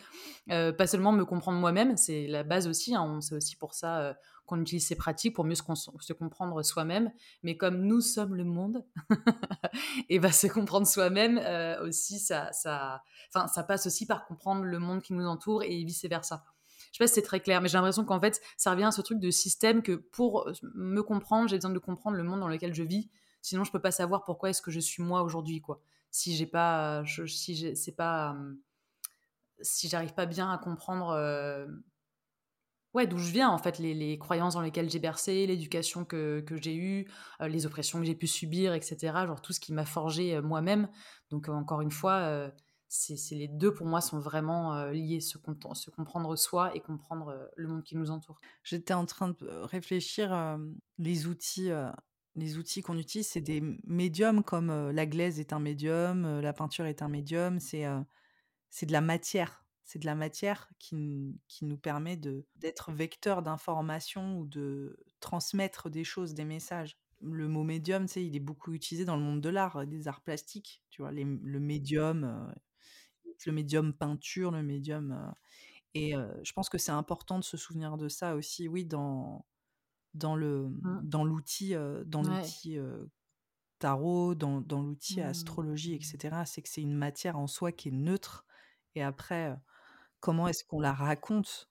heu, 0.51 0.71
pas 0.75 0.85
seulement 0.85 1.11
me 1.11 1.25
comprendre 1.25 1.57
moi-même, 1.57 1.97
c'est 1.97 2.27
la 2.27 2.43
base 2.43 2.67
aussi, 2.67 2.93
hein, 2.93 3.19
c'est 3.21 3.33
aussi 3.35 3.55
pour 3.55 3.73
ça, 3.73 4.11
heu, 4.11 4.15
qu'on 4.45 4.61
utilise 4.61 4.85
ces 4.85 4.95
pratiques 4.95 5.35
pour 5.35 5.45
mieux 5.45 5.55
se 5.55 6.13
comprendre 6.13 6.61
soi-même. 6.63 7.11
Mais 7.43 7.57
comme 7.57 7.81
nous 7.81 8.01
sommes 8.01 8.35
le 8.35 8.43
monde 8.43 8.85
et 10.09 10.19
bah, 10.19 10.31
se 10.31 10.45
comprendre 10.45 10.85
soi-même, 10.85 11.39
heu, 11.43 11.77
aussi 11.87 12.19
ça 12.19 12.51
ça 12.51 13.01
ça 13.31 13.63
passe 13.63 13.87
aussi 13.87 14.05
par 14.05 14.25
comprendre 14.27 14.63
le 14.63 14.79
monde 14.79 15.01
qui 15.01 15.13
nous 15.13 15.25
entoure 15.25 15.63
et 15.63 15.83
vice 15.83 16.05
versa. 16.05 16.43
Je 16.91 16.97
sais 16.97 17.03
pas 17.03 17.07
si 17.07 17.15
c'est 17.15 17.21
très 17.23 17.39
clair, 17.39 17.61
mais 17.61 17.67
j'ai 17.67 17.77
l'impression 17.77 18.05
qu'en 18.05 18.19
fait, 18.19 18.41
ça 18.57 18.71
revient 18.71 18.85
à 18.85 18.91
ce 18.91 19.01
truc 19.01 19.19
de 19.19 19.31
système 19.31 19.81
que 19.83 19.93
pour 19.93 20.49
me 20.75 21.01
comprendre, 21.01 21.49
j'ai 21.49 21.57
besoin 21.57 21.71
de 21.71 21.79
comprendre 21.79 22.15
le 22.17 22.23
monde 22.23 22.39
dans 22.39 22.47
lequel 22.47 22.73
je 22.75 22.83
vis. 22.83 23.09
Sinon, 23.41 23.63
je 23.63 23.71
peux 23.71 23.81
pas 23.81 23.91
savoir 23.91 24.23
pourquoi 24.23 24.49
est-ce 24.49 24.61
que 24.61 24.71
je 24.71 24.79
suis 24.79 25.01
moi 25.03 25.21
aujourd'hui, 25.23 25.61
quoi. 25.61 25.81
Si 26.11 26.35
j'ai 26.35 26.47
pas, 26.47 27.03
j'ai 27.05 27.75
c'est 27.75 27.95
pas, 27.95 28.33
mmh, 28.33 28.57
si 29.61 29.89
j'arrive 29.89 30.13
pas 30.13 30.25
bien 30.25 30.51
à 30.51 30.57
comprendre, 30.57 31.11
heu, 31.15 31.83
ouais, 32.93 33.07
d'où 33.07 33.17
je 33.17 33.31
viens, 33.31 33.49
en 33.49 33.57
fait, 33.57 33.77
les 33.79 34.17
croyances 34.17 34.53
dans 34.55 34.61
lesquelles 34.61 34.89
j'ai 34.89 34.99
bercé, 34.99 35.45
l'éducation 35.47 36.05
que 36.05 36.41
que 36.41 36.57
j'ai 36.61 36.75
eue, 36.75 37.07
les 37.41 37.65
oppressions 37.65 37.99
que 37.99 38.05
j'ai 38.05 38.15
pu 38.15 38.27
subir 38.27 38.73
et 38.73 38.81
cetera, 38.81 39.27
genre 39.27 39.41
tout 39.41 39.53
ce 39.53 39.59
qui 39.59 39.73
m'a 39.73 39.85
forgé, 39.85 40.39
moi-même. 40.41 40.89
Donc, 41.29 41.49
encore 41.49 41.81
une 41.81 41.91
fois, 41.91 42.51
c'est 42.87 43.35
les 43.35 43.47
2 43.47 43.73
pour 43.73 43.85
moi 43.87 44.01
sont 44.01 44.19
vraiment, 44.19 44.85
liés, 44.91 45.19
se 45.21 45.37
se 45.73 45.89
comprendre 45.91 46.35
soi 46.35 46.75
et 46.75 46.79
comprendre, 46.81 47.49
le 47.55 47.67
monde 47.67 47.83
qui 47.83 47.95
nous 47.97 48.09
entoure. 48.11 48.39
J'étais 48.63 48.93
en 48.95 49.05
train 49.05 49.29
de 49.29 49.47
réfléchir, 49.47 50.57
les 50.97 51.27
outils, 51.27 51.69
les 52.35 52.57
outils 52.57 52.81
qu'on 52.81 52.97
utilise, 52.97 53.27
c'est 53.27 53.41
des 53.41 53.61
médiums 53.85 54.43
comme, 54.43 54.91
la 54.91 55.05
glaise 55.05 55.39
est 55.39 55.53
un 55.53 55.59
médium, 55.59 56.39
la 56.39 56.53
peinture 56.53 56.85
est 56.85 57.01
un 57.01 57.09
médium, 57.09 57.59
c'est, 57.59 57.83
de 57.83 58.91
la 58.91 59.01
matière. 59.01 59.65
C'est 59.83 59.99
de 59.99 60.05
la 60.05 60.13
matière 60.13 60.69
qui 60.77 61.41
qui 61.47 61.65
nous 61.65 61.77
permet 61.77 62.15
d'être 62.55 62.91
vecteur 62.91 63.41
d'information 63.41 64.37
ou 64.37 64.45
de 64.45 65.03
transmettre 65.19 65.89
des 65.89 66.03
choses, 66.03 66.35
des 66.35 66.45
messages. 66.45 66.95
Le 67.21 67.47
mot 67.47 67.63
médium, 67.63 68.05
tu 68.05 68.13
sais, 68.13 68.25
il 68.25 68.35
est 68.35 68.39
beaucoup 68.39 68.71
utilisé 68.73 69.03
dans 69.03 69.17
le 69.17 69.23
monde 69.23 69.41
de 69.41 69.49
l'art, 69.49 69.87
des 69.87 70.07
arts 70.07 70.21
plastiques, 70.21 70.83
tu 70.91 71.01
vois? 71.01 71.11
Le 71.11 71.59
médium, 71.59 72.53
le 73.45 73.51
médium 73.51 73.91
peinture, 73.93 74.51
le 74.51 74.61
médium, 74.61 75.33
et 75.95 76.13
je 76.43 76.53
pense 76.53 76.69
que 76.69 76.77
c'est 76.77 76.91
important 76.91 77.39
de 77.39 77.43
se 77.43 77.57
souvenir 77.57 77.97
de 77.97 78.09
ça 78.09 78.35
aussi, 78.35 78.67
oui, 78.67 78.85
dans 78.85 79.45
dans 80.13 80.35
le 80.35 80.69
Mmh. 80.81 81.01
dans 81.01 81.23
l'outil, 81.25 81.75
dans 82.05 82.21
Ouais. 82.21 82.53
l'outil, 82.53 82.77
tarot, 83.79 84.35
dans 84.35 84.61
dans 84.61 84.81
l'outil 84.83 85.21
Mmh. 85.21 85.21
astrologie 85.21 85.95
et 85.95 86.01
cetera. 86.03 86.45
C'est 86.45 86.61
que 86.63 86.69
c'est 86.69 86.81
une 86.83 86.95
matière 86.95 87.37
en 87.39 87.47
soi 87.47 87.71
qui 87.73 87.89
est 87.89 87.91
neutre 87.93 88.45
et 88.95 89.03
après, 89.03 89.55
comment 90.21 90.47
est-ce 90.49 90.63
qu'on 90.65 90.81
la 90.81 90.93
raconte? 90.93 91.69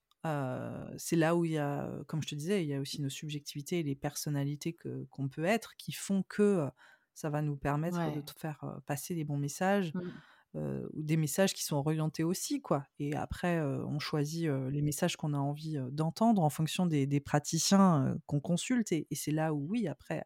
C'est 0.99 1.17
là 1.17 1.37
où 1.37 1.45
il 1.47 1.53
y 1.53 1.59
a, 1.59 1.91
comme 2.09 2.23
je 2.23 2.29
te 2.29 2.35
disais, 2.37 2.65
il 2.65 2.69
y 2.69 2.75
a 2.75 2.81
aussi 2.81 3.03
nos 3.03 3.11
subjectivités 3.11 3.81
et 3.81 3.85
les 3.85 3.97
personnalités 3.97 4.75
que 4.75 5.05
qu'on 5.11 5.29
peut 5.29 5.45
être 5.47 5.77
qui 5.77 5.93
font 5.93 6.23
que, 6.25 6.69
ça 7.15 7.31
va 7.31 7.43
nous 7.43 7.57
permettre 7.57 8.11
de 8.13 8.23
Ouais. 8.23 8.35
faire, 8.39 8.81
passer 8.87 9.15
les 9.15 9.25
bons 9.25 9.39
messages, 9.39 9.95
Mmh. 9.95 10.21
Heu, 10.57 10.89
ou 10.95 11.03
des 11.03 11.17
messages 11.17 11.55
qui 11.55 11.65
sont 11.65 11.77
orientés 11.77 12.25
aussi, 12.25 12.61
quoi 12.63 12.87
et 12.99 13.15
après, 13.17 13.59
heu, 13.61 13.85
on 13.87 13.99
choisit, 14.01 14.47
heu, 14.49 14.69
les 14.71 14.83
messages 14.83 15.17
qu'on 15.17 15.35
a 15.35 15.39
envie, 15.39 15.79
d'entendre 15.93 16.43
en 16.43 16.51
fonction 16.51 16.87
des 16.87 17.07
des 17.07 17.21
praticiens, 17.21 18.17
qu'on 18.27 18.41
consulte 18.41 18.93
et 18.93 19.07
et 19.11 19.15
c'est 19.17 19.33
là 19.33 19.55
où 19.55 19.67
oui, 19.71 19.89
après, 19.89 20.25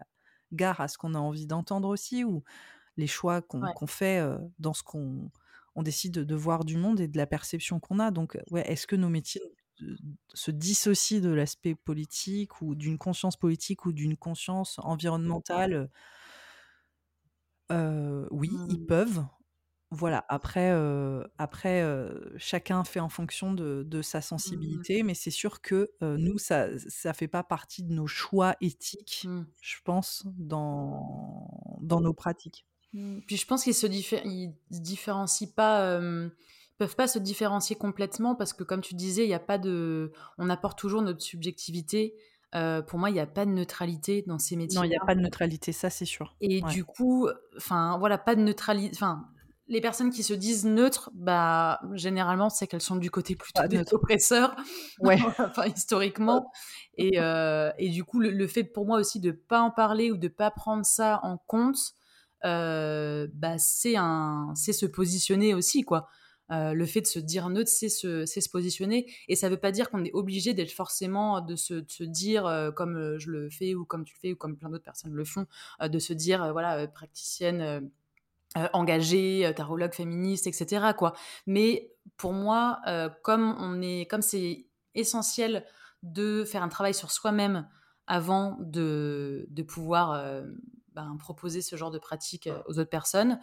gare 0.53 0.81
à 0.81 0.89
ce 0.89 0.99
qu'on 0.99 1.15
a 1.15 1.19
envie 1.19 1.47
d'entendre 1.47 1.89
aussi 1.89 2.24
ou 2.24 2.43
les 2.99 3.07
choix 3.09 3.43
qu'on 3.43 3.61
Ouais. 3.61 3.73
fait, 3.89 4.23
dans 4.61 4.74
ce 4.74 4.82
qu'on 4.85 5.31
on 5.77 5.82
décide 5.85 6.15
de 6.15 6.36
voir 6.36 6.65
du 6.66 6.77
monde 6.78 7.01
et 7.01 7.09
de 7.09 7.19
la 7.19 7.27
perception 7.28 7.81
qu'on 7.81 7.99
a 8.01 8.11
donc 8.12 8.39
ouais, 8.53 8.62
est-ce 8.70 8.86
que 8.89 8.97
nos 8.97 9.09
métiers, 9.11 9.43
se 10.35 10.51
dissocient 10.53 11.20
de 11.23 11.31
l'aspect 11.31 11.74
politique 11.77 12.62
ou 12.62 12.74
d'une 12.77 12.99
conscience 12.99 13.36
politique 13.39 13.86
ou 13.86 13.93
d'une 13.93 14.16
conscience 14.19 14.78
environnementale? 14.81 15.90
Oui, 18.31 18.61
ils 18.66 18.78
Mmh. 18.78 18.86
peuvent. 18.86 19.24
Voilà, 19.94 20.24
après, 20.31 20.70
heu, 20.73 21.27
après, 21.36 21.82
heu, 21.82 22.32
chacun 22.39 22.82
fait 22.82 23.01
en 23.01 23.10
fonction 23.10 23.52
de 23.52 23.82
de 23.86 24.01
sa 24.01 24.23
Mmh 24.36 24.85
sensibilité, 24.86 25.02
mais 25.02 25.12
c'est 25.14 25.31
sûr 25.31 25.60
que, 25.60 25.93
heu, 26.02 26.16
nous, 26.16 26.39
ça 26.39 26.69
ça 26.89 27.12
fait 27.12 27.28
pas 27.28 27.43
partie 27.44 27.82
de 27.82 27.93
nos 27.93 28.06
choix 28.06 28.56
éthiques, 28.62 29.28
Mmh. 29.28 29.47
je 29.60 29.77
pense, 29.85 30.24
dans 30.39 31.78
dans 31.82 32.01
nos 32.01 32.14
pratiques. 32.14 32.66
Mmh, 32.93 33.20
puis 33.27 33.36
je 33.36 33.47
pense 33.47 33.64
qu'ils 33.64 33.74
se 33.74 33.86
diffé 33.86 34.20
ils 34.24 34.55
se 34.70 34.81
différencient 34.81 35.48
pas, 35.55 35.97
hem, 35.97 36.31
ils 36.74 36.77
peuvent 36.77 36.97
pas 36.97 37.09
se 37.09 37.19
différencier 37.19 37.77
complètement 37.77 38.35
parce 38.36 38.52
que 38.52 38.64
comme 38.64 38.82
tu 38.82 38.94
disais, 38.94 39.24
il 39.24 39.31
y 39.31 39.35
a 39.35 39.40
pas 39.40 39.59
de 39.59 40.12
on 40.39 40.51
apporte 40.51 40.78
toujours 40.78 41.01
notre 41.02 41.23
subjectivité. 41.23 42.14
Heu, 42.55 42.85
pour 42.86 42.98
moi, 42.98 43.09
il 43.10 43.16
y 43.16 43.20
a 43.20 43.27
pas 43.27 43.47
de 43.47 43.51
neutralité 43.51 44.23
dans 44.27 44.39
ces 44.39 44.56
Non, 44.69 44.82
il 44.82 44.90
y 44.90 44.97
a 44.97 45.01
métiers-là. 45.01 45.06
pas 45.06 45.14
de 45.14 45.20
neutralité, 45.20 45.70
ça, 45.73 45.89
c'est 45.90 46.05
sûr. 46.05 46.36
Et 46.40 46.60
Ouais. 46.60 46.74
du 46.74 46.85
coup, 46.85 47.28
enfin, 47.56 47.98
voilà, 47.98 48.19
pas 48.19 48.35
de 48.35 48.40
neutrali 48.43 48.90
enfin, 48.93 49.28
les 49.73 49.81
personnes 49.81 50.11
qui 50.11 50.23
se 50.23 50.35
disent 50.35 50.66
neutres, 50.66 51.11
bah, 51.15 51.81
généralement, 51.94 52.51
c'est 52.51 52.66
qu'elles 52.66 52.82
sont 52.82 52.97
du 52.97 53.11
côté 53.11 53.35
plutôt 53.36 53.62
Pas 53.62 53.69
des 53.69 53.82
oppresseurs, 53.93 54.55
Ouais. 55.01 55.16
enfin, 55.51 55.66
historiquement 55.66 56.53
et 56.99 57.19
heu 57.19 57.70
et 57.78 57.89
du 57.89 58.05
coup, 58.05 58.20
le 58.20 58.31
le 58.31 58.47
fait 58.47 58.65
pour 58.65 58.86
moi 58.86 58.99
aussi 59.01 59.19
de 59.19 59.31
pas 59.31 59.61
en 59.62 59.70
parler 59.70 60.11
ou 60.11 60.16
de 60.19 60.28
pas 60.28 60.51
prendre 60.51 60.85
ça 60.85 61.20
en 61.23 61.39
compte, 61.39 61.78
heu, 62.44 63.31
bah, 63.35 63.57
c'est 63.59 63.94
se 63.94 64.86
positionner 64.86 65.55
aussi, 65.55 65.82
quoi. 65.82 66.09
Heu, 66.51 66.74
le 66.74 66.85
fait 66.86 67.01
de 67.01 67.07
se 67.07 67.19
dire 67.19 67.49
neutre, 67.49 67.70
c'est 67.70 67.89
se 67.89 68.27
c'est 68.27 68.43
se 68.43 68.51
positionner 68.51 69.11
et 69.28 69.36
ça 69.36 69.49
veut 69.49 69.57
pas 69.57 69.73
dire 69.73 69.89
qu'on 69.90 70.05
est 70.05 70.12
obligé 70.12 70.53
d'être 70.53 70.73
forcément 70.73 71.40
de 71.40 71.57
se 71.57 71.74
de 71.74 71.90
se 71.90 72.05
dire, 72.05 72.73
comme, 72.77 73.16
je 73.19 73.31
le 73.31 73.49
fais 73.49 73.74
ou 73.74 73.86
comme 73.86 74.05
tu 74.05 74.15
le 74.16 74.20
fais 74.20 74.32
ou 74.35 74.36
comme 74.36 74.57
plein 74.59 74.69
d'autres 74.69 74.85
personnes 74.85 75.15
le 75.15 75.24
font, 75.24 75.47
de 75.82 75.99
se 75.99 76.12
dire, 76.12 76.53
voilà, 76.53 76.86
praticienne, 76.89 77.90
heu, 78.57 78.69
engagée, 78.73 79.47
heu, 79.47 79.55
tarologue 79.55 79.95
féministe 79.95 80.47
et 80.47 80.53
cetera, 80.53 80.95
quoi. 80.95 81.15
Mais 81.47 81.95
pour 82.16 82.33
moi, 82.33 82.81
heu, 82.89 83.11
comme 83.23 83.57
on 83.59 83.81
est 83.83 84.07
comme 84.11 84.23
c'est 84.23 84.66
essentiel 84.95 85.65
de 86.03 86.45
faire 86.45 86.62
un 86.62 86.69
travail 86.69 86.95
sur 86.95 87.11
soi-même 87.12 87.69
avant 88.07 88.57
de 88.61 89.47
de 89.51 89.62
pouvoir, 89.62 90.16
hem, 90.27 90.61
ben, 90.95 91.16
proposer 91.19 91.62
ce 91.62 91.77
genre 91.77 91.91
de 91.91 91.99
pratique 91.99 92.49
aux 92.66 92.79
autres 92.79 92.91
personnes 92.91 93.39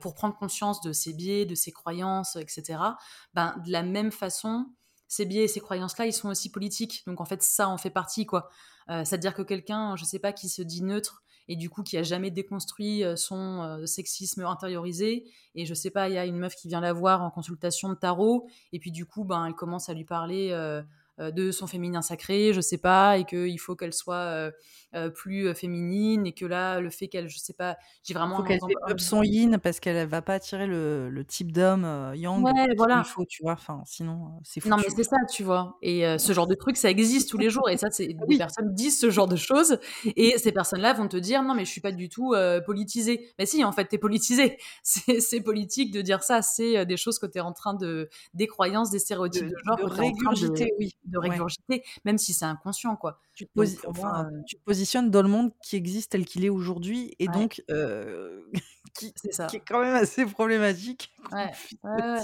pour 0.00 0.14
prendre 0.14 0.36
conscience 0.36 0.80
de 0.82 0.92
ses 0.92 1.12
biais, 1.12 1.44
de 1.44 1.56
ses 1.56 1.72
croyances, 1.72 2.36
etc. 2.36 2.98
Ben, 3.34 3.56
de 3.66 3.72
la 3.72 3.82
même 3.82 4.12
façon, 4.12 4.66
ces 5.08 5.24
biais 5.26 5.44
et 5.44 5.48
ces 5.48 5.58
croyances-là, 5.60 6.06
ils 6.06 6.12
sont 6.12 6.28
aussi 6.28 6.52
politiques. 6.52 7.02
Donc 7.08 7.20
en 7.20 7.24
fait, 7.24 7.42
ça 7.42 7.68
en 7.68 7.78
fait 7.78 7.90
partie, 7.90 8.26
quoi. 8.26 8.48
C'est-à-dire 8.88 9.34
que 9.34 9.42
quelqu'un, 9.42 9.96
je 9.96 10.04
sais 10.04 10.20
pas, 10.20 10.32
qui 10.32 10.48
se 10.48 10.62
dit 10.62 10.82
neutre 10.84 11.23
et 11.48 11.56
du 11.56 11.68
coup 11.70 11.82
qui 11.82 11.96
a 11.98 12.02
jamais 12.02 12.30
déconstruit 12.30 13.02
son 13.16 13.82
sexisme 13.86 14.44
intériorisé. 14.44 15.24
Et 15.54 15.66
je 15.66 15.74
sais 15.74 15.90
pas, 15.90 16.08
il 16.08 16.14
y 16.14 16.18
a 16.18 16.26
une 16.26 16.38
meuf 16.38 16.54
qui 16.54 16.68
vient 16.68 16.80
la 16.80 16.92
voir 16.92 17.22
en 17.22 17.30
consultation 17.30 17.88
de 17.88 17.94
tarot 17.94 18.48
et 18.72 18.78
puis 18.78 18.90
du 18.90 19.06
coup, 19.06 19.24
ben 19.24 19.46
elle 19.46 19.54
commence 19.54 19.88
à 19.88 19.94
lui 19.94 20.04
parler 20.04 20.50
euh, 20.50 20.82
de 21.18 21.52
son 21.52 21.66
féminin 21.66 22.02
sacré, 22.02 22.52
je 22.52 22.60
sais 22.60 22.78
pas, 22.78 23.18
et 23.18 23.24
qu'il 23.24 23.58
faut 23.60 23.76
qu'elle 23.76 23.92
soit 23.92 24.14
euh, 24.14 24.50
euh, 24.94 25.10
plus 25.10 25.54
féminine, 25.54 26.26
et 26.26 26.32
que 26.32 26.44
là, 26.44 26.80
le 26.80 26.90
fait 26.90 27.08
qu'elle, 27.08 27.28
je 27.28 27.38
sais 27.38 27.52
pas, 27.52 27.76
j'ai 28.02 28.14
vraiment. 28.14 28.34
Il 28.34 28.36
faut 28.38 28.42
qu'elle 28.42 28.60
développe 28.66 29.00
son 29.00 29.22
yin 29.22 29.58
parce 29.58 29.80
qu'elle 29.80 30.08
va 30.08 30.22
pas 30.22 30.34
attirer 30.34 30.66
le, 30.66 31.24
type 31.26 31.52
d'homme 31.52 32.12
yang. 32.14 32.44
Ouais, 32.44 32.74
voilà. 32.76 33.02
Il 33.04 33.08
faut, 33.08 33.24
tu 33.24 33.42
vois, 33.42 33.52
enfin, 33.52 33.82
sinon, 33.86 34.40
c'est 34.42 34.60
fou. 34.60 34.68
Non, 34.68 34.76
mais 34.76 34.88
c'est 34.94 35.04
ça, 35.04 35.16
tu 35.30 35.42
vois. 35.42 35.78
Et 35.82 36.04
ce 36.18 36.32
genre 36.32 36.46
de 36.46 36.54
truc, 36.54 36.76
ça 36.76 36.90
existe 36.90 37.30
tous 37.30 37.38
les 37.38 37.50
jours, 37.50 37.68
et 37.70 37.76
ça, 37.76 37.90
c'est 37.90 38.08
des 38.28 38.36
personnes 38.36 38.74
disent 38.74 38.98
ce 38.98 39.10
genre 39.10 39.28
de 39.28 39.36
choses, 39.36 39.78
et 40.04 40.36
ces 40.38 40.52
personnes-là 40.52 40.94
vont 40.94 41.08
te 41.08 41.16
dire, 41.16 41.42
non, 41.42 41.54
mais 41.54 41.64
je 41.64 41.70
suis 41.70 41.80
pas 41.80 41.92
du 41.92 42.08
tout 42.08 42.34
politisée. 42.66 43.28
Mais 43.38 43.46
si, 43.46 43.64
en 43.64 43.72
fait, 43.72 43.86
t'es 43.86 43.98
politisée. 43.98 44.58
C'est 44.84 45.40
politique 45.40 45.92
de 45.92 46.00
dire 46.02 46.22
ça, 46.22 46.42
c'est 46.42 46.86
des 46.86 46.96
choses 46.96 47.18
que 47.18 47.26
tu 47.26 47.38
es 47.38 47.40
en 47.40 47.52
train 47.52 47.74
de. 47.74 48.08
des 48.34 48.46
croyances, 48.46 48.90
des 48.90 48.98
stéréotypes 48.98 49.46
de, 49.46 49.54
genre. 49.64 49.76
De 49.76 49.84
régurgiter, 49.84 50.72
oui 50.78 50.94
de 51.04 51.18
régurgiter, 51.18 51.84
même 52.04 52.18
si 52.18 52.32
c'est 52.32 52.44
inconscient, 52.44 52.96
quoi. 52.96 53.20
Tu 53.34 53.46
te, 53.46 53.86
enfin, 53.88 54.26
euh 54.26 54.42
tu 54.46 54.56
positionnes 54.58 55.10
dans 55.10 55.22
le 55.22 55.28
monde 55.28 55.52
qui 55.62 55.76
existe 55.76 56.12
tel 56.12 56.24
qu'il 56.24 56.44
est 56.44 56.50
aujourd'hui, 56.50 57.14
et 57.18 57.28
donc 57.28 57.62
qui, 58.94 59.12
ça. 59.30 59.46
qui 59.46 59.56
est 59.56 59.64
quand 59.66 59.80
même 59.80 59.94
assez 59.94 60.26
problématique. 60.26 61.12
Ouais. 61.32 62.20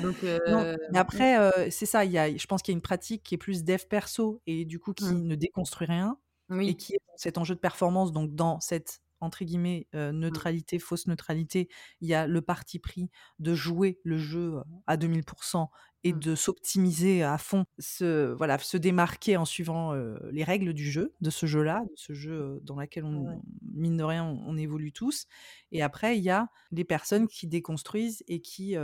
Donc, 0.00 0.16
mais 0.22 0.98
après, 0.98 1.70
c'est 1.70 1.84
ça. 1.84 2.04
Y 2.04 2.16
a, 2.16 2.34
je 2.34 2.46
pense 2.46 2.62
qu'il 2.62 2.72
y 2.72 2.74
a 2.74 2.78
une 2.78 2.82
pratique 2.82 3.22
qui 3.22 3.34
est 3.34 3.38
plus 3.38 3.62
dev 3.62 3.82
perso 3.90 4.40
et 4.46 4.64
du 4.64 4.78
coup 4.78 4.94
qui 4.94 5.04
mmh. 5.04 5.26
ne 5.26 5.34
déconstruit 5.34 5.86
rien 5.86 6.16
et 6.50 6.74
qui 6.76 6.94
est 6.94 7.00
cet 7.16 7.36
enjeu 7.36 7.54
de 7.54 7.60
performance. 7.60 8.12
Donc 8.12 8.34
dans 8.34 8.60
cette 8.60 9.02
entre 9.20 9.44
guillemets 9.44 9.86
mmh. 9.92 10.10
neutralité, 10.10 10.78
fausse 10.78 11.06
neutralité, 11.06 11.68
il 12.00 12.08
y 12.08 12.14
a 12.14 12.26
le 12.26 12.42
parti 12.42 12.78
pris 12.78 13.10
de 13.38 13.54
jouer 13.54 13.98
le 14.04 14.18
jeu 14.18 14.56
à 14.86 14.96
2000% 14.96 15.68
et 16.04 16.12
mmh. 16.12 16.18
de 16.20 16.34
s'optimiser 16.34 17.22
à 17.22 17.38
fond, 17.38 17.64
se, 17.78 18.32
voilà, 18.32 18.58
se 18.58 18.76
démarquer 18.76 19.36
en 19.36 19.44
suivant 19.44 19.94
les 20.30 20.44
règles 20.44 20.72
du 20.72 20.90
jeu, 20.90 21.14
de 21.20 21.30
ce 21.30 21.46
jeu-là, 21.46 21.82
de 21.84 21.96
ce 21.96 22.12
jeu 22.12 22.60
dans 22.62 22.78
lequel 22.78 23.04
on, 23.04 23.40
mine 23.74 23.96
de 23.96 24.04
rien, 24.04 24.24
on, 24.24 24.56
évolue 24.56 24.92
tous. 24.92 25.26
Et 25.72 25.82
après, 25.82 26.16
il 26.16 26.22
y 26.22 26.30
a 26.30 26.48
les 26.70 26.84
personnes 26.84 27.26
qui 27.26 27.46
déconstruisent 27.46 28.22
et 28.28 28.40
qui 28.40 28.76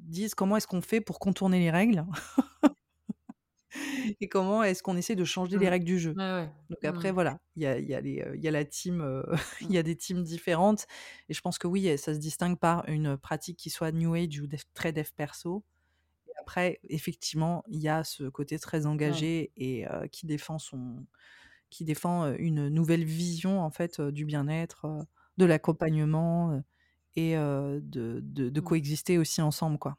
disent 0.00 0.34
comment 0.34 0.56
est-ce 0.56 0.66
qu'on 0.66 0.82
fait 0.82 1.00
pour 1.00 1.18
contourner 1.18 1.58
les 1.58 1.70
règles? 1.70 2.04
et 4.20 4.28
comment 4.28 4.62
est-ce 4.62 4.82
qu'on 4.82 4.96
essaie 4.96 5.16
de 5.16 5.24
changer 5.24 5.58
les 5.58 5.66
mmh. 5.66 5.70
règles 5.70 5.86
du 5.86 5.98
jeu. 5.98 6.14
Donc 6.14 6.84
après, 6.84 7.10
mmh. 7.10 7.14
voilà, 7.14 7.38
il 7.56 7.62
y 7.62 7.66
a, 7.66 7.78
y, 7.78 7.94
a 7.94 8.00
y 8.00 8.48
a 8.48 8.50
la 8.50 8.64
team, 8.64 9.24
il 9.60 9.72
y 9.72 9.78
a 9.78 9.82
des 9.82 9.96
teams 9.96 10.22
différentes. 10.22 10.86
Et 11.28 11.34
je 11.34 11.40
pense 11.40 11.58
que 11.58 11.66
oui, 11.66 11.96
ça 11.98 12.14
se 12.14 12.18
distingue 12.18 12.58
par 12.58 12.88
une 12.88 13.16
pratique 13.16 13.58
qui 13.58 13.70
soit 13.70 13.92
New 13.92 14.14
Age 14.14 14.40
ou 14.40 14.48
très 14.74 14.92
dev 14.92 15.08
perso. 15.16 15.64
Et 16.28 16.32
après, 16.40 16.80
effectivement, 16.84 17.64
il 17.68 17.80
y 17.80 17.88
a 17.88 18.04
ce 18.04 18.24
côté 18.24 18.58
très 18.58 18.86
engagé 18.86 19.52
et 19.56 19.84
qui 20.10 20.26
défend 20.26 20.58
son 20.58 21.06
qui 21.70 21.84
défend 21.84 22.32
une 22.34 22.68
nouvelle 22.68 23.02
vision 23.02 23.60
en 23.60 23.70
fait 23.70 24.00
du 24.00 24.24
bien-être, 24.24 24.86
de 25.38 25.44
l'accompagnement 25.44 26.62
et 27.16 27.34
de, 27.34 27.80
de, 27.82 28.20
de, 28.20 28.60
mmh. 28.60 28.64
coexister 28.64 29.18
aussi 29.18 29.42
ensemble 29.42 29.78
quoi. 29.78 29.98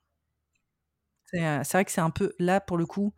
C'est 1.25 1.73
vrai 1.73 1.85
que 1.85 1.91
c'est 1.91 2.01
un 2.01 2.09
peu 2.09 2.33
là 2.39 2.61
pour 2.61 2.77
le 2.77 2.85
coup, 2.85 3.13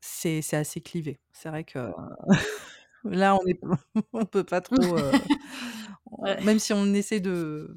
c'est 0.00 0.54
assez 0.54 0.80
clivé. 0.80 1.20
C'est 1.32 1.48
vrai 1.48 1.64
que 1.64 1.78
là, 3.04 3.36
on 3.36 3.46
est 3.46 3.60
on 4.12 4.24
peut 4.24 4.44
pas 4.44 4.60
trop, 4.60 4.76
même 6.44 6.58
si 6.58 6.72
on 6.72 6.92
essaie 6.94 7.20
de 7.20 7.76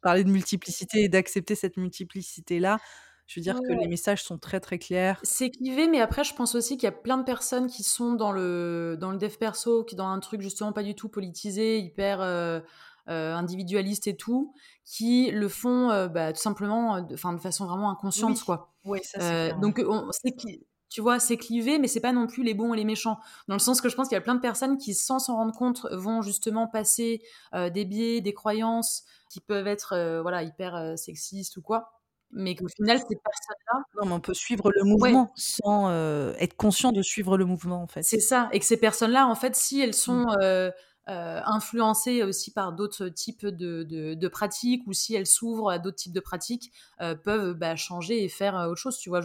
parler 0.00 0.24
de 0.24 0.30
multiplicité 0.30 1.02
et 1.02 1.08
d'accepter 1.08 1.54
cette 1.54 1.76
multiplicité-là, 1.76 2.78
je 3.26 3.40
veux 3.40 3.42
dire 3.42 3.58
que 3.60 3.72
les 3.72 3.88
messages 3.88 4.22
sont 4.22 4.38
très, 4.38 4.60
très 4.60 4.78
clairs. 4.78 5.18
C'est 5.22 5.50
clivé, 5.50 5.88
mais 5.88 6.00
après, 6.00 6.24
je 6.24 6.34
pense 6.34 6.54
aussi 6.54 6.76
qu'il 6.76 6.84
y 6.84 6.88
a 6.88 6.92
plein 6.92 7.16
de 7.16 7.24
personnes 7.24 7.68
qui 7.68 7.82
sont 7.82 8.12
dans 8.12 8.32
le 8.32 8.96
dans 9.00 9.10
le 9.10 9.16
dev 9.16 9.36
perso, 9.38 9.82
qui 9.84 9.96
dans 9.96 10.08
un 10.08 10.20
truc 10.20 10.42
justement 10.42 10.72
pas 10.72 10.82
du 10.82 10.94
tout 10.94 11.08
politisé, 11.08 11.78
hyper, 11.78 12.20
individualiste 13.06 14.06
et 14.06 14.16
tout, 14.16 14.54
qui 14.84 15.30
le 15.30 15.48
font, 15.48 15.88
bah, 16.08 16.32
tout 16.32 16.40
simplement, 16.40 17.00
de 17.00 17.14
de 17.14 17.40
façon 17.40 17.66
vraiment 17.66 17.90
inconsciente, 17.90 18.42
quoi. 18.44 18.74
Oui, 18.84 19.00
ça 19.02 19.20
c'est 19.20 19.60
donc 19.60 19.82
on 19.86 20.12
sait 20.12 20.32
qui 20.32 20.66
tu 20.94 21.00
vois, 21.00 21.18
c'est 21.18 21.36
clivé, 21.36 21.80
mais 21.80 21.88
c'est 21.88 21.98
pas 21.98 22.12
non 22.12 22.28
plus 22.28 22.44
les 22.44 22.54
bons 22.54 22.72
et 22.72 22.76
les 22.76 22.84
méchants. 22.84 23.18
Dans 23.48 23.56
le 23.56 23.60
sens 23.60 23.80
que 23.80 23.88
je 23.88 23.96
pense 23.96 24.06
qu'il 24.06 24.14
y 24.14 24.18
a 24.18 24.20
plein 24.20 24.36
de 24.36 24.40
personnes 24.40 24.78
qui, 24.78 24.94
sans 24.94 25.18
s'en 25.18 25.34
rendre 25.34 25.52
compte, 25.52 25.88
vont 25.90 26.22
justement 26.22 26.68
passer 26.68 27.20
euh, 27.52 27.68
des 27.68 27.84
biais, 27.84 28.20
des 28.20 28.32
croyances 28.32 29.02
qui 29.28 29.40
peuvent 29.40 29.66
être 29.66 29.94
euh, 29.94 30.22
voilà 30.22 30.44
hyper 30.44 30.76
euh, 30.76 30.94
sexistes 30.94 31.56
ou 31.56 31.62
quoi. 31.62 31.90
Mais 32.30 32.54
qu'au 32.54 32.68
final, 32.68 32.98
ces 32.98 33.16
personnes-là. 33.16 33.82
Non, 33.96 34.06
mais 34.06 34.12
on 34.12 34.20
peut 34.20 34.34
suivre 34.34 34.70
le 34.70 34.84
mouvement 34.84 35.32
sans 35.34 35.90
être 36.38 36.54
conscient 36.56 36.92
de 36.92 37.02
suivre 37.02 37.36
le 37.36 37.44
mouvement, 37.44 37.82
en 37.82 37.88
fait. 37.88 38.04
C'est 38.04 38.20
ça. 38.20 38.48
Et 38.52 38.60
que 38.60 38.64
ces 38.64 38.76
personnes-là, 38.76 39.26
en 39.26 39.34
fait, 39.34 39.56
si 39.56 39.80
elles 39.80 39.94
sont. 39.94 40.26
Mmh. 40.26 40.70
Euh, 41.10 41.42
influencées 41.44 42.22
aussi 42.22 42.50
par 42.50 42.72
d'autres 42.72 43.08
types 43.08 43.44
de, 43.44 43.82
de, 43.82 44.28
pratiques 44.28 44.86
ou 44.86 44.94
si 44.94 45.14
elles 45.14 45.26
s'ouvrent 45.26 45.68
à 45.68 45.78
d'autres 45.78 45.98
types 45.98 46.14
de 46.14 46.20
pratiques, 46.20 46.72
euh, 47.02 47.14
peuvent 47.14 47.52
bah, 47.52 47.76
changer 47.76 48.24
et 48.24 48.30
faire 48.30 48.56
euh, 48.58 48.68
autre 48.68 48.80
chose. 48.80 48.96
Tu 48.96 49.10
vois, 49.10 49.20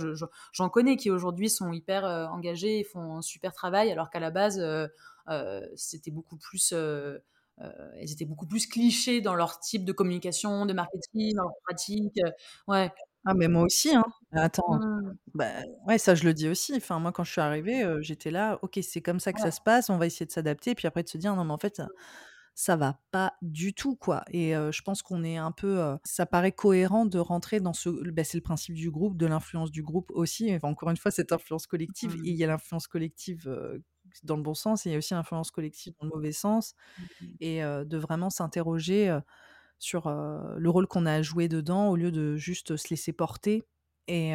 j'en 0.52 0.70
connais 0.70 0.98
qui 0.98 1.10
aujourd'hui 1.10 1.50
sont 1.50 1.72
hyper 1.72 2.04
engagés 2.04 2.80
et 2.80 2.84
font 2.84 3.16
un 3.18 3.22
super 3.22 3.54
travail, 3.54 3.92
alors 3.92 4.10
qu'à 4.10 4.20
la 4.20 4.30
base, 4.30 4.62
c'était 5.76 6.12
beaucoup 6.12 6.36
plus. 6.36 6.74
elles 6.74 8.12
étaient 8.12 8.26
beaucoup 8.26 8.48
plus 8.48 8.68
clichés 8.68 9.22
dans 9.22 9.36
leur 9.36 9.60
type 9.60 9.86
de 9.86 9.94
communication, 9.94 10.66
de 10.66 10.74
marketing, 10.74 11.36
dans 11.36 11.44
leur 11.44 11.56
pratique. 11.66 12.20
Ouais. 12.68 12.92
Ah 13.26 13.34
mais 13.34 13.48
moi 13.50 13.64
aussi, 13.64 13.94
hein. 13.94 14.04
Attends, 14.32 14.80
mmh. 14.80 15.14
bah, 15.34 15.52
ouais, 15.88 15.98
ça 15.98 16.16
je 16.16 16.24
le 16.24 16.34
dis 16.34 16.48
aussi. 16.48 16.74
Enfin, 16.78 17.00
moi 17.00 17.12
quand 17.12 17.24
je 17.26 17.32
suis 17.32 17.42
arrivée, 17.42 17.84
j'étais 18.02 18.32
là: 18.32 18.60
«OK, 18.62 18.80
c'est 18.82 19.02
comme 19.02 19.20
ça 19.20 19.34
que 19.34 19.42
ça 19.42 19.52
se 19.52 19.60
passe, 19.60 19.90
on 19.90 19.98
va 19.98 20.06
essayer 20.06 20.26
de 20.26 20.32
s'adapter». 20.32 20.74
Puis 20.76 20.88
après 20.88 21.04
de 21.04 21.10
se 21.10 21.18
dire: 21.18 21.36
«Non 21.36 21.44
mais 21.44 21.52
en 21.52 21.58
fait, 21.58 21.82
ça 22.56 22.76
va 22.78 23.00
pas 23.12 23.34
du 23.42 23.74
tout, 23.74 23.96
quoi» 23.96 24.24
et 24.32 24.54
je 24.54 24.82
pense 24.84 25.02
qu'on 25.04 25.24
est 25.24 25.38
un 25.38 25.52
peu, 25.52 25.98
ça 26.06 26.26
paraît 26.26 26.52
cohérent 26.54 27.06
de 27.06 27.20
rentrer 27.20 27.60
dans 27.60 27.74
ce 27.74 27.90
bah, 28.12 28.24
c'est 28.24 28.38
le 28.38 28.44
principe 28.44 28.76
du 28.76 28.92
groupe, 28.92 29.18
de 29.18 29.26
l'influence 29.28 29.72
du 29.72 29.84
groupe 29.84 30.12
aussi. 30.14 30.54
Enfin, 30.56 30.70
encore 30.70 30.90
une 30.92 30.98
fois, 30.98 31.12
cette 31.12 31.32
influence 31.34 31.68
collective 31.68 32.16
il 32.24 32.36
y 32.36 32.44
a 32.44 32.48
mmh. 32.48 32.52
l'influence 32.52 32.88
collective, 32.88 33.50
dans 34.24 34.38
le 34.38 34.44
bon 34.44 34.54
sens 34.56 34.86
et 34.86 34.90
il 34.90 34.94
y 34.94 34.96
a 34.96 35.00
aussi 35.00 35.14
l'influence 35.14 35.52
collective 35.52 35.94
dans 36.00 36.08
le 36.08 36.12
mauvais 36.16 36.32
sens 36.34 36.74
mmh 37.22 37.26
et 37.42 37.62
de 37.64 37.98
vraiment 37.98 38.30
s'interroger, 38.30 39.18
sur 39.80 40.10
le 40.10 40.70
rôle 40.70 40.88
qu'on 40.88 41.06
a 41.06 41.14
à 41.14 41.22
jouer 41.22 41.48
dedans 41.48 41.90
au 41.90 41.96
lieu 41.96 42.12
de 42.12 42.36
juste 42.36 42.78
se 42.78 42.90
laisser 42.90 43.14
porter. 43.14 43.66
Et, 44.08 44.34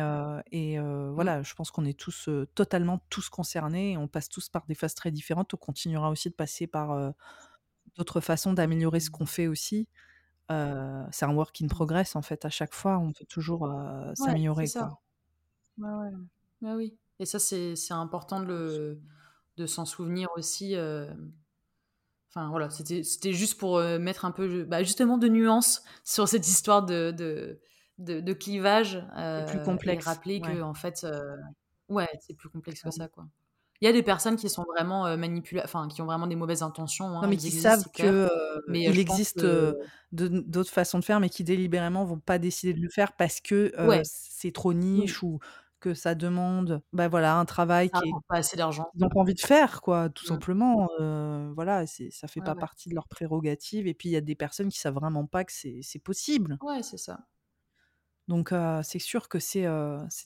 et 0.53 0.79
mmh. 0.79 1.11
voilà, 1.11 1.43
je 1.43 1.55
pense 1.55 1.71
qu'on 1.71 1.85
est 1.85 1.99
tous 1.99 2.29
totalement 2.55 3.01
tous 3.11 3.29
concernés. 3.29 3.97
On 3.97 4.09
passe 4.09 4.29
tous 4.29 4.49
par 4.49 4.65
des 4.67 4.75
phases 4.75 4.95
très 4.95 5.11
différentes. 5.11 5.53
On 5.55 5.59
continuera 5.59 6.11
aussi 6.11 6.31
de 6.31 6.35
passer 6.35 6.67
par 6.67 7.13
d'autres 7.97 8.21
façons 8.21 8.53
d'améliorer 8.53 9.01
ce 9.01 9.11
qu'on 9.11 9.27
fait 9.27 9.47
aussi. 9.47 9.89
c'est 10.49 11.25
un 11.25 11.35
work 11.35 11.61
in 11.63 11.69
progress 11.69 12.17
en 12.17 12.23
fait. 12.23 12.45
À 12.45 12.51
chaque 12.51 12.75
fois, 12.75 12.99
on 12.99 13.13
peut 13.13 13.27
toujours 13.27 13.69
s'améliorer. 14.15 14.67
Ouais, 15.77 15.91
ouais, 15.91 16.11
ouais. 16.63 16.73
Oui. 16.75 16.97
Et 17.19 17.27
ça, 17.27 17.39
c'est 17.39 17.75
important 17.91 18.41
de, 18.41 18.47
le, 18.47 19.01
de 19.57 19.67
s'en 19.67 19.85
souvenir 19.85 20.29
aussi. 20.37 20.75
Enfin 22.35 22.49
voilà, 22.49 22.69
c'était 22.69 23.33
juste 23.33 23.59
pour 23.61 23.79
euh, 23.79 24.01
mettre 24.01 24.25
un 24.25 24.33
peu 24.33 24.65
bah, 24.65 24.83
justement 24.83 25.19
de 25.19 25.29
nuances 25.29 25.85
sur 26.03 26.27
cette 26.27 26.49
histoire 26.49 26.85
de, 26.85 27.13
de, 27.13 27.61
de, 27.99 28.33
clivage. 28.33 29.07
Euh, 29.17 29.47
plus 29.47 29.63
complexe. 29.63 30.05
Et 30.05 30.09
rappeler 30.09 30.41
que 30.41 30.61
en 30.61 30.75
fait, 30.75 31.05
euh, 31.05 31.37
ouais, 31.89 32.09
c'est 32.21 32.35
plus 32.35 32.49
complexe 32.49 32.83
que 32.83 32.91
ça 32.91 33.07
quoi. 33.07 33.27
Il 33.81 33.87
y 33.87 33.89
a 33.89 33.93
des 33.93 34.03
personnes 34.03 34.37
qui 34.37 34.49
sont 34.49 34.65
vraiment 34.65 35.07
euh, 35.07 35.17
enfin 35.63 35.89
qui 35.89 36.01
ont 36.03 36.07
vraiment 36.07 36.27
des 36.27 36.35
mauvaises 36.35 36.63
intentions. 36.63 37.07
Hein, 37.07 37.23
non, 37.23 37.29
mais 37.29 37.37
qui 37.37 37.53
savent 37.53 37.87
que 37.93 38.29
il 38.69 38.99
existe 38.99 39.47
d'autres 40.11 40.73
façons 40.73 40.99
de 40.99 41.05
faire, 41.05 41.21
mais 41.21 41.29
qui 41.29 41.45
délibérément 41.45 42.05
vont 42.05 42.19
pas 42.19 42.39
décider 42.39 42.75
de 42.75 42.81
le 42.81 42.89
faire 42.89 43.13
parce 43.13 43.41
que 43.41 43.73
c'est 44.03 44.53
trop 44.53 44.73
niche 44.73 45.23
ou 45.23 45.39
que 45.85 45.93
ça 45.95 46.15
demande, 46.15 46.83
bah, 46.95 47.09
voilà, 47.09 47.37
un 47.37 47.45
travail 47.45 47.91
qui 47.91 48.09
est 48.09 48.13
pas 48.29 48.37
assez 48.39 48.57
d'argent. 48.57 48.87
Ils 48.95 49.05
ont 49.05 49.09
pas 49.11 49.21
envie 49.21 49.35
de 49.35 49.41
faire, 49.41 49.83
quoi, 49.83 50.09
tout 50.09 50.25
mmh. 50.25 50.29
simplement. 50.29 50.89
voilà, 51.55 51.87
c'est 51.87 52.11
ça 52.11 52.27
fait 52.27 52.41
pas 52.41 52.55
partie 52.55 52.89
de 52.89 52.95
leurs 52.95 53.09
prérogatives. 53.09 53.87
Et 53.87 53.93
puis 53.95 54.09
il 54.09 54.13
y 54.13 54.17
a 54.17 54.23
des 54.23 54.35
personnes 54.35 54.69
qui 54.71 54.79
savent 54.79 54.95
vraiment 54.95 55.27
pas 55.27 55.45
que 55.45 55.53
c'est 55.53 55.99
possible. 56.03 56.59
Ouais, 56.63 56.83
c'est 56.83 56.97
ça. 56.97 57.21
Donc 58.27 58.55
c'est 58.83 58.99
sûr 58.99 59.29
que 59.29 59.39
c'est, 59.39 59.67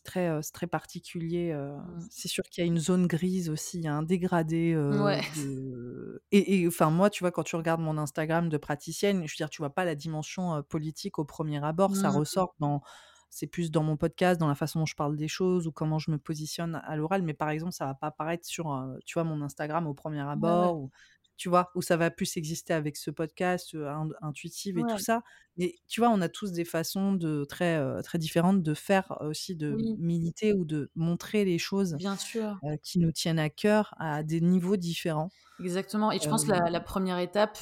très, 0.04 0.40
très 0.54 0.66
particulier, 0.68 1.52
Mmh. 1.52 2.06
c'est 2.10 2.28
sûr 2.28 2.44
qu'il 2.44 2.62
y 2.62 2.64
a 2.64 2.68
une 2.68 2.78
zone 2.78 3.08
grise 3.08 3.50
aussi, 3.50 3.78
il 3.78 3.84
y 3.84 3.88
a 3.88 3.94
un 3.94 4.04
dégradé, 4.04 4.76
Ouais. 4.76 5.20
de 5.36 6.22
et 6.30 6.60
et 6.62 6.68
enfin 6.68 6.90
moi, 6.90 7.10
tu 7.10 7.24
vois, 7.24 7.32
quand 7.32 7.42
tu 7.42 7.56
regardes 7.56 7.80
mon 7.80 7.98
Instagram 7.98 8.48
de 8.48 8.56
praticienne, 8.56 9.26
je 9.26 9.32
veux 9.32 9.36
dire, 9.36 9.50
tu 9.50 9.62
vois 9.62 9.70
pas 9.74 9.84
la 9.84 9.96
dimension, 9.96 10.62
politique 10.62 11.18
au 11.18 11.24
premier 11.24 11.64
abord, 11.64 11.96
ça 11.96 12.10
Mmh. 12.10 12.16
ressort 12.16 12.54
dans 12.60 12.82
c'est 13.30 13.46
plus 13.46 13.70
dans 13.70 13.82
mon 13.82 13.96
podcast, 13.96 14.40
dans 14.40 14.48
la 14.48 14.54
façon 14.54 14.80
dont 14.80 14.86
je 14.86 14.96
parle 14.96 15.16
des 15.16 15.28
choses 15.28 15.66
ou 15.66 15.72
comment 15.72 15.98
je 15.98 16.10
me 16.10 16.18
positionne 16.18 16.80
à 16.84 16.96
l'oral, 16.96 17.22
mais 17.22 17.34
par 17.34 17.50
exemple, 17.50 17.72
ça 17.72 17.86
va 17.86 17.94
pas 17.94 18.08
apparaître 18.08 18.46
sur, 18.46 18.72
heu, 18.72 18.98
tu 19.04 19.14
vois, 19.14 19.24
mon 19.24 19.42
Instagram 19.42 19.86
au 19.86 19.94
premier 19.94 20.20
Ouais, 20.34 20.54
ouais. 20.54 20.70
abord 20.70 20.78
ou 20.78 20.90
tu 21.38 21.48
vois? 21.48 21.70
Ou 21.76 21.82
ça 21.82 21.96
va 21.96 22.10
plus 22.10 22.36
exister 22.36 22.74
avec 22.74 22.96
ce 22.98 23.10
podcast, 23.10 23.74
in 23.74 24.10
intuitive 24.22 24.78
et 24.78 24.84
tout 24.86 24.98
ça. 25.00 25.22
Mais 25.56 25.76
tu 25.88 26.00
vois, 26.02 26.10
on 26.10 26.20
a 26.22 26.28
tous 26.28 26.52
des 26.52 26.66
façons 26.66 27.14
de 27.14 27.44
très, 27.46 27.80
très 28.04 28.18
différentes 28.18 28.62
de 28.62 28.74
faire 28.74 29.16
aussi, 29.22 29.56
de 29.56 29.76
Oui, 29.76 29.98
militer 29.98 30.52
ou 30.54 30.64
de 30.66 30.90
montrer 30.96 31.44
les 31.46 31.58
choses, 31.58 31.98
bien 31.98 32.16
sûr. 32.16 32.60
heu, 32.64 32.76
qui 32.82 32.98
nous 33.00 33.12
tiennent 33.12 33.38
à 33.40 33.50
cœur 33.50 33.94
à 33.98 34.22
des 34.24 34.40
niveaux 34.42 34.76
différents. 34.78 35.32
Exactement 35.60 36.12
et 36.12 36.20
je 36.20 36.28
pense 36.28 36.46
Hem, 36.46 36.60
la 36.60 36.70
la 36.70 36.78
1 36.80 37.18
étape, 37.18 37.58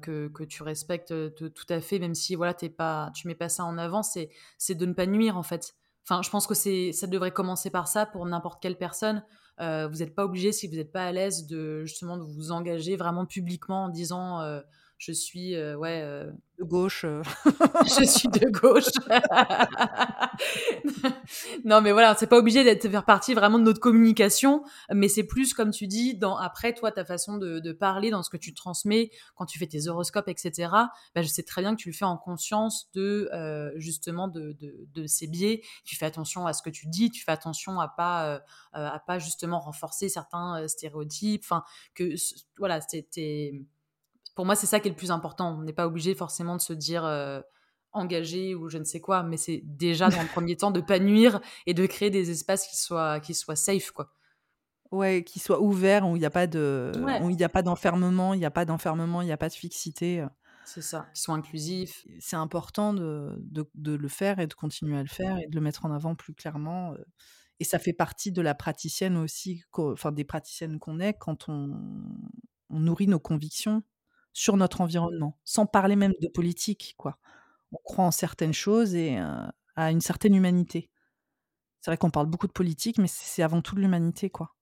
que 0.00 0.28
que 0.28 0.42
tu 0.44 0.62
respectes, 0.62 1.12
de 1.12 1.48
tout 1.48 1.66
à 1.68 1.80
fait, 1.82 1.98
même 1.98 2.14
si 2.14 2.34
voilà, 2.34 2.54
tu 2.54 2.70
pas 2.70 3.10
tu 3.14 3.26
mets 3.28 3.34
pas 3.34 3.50
ça 3.50 3.64
en 3.66 3.76
avant, 3.76 4.02
c'est 4.02 4.30
c'est 4.56 4.74
de 4.74 4.86
ne 4.86 4.94
pas 4.94 5.04
nuire, 5.06 5.36
en 5.36 5.42
fait. 5.42 5.74
Enfin, 6.08 6.22
je 6.22 6.30
pense 6.30 6.46
que 6.46 6.54
c'est 6.54 6.92
ça 6.92 7.06
devrait 7.06 7.32
commencer 7.32 7.68
par 7.68 7.88
ça 7.88 8.06
pour 8.06 8.24
n'importe 8.24 8.62
quelle 8.62 8.78
personne. 8.78 9.22
Heu, 9.60 9.86
vous 9.88 10.02
êtes 10.02 10.14
pas 10.14 10.24
obligé, 10.24 10.52
si 10.52 10.68
vous 10.68 10.78
êtes 10.78 10.92
pas 10.92 11.04
à 11.06 11.12
l'aise 11.12 11.46
de 11.46 11.84
justement 11.84 12.18
de 12.18 12.24
vous 12.24 12.52
engager 12.52 12.96
vraiment 12.96 13.26
publiquement 13.26 13.84
en 13.84 13.88
disant, 13.88 14.42
heu: 14.42 14.62
«Je 14.98 15.12
suis, 15.12 15.54
heu, 15.54 15.76
ouais, 15.76 16.02
heu, 16.02 16.32
de 16.58 16.64
gauche, 16.64 17.04
heu 17.04 17.20
je 17.84 18.04
suis 18.06 18.28
de 18.28 18.48
gauche. 18.50 18.84
Non, 21.64 21.80
mais 21.80 21.92
voilà, 21.92 22.14
c'est 22.16 22.26
pas 22.26 22.38
obligé 22.38 22.64
d'être 22.64 22.84
de 22.84 22.88
faire 22.90 23.04
partie 23.04 23.34
vraiment 23.34 23.58
de 23.58 23.64
notre 23.64 23.80
communication, 23.80 24.62
mais 24.92 25.08
c'est 25.08 25.24
plus 25.24 25.54
comme 25.54 25.70
tu 25.70 25.86
dis 25.86 26.16
dans 26.16 26.36
après 26.36 26.72
toi 26.74 26.92
ta 26.92 27.04
façon 27.04 27.36
de 27.38 27.58
de 27.60 27.72
parler 27.72 28.10
dans 28.10 28.22
ce 28.22 28.30
que 28.30 28.36
tu 28.36 28.54
transmets 28.54 29.10
quand 29.34 29.46
tu 29.46 29.58
fais 29.58 29.66
tes 29.66 29.88
horoscopes 29.88 30.28
et 30.28 30.34
cetera, 30.36 30.90
bah, 31.14 31.22
je 31.22 31.28
sais 31.28 31.42
très 31.42 31.62
bien 31.62 31.74
que 31.76 31.80
tu 31.82 31.88
le 31.90 31.94
fais 31.94 32.04
en 32.04 32.16
conscience 32.16 32.88
de, 32.94 33.30
justement 33.76 34.28
de 34.28 34.52
de 34.60 34.86
de 34.94 35.06
ces 35.06 35.26
biais. 35.26 35.62
Tu 35.84 35.96
fais 35.96 36.06
attention 36.06 36.46
à 36.46 36.52
ce 36.52 36.62
que 36.62 36.70
tu 36.70 36.86
dis, 36.88 37.10
tu 37.10 37.22
fais 37.24 37.32
attention 37.32 37.80
à 37.80 37.88
pas, 37.88 38.40
à 38.72 38.98
pas 39.06 39.18
justement 39.18 39.60
renforcer 39.60 40.08
certains, 40.08 40.66
stéréotypes, 40.68 41.42
enfin 41.44 41.64
que 41.94 42.14
voilà, 42.58 42.80
c'était 42.80 43.52
pour 44.36 44.46
moi, 44.46 44.56
c'est 44.56 44.66
ça 44.68 44.80
qui 44.80 44.88
est 44.88 44.92
le 44.92 44.96
plus 44.98 45.12
important. 45.12 45.58
On 45.58 45.62
n'est 45.64 45.74
pas 45.74 45.88
obligé 45.88 46.14
forcément 46.16 46.56
de 46.56 46.62
se 46.62 46.74
dire, 46.74 47.04
heu, 47.06 47.44
engagé 47.92 48.54
ou 48.56 48.68
je 48.70 48.78
ne 48.78 48.84
sais 48.84 49.00
quoi, 49.00 49.24
mais 49.24 49.38
c'est 49.38 49.62
déjà 49.64 50.10
dans 50.10 50.20
un 50.20 50.26
premier 50.28 50.56
temps 50.56 50.70
de 50.72 50.80
pas 50.82 51.00
nuire 51.00 51.40
et 51.66 51.74
de 51.74 51.86
créer 51.86 52.10
des 52.10 52.30
espaces 52.32 52.68
qui 52.68 52.76
soient 52.78 53.20
qui 53.20 53.34
soient 53.34 53.56
safe, 53.56 53.92
quoi. 53.92 54.12
ouais, 54.92 55.24
qui 55.24 55.38
soit 55.38 55.60
ouvert, 55.60 56.08
où 56.08 56.16
il 56.16 56.22
y 56.22 56.26
a 56.26 56.30
pas 56.30 56.46
de 56.46 57.04
Ouais, 57.04 57.20
où 57.20 57.30
il 57.30 57.40
y 57.40 57.44
a 57.44 57.48
pas 57.48 57.62
d'enfermement 57.62 58.34
il 58.34 58.40
y 58.40 58.44
a 58.44 58.50
pas 58.50 58.64
d'enfermement, 58.64 59.22
il 59.22 59.28
y 59.28 59.32
a 59.32 59.36
pas 59.36 59.48
de 59.48 59.54
fixité, 59.54 60.20
heu 60.22 60.28
c'est 60.64 60.82
ça, 60.82 61.14
qui 61.14 61.22
soient 61.22 61.34
inclusifs. 61.34 62.06
c'est 62.20 62.36
important 62.36 62.94
de 62.94 63.36
de 63.40 63.68
de 63.74 63.92
le 63.94 64.08
faire 64.08 64.38
et 64.38 64.46
de 64.46 64.54
continuer 64.54 64.96
à 64.98 65.02
le 65.02 65.08
faire 65.08 65.36
et 65.38 65.48
de 65.48 65.54
le 65.54 65.60
mettre 65.60 65.84
en 65.86 65.92
avant 65.92 66.14
plus 66.14 66.34
clairement, 66.34 66.94
heu 66.94 67.04
et 67.60 67.64
ça 67.64 67.78
fait 67.78 67.92
partie 67.94 68.32
de 68.32 68.42
la 68.42 68.54
praticienne 68.54 69.16
aussi 69.16 69.64
enfin 69.74 70.12
des 70.12 70.24
praticiennes 70.24 70.78
qu'on 70.80 71.00
est 71.00 71.14
quand 71.14 71.48
on 71.48 71.76
on 72.70 72.80
nourrit 72.80 73.08
nos 73.08 73.20
convictions 73.20 73.82
sur 74.36 74.56
notre 74.58 74.82
environnement, 74.82 75.38
sans 75.44 75.64
parler 75.66 75.96
même 75.96 76.12
de 76.20 76.28
politique, 76.28 76.94
quoi. 76.98 77.18
On 77.72 77.78
croit 77.84 78.04
en 78.06 78.10
certaines 78.12 78.52
choses 78.54 78.94
et 78.94 79.18
heu, 79.18 79.24
à 79.76 79.92
une 79.92 80.00
certaine 80.02 80.34
humanité. 80.34 80.90
C'est 81.80 81.90
vrai 81.90 81.98
qu'on 81.98 82.10
parle 82.10 82.26
beaucoup 82.28 82.48
de 82.48 82.52
politique, 82.52 82.98
mais 82.98 83.08
c'est 83.08 83.42
avant 83.42 83.62
tout 83.62 83.74
de 83.76 83.80
l'humanité, 83.80 84.30
quoi. 84.30 84.54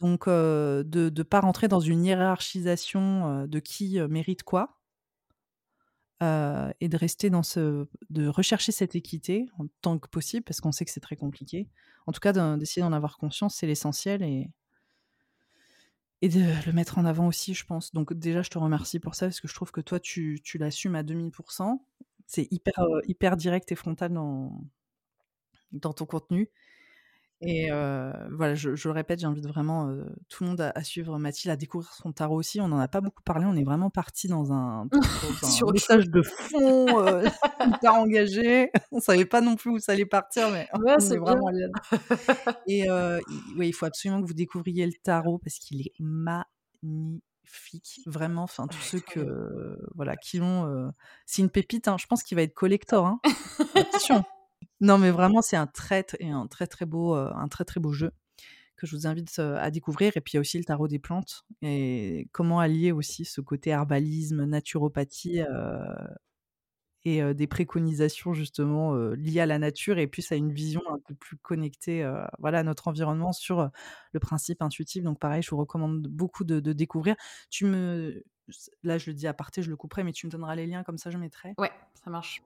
Donc 0.00 0.26
heu, 0.28 0.82
de 0.84 1.08
de 1.08 1.22
pas 1.22 1.40
rentrer 1.40 1.68
dans 1.68 1.80
une 1.80 2.04
hiérarchisation, 2.04 3.42
heu, 3.44 3.48
de 3.48 3.58
qui, 3.60 3.98
mérite 4.08 4.42
quoi, 4.42 4.78
et 6.80 6.88
de 6.88 6.96
rester 6.96 7.28
dans 7.30 7.42
ce 7.42 7.86
de 8.10 8.26
rechercher 8.28 8.72
cette 8.72 8.94
équité 8.96 9.46
tant 9.82 9.98
que 9.98 10.08
possible, 10.08 10.42
parce 10.44 10.60
qu'on 10.60 10.72
sait 10.72 10.84
que 10.84 10.90
c'est 10.90 11.00
très 11.00 11.16
compliqué. 11.16 11.68
En 12.06 12.12
tout 12.12 12.20
cas, 12.20 12.32
d'essayer 12.56 12.82
d'en 12.82 12.92
avoir 12.92 13.18
conscience, 13.18 13.56
c'est 13.56 13.66
l'essentiel 13.66 14.22
et 14.22 14.50
et 16.24 16.28
de 16.28 16.40
le 16.66 16.72
mettre 16.72 16.98
en 16.98 17.04
avant 17.04 17.26
aussi, 17.28 17.54
je 17.54 17.64
pense. 17.66 17.92
Donc 17.92 18.12
déjà, 18.14 18.42
je 18.42 18.50
te 18.50 18.58
remercie 18.58 18.98
pour 19.00 19.14
ça, 19.14 19.26
parce 19.26 19.40
que 19.40 19.48
je 19.48 19.54
trouve 19.54 19.72
que 19.72 19.80
toi, 19.82 20.00
tu 20.00 20.40
l'assumes 20.58 20.94
à 20.96 21.02
2000% 21.02 21.86
C'est 22.26 22.48
hyper, 22.52 22.74
heu, 22.80 23.02
hyper 23.08 23.36
direct 23.36 23.70
et 23.72 23.76
frontal 23.76 24.12
dans 24.14 24.64
dans 25.72 25.92
ton 25.92 26.06
contenu 26.06 26.50
Et 27.46 27.70
voilà, 28.30 28.54
je 28.54 28.74
je 28.74 28.88
le 28.88 28.92
répète, 28.92 29.20
j'invite 29.20 29.46
vraiment, 29.46 29.94
tout 30.28 30.44
le 30.44 30.50
monde 30.50 30.60
à 30.60 30.72
à 30.74 30.82
suivre 30.82 31.18
Mathilde, 31.18 31.52
à 31.52 31.56
découvrir 31.56 31.92
son 31.92 32.12
tarot 32.12 32.36
aussi. 32.36 32.60
On 32.60 32.68
n'en 32.68 32.78
a 32.78 32.88
pas 32.88 33.00
beaucoup 33.00 33.22
parlé, 33.22 33.44
on 33.46 33.54
est 33.56 33.64
vraiment 33.64 33.90
parti 33.90 34.28
dans 34.28 34.52
un 34.52 34.86
dans 34.92 34.98
un 34.98 35.50
Sur 35.50 35.68
chose. 35.68 35.72
message 35.74 36.10
de 36.10 36.22
fond, 36.22 36.98
heu, 37.06 37.24
hyper 37.66 37.94
engagé. 37.94 38.70
On 38.92 39.00
savait 39.00 39.24
pas 39.26 39.40
non 39.40 39.56
plus 39.56 39.70
où 39.70 39.78
ça 39.78 39.92
allait 39.92 40.06
partir, 40.06 40.50
mais 40.50 40.68
Ouais, 40.78 40.98
c'est 41.00 41.18
vraiment 41.18 41.50
et 42.66 42.88
heu, 42.88 43.20
i 43.28 43.34
oui, 43.58 43.68
il 43.68 43.72
faut 43.72 43.86
absolument 43.86 44.22
que 44.22 44.26
vous 44.26 44.34
découvriez 44.34 44.86
le 44.86 44.92
tarot 45.02 45.38
parce 45.38 45.58
qu'il 45.58 45.80
est 45.82 45.92
magnifique, 46.00 48.00
vraiment. 48.06 48.44
Enfin, 48.44 48.66
tous 48.66 48.80
ceux 48.80 49.00
que, 49.00 49.78
voilà, 49.94 50.16
qui 50.16 50.38
l'ont, 50.38 50.92
c'est 51.26 51.42
une 51.42 51.50
pépite, 51.50 51.88
hein. 51.88 51.96
Je 51.98 52.06
pense 52.06 52.22
qu'il 52.22 52.36
va 52.36 52.42
être 52.42 52.54
collector, 52.54 53.06
hein. 53.06 53.20
Attention! 53.74 54.24
Non, 54.80 54.98
mais 54.98 55.10
vraiment, 55.10 55.42
c'est 55.42 55.56
un 55.56 55.66
très 55.66 56.04
et 56.20 56.30
un 56.30 56.46
très, 56.46 56.66
très 56.66 56.86
beau, 56.86 57.14
heu, 57.16 57.30
un 57.34 57.48
très, 57.48 57.64
très 57.64 57.80
beau 57.80 57.92
jeu 57.92 58.12
que 58.76 58.86
je 58.86 58.96
vous 58.96 59.06
invite, 59.06 59.32
heu, 59.38 59.56
à 59.58 59.70
découvrir 59.70 60.16
et 60.16 60.20
puis 60.20 60.32
il 60.32 60.36
y 60.36 60.38
a 60.38 60.40
aussi 60.40 60.58
le 60.58 60.64
tarot 60.64 60.88
des 60.88 60.98
plantes 60.98 61.44
et 61.62 62.28
comment 62.32 62.60
allier 62.60 62.92
aussi 62.92 63.24
ce 63.24 63.40
côté 63.40 63.70
herbalisme, 63.70 64.44
naturopathie, 64.44 65.40
heu 65.42 65.46
et 67.04 67.34
des 67.34 67.46
préconisations 67.46 68.32
justement, 68.32 68.94
liées 69.14 69.40
à 69.40 69.46
la 69.46 69.58
nature 69.58 69.98
et 69.98 70.06
plus 70.06 70.32
à 70.32 70.36
une 70.36 70.52
vision 70.52 70.80
un 70.90 70.98
peu 71.06 71.14
plus 71.14 71.36
connectée, 71.36 72.10
voilà, 72.38 72.60
à 72.60 72.62
notre 72.62 72.88
environnement 72.88 73.32
sur, 73.32 73.70
le 74.12 74.20
principe 74.20 74.62
intuitif. 74.62 75.02
Donc 75.04 75.18
pareil, 75.20 75.42
je 75.42 75.50
vous 75.50 75.58
recommande 75.58 76.06
beaucoup 76.08 76.44
de 76.44 76.60
de 76.60 76.72
découvrir. 76.72 77.14
Tu 77.50 77.66
me 77.66 78.22
là, 78.82 78.98
je 78.98 79.10
le 79.10 79.14
dis 79.14 79.26
à 79.26 79.30
aparté, 79.30 79.62
je 79.62 79.70
le 79.70 79.76
couperai, 79.76 80.04
mais 80.04 80.12
tu 80.12 80.26
me 80.26 80.30
donneras 80.30 80.54
les 80.54 80.66
liens, 80.66 80.82
comme 80.82 80.98
ça 80.98 81.10
je 81.10 81.18
mettrai. 81.18 81.54
Ouais, 81.58 81.72
ça 82.02 82.10
marche. 82.10 82.42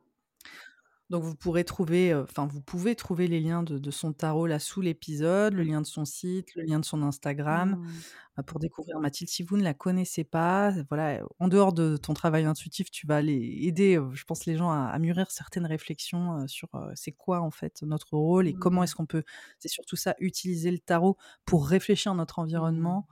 Donc 1.10 1.22
vous 1.24 1.34
pourrez 1.34 1.64
trouver, 1.64 2.14
enfin 2.14 2.46
vous 2.46 2.60
pouvez 2.60 2.94
trouver 2.94 3.28
les 3.28 3.40
liens 3.40 3.62
de 3.62 3.78
de 3.78 3.90
son 3.90 4.12
tarot 4.12 4.46
là 4.46 4.58
sous 4.58 4.82
l'épisode, 4.82 5.54
le 5.54 5.62
lien 5.62 5.80
de 5.80 5.86
son 5.86 6.04
site, 6.04 6.54
le 6.54 6.62
lien 6.64 6.78
de 6.80 6.84
son 6.84 7.02
Instagram, 7.02 7.76
Mmh. 7.76 8.02
pour 8.46 8.60
découvrir 8.60 9.00
Mathilde. 9.00 9.30
Si 9.30 9.42
vous 9.42 9.56
ne 9.56 9.64
la 9.64 9.74
connaissez 9.74 10.24
pas, 10.24 10.72
voilà, 10.90 11.22
en 11.40 11.48
dehors 11.48 11.72
de 11.72 11.96
ton 11.96 12.14
travail 12.14 12.44
intuitif, 12.46 12.90
tu 12.90 13.06
vas 13.06 13.22
les 13.22 13.36
aider, 13.66 13.98
je 14.12 14.24
pense 14.24 14.46
les 14.46 14.56
gens 14.56 14.70
à 14.70 14.86
à 14.88 14.98
mûrir 15.00 15.30
certaines 15.30 15.66
réflexions, 15.66 16.46
sur, 16.48 16.68
c'est 16.94 17.12
quoi 17.12 17.40
en 17.42 17.50
fait 17.52 17.82
notre 17.82 18.14
rôle 18.16 18.48
et 18.48 18.54
comment 18.54 18.82
Mmh. 18.82 18.84
est-ce 18.84 18.94
qu'on 18.96 19.06
peut 19.06 19.24
c'est 19.58 19.68
surtout 19.68 19.96
ça, 19.96 20.14
utiliser 20.20 20.70
le 20.70 20.78
tarot 20.80 21.16
pour 21.46 21.68
réfléchir 21.68 22.14
notre 22.14 22.38
Mmh. 22.66 22.68
environnement 22.80 23.06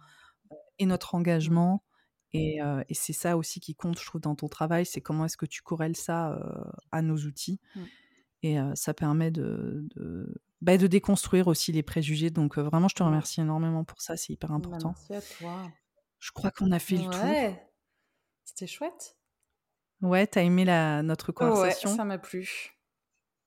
et 0.79 0.87
notre 0.87 1.15
Mmh. 1.39 1.57
engagement 1.57 1.85
et 2.37 2.95
c'est 2.95 3.13
ça 3.13 3.37
aussi 3.37 3.61
qui 3.61 3.75
compte, 3.75 3.99
je 3.99 4.05
trouve, 4.07 4.21
dans 4.21 4.35
ton 4.35 4.49
travail, 4.49 4.85
c'est 4.87 5.01
comment 5.01 5.25
est-ce 5.25 5.37
que 5.37 5.47
tu 5.47 5.63
corrèles 5.63 5.97
ça, 5.97 6.39
à 6.93 7.03
nos 7.03 7.17
outils. 7.17 7.61
Mmh. 7.75 7.81
Et 8.43 8.57
ça 8.75 8.95
permet 8.95 9.31
de 9.31 9.85
de, 9.97 10.41
bah, 10.61 10.77
de 10.79 10.87
déconstruire 10.87 11.49
aussi 11.49 11.73
les 11.73 11.83
préjugés 11.83 12.31
donc 12.31 12.59
vraiment 12.59 12.87
je 12.89 12.95
te 12.95 13.03
Ouais. 13.03 13.09
remercie 13.09 13.41
énormément 13.41 13.83
pour 13.85 14.01
ça, 14.01 14.17
c'est 14.17 14.33
hyper 14.33 14.51
Bah, 14.51 14.57
important. 14.57 14.95
merci 15.11 15.15
à 15.15 15.21
toi. 15.37 15.71
Je 16.19 16.31
crois 16.33 16.51
qu'on 16.51 16.71
a 16.73 16.79
fait 16.79 16.97
le 16.97 17.05
tour. 17.11 17.23
Ouais, 17.25 17.67
c'était 18.45 18.67
chouette. 18.67 19.17
Ouais, 20.03 20.27
tu 20.27 20.39
as 20.39 20.43
aimé 20.43 20.65
la 20.65 21.03
notre 21.03 21.29
Ouais, 21.29 21.35
conversation? 21.35 21.97
ça 21.97 22.05
m'a 22.05 22.19
plu. 22.19 22.73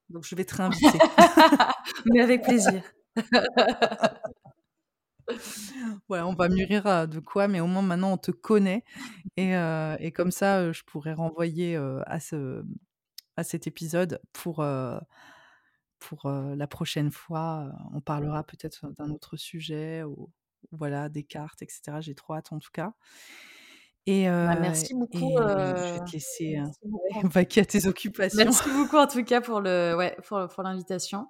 Donc 0.09 0.23
je 0.25 0.35
vais 0.35 0.43
te 0.45 0.55
réinviter. 0.55 0.87
Mais 2.05 2.21
avec 2.21 2.41
plaisir. 2.43 2.81
Ouais, 6.09 6.21
on 6.21 6.33
va 6.33 6.49
mûrir, 6.49 7.07
de 7.07 7.19
quoi, 7.19 7.47
mais 7.47 7.59
au 7.59 7.67
moins 7.67 7.81
maintenant 7.81 8.13
on 8.13 8.17
te 8.17 8.31
connaît 8.31 8.83
et 9.37 9.55
heu 9.55 9.95
et 9.99 10.11
comme 10.11 10.31
ça, 10.31 10.61
heu, 10.63 10.73
je 10.73 10.83
pourrais 10.83 11.13
renvoyer, 11.13 11.75
heu, 11.77 12.01
à 12.05 12.19
ce 12.19 12.63
à 13.37 13.43
cet 13.43 13.67
épisode 13.67 14.21
pour, 14.33 14.65
pour, 15.99 16.29
la 16.29 16.67
prochaine 16.67 17.11
fois, 17.11 17.71
on 17.93 18.01
parlera 18.01 18.43
peut-être 18.43 18.91
d'un 18.97 19.09
autre 19.11 19.37
sujet 19.37 20.03
ou 20.03 20.29
voilà, 20.71 21.07
des 21.09 21.23
cartes 21.23 21.61
et 21.61 21.67
cetera. 21.69 22.01
J'ai 22.01 22.15
trop 22.15 22.33
hâte 22.35 22.51
en 22.51 22.59
tout 22.59 22.71
cas. 22.73 22.93
Et 24.05 24.25
Bah, 24.25 24.55
merci 24.59 24.93
beaucoup, 24.93 25.17
et 25.17 25.75
je 25.77 25.93
vais 25.93 25.99
te 26.05 26.11
laisser, 26.13 26.59
tout 26.81 26.99
vaquer 27.29 27.61
à 27.61 27.65
tes 27.65 27.85
occupations. 27.87 28.49
merci 28.49 28.69
beaucoup 28.71 28.97
en 28.97 29.07
tout 29.07 29.23
cas 29.23 29.41
pour 29.41 29.61
le 29.61 29.95
ouais, 29.95 30.15
pour 30.27 30.47
pour 30.47 30.63
l'invitation 30.63 31.27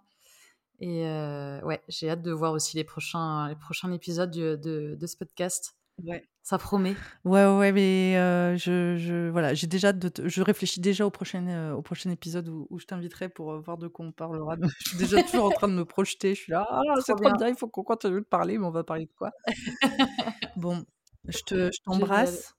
et 0.79 1.05
heu, 1.05 1.59
ouais, 1.65 1.81
j'ai 1.87 2.09
hâte 2.09 2.21
de 2.21 2.31
voir 2.31 2.53
aussi 2.53 2.77
les 2.77 2.83
prochains 2.83 3.49
les 3.49 3.55
prochains 3.55 3.91
épisodes 3.91 4.31
de 4.31 4.55
de 4.55 4.95
de 4.95 5.07
ce 5.07 5.17
podcast. 5.17 5.75
Ouais. 6.03 6.23
Ça 6.43 6.57
promet. 6.57 6.95
Ouais, 7.25 7.45
ouais, 7.45 7.71
mais 7.71 8.17
euh, 8.17 8.57
je, 8.57 8.97
je, 8.97 9.29
voilà, 9.29 9.53
j'ai 9.53 9.67
déjà 9.67 9.93
de 9.93 10.11
je 10.27 10.41
réfléchis 10.41 10.79
déjà 10.79 11.05
au 11.05 11.11
prochain, 11.11 11.45
euh, 11.47 11.73
au 11.73 11.83
prochain 11.83 12.09
épisode 12.09 12.47
où, 12.49 12.65
où 12.71 12.79
je 12.79 12.85
t'inviterai 12.85 13.29
pour 13.29 13.51
euh, 13.51 13.59
voir 13.59 13.77
de 13.77 13.87
quoi 13.87 14.05
on 14.07 14.11
parlera. 14.11 14.55
je 14.61 14.89
suis 14.89 14.97
déjà 14.97 15.21
toujours 15.23 15.45
en 15.45 15.51
train 15.51 15.67
de 15.67 15.73
me 15.73 15.85
projeter. 15.85 16.33
Je 16.33 16.41
suis 16.41 16.51
là, 16.51 16.65
ah, 16.67 16.81
c'est 17.05 17.13
trop 17.13 17.31
bien. 17.33 17.47
il 17.49 17.55
faut 17.55 17.67
qu'on 17.67 17.83
continue 17.83 18.21
de 18.21 18.25
parler, 18.25 18.57
mais 18.57 18.65
on 18.65 18.71
va 18.71 18.83
parler 18.83 19.05
de 19.05 19.11
quoi? 19.15 19.31
Bon, 20.57 20.83
je 21.27 21.39
te, 21.39 21.71
je 21.71 21.81
t'embrasse. 21.85 22.55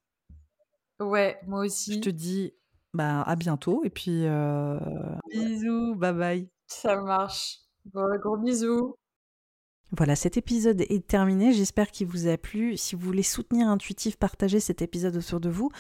Ouais, 1.00 1.38
moi 1.46 1.64
aussi. 1.64 1.94
Je 1.94 2.00
te 2.00 2.10
dis, 2.10 2.54
bah, 2.94 3.22
à 3.22 3.34
bientôt 3.34 3.82
et 3.84 3.90
puis 3.90 4.24
bisous, 5.32 5.96
bye 5.96 6.12
bye. 6.12 6.48
Ça 6.68 6.96
marche. 7.00 7.58
Bon, 7.92 8.06
gros 8.18 8.36
bisous. 8.36 8.94
Voilà, 9.96 10.14
cet 10.14 10.36
épisode 10.36 10.82
est 10.82 11.06
terminé. 11.06 11.52
J'espère 11.52 11.90
qu'il 11.90 12.06
vous 12.06 12.28
a 12.28 12.36
plu. 12.36 12.76
Si 12.76 12.94
vous 12.94 13.00
voulez 13.00 13.24
soutenir 13.24 13.68
Intuitif, 13.68 14.16
partagez 14.16 14.60
cet 14.60 14.82
épisode 14.82 15.16
autour 15.16 15.40
de 15.40 15.48
vous, 15.48 15.70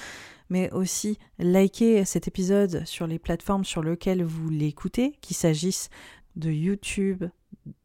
mais 0.48 0.72
aussi 0.72 1.18
likez 1.38 2.04
cet 2.04 2.26
épisode 2.26 2.84
sur 2.84 3.06
les 3.06 3.20
plateformes 3.20 3.64
sur 3.64 3.82
lesquelles 3.82 4.24
vous 4.24 4.48
l'écoutez, 4.48 5.12
qu'il 5.20 5.36
s'agisse 5.36 5.88
de 6.34 6.50
YouTube, 6.50 7.24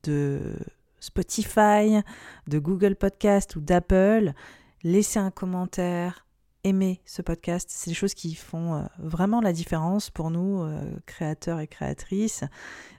de 0.03 0.56
Spotify, 0.99 2.02
de 2.47 2.57
Google 2.57 2.95
Podcast 2.95 3.56
ou 3.56 3.61
d'Apple. 3.61 4.34
Laissez 4.81 5.19
un 5.19 5.30
commentaire, 5.30 6.26
aimez 6.64 7.02
ce 7.06 7.22
podcast. 7.22 7.69
C'est 7.72 7.91
des 7.91 7.95
choses 7.95 8.15
qui 8.15 8.34
font 8.34 8.73
euh, 8.73 8.84
vraiment 8.97 9.41
la 9.41 9.53
différence 9.53 10.10
pour 10.10 10.31
nous, 10.31 10.64
euh, 10.64 10.81
créateurs 11.06 11.60
et 11.60 11.68
créatrices 11.68 12.43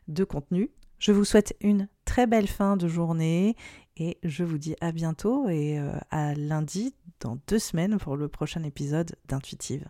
de 0.06 0.22
contenu. 0.22 0.70
Je 0.98 1.12
vous 1.12 1.24
souhaite 1.24 1.54
une 1.60 1.88
très 2.04 2.26
belle 2.26 2.48
fin 2.48 2.76
de 2.76 2.88
journée 2.88 3.56
et 3.96 4.18
je 4.22 4.44
vous 4.44 4.58
dis 4.58 4.76
à 4.80 4.92
bientôt 4.92 5.48
et 5.48 5.78
euh, 5.78 5.92
à 6.10 6.34
lundi 6.34 6.94
dans 7.20 7.38
deux 7.46 7.58
semaines 7.58 7.98
pour 7.98 8.16
le 8.16 8.28
prochain 8.28 8.62
épisode 8.62 9.16
d'Intuitive. 9.26 9.86